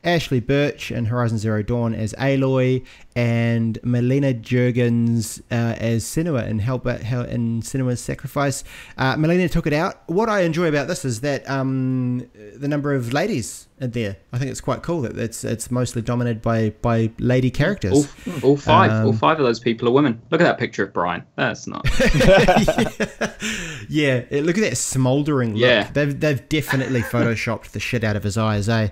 Ashly 0.04 0.44
Burch 0.44 0.90
in 0.90 1.06
Horizon 1.06 1.38
Zero 1.38 1.62
Dawn 1.62 1.94
as 1.94 2.14
Aloy, 2.14 2.84
and 3.14 3.78
Melina 3.82 4.32
Juergens 4.32 5.40
uh, 5.50 5.76
as 5.78 6.04
Senua 6.04 6.46
in 6.48 6.58
Hell 6.60 6.80
in 7.24 7.60
Senua's 7.60 8.00
Sacrifice. 8.00 8.64
Uh, 8.96 9.16
Melina 9.16 9.48
took 9.48 9.66
it 9.66 9.72
out. 9.72 10.02
What 10.06 10.28
I 10.28 10.40
enjoy 10.40 10.68
about 10.68 10.88
this 10.88 11.04
is 11.04 11.20
that 11.20 11.48
um, 11.50 12.30
the 12.56 12.68
number 12.68 12.94
of 12.94 13.12
ladies 13.12 13.68
in 13.80 13.90
there. 13.92 14.16
I 14.32 14.38
think 14.38 14.50
it's 14.50 14.60
quite 14.60 14.82
cool 14.82 15.02
that 15.02 15.18
it's 15.18 15.42
it's 15.42 15.70
mostly 15.70 16.02
dominated 16.02 16.42
by 16.42 16.70
by 16.82 17.10
lady 17.18 17.50
characters. 17.50 17.92
All, 17.92 18.50
all 18.50 18.56
five, 18.56 18.90
all 18.92 19.10
Um, 19.10 19.16
five 19.16 19.38
of 19.38 19.44
those 19.44 19.60
people 19.60 19.88
are 19.88 19.92
women. 19.92 20.20
Look 20.30 20.40
at 20.40 20.44
that 20.44 20.58
picture 20.58 20.84
of 20.84 20.92
Brian. 20.92 21.24
That's 21.36 21.66
not. 21.66 21.84
yeah, 23.88 24.22
eh, 24.30 24.40
look 24.42 24.56
at 24.58 24.62
that 24.62 24.76
smouldering 24.76 25.52
look. 25.52 25.62
Yeah. 25.62 25.90
They've 25.92 26.18
they've 26.18 26.48
definitely 26.48 27.02
photoshopped 27.02 27.70
the 27.70 27.80
shit 27.80 28.04
out 28.04 28.16
of 28.16 28.22
his 28.22 28.36
eyes, 28.36 28.68
eh? 28.68 28.88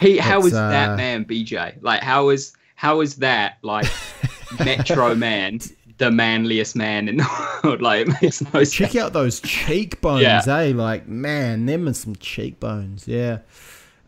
He, 0.00 0.18
how 0.18 0.38
It's, 0.38 0.46
is 0.48 0.52
that 0.52 0.90
uh, 0.90 0.96
man 0.96 1.24
BJ? 1.24 1.82
Like, 1.82 2.02
how 2.02 2.28
is 2.28 2.52
how 2.76 3.00
is 3.00 3.16
that 3.16 3.58
like 3.62 3.86
Metro 4.64 5.14
Man, 5.14 5.58
the 5.98 6.10
manliest 6.10 6.76
man 6.76 7.08
in 7.08 7.16
the 7.18 7.58
world? 7.64 7.82
Like, 7.82 8.06
it 8.06 8.22
makes 8.22 8.40
no 8.42 8.50
sense. 8.64 8.72
Check 8.72 8.96
out 8.96 9.12
those 9.12 9.40
cheekbones, 9.40 10.22
Yeah. 10.22 10.42
eh? 10.46 10.72
Like, 10.74 11.08
man, 11.08 11.66
them 11.66 11.86
and 11.86 11.96
some 11.96 12.14
cheekbones. 12.16 13.06
Yeah. 13.08 13.38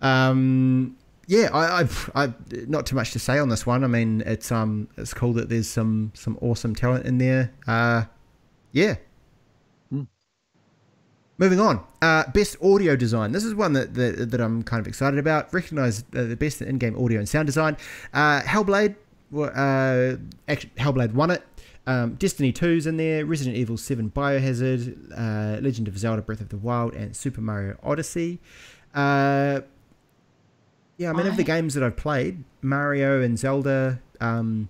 Um, 0.01 0.97
yeah, 1.27 1.49
I, 1.53 1.81
I've, 1.81 2.11
I, 2.15 2.33
not 2.67 2.87
too 2.87 2.97
much 2.97 3.13
to 3.13 3.19
say 3.19 3.39
on 3.39 3.49
this 3.49 3.65
one. 3.67 3.85
I 3.85 3.87
mean, 3.87 4.23
it's 4.27 4.51
um, 4.51 4.89
it's 4.97 5.15
cool 5.15 5.33
that 5.35 5.49
there's 5.49 5.69
some 5.69 6.11
some 6.15 6.39
awesome 6.41 6.75
talent 6.75 7.07
in 7.07 7.19
there. 7.19 7.53
Uh, 7.67 8.05
yeah. 8.73 8.97
Moving 11.41 11.59
on, 11.59 11.83
uh, 12.03 12.31
best 12.35 12.59
audio 12.63 12.97
design. 12.97 13.33
This 13.33 13.45
is 13.45 13.55
one 13.55 13.73
that, 13.73 13.95
that 13.95 14.31
that 14.31 14.43
I'm 14.43 14.63
kind 14.63 14.79
of 14.79 14.87
excited 14.87 15.19
about. 15.19 15.51
Recognize 15.55 16.05
uh, 16.15 16.25
the 16.25 16.37
best 16.37 16.61
in-game 16.61 17.03
audio 17.03 17.19
and 17.19 17.27
sound 17.27 17.47
design. 17.47 17.79
Uh, 18.13 18.43
Hellblade, 18.43 18.95
uh, 19.35 20.19
act- 20.49 20.77
Hellblade 20.77 21.15
won 21.15 21.31
it. 21.31 21.43
Um, 21.87 22.17
Destiny 22.17 22.53
2's 22.53 22.87
in 22.87 22.99
there, 22.99 23.25
Resident 23.25 23.57
Evil 23.57 23.79
7 23.79 24.11
Biohazard, 24.11 25.13
uh, 25.17 25.63
Legend 25.63 25.89
of 25.89 25.99
Zelda 25.99 26.21
Breath 26.21 26.43
of 26.43 26.51
the 26.51 26.59
Wild, 26.59 26.93
and 26.93 27.17
Super 27.17 27.41
Mario 27.41 27.79
Odyssey. 27.83 28.39
Uh, 28.95 29.61
yeah, 30.99 31.09
I 31.09 31.15
mean, 31.15 31.27
of 31.27 31.39
the 31.39 31.43
games 31.43 31.73
that 31.73 31.83
I've 31.83 31.97
played, 31.97 32.45
Mario 32.61 33.23
and 33.23 33.39
Zelda, 33.39 33.99
um, 34.21 34.69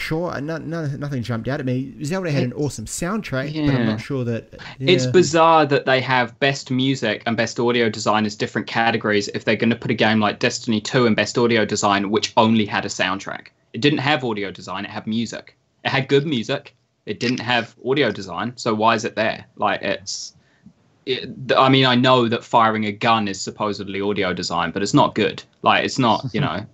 sure, 0.00 0.30
uh, 0.32 0.40
no, 0.40 0.58
no, 0.58 0.86
nothing 0.86 1.22
jumped 1.22 1.48
out 1.48 1.60
at 1.60 1.66
me. 1.66 1.94
Zelda 2.04 2.30
had 2.30 2.42
an 2.42 2.52
awesome 2.54 2.86
soundtrack, 2.86 3.54
but 3.66 3.74
I'm 3.74 3.86
not 3.86 4.00
sure 4.00 4.24
that. 4.24 4.60
It's 4.78 5.06
bizarre 5.06 5.66
that 5.66 5.84
they 5.84 6.00
have 6.00 6.38
best 6.40 6.70
music 6.70 7.22
and 7.26 7.36
best 7.36 7.60
audio 7.60 7.88
design 7.88 8.26
as 8.26 8.34
different 8.36 8.66
categories 8.66 9.28
if 9.28 9.44
they're 9.44 9.56
going 9.56 9.70
to 9.70 9.76
put 9.76 9.90
a 9.90 9.94
game 9.94 10.20
like 10.20 10.38
Destiny 10.38 10.80
2 10.80 11.06
in 11.06 11.14
best 11.14 11.38
audio 11.38 11.64
design, 11.64 12.10
which 12.10 12.32
only 12.36 12.66
had 12.66 12.84
a 12.84 12.88
soundtrack. 12.88 13.48
It 13.72 13.80
didn't 13.80 13.98
have 13.98 14.24
audio 14.24 14.50
design, 14.50 14.84
it 14.84 14.90
had 14.90 15.06
music. 15.06 15.56
It 15.84 15.90
had 15.90 16.08
good 16.08 16.26
music. 16.26 16.74
It 17.06 17.20
didn't 17.20 17.40
have 17.40 17.74
audio 17.84 18.10
design, 18.10 18.52
so 18.56 18.74
why 18.74 18.94
is 18.94 19.04
it 19.04 19.16
there? 19.16 19.46
Like, 19.56 19.82
it's. 19.82 20.34
It, 21.06 21.30
I 21.56 21.68
mean, 21.68 21.86
I 21.86 21.94
know 21.94 22.28
that 22.28 22.44
firing 22.44 22.84
a 22.84 22.92
gun 22.92 23.26
is 23.26 23.40
supposedly 23.40 24.00
audio 24.00 24.34
design, 24.34 24.70
but 24.70 24.82
it's 24.82 24.92
not 24.94 25.14
good. 25.14 25.42
Like, 25.62 25.84
it's 25.84 25.98
not, 25.98 26.26
you 26.32 26.40
know, 26.46 26.66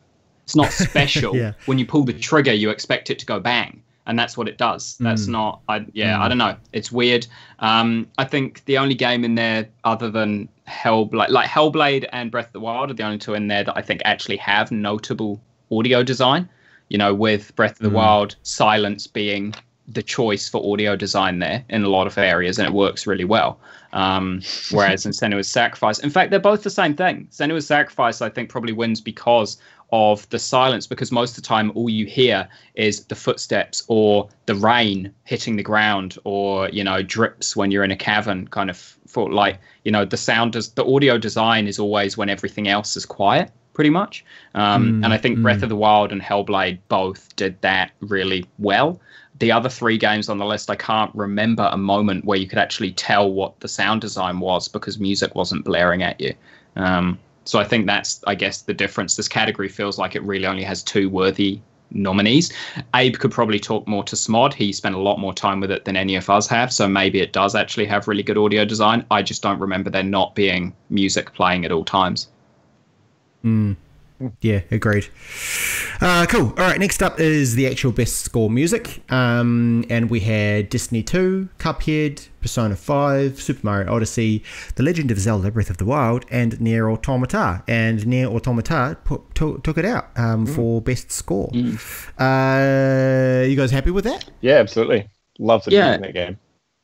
it's 0.47 0.57
not 0.57 0.73
special. 0.73 1.37
Yeah. 1.43 1.53
When 1.67 1.79
you 1.79 1.85
pull 1.87 2.05
the 2.05 2.13
trigger, 2.13 2.53
you 2.53 2.71
expect 2.71 3.11
it 3.11 3.19
to 3.19 3.27
go 3.27 3.41
bang, 3.41 3.83
and 4.07 4.17
that's 4.19 4.37
what 4.39 4.49
it 4.49 4.57
does. 4.59 4.97
That's 5.01 5.27
Mm. 5.27 5.31
not. 5.31 5.61
I 5.69 5.85
yeah, 5.93 6.17
Mm. 6.17 6.21
I 6.21 6.29
don't 6.29 6.39
know. 6.39 6.57
It's 6.73 6.91
weird. 6.93 7.27
Um, 7.59 8.07
I 8.17 8.25
think 8.25 8.65
the 8.67 8.79
only 8.79 8.95
game 8.95 9.25
in 9.25 9.35
there 9.35 9.69
other 9.85 10.09
than 10.11 10.49
Hellblade, 10.69 11.31
like 11.31 11.49
Hellblade 11.49 12.09
and 12.13 12.31
Breath 12.31 12.47
of 12.47 12.53
the 12.53 12.61
Wild, 12.61 12.91
are 12.91 12.95
the 12.95 13.03
only 13.03 13.19
two 13.19 13.35
in 13.35 13.49
there 13.49 13.65
that 13.65 13.77
I 13.77 13.83
think 13.83 14.03
actually 14.05 14.37
have 14.39 14.71
notable 14.71 15.41
audio 15.73 16.03
design. 16.03 16.49
You 16.89 16.99
know, 16.99 17.13
with 17.13 17.55
Breath 17.57 17.73
of 17.73 17.79
the 17.79 17.89
Mm. 17.91 17.95
Wild, 17.95 18.37
silence 18.45 19.09
being 19.09 19.53
the 19.89 20.03
choice 20.03 20.49
for 20.49 20.73
audio 20.73 20.95
design 20.97 21.39
there 21.41 21.65
in 21.69 21.83
a 21.85 21.89
lot 21.89 22.07
of 22.07 22.17
areas, 22.19 22.59
and 22.59 22.67
it 22.67 22.73
works 22.73 23.07
really 23.07 23.25
well. 23.25 23.59
Um, 23.93 24.43
whereas 24.73 25.07
in 25.07 25.13
Senua's 25.13 25.49
Sacrifice, 25.49 25.99
in 26.01 26.11
fact, 26.11 26.31
they're 26.31 26.41
both 26.41 26.63
the 26.65 26.71
same 26.71 26.95
thing. 26.95 27.29
Senua's 27.33 27.67
Sacrifice, 27.67 28.21
I 28.23 28.29
think, 28.29 28.49
probably 28.49 28.73
wins 28.73 29.01
because 29.01 29.59
of 29.93 30.29
the 30.31 30.39
silence, 30.39 30.87
because 30.87 31.13
most 31.13 31.31
of 31.31 31.37
the 31.37 31.49
time 31.49 31.73
all 31.75 31.89
you 31.89 32.07
hear 32.07 32.49
is 32.75 33.05
the 33.05 33.15
footsteps 33.15 33.85
or 33.89 34.29
the 34.47 34.55
rain 34.55 35.13
hitting 35.25 35.57
the 35.57 35.63
ground, 35.63 36.19
or 36.25 36.69
you 36.71 36.83
know, 36.85 37.03
drips 37.03 37.57
when 37.57 37.71
you're 37.71 37.85
in 37.85 37.91
a 37.91 37.97
cavern, 37.97 38.49
kind 38.49 38.71
of 38.71 38.97
for 39.07 39.31
like 39.31 39.59
you 39.85 39.93
know, 39.93 40.05
the 40.05 40.17
sound 40.17 40.53
does 40.53 40.71
the 40.73 40.85
audio 40.85 41.19
design 41.19 41.67
is 41.67 41.79
always 41.79 42.17
when 42.17 42.29
everything 42.29 42.69
else 42.69 42.97
is 42.97 43.07
quiet, 43.07 43.51
pretty 43.75 43.91
much. 43.91 44.25
Um, 44.55 45.01
Mm, 45.01 45.05
and 45.05 45.13
I 45.13 45.19
think 45.19 45.39
mm. 45.39 45.43
Breath 45.43 45.63
of 45.63 45.69
the 45.69 45.77
Wild 45.77 46.13
and 46.13 46.21
Hellblade 46.21 46.79
both 46.89 47.35
did 47.37 47.61
that 47.63 47.93
really 48.01 48.45
well 48.59 49.01
the 49.39 49.53
other 49.53 49.69
three 49.69 49.99
games 49.99 50.29
on 50.29 50.39
the 50.39 50.47
list, 50.47 50.71
I 50.71 50.77
can't 50.77 51.15
remember 51.15 51.69
a 51.71 51.77
moment 51.77 52.25
where 52.25 52.39
you 52.39 52.47
could 52.47 52.59
actually 52.59 52.93
tell 52.93 53.31
what 53.31 53.61
the 53.61 53.69
sound 53.69 54.01
design 54.01 54.41
was 54.41 54.69
because 54.69 54.99
music 54.99 55.35
wasn't 55.35 55.65
blaring 55.65 56.03
at 56.03 56.21
you. 56.21 56.35
Um, 56.77 57.19
so 57.47 57.59
I 57.59 57.65
think 57.65 57.87
that's, 57.87 58.23
I 58.27 58.35
guess, 58.35 58.63
the 58.63 58.75
difference. 58.75 59.17
This 59.17 59.29
category 59.29 59.69
feels 59.69 59.99
like 59.99 60.17
it 60.17 60.23
really 60.23 60.47
only 60.47 60.65
has 60.65 60.83
two 60.83 61.09
worthy 61.09 61.61
nominees. 61.91 62.53
Abe 62.95 63.17
could 63.17 63.31
probably 63.31 63.61
talk 63.61 63.87
more 63.87 64.03
to 64.05 64.17
Smod. 64.17 64.53
He 64.53 64.73
spent 64.73 64.95
a 64.95 65.01
lot 65.01 65.19
more 65.19 65.33
time 65.33 65.61
with 65.61 65.71
it 65.71 65.85
than 65.85 65.97
any 65.97 66.17
of 66.17 66.29
us 66.29 66.49
have. 66.49 66.73
So 66.73 66.89
maybe 66.89 67.21
it 67.21 67.33
does 67.33 67.55
actually 67.55 67.87
have 67.87 68.09
really 68.09 68.25
good 68.25 68.37
audio 68.37 68.65
design. 68.65 69.07
I 69.11 69.23
just 69.23 69.43
don't 69.43 69.61
remember 69.61 69.91
there 69.91 70.03
not 70.03 70.35
being 70.35 70.75
music 70.91 71.33
playing 71.35 71.65
at 71.65 71.73
all 71.73 71.85
times. 71.85 72.29
Mm. 73.45 73.77
Yeah, 74.41 74.61
agreed. 74.71 75.09
Uh, 76.01 76.27
cool. 76.29 76.49
All 76.49 76.55
right, 76.57 76.79
next 76.79 77.03
up 77.03 77.21
is 77.21 77.55
the 77.55 77.67
actual 77.67 77.93
best 77.93 78.17
score 78.21 78.49
music. 78.51 79.03
Um, 79.11 79.85
and 79.91 80.09
we 80.11 80.21
had 80.21 80.69
Destiny 80.71 81.03
2, 81.03 81.49
Cuphead, 81.59 82.29
Persona 82.41 82.77
5, 82.77 83.41
Super 83.41 83.61
Mario 83.63 83.93
Odyssey, 83.93 84.43
The 84.77 84.83
Legend 84.83 85.11
of 85.11 85.19
Zelda 85.19 85.51
Breath 85.51 85.71
of 85.71 85.77
the 85.79 85.85
Wild, 85.85 86.25
and 86.31 86.61
Nier 86.61 86.91
Automata. 86.91 87.63
And 87.69 88.07
Nier 88.07 88.29
Automata 88.29 88.97
put, 89.05 89.35
to, 89.37 89.61
took 89.65 89.79
it 89.79 89.85
out 89.85 90.09
um, 90.17 90.47
for 90.47 90.81
best 90.81 91.11
score. 91.13 91.51
Uh, 92.19 93.45
you 93.47 93.57
guys 93.57 93.71
happy 93.71 93.91
with 93.91 94.05
that? 94.05 94.31
Yeah, 94.41 94.55
absolutely. 94.55 95.09
Love 95.39 95.65
the 95.65 95.73
Yeah. 95.73 95.85
music 95.85 95.97
in 95.97 96.03
that 96.03 96.15
game. 96.15 96.39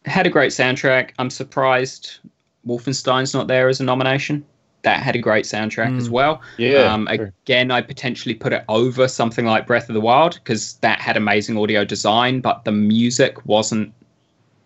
had 0.05 0.27
a 0.27 0.31
great 0.31 0.51
soundtrack. 0.51 1.11
I'm 1.19 1.31
surprised 1.31 2.19
Wolfenstein's 2.67 3.33
not 3.35 3.47
there 3.47 3.69
as 3.69 3.81
a 3.81 3.85
nomination. 3.85 4.45
That 4.83 5.01
had 5.01 5.15
a 5.15 5.19
great 5.19 5.45
soundtrack 5.45 5.97
as 5.97 6.11
well. 6.11 6.43
Yeah, 6.59 6.93
Um, 6.93 7.07
again, 7.07 7.71
I 7.71 7.83
potentially 7.83 8.35
put 8.35 8.53
it 8.53 8.65
over 8.69 9.07
something 9.07 9.47
like 9.47 9.67
Breath 9.67 9.89
of 9.89 9.95
the 9.95 10.01
Wild 10.01 10.35
because 10.35 10.75
that 10.81 11.01
had 11.01 11.17
amazing 11.17 11.57
audio 11.57 11.85
design, 11.85 12.41
but 12.41 12.65
the 12.65 12.73
music 12.73 13.47
wasn't 13.47 13.93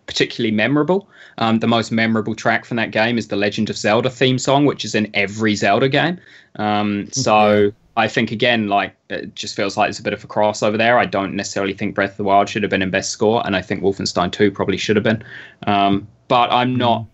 particularly 0.07 0.55
memorable. 0.55 1.07
Um, 1.37 1.59
the 1.59 1.67
most 1.67 1.91
memorable 1.91 2.33
track 2.33 2.65
from 2.65 2.77
that 2.77 2.89
game 2.91 3.17
is 3.17 3.27
the 3.27 3.35
Legend 3.35 3.69
of 3.69 3.77
Zelda 3.77 4.09
theme 4.09 4.39
song, 4.39 4.65
which 4.65 4.83
is 4.83 4.95
in 4.95 5.09
every 5.13 5.55
Zelda 5.55 5.87
game. 5.87 6.19
Um, 6.55 7.09
so 7.11 7.71
I 7.95 8.07
think 8.07 8.31
again, 8.31 8.69
like 8.69 8.95
it 9.09 9.35
just 9.35 9.55
feels 9.55 9.77
like 9.77 9.87
there's 9.87 9.99
a 9.99 10.03
bit 10.03 10.13
of 10.13 10.23
a 10.23 10.27
crossover 10.27 10.77
there. 10.77 10.97
I 10.97 11.05
don't 11.05 11.35
necessarily 11.35 11.73
think 11.73 11.93
Breath 11.93 12.11
of 12.11 12.17
the 12.17 12.23
Wild 12.23 12.49
should 12.49 12.63
have 12.63 12.69
been 12.69 12.81
in 12.81 12.89
best 12.89 13.11
score, 13.11 13.45
and 13.45 13.55
I 13.55 13.61
think 13.61 13.81
Wolfenstein 13.81 14.31
2 14.31 14.49
probably 14.51 14.77
should 14.77 14.95
have 14.95 15.03
been. 15.03 15.23
Um, 15.67 16.07
but 16.27 16.51
I'm 16.51 16.75
not 16.75 17.05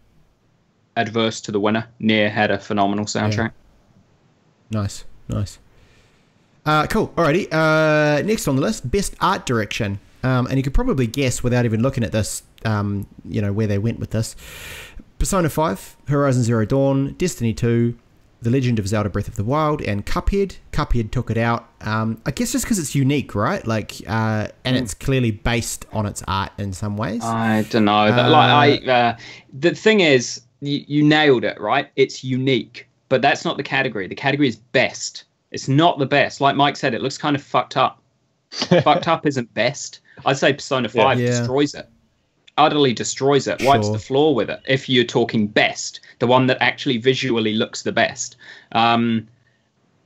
adverse 0.96 1.42
to 1.42 1.52
the 1.52 1.60
winner. 1.60 1.88
Nier 2.00 2.30
had 2.30 2.52
a 2.52 2.60
phenomenal 2.60 3.06
soundtrack. 3.06 3.52
Nice, 4.72 5.06
nice. 5.28 5.60
Uh, 6.66 6.88
cool. 6.88 7.10
Alrighty. 7.10 7.48
Uh, 7.52 8.22
next 8.24 8.48
on 8.48 8.56
the 8.56 8.62
list, 8.62 8.90
best 8.90 9.16
art 9.20 9.46
direction. 9.46 10.00
Um, 10.24 10.48
and 10.48 10.58
you 10.58 10.64
could 10.64 10.74
probably 10.74 11.08
guess 11.08 11.44
without 11.44 11.66
even 11.66 11.82
looking 11.82 12.04
at 12.04 12.12
this, 12.14 12.44
um, 12.64 13.06
you 13.26 13.42
know, 13.42 13.52
where 13.52 13.68
they 13.68 13.78
went 13.78 14.00
with 14.00 14.12
this. 14.12 14.36
Persona 15.20 15.50
5, 15.50 15.98
Horizon 16.08 16.44
Zero 16.44 16.66
Dawn, 16.66 17.14
Destiny 17.14 17.54
2, 17.54 17.98
The 18.42 18.50
Legend 18.50 18.80
of 18.80 18.88
Zelda 18.88 19.10
Breath 19.10 19.28
of 19.28 19.36
the 19.36 19.44
Wild, 19.44 19.82
and 19.82 20.06
Cuphead. 20.06 20.58
Cuphead 20.72 21.12
took 21.12 21.30
it 21.30 21.38
out. 21.38 21.70
Um, 21.82 22.22
I 22.26 22.32
guess 22.32 22.54
just 22.54 22.64
because 22.64 22.80
it's 22.80 22.96
unique, 22.96 23.36
right? 23.36 23.66
Like, 23.68 23.96
uh, 24.08 24.48
and 24.64 24.78
it's 24.78 24.94
clearly 24.94 25.32
based 25.32 25.86
on 25.92 26.06
its 26.06 26.24
art 26.28 26.52
in 26.58 26.72
some 26.72 26.96
ways. 26.96 27.24
I 27.24 27.64
don't 27.70 27.86
know. 27.86 28.08
That, 28.08 28.30
like, 28.30 28.88
I 28.88 28.92
uh, 28.92 29.18
the 29.54 29.76
thing 29.76 30.00
is, 30.00 30.42
you, 30.64 30.84
you 30.88 31.04
nailed 31.04 31.44
it, 31.44 31.60
right? 31.60 31.90
It's 31.96 32.24
unique, 32.24 32.88
but 33.10 33.22
that's 33.22 33.46
not 33.46 33.58
the 33.58 33.64
category. 33.64 34.08
The 34.08 34.16
category 34.16 34.48
is 34.48 34.56
best. 34.56 35.26
It's 35.52 35.68
not 35.68 36.00
the 36.00 36.06
best. 36.06 36.42
Like 36.42 36.56
Mike 36.56 36.76
said, 36.78 36.94
it 36.94 37.02
looks 37.02 37.18
kind 37.18 37.36
of 37.36 37.44
fucked 37.44 37.78
up. 37.78 38.02
fucked 38.52 39.08
up 39.08 39.26
isn't 39.26 39.54
best. 39.54 40.00
I'd 40.26 40.38
say 40.38 40.54
Persona 40.54 40.88
5 40.90 41.20
Yeah. 41.20 41.26
destroys 41.28 41.74
it. 41.76 41.88
Utterly 42.58 42.94
destroys 42.94 43.48
it, 43.48 43.62
wipes 43.64 43.88
Sure. 43.88 43.94
the 43.94 44.00
floor 44.00 44.36
with 44.36 44.50
it. 44.50 44.62
If 44.68 44.88
you're 44.88 45.04
talking 45.06 45.48
best, 45.48 46.00
the 46.20 46.28
one 46.28 46.46
that 46.48 46.58
actually 46.62 46.98
visually 46.98 47.54
looks 47.56 47.82
the 47.82 47.92
best. 47.92 48.36
Um, 48.74 49.28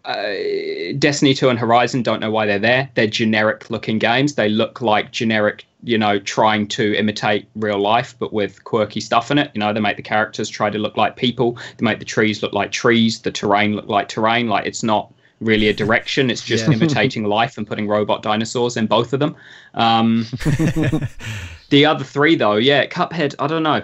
uh, 0.05 0.31
Destiny 0.97 1.33
2 1.33 1.49
and 1.49 1.59
Horizon 1.59 2.01
don't 2.03 2.21
know 2.21 2.31
why 2.31 2.45
they're 2.45 2.57
there. 2.59 2.89
They're 2.95 3.07
generic 3.07 3.69
looking 3.69 3.99
games. 3.99 4.35
They 4.35 4.47
look 4.47 4.79
like 4.81 5.11
generic, 5.11 5.65
you 5.83 5.97
know, 5.97 6.19
trying 6.19 6.67
to 6.67 6.95
imitate 6.97 7.47
real 7.55 7.79
life, 7.79 8.15
but 8.17 8.33
with 8.33 8.63
quirky 8.63 8.99
stuff 8.99 9.29
in 9.31 9.37
it. 9.37 9.51
You 9.53 9.59
know, 9.59 9.71
they 9.73 9.79
make 9.79 9.97
the 9.97 10.03
characters 10.03 10.49
try 10.49 10.69
to 10.69 10.77
look 10.79 10.97
like 10.97 11.15
people, 11.15 11.57
they 11.77 11.83
make 11.83 11.99
the 11.99 12.05
trees 12.05 12.41
look 12.41 12.53
like 12.53 12.71
trees, 12.71 13.21
the 13.21 13.31
terrain 13.31 13.75
look 13.75 13.87
like 13.87 14.07
terrain. 14.07 14.47
Like 14.47 14.65
it's 14.65 14.81
not 14.83 15.13
really 15.39 15.67
a 15.69 15.73
direction, 15.73 16.31
it's 16.31 16.43
just 16.43 16.67
Yeah. 16.67 16.73
imitating 16.73 17.23
life 17.39 17.57
and 17.59 17.67
putting 17.67 17.87
robot 17.87 18.23
dinosaurs 18.23 18.75
in 18.75 18.87
both 18.87 19.13
of 19.13 19.19
them. 19.19 19.35
Um, 19.75 20.25
the 21.69 21.85
other 21.85 22.03
three, 22.03 22.35
though, 22.35 22.55
yeah, 22.55 22.87
Cuphead, 22.87 23.35
I 23.37 23.45
don't 23.45 23.63
know. 23.63 23.83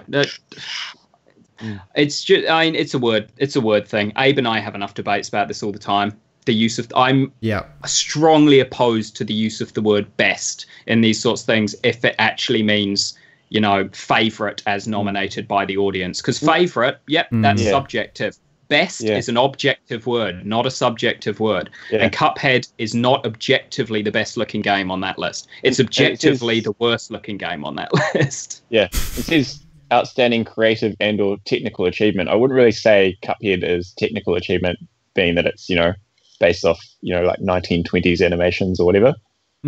It's 1.94 2.24
just, 2.24 2.48
I 2.50 2.64
mean, 2.64 2.74
it's 2.74 2.94
a 2.94 2.98
word, 2.98 3.30
it's 3.36 3.54
a 3.54 3.60
word 3.60 3.86
thing. 3.86 4.12
Abe 4.18 4.38
and 4.38 4.48
I 4.48 4.58
have 4.58 4.74
enough 4.74 4.94
debates 4.94 5.28
about 5.28 5.46
this 5.48 5.62
all 5.62 5.70
the 5.72 5.78
time. 5.78 6.20
The 6.46 6.54
use 6.54 6.78
of, 6.78 6.92
I'm 6.94 7.32
yeah. 7.40 7.64
strongly 7.86 8.60
opposed 8.60 9.16
to 9.16 9.24
the 9.24 9.34
use 9.34 9.60
of 9.60 9.72
the 9.74 9.82
word 9.82 10.14
best 10.16 10.66
in 10.86 11.00
these 11.00 11.20
sorts 11.20 11.42
of 11.42 11.46
things 11.46 11.74
if 11.82 12.04
it 12.04 12.14
actually 12.18 12.62
means 12.62 13.14
you 13.50 13.60
know 13.60 13.88
favorite 13.92 14.62
as 14.66 14.86
mm. 14.86 14.90
nominated 14.90 15.46
by 15.46 15.64
the 15.64 15.76
audience 15.76 16.20
because 16.20 16.38
favorite 16.38 16.98
yep 17.06 17.30
mm. 17.30 17.42
that's 17.42 17.62
Yeah. 17.62 17.70
subjective 17.70 18.36
best 18.68 19.02
Yeah. 19.02 19.18
is 19.18 19.28
an 19.28 19.36
objective 19.36 20.06
word 20.06 20.44
not 20.46 20.64
a 20.66 20.70
subjective 20.70 21.40
word 21.40 21.70
Yeah. 21.90 22.04
and 22.04 22.12
cuphead 22.12 22.66
is 22.78 22.94
not 22.94 23.24
objectively 23.26 24.02
the 24.02 24.10
best 24.10 24.36
looking 24.38 24.62
game 24.62 24.90
on 24.90 25.00
that 25.02 25.18
list 25.18 25.46
it's 25.62 25.78
objectively 25.78 26.60
the 26.60 26.72
worst 26.78 27.10
looking 27.10 27.36
game 27.36 27.64
on 27.64 27.76
that 27.76 27.92
list 28.14 28.62
Yeah, 28.70 28.84
it 28.86 29.24
says 29.24 29.64
outstanding 29.92 30.44
creative 30.44 30.96
and 31.00 31.20
or 31.20 31.36
technical 31.44 31.84
achievement. 31.86 32.28
I 32.28 32.34
wouldn't 32.34 32.56
really 32.56 32.72
say 32.72 33.16
Cuphead 33.22 33.62
is 33.62 33.92
technical 33.92 34.34
achievement, 34.34 34.78
being 35.14 35.34
that 35.36 35.46
it's 35.46 35.68
you 35.68 35.76
know 35.76 35.92
based 36.40 36.64
off 36.64 36.80
you 37.00 37.14
know 37.14 37.22
like 37.22 37.38
1920s 37.40 38.24
animations 38.24 38.80
or 38.80 38.86
whatever. 38.86 39.14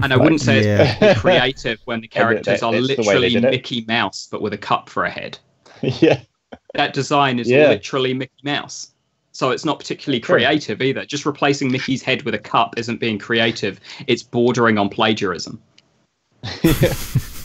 and 0.02 0.12
i 0.12 0.16
wouldn't 0.16 0.40
say 0.40 0.64
Yeah. 0.64 0.96
it's 1.00 1.20
creative 1.20 1.78
when 1.84 2.00
the 2.00 2.08
And 2.14 2.36
that- 2.36 2.44
characters 2.44 2.62
are 2.62 2.72
that's 2.72 2.86
the 2.96 3.02
way 3.02 3.14
they 3.14 3.30
literally 3.30 3.50
mickey 3.56 3.84
mouse 3.86 4.28
but 4.30 4.42
with 4.42 4.52
a 4.52 4.58
cup 4.58 4.88
for 4.88 5.04
a 5.04 5.10
head 5.10 5.38
yeah, 5.82 6.20
that 6.74 6.92
design 6.94 7.38
is 7.38 7.48
Yeah. 7.50 7.68
literally 7.68 8.14
Mickey 8.14 8.32
Mouse. 8.42 8.92
So 9.32 9.50
it's 9.50 9.66
not 9.66 9.78
particularly 9.78 10.20
True. 10.20 10.36
creative 10.36 10.80
either. 10.80 11.04
Just 11.04 11.26
replacing 11.26 11.70
Mickey's 11.70 12.02
head 12.02 12.22
with 12.22 12.34
a 12.34 12.38
cup 12.38 12.78
isn't 12.78 12.98
being 12.98 13.18
creative. 13.18 13.78
It's 14.06 14.22
bordering 14.22 14.78
on 14.78 14.88
plagiarism. 14.88 15.60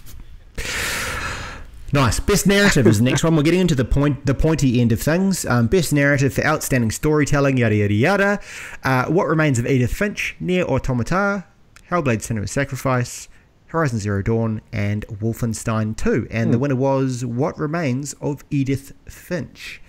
Nice. 1.93 2.22
Best 2.22 2.47
narrative 2.47 2.88
is 2.88 2.99
the 2.99 3.03
next 3.03 3.23
one. 3.23 3.35
We're 3.35 3.43
getting 3.43 3.59
into 3.59 3.76
the 3.76 3.84
point, 3.84 4.26
the 4.26 4.34
pointy 4.34 4.80
end 4.80 4.93
of 4.93 5.01
things. 5.01 5.45
Um, 5.45 5.68
best 5.68 5.91
narrative 5.91 6.34
for 6.34 6.45
outstanding 6.45 6.89
storytelling, 6.89 7.57
yada 7.57 7.76
yada 7.76 7.93
yada. 7.93 8.39
Uh, 8.84 9.05
what 9.07 9.27
remains 9.27 9.59
of 9.59 9.65
Edith 9.68 9.93
Finch, 9.93 10.38
Nier 10.39 10.63
Automata, 10.63 11.45
Hellblade: 11.89 12.19
Senua's 12.19 12.51
Sacrifice, 12.51 13.27
Horizon 13.68 13.99
Zero 13.99 14.22
Dawn, 14.22 14.61
and 14.72 15.05
Wolfenstein 15.07 15.97
2. 15.97 16.27
And 16.31 16.53
the 16.53 16.59
winner 16.59 16.77
was 16.77 17.26
What 17.26 17.57
Remains 17.57 18.13
of 18.22 18.45
Edith 18.49 18.93
Finch. 19.09 19.81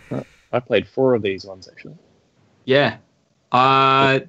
I 0.53 0.61
played 0.61 0.89
four 0.89 1.15
of 1.15 1.23
these 1.23 1.45
ones 1.45 1.69
actually. 1.71 1.97
Yeah. 2.65 2.99
Uh, 3.53 4.21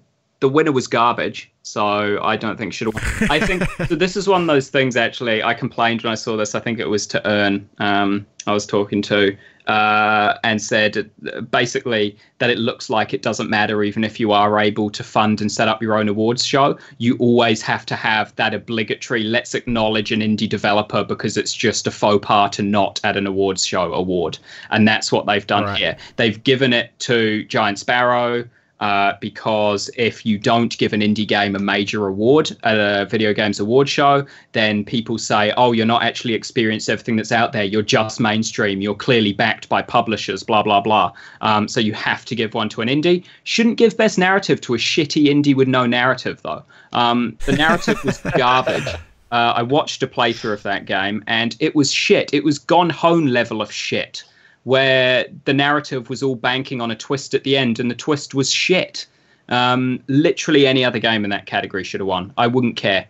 the 0.44 0.50
winner 0.50 0.74
was 0.74 0.88
garbage, 0.88 1.50
so 1.62 2.22
I 2.22 2.36
don't 2.36 2.58
think 2.58 2.74
should. 2.74 2.90
I 3.30 3.40
think 3.40 3.64
so. 3.88 3.96
This 3.96 4.18
is 4.18 4.28
one 4.28 4.42
of 4.42 4.48
those 4.48 4.68
things. 4.70 4.98
Actually, 4.98 5.42
I 5.42 5.54
complained 5.54 6.02
when 6.04 6.12
I 6.12 6.16
saw 6.16 6.36
this. 6.36 6.54
I 6.54 6.60
think 6.60 6.80
it 6.80 6.90
was 6.90 7.08
to 7.08 7.26
earn. 7.26 7.70
Um, 7.78 8.26
I 8.46 8.52
was 8.52 8.66
talking 8.66 9.02
to 9.04 9.38
uh, 9.68 10.38
and 10.44 10.62
said 10.62 11.10
basically 11.50 12.18
that 12.40 12.50
it 12.50 12.58
looks 12.58 12.90
like 12.90 13.14
it 13.14 13.22
doesn't 13.22 13.50
matter 13.50 13.84
even 13.86 14.04
if 14.04 14.20
you 14.20 14.34
are 14.34 14.60
able 14.60 14.90
to 14.90 15.02
fund 15.02 15.40
and 15.40 15.50
set 15.50 15.70
up 15.70 15.82
your 15.82 15.98
own 15.98 16.10
awards 16.10 16.44
show. 16.44 16.78
You 16.98 17.16
always 17.20 17.62
have 17.62 17.86
to 17.86 17.96
have 17.96 18.36
that 18.36 18.54
obligatory. 18.54 19.24
Let's 19.24 19.56
acknowledge 19.56 20.12
an 20.12 20.20
indie 20.20 20.50
developer 20.50 21.06
because 21.06 21.38
it's 21.38 21.54
just 21.54 21.88
a 21.88 21.92
faux 21.92 22.28
pas 22.28 22.54
to 22.58 22.64
not 22.64 23.00
at 23.06 23.16
an 23.16 23.26
awards 23.28 23.66
show 23.66 23.94
award, 23.94 24.38
and 24.72 24.86
that's 24.86 25.10
what 25.10 25.26
they've 25.26 25.48
done 25.48 25.64
Right. 25.64 25.78
here. 25.78 25.98
They've 26.18 26.44
given 26.44 26.74
it 26.74 26.92
to 27.00 27.46
Giant 27.46 27.80
Sparrow 27.80 28.44
uh, 28.84 29.16
because 29.22 29.90
if 29.96 30.26
you 30.26 30.38
don't 30.38 30.78
give 30.78 30.92
an 30.92 31.00
indie 31.00 31.26
game 31.26 31.56
a 31.56 31.60
major 31.60 32.06
award 32.06 32.52
at 32.64 32.76
a 32.76 33.06
video 33.06 33.34
games 33.34 33.58
award 33.58 33.88
show, 33.88 34.26
then 34.52 34.84
people 34.84 35.18
say, 35.18 35.54
"Oh, 35.56 35.72
you're 35.72 35.86
not 35.86 36.04
actually 36.04 36.34
experienced 36.34 36.90
everything 36.90 37.16
that's 37.16 37.32
out 37.32 37.54
there. 37.54 37.64
You're 37.64 37.82
just 37.82 38.20
mainstream. 38.20 38.82
You're 38.82 38.94
clearly 38.94 39.32
backed 39.32 39.70
by 39.70 39.82
publishers." 39.82 40.44
Blah 40.44 40.64
blah 40.64 40.82
blah. 40.82 41.14
Um, 41.40 41.70
so 41.70 41.80
you 41.80 41.94
have 41.94 42.26
to 42.26 42.36
give 42.36 42.54
one 42.54 42.68
to 42.70 42.82
an 42.82 42.90
indie. 42.90 43.24
Shouldn't 43.46 43.78
give 43.78 43.96
best 43.96 44.18
narrative 44.18 44.60
to 44.60 44.74
a 44.74 44.78
shitty 44.78 45.28
indie 45.28 45.56
with 45.56 45.70
no 45.70 45.86
narrative 45.86 46.42
though. 46.44 46.64
Um, 46.92 47.38
the 47.46 47.54
narrative 47.54 48.04
was 48.04 48.18
garbage. 48.38 48.86
Uh, 49.32 49.54
I 49.56 49.64
watched 49.64 50.04
a 50.04 50.08
playthrough 50.08 50.56
of 50.56 50.64
that 50.64 50.86
game 50.86 51.24
and 51.26 51.56
it 51.62 51.74
was 51.74 51.90
shit. 51.90 52.34
It 52.34 52.44
was 52.44 52.60
gone 52.60 52.90
home 52.90 53.28
level 53.28 53.62
of 53.62 53.72
shit, 53.72 54.26
where 54.64 55.26
the 55.46 55.54
narrative 55.54 56.10
was 56.10 56.24
all 56.24 56.36
banking 56.36 56.82
on 56.82 56.92
a 56.92 56.96
twist 56.96 57.34
at 57.34 57.44
the 57.44 57.58
end 57.58 57.80
and 57.80 57.92
the 57.92 57.96
twist 57.96 58.34
was 58.34 58.52
shit. 58.52 59.06
Um, 59.50 60.02
literally 60.08 60.66
any 60.66 60.86
other 60.86 61.00
game 61.00 61.24
in 61.24 61.30
that 61.32 61.46
category 61.46 61.84
should 61.84 62.00
have 62.00 62.08
won. 62.08 62.34
I 62.38 62.48
wouldn't 62.48 62.78
care. 62.78 63.08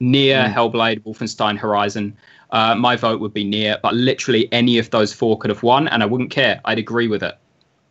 Nier 0.00 0.44
Hellblade, 0.44 1.02
Wolfenstein, 1.04 1.56
Horizon. 1.58 2.16
Uh, 2.50 2.74
my 2.74 2.96
vote 2.96 3.20
would 3.20 3.32
be 3.32 3.44
Nier, 3.44 3.78
but 3.82 3.94
literally 3.94 4.52
any 4.52 4.78
of 4.78 4.90
those 4.90 5.12
four 5.12 5.38
could 5.38 5.50
have 5.50 5.62
won, 5.62 5.88
and 5.88 6.02
I 6.02 6.06
wouldn't 6.06 6.30
care. 6.30 6.60
I'd 6.64 6.78
agree 6.78 7.06
with 7.06 7.22
it. 7.22 7.36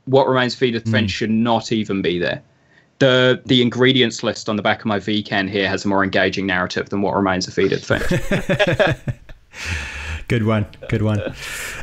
What 0.05 0.27
Remains 0.27 0.55
of 0.55 0.63
Edith 0.63 0.89
Finch 0.89 1.11
should 1.11 1.29
not 1.29 1.71
even 1.71 2.01
be 2.01 2.17
there. 2.17 2.41
The 2.97 3.41
the 3.45 3.61
ingredients 3.61 4.23
list 4.23 4.49
on 4.49 4.55
the 4.55 4.63
back 4.63 4.79
of 4.79 4.85
my 4.85 4.99
VCAN 4.99 5.49
here 5.49 5.67
has 5.69 5.85
a 5.85 5.87
more 5.87 6.03
engaging 6.03 6.47
narrative 6.47 6.89
than 6.89 7.01
What 7.01 7.15
Remains 7.15 7.47
of 7.47 7.57
Edith 7.57 7.85
Finch. 7.85 8.99
Good 10.29 10.45
one. 10.45 10.67
Good 10.87 11.01
one. 11.01 11.21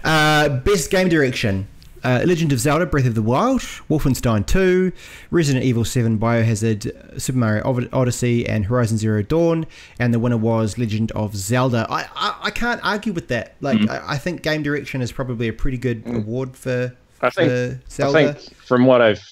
Uh, 0.05 0.49
best 0.61 0.91
game 0.91 1.09
direction. 1.09 1.67
Uh, 2.05 2.23
Legend 2.25 2.53
of 2.53 2.61
Zelda: 2.61 2.87
Breath 2.87 3.07
of 3.07 3.17
the 3.17 3.23
Wild, 3.23 3.61
Wolfenstein 3.91 4.47
2, 4.47 4.93
Resident 5.33 5.65
Evil 5.65 5.85
7, 5.85 6.17
Biohazard, 6.19 7.21
Super 7.21 7.39
Mario 7.39 7.89
Odyssey, 7.93 8.47
and 8.47 8.67
Horizon 8.67 8.99
Zero 8.99 9.23
Dawn. 9.23 9.67
And 9.99 10.15
the 10.15 10.21
winner 10.21 10.37
was 10.37 10.79
Legend 10.79 11.11
of 11.13 11.35
Zelda. 11.35 11.89
I 11.91 12.07
I, 12.15 12.37
I 12.45 12.51
can't 12.51 12.81
argue 12.85 13.13
with 13.13 13.27
that. 13.29 13.57
Like 13.61 13.79
Mm. 13.79 13.91
I, 13.91 14.13
I 14.13 14.19
think 14.19 14.43
game 14.43 14.63
direction 14.63 15.03
is 15.03 15.11
probably 15.11 15.49
a 15.49 15.53
pretty 15.53 15.79
good 15.79 16.05
award 16.07 16.57
for, 16.57 16.95
I 17.21 17.31
for 17.31 17.41
think 17.41 17.83
Zelda. 17.91 18.19
I 18.19 18.33
think 18.35 18.55
from 18.55 18.87
what 18.87 19.01
I've 19.03 19.25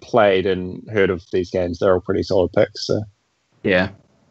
played 0.00 0.46
and 0.46 0.88
heard 0.90 1.10
of 1.10 1.24
these 1.32 1.50
games, 1.50 1.80
they're 1.80 1.94
all 1.94 2.00
pretty 2.00 2.22
solid 2.22 2.52
picks. 2.52 2.86
So 2.86 3.02
yeah. 3.64 3.88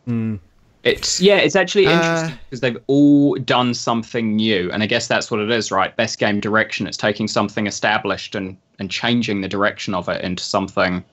Mm. 0.08 0.40
It's 0.84 1.22
yeah, 1.22 1.38
it's 1.38 1.56
actually 1.56 1.88
Uh, 1.88 1.92
interesting 1.92 2.40
because 2.50 2.60
they've 2.60 2.78
all 2.88 3.36
done 3.36 3.74
something 3.74 4.36
new, 4.36 4.70
and 4.72 4.84
I 4.84 4.86
guess 4.86 5.08
that's 5.08 5.32
what 5.32 5.40
it 5.40 5.50
is, 5.50 5.72
right? 5.72 5.96
Best 5.96 6.20
game 6.20 6.40
direction. 6.42 6.88
It's 6.88 6.98
taking 6.98 7.28
something 7.28 7.68
established 7.68 8.36
and 8.36 8.58
and 8.80 8.92
changing 8.92 9.42
the 9.42 9.48
direction 9.48 9.94
of 9.94 10.10
it 10.10 10.22
into 10.22 10.44
something 10.44 11.04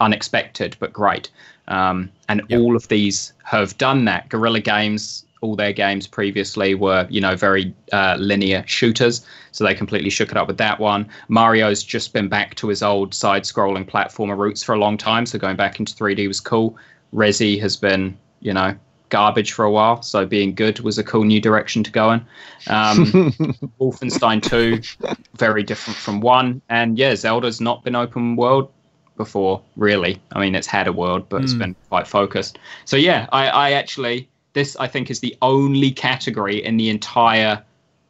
unexpected 0.00 0.76
but 0.78 0.92
great. 0.92 1.30
Um, 1.66 2.10
and 2.28 2.42
all 2.52 2.76
of 2.76 2.86
these 2.88 3.32
have 3.44 3.76
done 3.78 4.04
that. 4.04 4.28
Guerrilla 4.28 4.60
Games, 4.60 5.24
all 5.40 5.56
their 5.56 5.72
games 5.72 6.06
previously 6.06 6.74
were 6.76 7.06
you 7.10 7.20
know 7.20 7.34
very 7.34 7.74
uh, 7.92 8.16
linear 8.20 8.62
shooters, 8.66 9.26
so 9.50 9.64
they 9.64 9.74
completely 9.74 10.10
shook 10.10 10.30
it 10.30 10.36
up 10.36 10.46
with 10.46 10.58
that 10.58 10.78
one. 10.78 11.08
Mario's 11.28 11.82
just 11.82 12.12
been 12.12 12.28
back 12.28 12.54
to 12.56 12.68
his 12.68 12.82
old 12.82 13.12
side-scrolling 13.12 13.90
platformer 13.90 14.38
roots 14.38 14.62
for 14.62 14.74
a 14.74 14.78
long 14.78 14.96
time, 14.96 15.26
so 15.26 15.38
going 15.38 15.56
back 15.56 15.80
into 15.80 15.92
3D 15.92 16.28
was 16.28 16.38
cool. 16.40 16.76
Resi 17.12 17.60
has 17.60 17.76
been 17.76 18.16
you 18.40 18.52
know 18.52 18.74
garbage 19.08 19.52
for 19.52 19.64
a 19.64 19.70
while, 19.70 20.02
so 20.02 20.26
being 20.26 20.54
good 20.54 20.80
was 20.80 20.98
a 20.98 21.04
cool 21.04 21.24
new 21.24 21.40
direction 21.40 21.82
to 21.84 21.90
go 21.90 22.12
in. 22.12 22.20
Um, 22.68 23.06
Wolfenstein 23.80 24.42
2, 24.42 25.16
very 25.36 25.62
different 25.62 25.96
from 25.96 26.20
1. 26.20 26.62
And 26.68 26.98
yeah, 26.98 27.14
Zelda's 27.14 27.60
not 27.60 27.84
been 27.84 27.94
open 27.94 28.36
world 28.36 28.70
before, 29.16 29.62
really. 29.76 30.20
I 30.32 30.40
mean, 30.40 30.54
it's 30.54 30.66
had 30.66 30.86
a 30.86 30.92
world, 30.92 31.28
but 31.28 31.40
mm. 31.40 31.44
it's 31.44 31.54
been 31.54 31.74
quite 31.88 32.06
focused. 32.06 32.58
So 32.84 32.96
yeah, 32.96 33.28
I, 33.32 33.48
I 33.48 33.70
actually 33.72 34.28
this 34.58 34.76
I 34.76 34.88
think 34.88 35.10
is 35.10 35.20
the 35.20 35.36
only 35.40 35.90
category 35.90 36.64
in 36.64 36.76
the 36.76 36.88
entire 36.88 37.62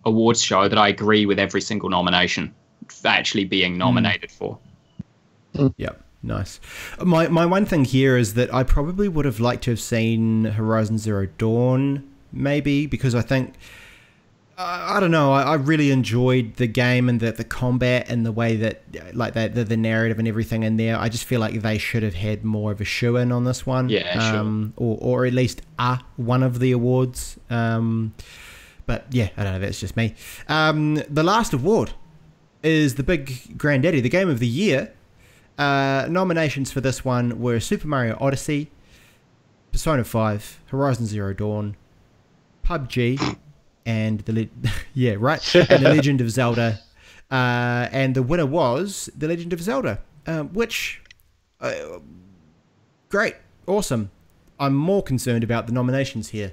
awards 0.04 0.40
show 0.42 0.68
that 0.68 0.78
I 0.78 0.88
agree 0.88 1.26
with 1.26 1.38
every 1.38 1.60
single 1.60 1.90
nomination 1.90 2.54
actually 3.04 3.44
being 3.44 3.72
hmm. 3.72 3.78
nominated 3.78 4.30
mm. 4.30 4.32
for. 4.32 4.58
Yep. 5.76 6.02
Nice. 6.22 6.58
My 7.00 7.28
my 7.28 7.46
one 7.46 7.64
thing 7.64 7.84
here 7.84 8.16
is 8.16 8.34
that 8.34 8.52
I 8.52 8.64
probably 8.64 9.08
would 9.08 9.24
have 9.24 9.38
liked 9.38 9.64
to 9.64 9.70
have 9.70 9.80
seen 9.80 10.44
Horizon 10.44 10.98
Zero 10.98 11.28
Dawn, 11.38 12.08
maybe 12.32 12.86
because 12.86 13.14
I 13.14 13.20
think 13.22 13.54
I, 14.58 14.96
I 14.96 15.00
don't 15.00 15.12
know. 15.12 15.32
I, 15.32 15.42
I, 15.42 15.54
really 15.54 15.92
enjoyed 15.92 16.56
the 16.56 16.66
game 16.66 17.08
and 17.08 17.20
the 17.20 17.30
the 17.30 17.44
combat 17.44 18.10
and 18.10 18.26
the 18.26 18.32
way 18.32 18.56
that 18.56 18.82
like 19.14 19.34
the, 19.34 19.48
the, 19.48 19.64
the 19.64 19.76
narrative 19.76 20.18
and 20.18 20.26
everything 20.26 20.64
in 20.64 20.76
there. 20.76 20.98
I 20.98 21.08
just 21.08 21.24
feel 21.24 21.40
like 21.40 21.62
they 21.62 21.78
should 21.78 22.02
have 22.02 22.14
had 22.14 22.44
more 22.44 22.72
of 22.72 22.80
a 22.80 22.84
shoe 22.84 23.16
in 23.16 23.30
on 23.30 23.44
this 23.44 23.64
one. 23.64 23.88
Yeah, 23.88 24.18
um, 24.18 24.74
sure. 24.76 24.86
Or 24.86 24.98
or 25.00 25.26
at 25.26 25.32
least 25.32 25.62
a 25.78 26.00
one 26.16 26.42
of 26.42 26.58
the 26.58 26.72
awards. 26.72 27.38
Um, 27.48 28.14
but 28.86 29.06
yeah, 29.10 29.28
I 29.36 29.44
don't 29.44 29.52
know. 29.52 29.58
That's 29.60 29.78
just 29.78 29.96
me. 29.96 30.16
Um, 30.48 30.96
the 31.08 31.22
last 31.22 31.52
award 31.52 31.92
is 32.64 32.96
the 32.96 33.04
big 33.04 33.56
granddaddy, 33.56 34.00
the 34.00 34.08
game 34.08 34.28
of 34.28 34.40
the 34.40 34.48
year. 34.48 34.92
Uh, 35.58 36.06
nominations 36.08 36.70
for 36.70 36.80
this 36.80 37.04
one 37.04 37.40
were 37.40 37.58
Super 37.58 37.88
Mario 37.88 38.16
Odyssey, 38.20 38.70
Persona 39.72 40.04
5, 40.04 40.60
Horizon 40.66 41.06
Zero 41.06 41.34
Dawn, 41.34 41.76
PUBG, 42.64 43.36
and 43.84 44.20
the 44.20 44.32
le- 44.32 44.70
yeah 44.94 45.16
right, 45.18 45.54
and 45.54 45.84
the 45.84 45.88
Legend 45.88 46.20
of 46.20 46.30
Zelda, 46.30 46.80
uh, 47.30 47.88
and 47.90 48.14
the 48.14 48.22
winner 48.22 48.46
was 48.46 49.10
the 49.16 49.26
Legend 49.26 49.52
of 49.52 49.60
Zelda, 49.60 50.00
um, 50.28 50.48
which 50.50 51.02
uh, 51.60 51.98
great, 53.08 53.34
awesome. 53.66 54.12
I'm 54.60 54.74
more 54.74 55.02
concerned 55.02 55.42
about 55.42 55.66
the 55.66 55.72
nominations 55.72 56.28
here. 56.28 56.52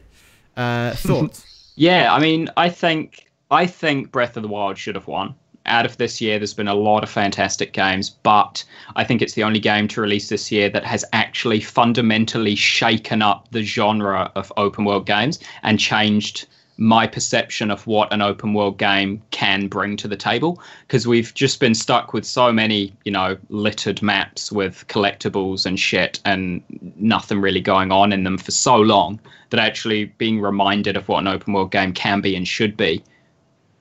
Uh, 0.57 0.91
thoughts? 0.95 1.73
yeah, 1.75 2.11
I 2.11 2.19
mean, 2.19 2.49
I 2.57 2.69
think 2.69 3.29
I 3.51 3.67
think 3.67 4.11
Breath 4.11 4.35
of 4.35 4.41
the 4.41 4.49
Wild 4.49 4.79
should 4.79 4.95
have 4.95 5.07
won 5.07 5.35
out 5.65 5.85
of 5.85 5.97
this 5.97 6.21
year, 6.21 6.37
there's 6.37 6.53
been 6.53 6.67
a 6.67 6.75
lot 6.75 7.03
of 7.03 7.09
fantastic 7.09 7.73
games, 7.73 8.09
but 8.09 8.63
I 8.95 9.03
think 9.03 9.21
it's 9.21 9.33
the 9.33 9.43
only 9.43 9.59
game 9.59 9.87
to 9.89 10.01
release 10.01 10.29
this 10.29 10.51
year 10.51 10.69
that 10.69 10.83
has 10.85 11.05
actually 11.13 11.59
fundamentally 11.59 12.55
shaken 12.55 13.21
up 13.21 13.47
the 13.51 13.63
genre 13.63 14.31
of 14.35 14.51
open 14.57 14.85
world 14.85 15.05
games 15.05 15.39
and 15.63 15.79
changed 15.79 16.47
my 16.77 17.07
perception 17.07 17.71
of 17.71 17.87
what 17.87 18.11
an 18.11 18.21
open 18.21 18.53
world 18.53 18.77
game 18.77 19.21
can 19.31 19.67
bring 19.67 19.95
to 19.97 20.07
the 20.07 20.17
table. 20.17 20.61
Because 20.87 21.07
we've 21.07 21.33
just 21.33 21.59
been 21.59 21.73
stuck 21.73 22.13
with 22.13 22.25
so 22.25 22.51
many 22.51 22.93
you 23.05 23.11
know 23.11 23.37
littered 23.49 24.01
maps 24.01 24.51
with 24.51 24.85
collectibles 24.87 25.65
and 25.65 25.79
shit 25.79 26.19
and 26.25 26.61
nothing 26.97 27.39
really 27.39 27.61
going 27.61 27.91
on 27.91 28.11
in 28.11 28.23
them 28.23 28.37
for 28.37 28.51
so 28.51 28.75
long 28.75 29.19
that 29.49 29.59
actually 29.59 30.05
being 30.17 30.41
reminded 30.41 30.97
of 30.97 31.07
what 31.07 31.19
an 31.19 31.27
open 31.27 31.53
world 31.53 31.71
game 31.71 31.93
can 31.93 32.19
be 32.21 32.35
and 32.35 32.47
should 32.47 32.75
be 32.75 33.03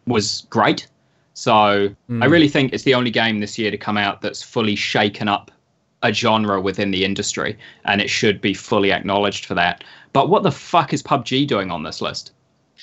was 0.06 0.46
great 0.50 0.86
so 1.34 1.94
mm. 2.08 2.22
I 2.22 2.26
really 2.26 2.48
think 2.48 2.72
it's 2.72 2.84
the 2.84 2.94
only 2.94 3.10
game 3.10 3.40
this 3.40 3.58
year 3.58 3.70
to 3.70 3.76
come 3.76 3.96
out 3.96 4.22
that's 4.22 4.42
fully 4.42 4.76
shaken 4.76 5.28
up 5.28 5.50
a 6.02 6.12
genre 6.12 6.60
within 6.60 6.90
the 6.90 7.04
industry, 7.04 7.58
and 7.84 8.00
it 8.00 8.08
should 8.08 8.40
be 8.40 8.54
fully 8.54 8.92
acknowledged 8.92 9.44
for 9.44 9.54
that. 9.54 9.82
But 10.12 10.28
what 10.28 10.44
the 10.44 10.52
fuck 10.52 10.92
is 10.92 11.02
PUBG 11.02 11.46
doing 11.46 11.70
on 11.70 11.82
this 11.82 12.00
list? 12.00 12.32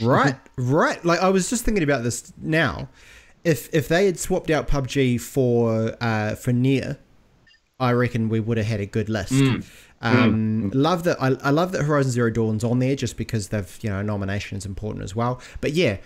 Right, 0.01 0.35
right. 0.57 1.03
Like 1.05 1.21
I 1.21 1.29
was 1.29 1.49
just 1.49 1.63
thinking 1.63 1.83
about 1.83 2.03
this 2.03 2.33
now. 2.41 2.89
If 3.43 3.73
if 3.73 3.87
they 3.87 4.05
had 4.05 4.19
swapped 4.19 4.49
out 4.49 4.67
PUBG 4.67 5.19
for 5.21 5.95
uh, 6.01 6.35
for 6.35 6.51
Nier, 6.51 6.97
I 7.79 7.93
reckon 7.93 8.27
we 8.27 8.39
would 8.39 8.57
have 8.57 8.67
had 8.67 8.79
a 8.79 8.85
good 8.85 9.07
list. 9.07 9.33
Mm. 9.33 9.65
Um, 10.01 10.71
mm. 10.71 10.71
Love 10.73 11.03
that. 11.03 11.21
I, 11.21 11.27
I 11.43 11.51
love 11.51 11.71
that 11.73 11.83
Horizon 11.83 12.11
Zero 12.11 12.31
Dawn's 12.31 12.63
on 12.63 12.79
there 12.79 12.95
just 12.95 13.17
because 13.17 13.49
they've 13.49 13.79
you 13.81 13.89
know 13.89 14.01
nomination 14.01 14.57
is 14.57 14.65
important 14.65 15.03
as 15.03 15.15
well. 15.15 15.41
But 15.61 15.73
yeah, 15.73 15.97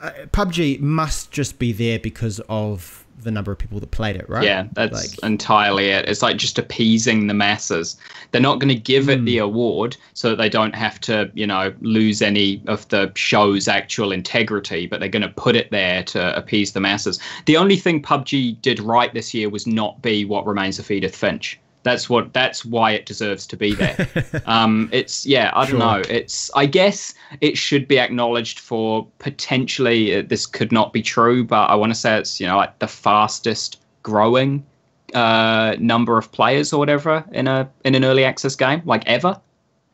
uh, 0.00 0.10
PUBG 0.32 0.80
must 0.80 1.30
just 1.30 1.58
be 1.58 1.72
there 1.72 1.98
because 1.98 2.40
of 2.48 3.04
the 3.20 3.30
number 3.30 3.50
of 3.50 3.58
people 3.58 3.80
that 3.80 3.90
played 3.90 4.16
it, 4.16 4.28
right? 4.28 4.44
Yeah, 4.44 4.66
that's 4.72 5.12
like, 5.12 5.24
entirely 5.24 5.86
it. 5.88 6.08
It's 6.08 6.22
like 6.22 6.36
just 6.36 6.58
appeasing 6.58 7.26
the 7.26 7.34
masses. 7.34 7.96
They're 8.30 8.40
not 8.40 8.60
going 8.60 8.68
to 8.68 8.80
give 8.80 9.06
mm. 9.06 9.14
it 9.14 9.24
the 9.24 9.38
hmm. 9.38 9.44
award 9.44 9.96
so 10.14 10.30
that 10.30 10.36
they 10.36 10.48
don't 10.48 10.74
have 10.74 11.00
to, 11.02 11.30
you 11.34 11.46
know, 11.46 11.74
lose 11.80 12.22
any 12.22 12.62
of 12.66 12.86
the 12.88 13.12
show's 13.14 13.66
actual 13.68 14.12
integrity, 14.12 14.86
but 14.86 15.00
they're 15.00 15.08
going 15.08 15.22
to 15.22 15.28
put 15.28 15.56
it 15.56 15.70
there 15.70 16.02
to 16.04 16.36
appease 16.36 16.72
the 16.72 16.80
masses. 16.80 17.18
The 17.46 17.56
only 17.56 17.76
thing 17.76 18.02
PUBG 18.02 18.62
did 18.62 18.80
right 18.80 19.12
this 19.12 19.34
year 19.34 19.48
was 19.48 19.66
not 19.66 20.00
be 20.00 20.24
what 20.24 20.46
remains 20.46 20.78
of 20.78 20.90
Edith 20.90 21.16
Finch. 21.16 21.58
That's 21.82 22.10
what. 22.10 22.32
That's 22.32 22.64
why 22.64 22.92
it 22.92 23.06
deserves 23.06 23.46
to 23.46 23.56
be 23.56 23.74
there. 23.74 24.08
um, 24.46 24.88
it's 24.92 25.24
yeah. 25.24 25.52
I 25.54 25.62
don't 25.62 25.70
sure. 25.70 25.78
know. 25.78 26.02
It's. 26.08 26.50
I 26.54 26.66
guess 26.66 27.14
it 27.40 27.56
should 27.56 27.88
be 27.88 27.98
acknowledged 27.98 28.58
for 28.58 29.06
potentially. 29.18 30.16
Uh, 30.16 30.22
this 30.26 30.46
could 30.46 30.72
not 30.72 30.92
be 30.92 31.02
true, 31.02 31.44
but 31.44 31.70
I 31.70 31.74
want 31.74 31.90
to 31.90 31.98
say 31.98 32.18
it's 32.18 32.40
you 32.40 32.46
know 32.46 32.56
like 32.56 32.78
the 32.78 32.88
fastest 32.88 33.80
growing 34.02 34.64
uh, 35.14 35.76
number 35.78 36.18
of 36.18 36.30
players 36.32 36.72
or 36.72 36.78
whatever 36.78 37.24
in 37.32 37.46
a 37.46 37.68
in 37.84 37.94
an 37.94 38.04
early 38.04 38.24
access 38.24 38.54
game 38.54 38.82
like 38.84 39.06
ever. 39.06 39.40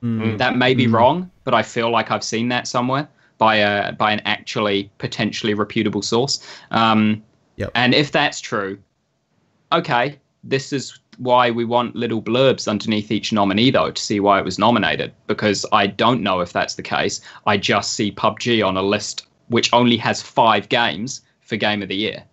Mm. 0.02 0.39
That 0.39 0.56
may 0.56 0.74
be 0.74 0.86
mm. 0.86 0.94
wrong, 0.94 1.31
but 1.44 1.55
I 1.55 1.62
feel 1.62 1.90
like 1.90 2.11
I've 2.11 2.24
seen 2.24 2.48
that 2.48 2.69
somewhere 2.69 3.09
by 3.39 3.56
a 3.56 3.93
by 3.93 4.12
an 4.12 4.20
actually 4.24 4.90
potentially 4.98 5.55
reputable 5.55 6.02
source. 6.02 6.47
Um, 6.70 7.23
yep. 7.56 7.70
And 7.74 7.94
if 7.94 8.12
that's 8.12 8.40
true, 8.40 8.78
okay, 9.73 10.19
this 10.43 10.73
is 10.73 10.98
why 11.19 11.51
we 11.51 11.65
want 11.65 11.97
little 11.97 12.23
blurbs 12.23 12.69
underneath 12.69 13.11
each 13.11 13.32
nominee, 13.32 13.70
though, 13.70 13.91
to 13.91 14.03
see 14.03 14.20
why 14.20 14.39
it 14.39 14.45
was 14.45 14.59
nominated. 14.59 15.12
Because 15.27 15.66
I 15.73 15.86
don't 15.86 16.23
know 16.23 16.41
if 16.41 16.53
that's 16.53 16.74
the 16.74 16.82
case. 16.82 17.20
I 17.47 17.57
just 17.57 17.95
see 17.95 18.12
PUBG 18.12 18.66
on 18.66 18.77
a 18.77 18.82
list 18.82 19.27
which 19.49 19.73
only 19.73 19.97
has 19.99 20.23
five 20.23 20.69
games 20.69 21.20
for 21.41 21.57
Game 21.57 21.82
of 21.82 21.89
the 21.89 21.97
Year. 21.97 22.24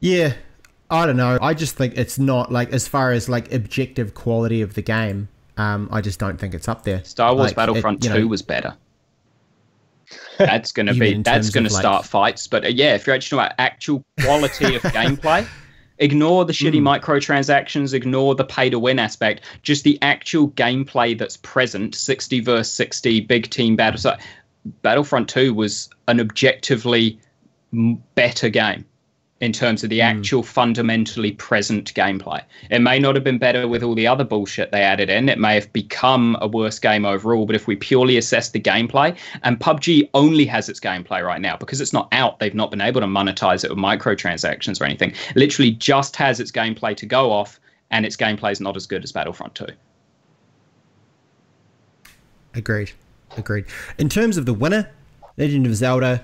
Yeah, 0.00 0.34
I 0.90 1.06
don't 1.06 1.16
know. 1.16 1.38
I 1.40 1.54
just 1.54 1.76
think 1.76 1.96
it's 1.96 2.18
not 2.18 2.50
like 2.50 2.72
as 2.72 2.88
far 2.88 3.12
as 3.12 3.28
like 3.28 3.52
objective 3.52 4.14
quality 4.14 4.60
of 4.60 4.74
the 4.74 4.82
game. 4.82 5.28
Um, 5.56 5.88
I 5.92 6.00
just 6.00 6.18
don't 6.18 6.40
think 6.40 6.54
it's 6.54 6.66
up 6.66 6.82
there. 6.82 7.04
Star 7.04 7.34
Wars 7.34 7.48
like, 7.48 7.56
Battlefront 7.56 8.04
it, 8.04 8.08
Two 8.08 8.22
know, 8.22 8.26
was 8.26 8.42
better 8.42 8.76
that's 10.38 10.72
going 10.72 10.86
to 10.86 10.94
be 10.94 11.14
that's 11.22 11.50
going 11.50 11.64
to 11.64 11.70
start 11.70 12.04
fights. 12.04 12.46
But 12.46 12.64
uh, 12.64 12.68
yeah, 12.68 12.94
if 12.94 13.06
you're 13.06 13.14
actually 13.14 13.38
talking 13.38 13.52
about 13.52 13.54
actual 13.58 14.04
quality 14.20 14.74
of 14.74 14.82
gameplay, 14.82 15.46
ignore 16.02 16.44
the 16.44 16.52
shitty 16.52 16.80
mm. 16.80 17.00
microtransactions, 17.00 17.94
ignore 17.94 18.34
the 18.34 18.44
pay 18.44 18.68
to 18.70 18.78
win 18.78 18.98
aspect. 18.98 19.42
Just 19.62 19.84
the 19.84 19.98
actual 20.02 20.50
gameplay 20.50 21.16
that's 21.16 21.36
present, 21.38 21.94
sixty 21.94 22.40
versus 22.40 22.72
sixty, 22.72 23.20
big 23.20 23.48
team 23.50 23.76
battle. 23.76 23.98
So, 23.98 24.16
Battlefront 24.82 25.28
Two 25.28 25.54
was 25.54 25.88
an 26.08 26.20
objectively 26.20 27.18
better 28.14 28.48
game 28.48 28.84
in 29.42 29.52
terms 29.52 29.82
of 29.82 29.90
the 29.90 29.98
hmm. 29.98 30.06
actual 30.06 30.42
mm. 30.42 30.46
fundamentally 30.46 31.32
present 31.32 31.92
gameplay. 31.94 32.40
It 32.70 32.78
may 32.78 33.00
not 33.00 33.16
have 33.16 33.24
been 33.24 33.38
better 33.38 33.66
with 33.66 33.82
all 33.82 33.96
the 33.96 34.06
other 34.06 34.22
bullshit 34.22 34.70
they 34.70 34.82
added 34.82 35.10
in. 35.10 35.28
It 35.28 35.38
may 35.38 35.54
have 35.54 35.70
become 35.72 36.38
a 36.40 36.46
worse 36.46 36.78
game 36.78 37.04
overall, 37.04 37.44
but 37.44 37.56
if 37.56 37.66
we 37.66 37.74
purely 37.74 38.16
assess 38.16 38.50
the 38.50 38.60
gameplay, 38.60 39.18
and 39.42 39.58
PUBG 39.58 40.08
only 40.14 40.46
has 40.46 40.68
its 40.68 40.78
gameplay 40.78 41.26
right 41.26 41.40
now 41.40 41.56
because 41.56 41.80
it's 41.80 41.92
not 41.92 42.08
out, 42.12 42.38
they've 42.38 42.54
not 42.54 42.70
been 42.70 42.80
able 42.80 43.00
to 43.00 43.06
monetize 43.08 43.64
it 43.64 43.70
with 43.70 43.78
microtransactions 43.78 44.80
or 44.80 44.84
anything. 44.84 45.10
It 45.30 45.36
literally 45.36 45.72
just 45.72 46.14
has 46.16 46.38
its 46.38 46.52
gameplay 46.52 46.96
to 46.96 47.04
go 47.04 47.32
off, 47.32 47.58
and 47.90 48.06
its 48.06 48.16
gameplay 48.16 48.52
is 48.52 48.60
not 48.60 48.76
as 48.76 48.86
good 48.86 49.02
as 49.02 49.10
Battlefront 49.10 49.56
2. 49.56 49.66
Agreed. 52.54 52.92
Agreed. 53.36 53.64
In 53.98 54.08
terms 54.08 54.36
of 54.36 54.46
the 54.46 54.54
winner, 54.54 54.88
Legend 55.36 55.66
of 55.66 55.74
Zelda, 55.74 56.22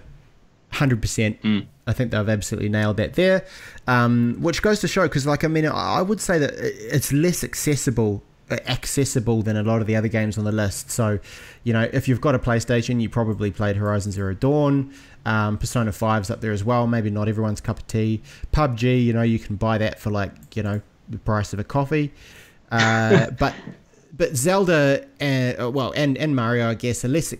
100%. 0.73 1.40
Mm 1.40 1.66
I 1.89 1.93
think 1.94 2.10
they've 2.12 2.28
absolutely 2.28 2.69
nailed 2.69 2.98
that 2.98 3.15
there, 3.15 3.44
um, 3.86 4.36
which 4.40 4.62
goes 4.62 4.81
to 4.81 4.89
show 4.89 5.02
because, 5.02 5.27
like, 5.27 5.43
I 5.43 5.48
mean, 5.48 5.66
I 5.66 6.02
would 6.02 6.20
say 6.20 6.39
that 6.39 6.52
it's 6.55 7.12
less 7.12 7.43
accessible 7.43 8.23
accessible 8.51 9.43
than 9.43 9.56
a 9.56 9.62
lot 9.62 9.81
of 9.81 9.86
the 9.86 9.94
other 9.94 10.09
games 10.09 10.39
on 10.39 10.44
the 10.44 10.52
list. 10.52 10.90
So, 10.90 11.19
you 11.65 11.73
know, 11.73 11.89
if 11.93 12.09
you've 12.09 12.20
got 12.20 12.35
a 12.35 12.39
PlayStation, 12.39 13.01
you 13.01 13.09
probably 13.09 13.51
played 13.51 13.77
Horizon 13.77 14.12
Zero 14.12 14.35
Dawn. 14.35 14.93
Um, 15.27 15.59
Persona 15.59 15.90
5's 15.90 16.31
up 16.31 16.40
there 16.40 16.52
as 16.52 16.65
well. 16.65 16.86
Maybe 16.86 17.10
not 17.10 17.28
everyone's 17.28 17.60
cup 17.60 17.81
of 17.81 17.86
tea. 17.86 18.23
PUBG, 18.52 19.05
you 19.05 19.12
know, 19.12 19.23
you 19.23 19.39
can 19.39 19.56
buy 19.56 19.77
that 19.78 20.01
for 20.01 20.10
like, 20.10 20.56
you 20.56 20.62
know, 20.62 20.81
the 21.09 21.19
price 21.19 21.52
of 21.52 21.59
a 21.59 21.65
coffee. 21.65 22.12
Uh, 22.70 23.31
but 23.39 23.55
but 24.16 24.35
Zelda, 24.36 25.06
and, 25.20 25.60
uh, 25.60 25.70
well, 25.70 25.93
and, 25.94 26.16
and 26.16 26.35
Mario, 26.35 26.69
I 26.70 26.74
guess, 26.74 27.05
are 27.05 27.09
less 27.09 27.35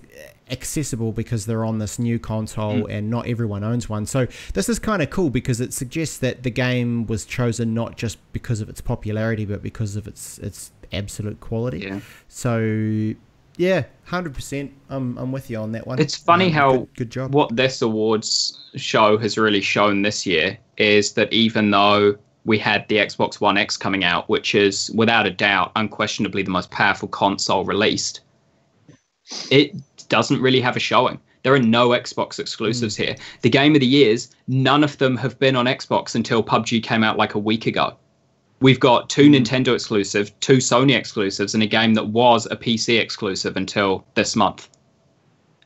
accessible 0.51 1.13
because 1.13 1.47
they're 1.47 1.65
on 1.65 1.79
this 1.79 1.99
new 1.99 2.19
console 2.19 2.83
mm. 2.83 2.91
and 2.91 3.11
not 3.11 3.27
everyone 3.27 3.65
owns 3.65 3.89
one. 3.89 4.07
So 4.07 4.27
this 4.55 4.69
is 4.69 4.79
kind 4.79 5.03
of 5.03 5.11
cool 5.11 5.31
because 5.31 5.61
it 5.61 5.73
suggests 5.73 6.19
that 6.19 6.43
the 6.43 6.51
game 6.51 7.07
was 7.07 7.25
chosen 7.25 7.75
not 7.75 7.97
just 7.97 8.19
because 8.33 8.61
of 8.61 8.69
its 8.69 8.81
popularity 8.81 9.45
but 9.45 9.63
because 9.63 9.97
of 9.97 10.07
its 10.07 10.39
its 10.39 10.73
absolute 10.93 11.41
quality. 11.41 11.81
Yeah. 11.81 12.01
So 12.29 13.15
yeah, 13.59 13.85
hundred 14.05 14.35
percent. 14.35 14.73
I'm 14.89 15.19
I'm 15.19 15.33
with 15.33 15.51
you 15.51 15.59
on 15.59 15.73
that 15.73 15.87
one. 15.87 15.99
It's 15.99 16.17
funny 16.17 16.47
um, 16.47 16.53
how 16.53 16.73
good, 16.73 16.95
good, 16.97 17.11
job. 17.11 17.35
What 17.35 17.55
this 17.55 17.83
awards 17.83 18.71
show 18.77 19.19
has 19.19 19.37
really 19.37 19.61
shown 19.61 20.03
this 20.03 20.25
year 20.25 20.57
is 20.77 21.13
that 21.15 21.33
even 21.33 21.71
though 21.73 22.17
we 22.45 22.57
had 22.57 22.89
the 22.89 22.97
Xbox 22.97 23.41
One 23.41 23.59
X 23.59 23.77
coming 23.77 24.05
out, 24.05 24.29
which 24.29 24.55
is 24.55 24.91
without 24.95 25.27
a 25.27 25.31
doubt, 25.31 25.73
unquestionably 25.75 26.43
the 26.43 26.51
most 26.51 26.71
powerful 26.71 27.09
console 27.09 27.65
released, 27.65 28.21
it 29.51 29.75
doesn't 30.09 30.41
really 30.41 30.61
have 30.61 30.77
a 30.77 30.81
showing. 30.81 31.21
There 31.43 31.55
are 31.55 31.59
no 31.59 31.91
Xbox 31.91 32.39
exclusives 32.39 32.95
mm. 32.97 33.07
here. 33.07 33.17
The 33.43 33.51
game 33.51 33.75
of 33.75 33.81
the 33.81 33.87
years, 33.87 34.31
none 34.49 34.83
of 34.85 34.99
them 34.99 35.17
have 35.17 35.39
been 35.39 35.57
on 35.57 35.67
Xbox 35.67 36.15
until 36.15 36.43
PUBG 36.43 36.83
came 36.83 37.05
out 37.05 37.17
like 37.17 37.35
a 37.35 37.39
week 37.39 37.67
ago. 37.67 37.97
We've 38.61 38.81
got 38.81 39.09
two 39.09 39.31
mm. 39.31 39.37
Nintendo 39.37 39.75
exclusives, 39.75 40.33
two 40.41 40.57
Sony 40.57 40.97
exclusives, 40.97 41.55
and 41.55 41.63
a 41.63 41.67
game 41.67 41.95
that 41.95 42.09
was 42.09 42.47
a 42.47 42.57
PC 42.57 42.99
exclusive 43.01 43.57
until 43.57 44.05
this 44.15 44.35
month. 44.35 44.69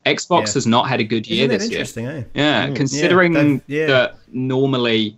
Xbox 0.05 0.49
yeah. 0.49 0.53
has 0.55 0.67
not 0.67 0.89
had 0.89 1.01
a 1.01 1.05
good 1.05 1.27
year 1.27 1.49
this 1.49 1.71
year. 1.71 1.85
Eh? 2.09 2.25
Yeah, 2.35 2.69
mm. 2.69 2.77
considering 2.77 3.63
yeah, 3.67 3.87
that 3.87 4.17
normally 4.33 5.17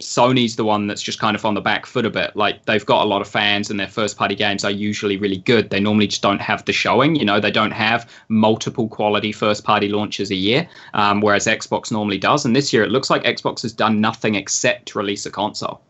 Sony's 0.00 0.54
the 0.54 0.64
one 0.64 0.86
that's 0.86 1.02
just 1.02 1.18
kind 1.18 1.34
of 1.34 1.44
on 1.44 1.54
the 1.54 1.60
back 1.60 1.84
foot 1.84 2.06
a 2.06 2.10
bit. 2.10 2.36
Like 2.36 2.64
they've 2.66 2.84
got 2.84 3.02
a 3.02 3.08
lot 3.08 3.20
of 3.20 3.28
fans 3.28 3.68
and 3.68 3.80
their 3.80 3.88
first 3.88 4.16
party 4.16 4.36
games 4.36 4.64
are 4.64 4.70
usually 4.70 5.16
really 5.16 5.38
good. 5.38 5.70
They 5.70 5.80
normally 5.80 6.06
just 6.06 6.22
don't 6.22 6.40
have 6.40 6.64
the 6.64 6.72
showing. 6.72 7.16
You 7.16 7.24
know, 7.24 7.40
they 7.40 7.50
don't 7.50 7.72
have 7.72 8.08
multiple 8.28 8.88
quality 8.88 9.32
first 9.32 9.64
party 9.64 9.88
launches 9.88 10.30
a 10.30 10.36
year, 10.36 10.68
um, 10.94 11.20
whereas 11.20 11.46
Xbox 11.46 11.90
normally 11.90 12.18
does. 12.18 12.44
And 12.44 12.54
this 12.54 12.72
year 12.72 12.84
it 12.84 12.90
looks 12.90 13.10
like 13.10 13.24
Xbox 13.24 13.62
has 13.62 13.72
done 13.72 14.00
nothing 14.00 14.36
except 14.36 14.94
release 14.94 15.26
a 15.26 15.30
console. 15.30 15.80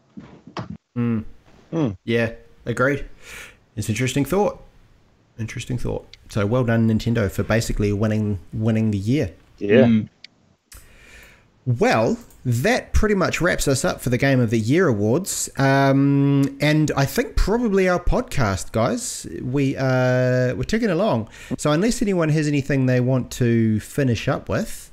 Mm. 0.97 1.24
Mm. 1.72 1.97
Yeah, 2.05 2.32
agreed. 2.64 3.05
It's 3.76 3.90
interesting 3.90 4.24
thought. 4.24 4.62
Interesting 5.39 5.76
thought. 5.76 6.06
So 6.30 6.47
well 6.47 6.64
done, 6.64 6.89
Nintendo, 6.89 7.30
for 7.30 7.43
basically 7.43 7.93
winning 7.93 8.39
winning 8.52 8.90
the 8.90 8.98
year. 8.98 9.32
Yeah. 9.59 9.85
Mm. 9.85 10.09
Well, 11.66 12.16
that 12.48 12.94
pretty 12.94 13.14
much 13.14 13.42
wraps 13.42 13.68
us 13.68 13.84
up 13.84 14.00
for 14.00 14.08
the 14.08 14.16
Game 14.16 14.40
of 14.40 14.48
the 14.48 14.58
Year 14.58 14.88
awards, 14.88 15.50
um, 15.58 16.56
and 16.62 16.90
I 16.96 17.04
think 17.04 17.36
probably 17.36 17.88
our 17.90 18.00
podcast, 18.00 18.72
guys. 18.72 19.26
We 19.42 19.76
uh, 19.76 20.54
we're 20.54 20.64
ticking 20.66 20.88
along. 20.88 21.28
So 21.58 21.72
unless 21.72 22.00
anyone 22.00 22.30
has 22.30 22.48
anything 22.48 22.86
they 22.86 23.00
want 23.00 23.30
to 23.32 23.80
finish 23.80 24.28
up 24.28 24.48
with, 24.48 24.90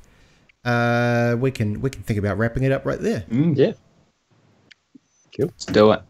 uh, 0.65 1.37
we 1.39 1.49
can 1.51 1.79
we 1.79 1.89
can 1.89 2.03
think 2.03 2.19
about 2.19 2.37
wrapping 2.37 2.63
it 2.63 2.73
up 2.73 2.85
right 2.85 2.99
there. 2.99 3.21
Mm, 3.31 3.55
yeah. 3.55 3.71
Cool. 5.37 5.45
Let's 5.47 5.65
do 5.65 5.91
it. 5.93 6.01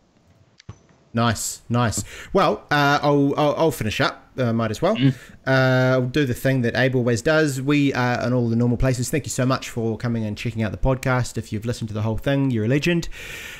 Nice, 1.13 1.61
nice. 1.69 2.03
Well, 2.33 2.63
uh, 2.71 2.99
I'll, 3.01 3.33
I'll, 3.37 3.55
I'll 3.55 3.71
finish 3.71 4.01
up. 4.01 4.24
Uh, 4.37 4.51
might 4.51 4.71
as 4.71 4.81
well. 4.81 4.95
Mm. 4.97 5.15
Uh, 5.47 5.93
I'll 5.93 6.07
do 6.07 6.25
the 6.25 6.33
thing 6.33 6.61
that 6.63 6.75
Abe 6.75 6.95
always 6.95 7.21
does. 7.21 7.61
We 7.61 7.93
are 7.93 8.25
in 8.25 8.33
all 8.33 8.49
the 8.49 8.55
normal 8.55 8.77
places. 8.77 9.09
Thank 9.09 9.25
you 9.25 9.29
so 9.29 9.45
much 9.45 9.69
for 9.69 9.97
coming 9.97 10.25
and 10.25 10.37
checking 10.37 10.61
out 10.61 10.71
the 10.71 10.77
podcast. 10.77 11.37
If 11.37 11.53
you've 11.53 11.65
listened 11.65 11.87
to 11.89 11.93
the 11.93 12.01
whole 12.01 12.17
thing, 12.17 12.51
you're 12.51 12.65
a 12.65 12.67
legend. 12.67 13.07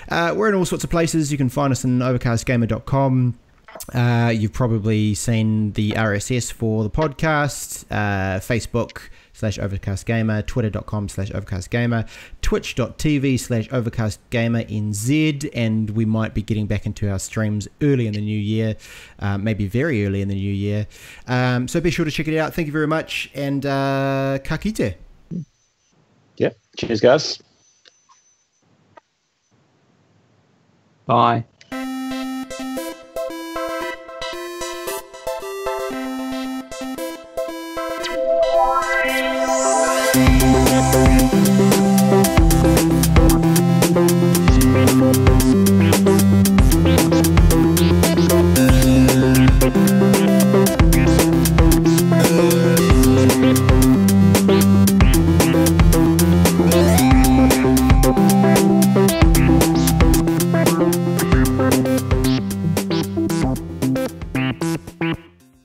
Uh, 0.10 0.34
we're 0.36 0.50
in 0.50 0.56
all 0.56 0.66
sorts 0.66 0.84
of 0.84 0.90
places. 0.90 1.32
You 1.32 1.38
can 1.38 1.50
find 1.50 1.72
us 1.72 1.86
on 1.86 2.00
overcastgamer.com. 2.00 3.40
Uh, 3.94 4.34
you've 4.36 4.54
probably 4.54 5.14
seen 5.14 5.72
the 5.74 5.92
RSS 5.92 6.52
for 6.52 6.84
the 6.84 6.90
podcast, 6.90 7.86
uh, 7.92 8.40
Facebook 8.40 9.10
slash 9.36 9.60
overcast 9.60 10.06
gamer, 10.06 10.42
twitter.com 10.42 11.10
slash 11.10 11.30
overcast 11.32 11.70
gamer, 11.70 12.06
twitch.tv 12.42 13.40
slash 13.40 13.68
overcast 13.72 14.20
gamer 14.30 14.64
NZ, 14.64 15.50
and 15.54 15.90
we 15.90 16.06
might 16.06 16.34
be 16.34 16.42
getting 16.42 16.68
back 16.68 16.86
into 16.86 17.10
our 17.12 17.20
streams 17.20 17.68
early 17.82 18.08
in 18.08 18.14
the 18.14 18.22
new 18.22 18.40
year, 18.40 18.76
uh, 19.20 19.38
maybe 19.38 19.68
very 19.68 20.06
early 20.06 20.22
in 20.22 20.30
the 20.30 20.36
new 20.36 20.54
year. 20.54 20.88
Um, 21.28 21.68
so 21.68 21.82
be 21.82 21.92
sure 21.92 22.06
to 22.06 22.12
check 22.12 22.28
it 22.28 22.38
out. 22.38 22.54
Thank 22.54 22.68
you 22.68 22.72
very 22.72 22.88
much, 22.88 23.30
and 23.36 23.66
uh, 23.66 24.40
ka 24.44 24.58
kite. 24.58 24.98
Yep. 26.38 26.58
Cheers, 26.78 27.02
guys. 27.02 27.42
Bye. 31.06 31.46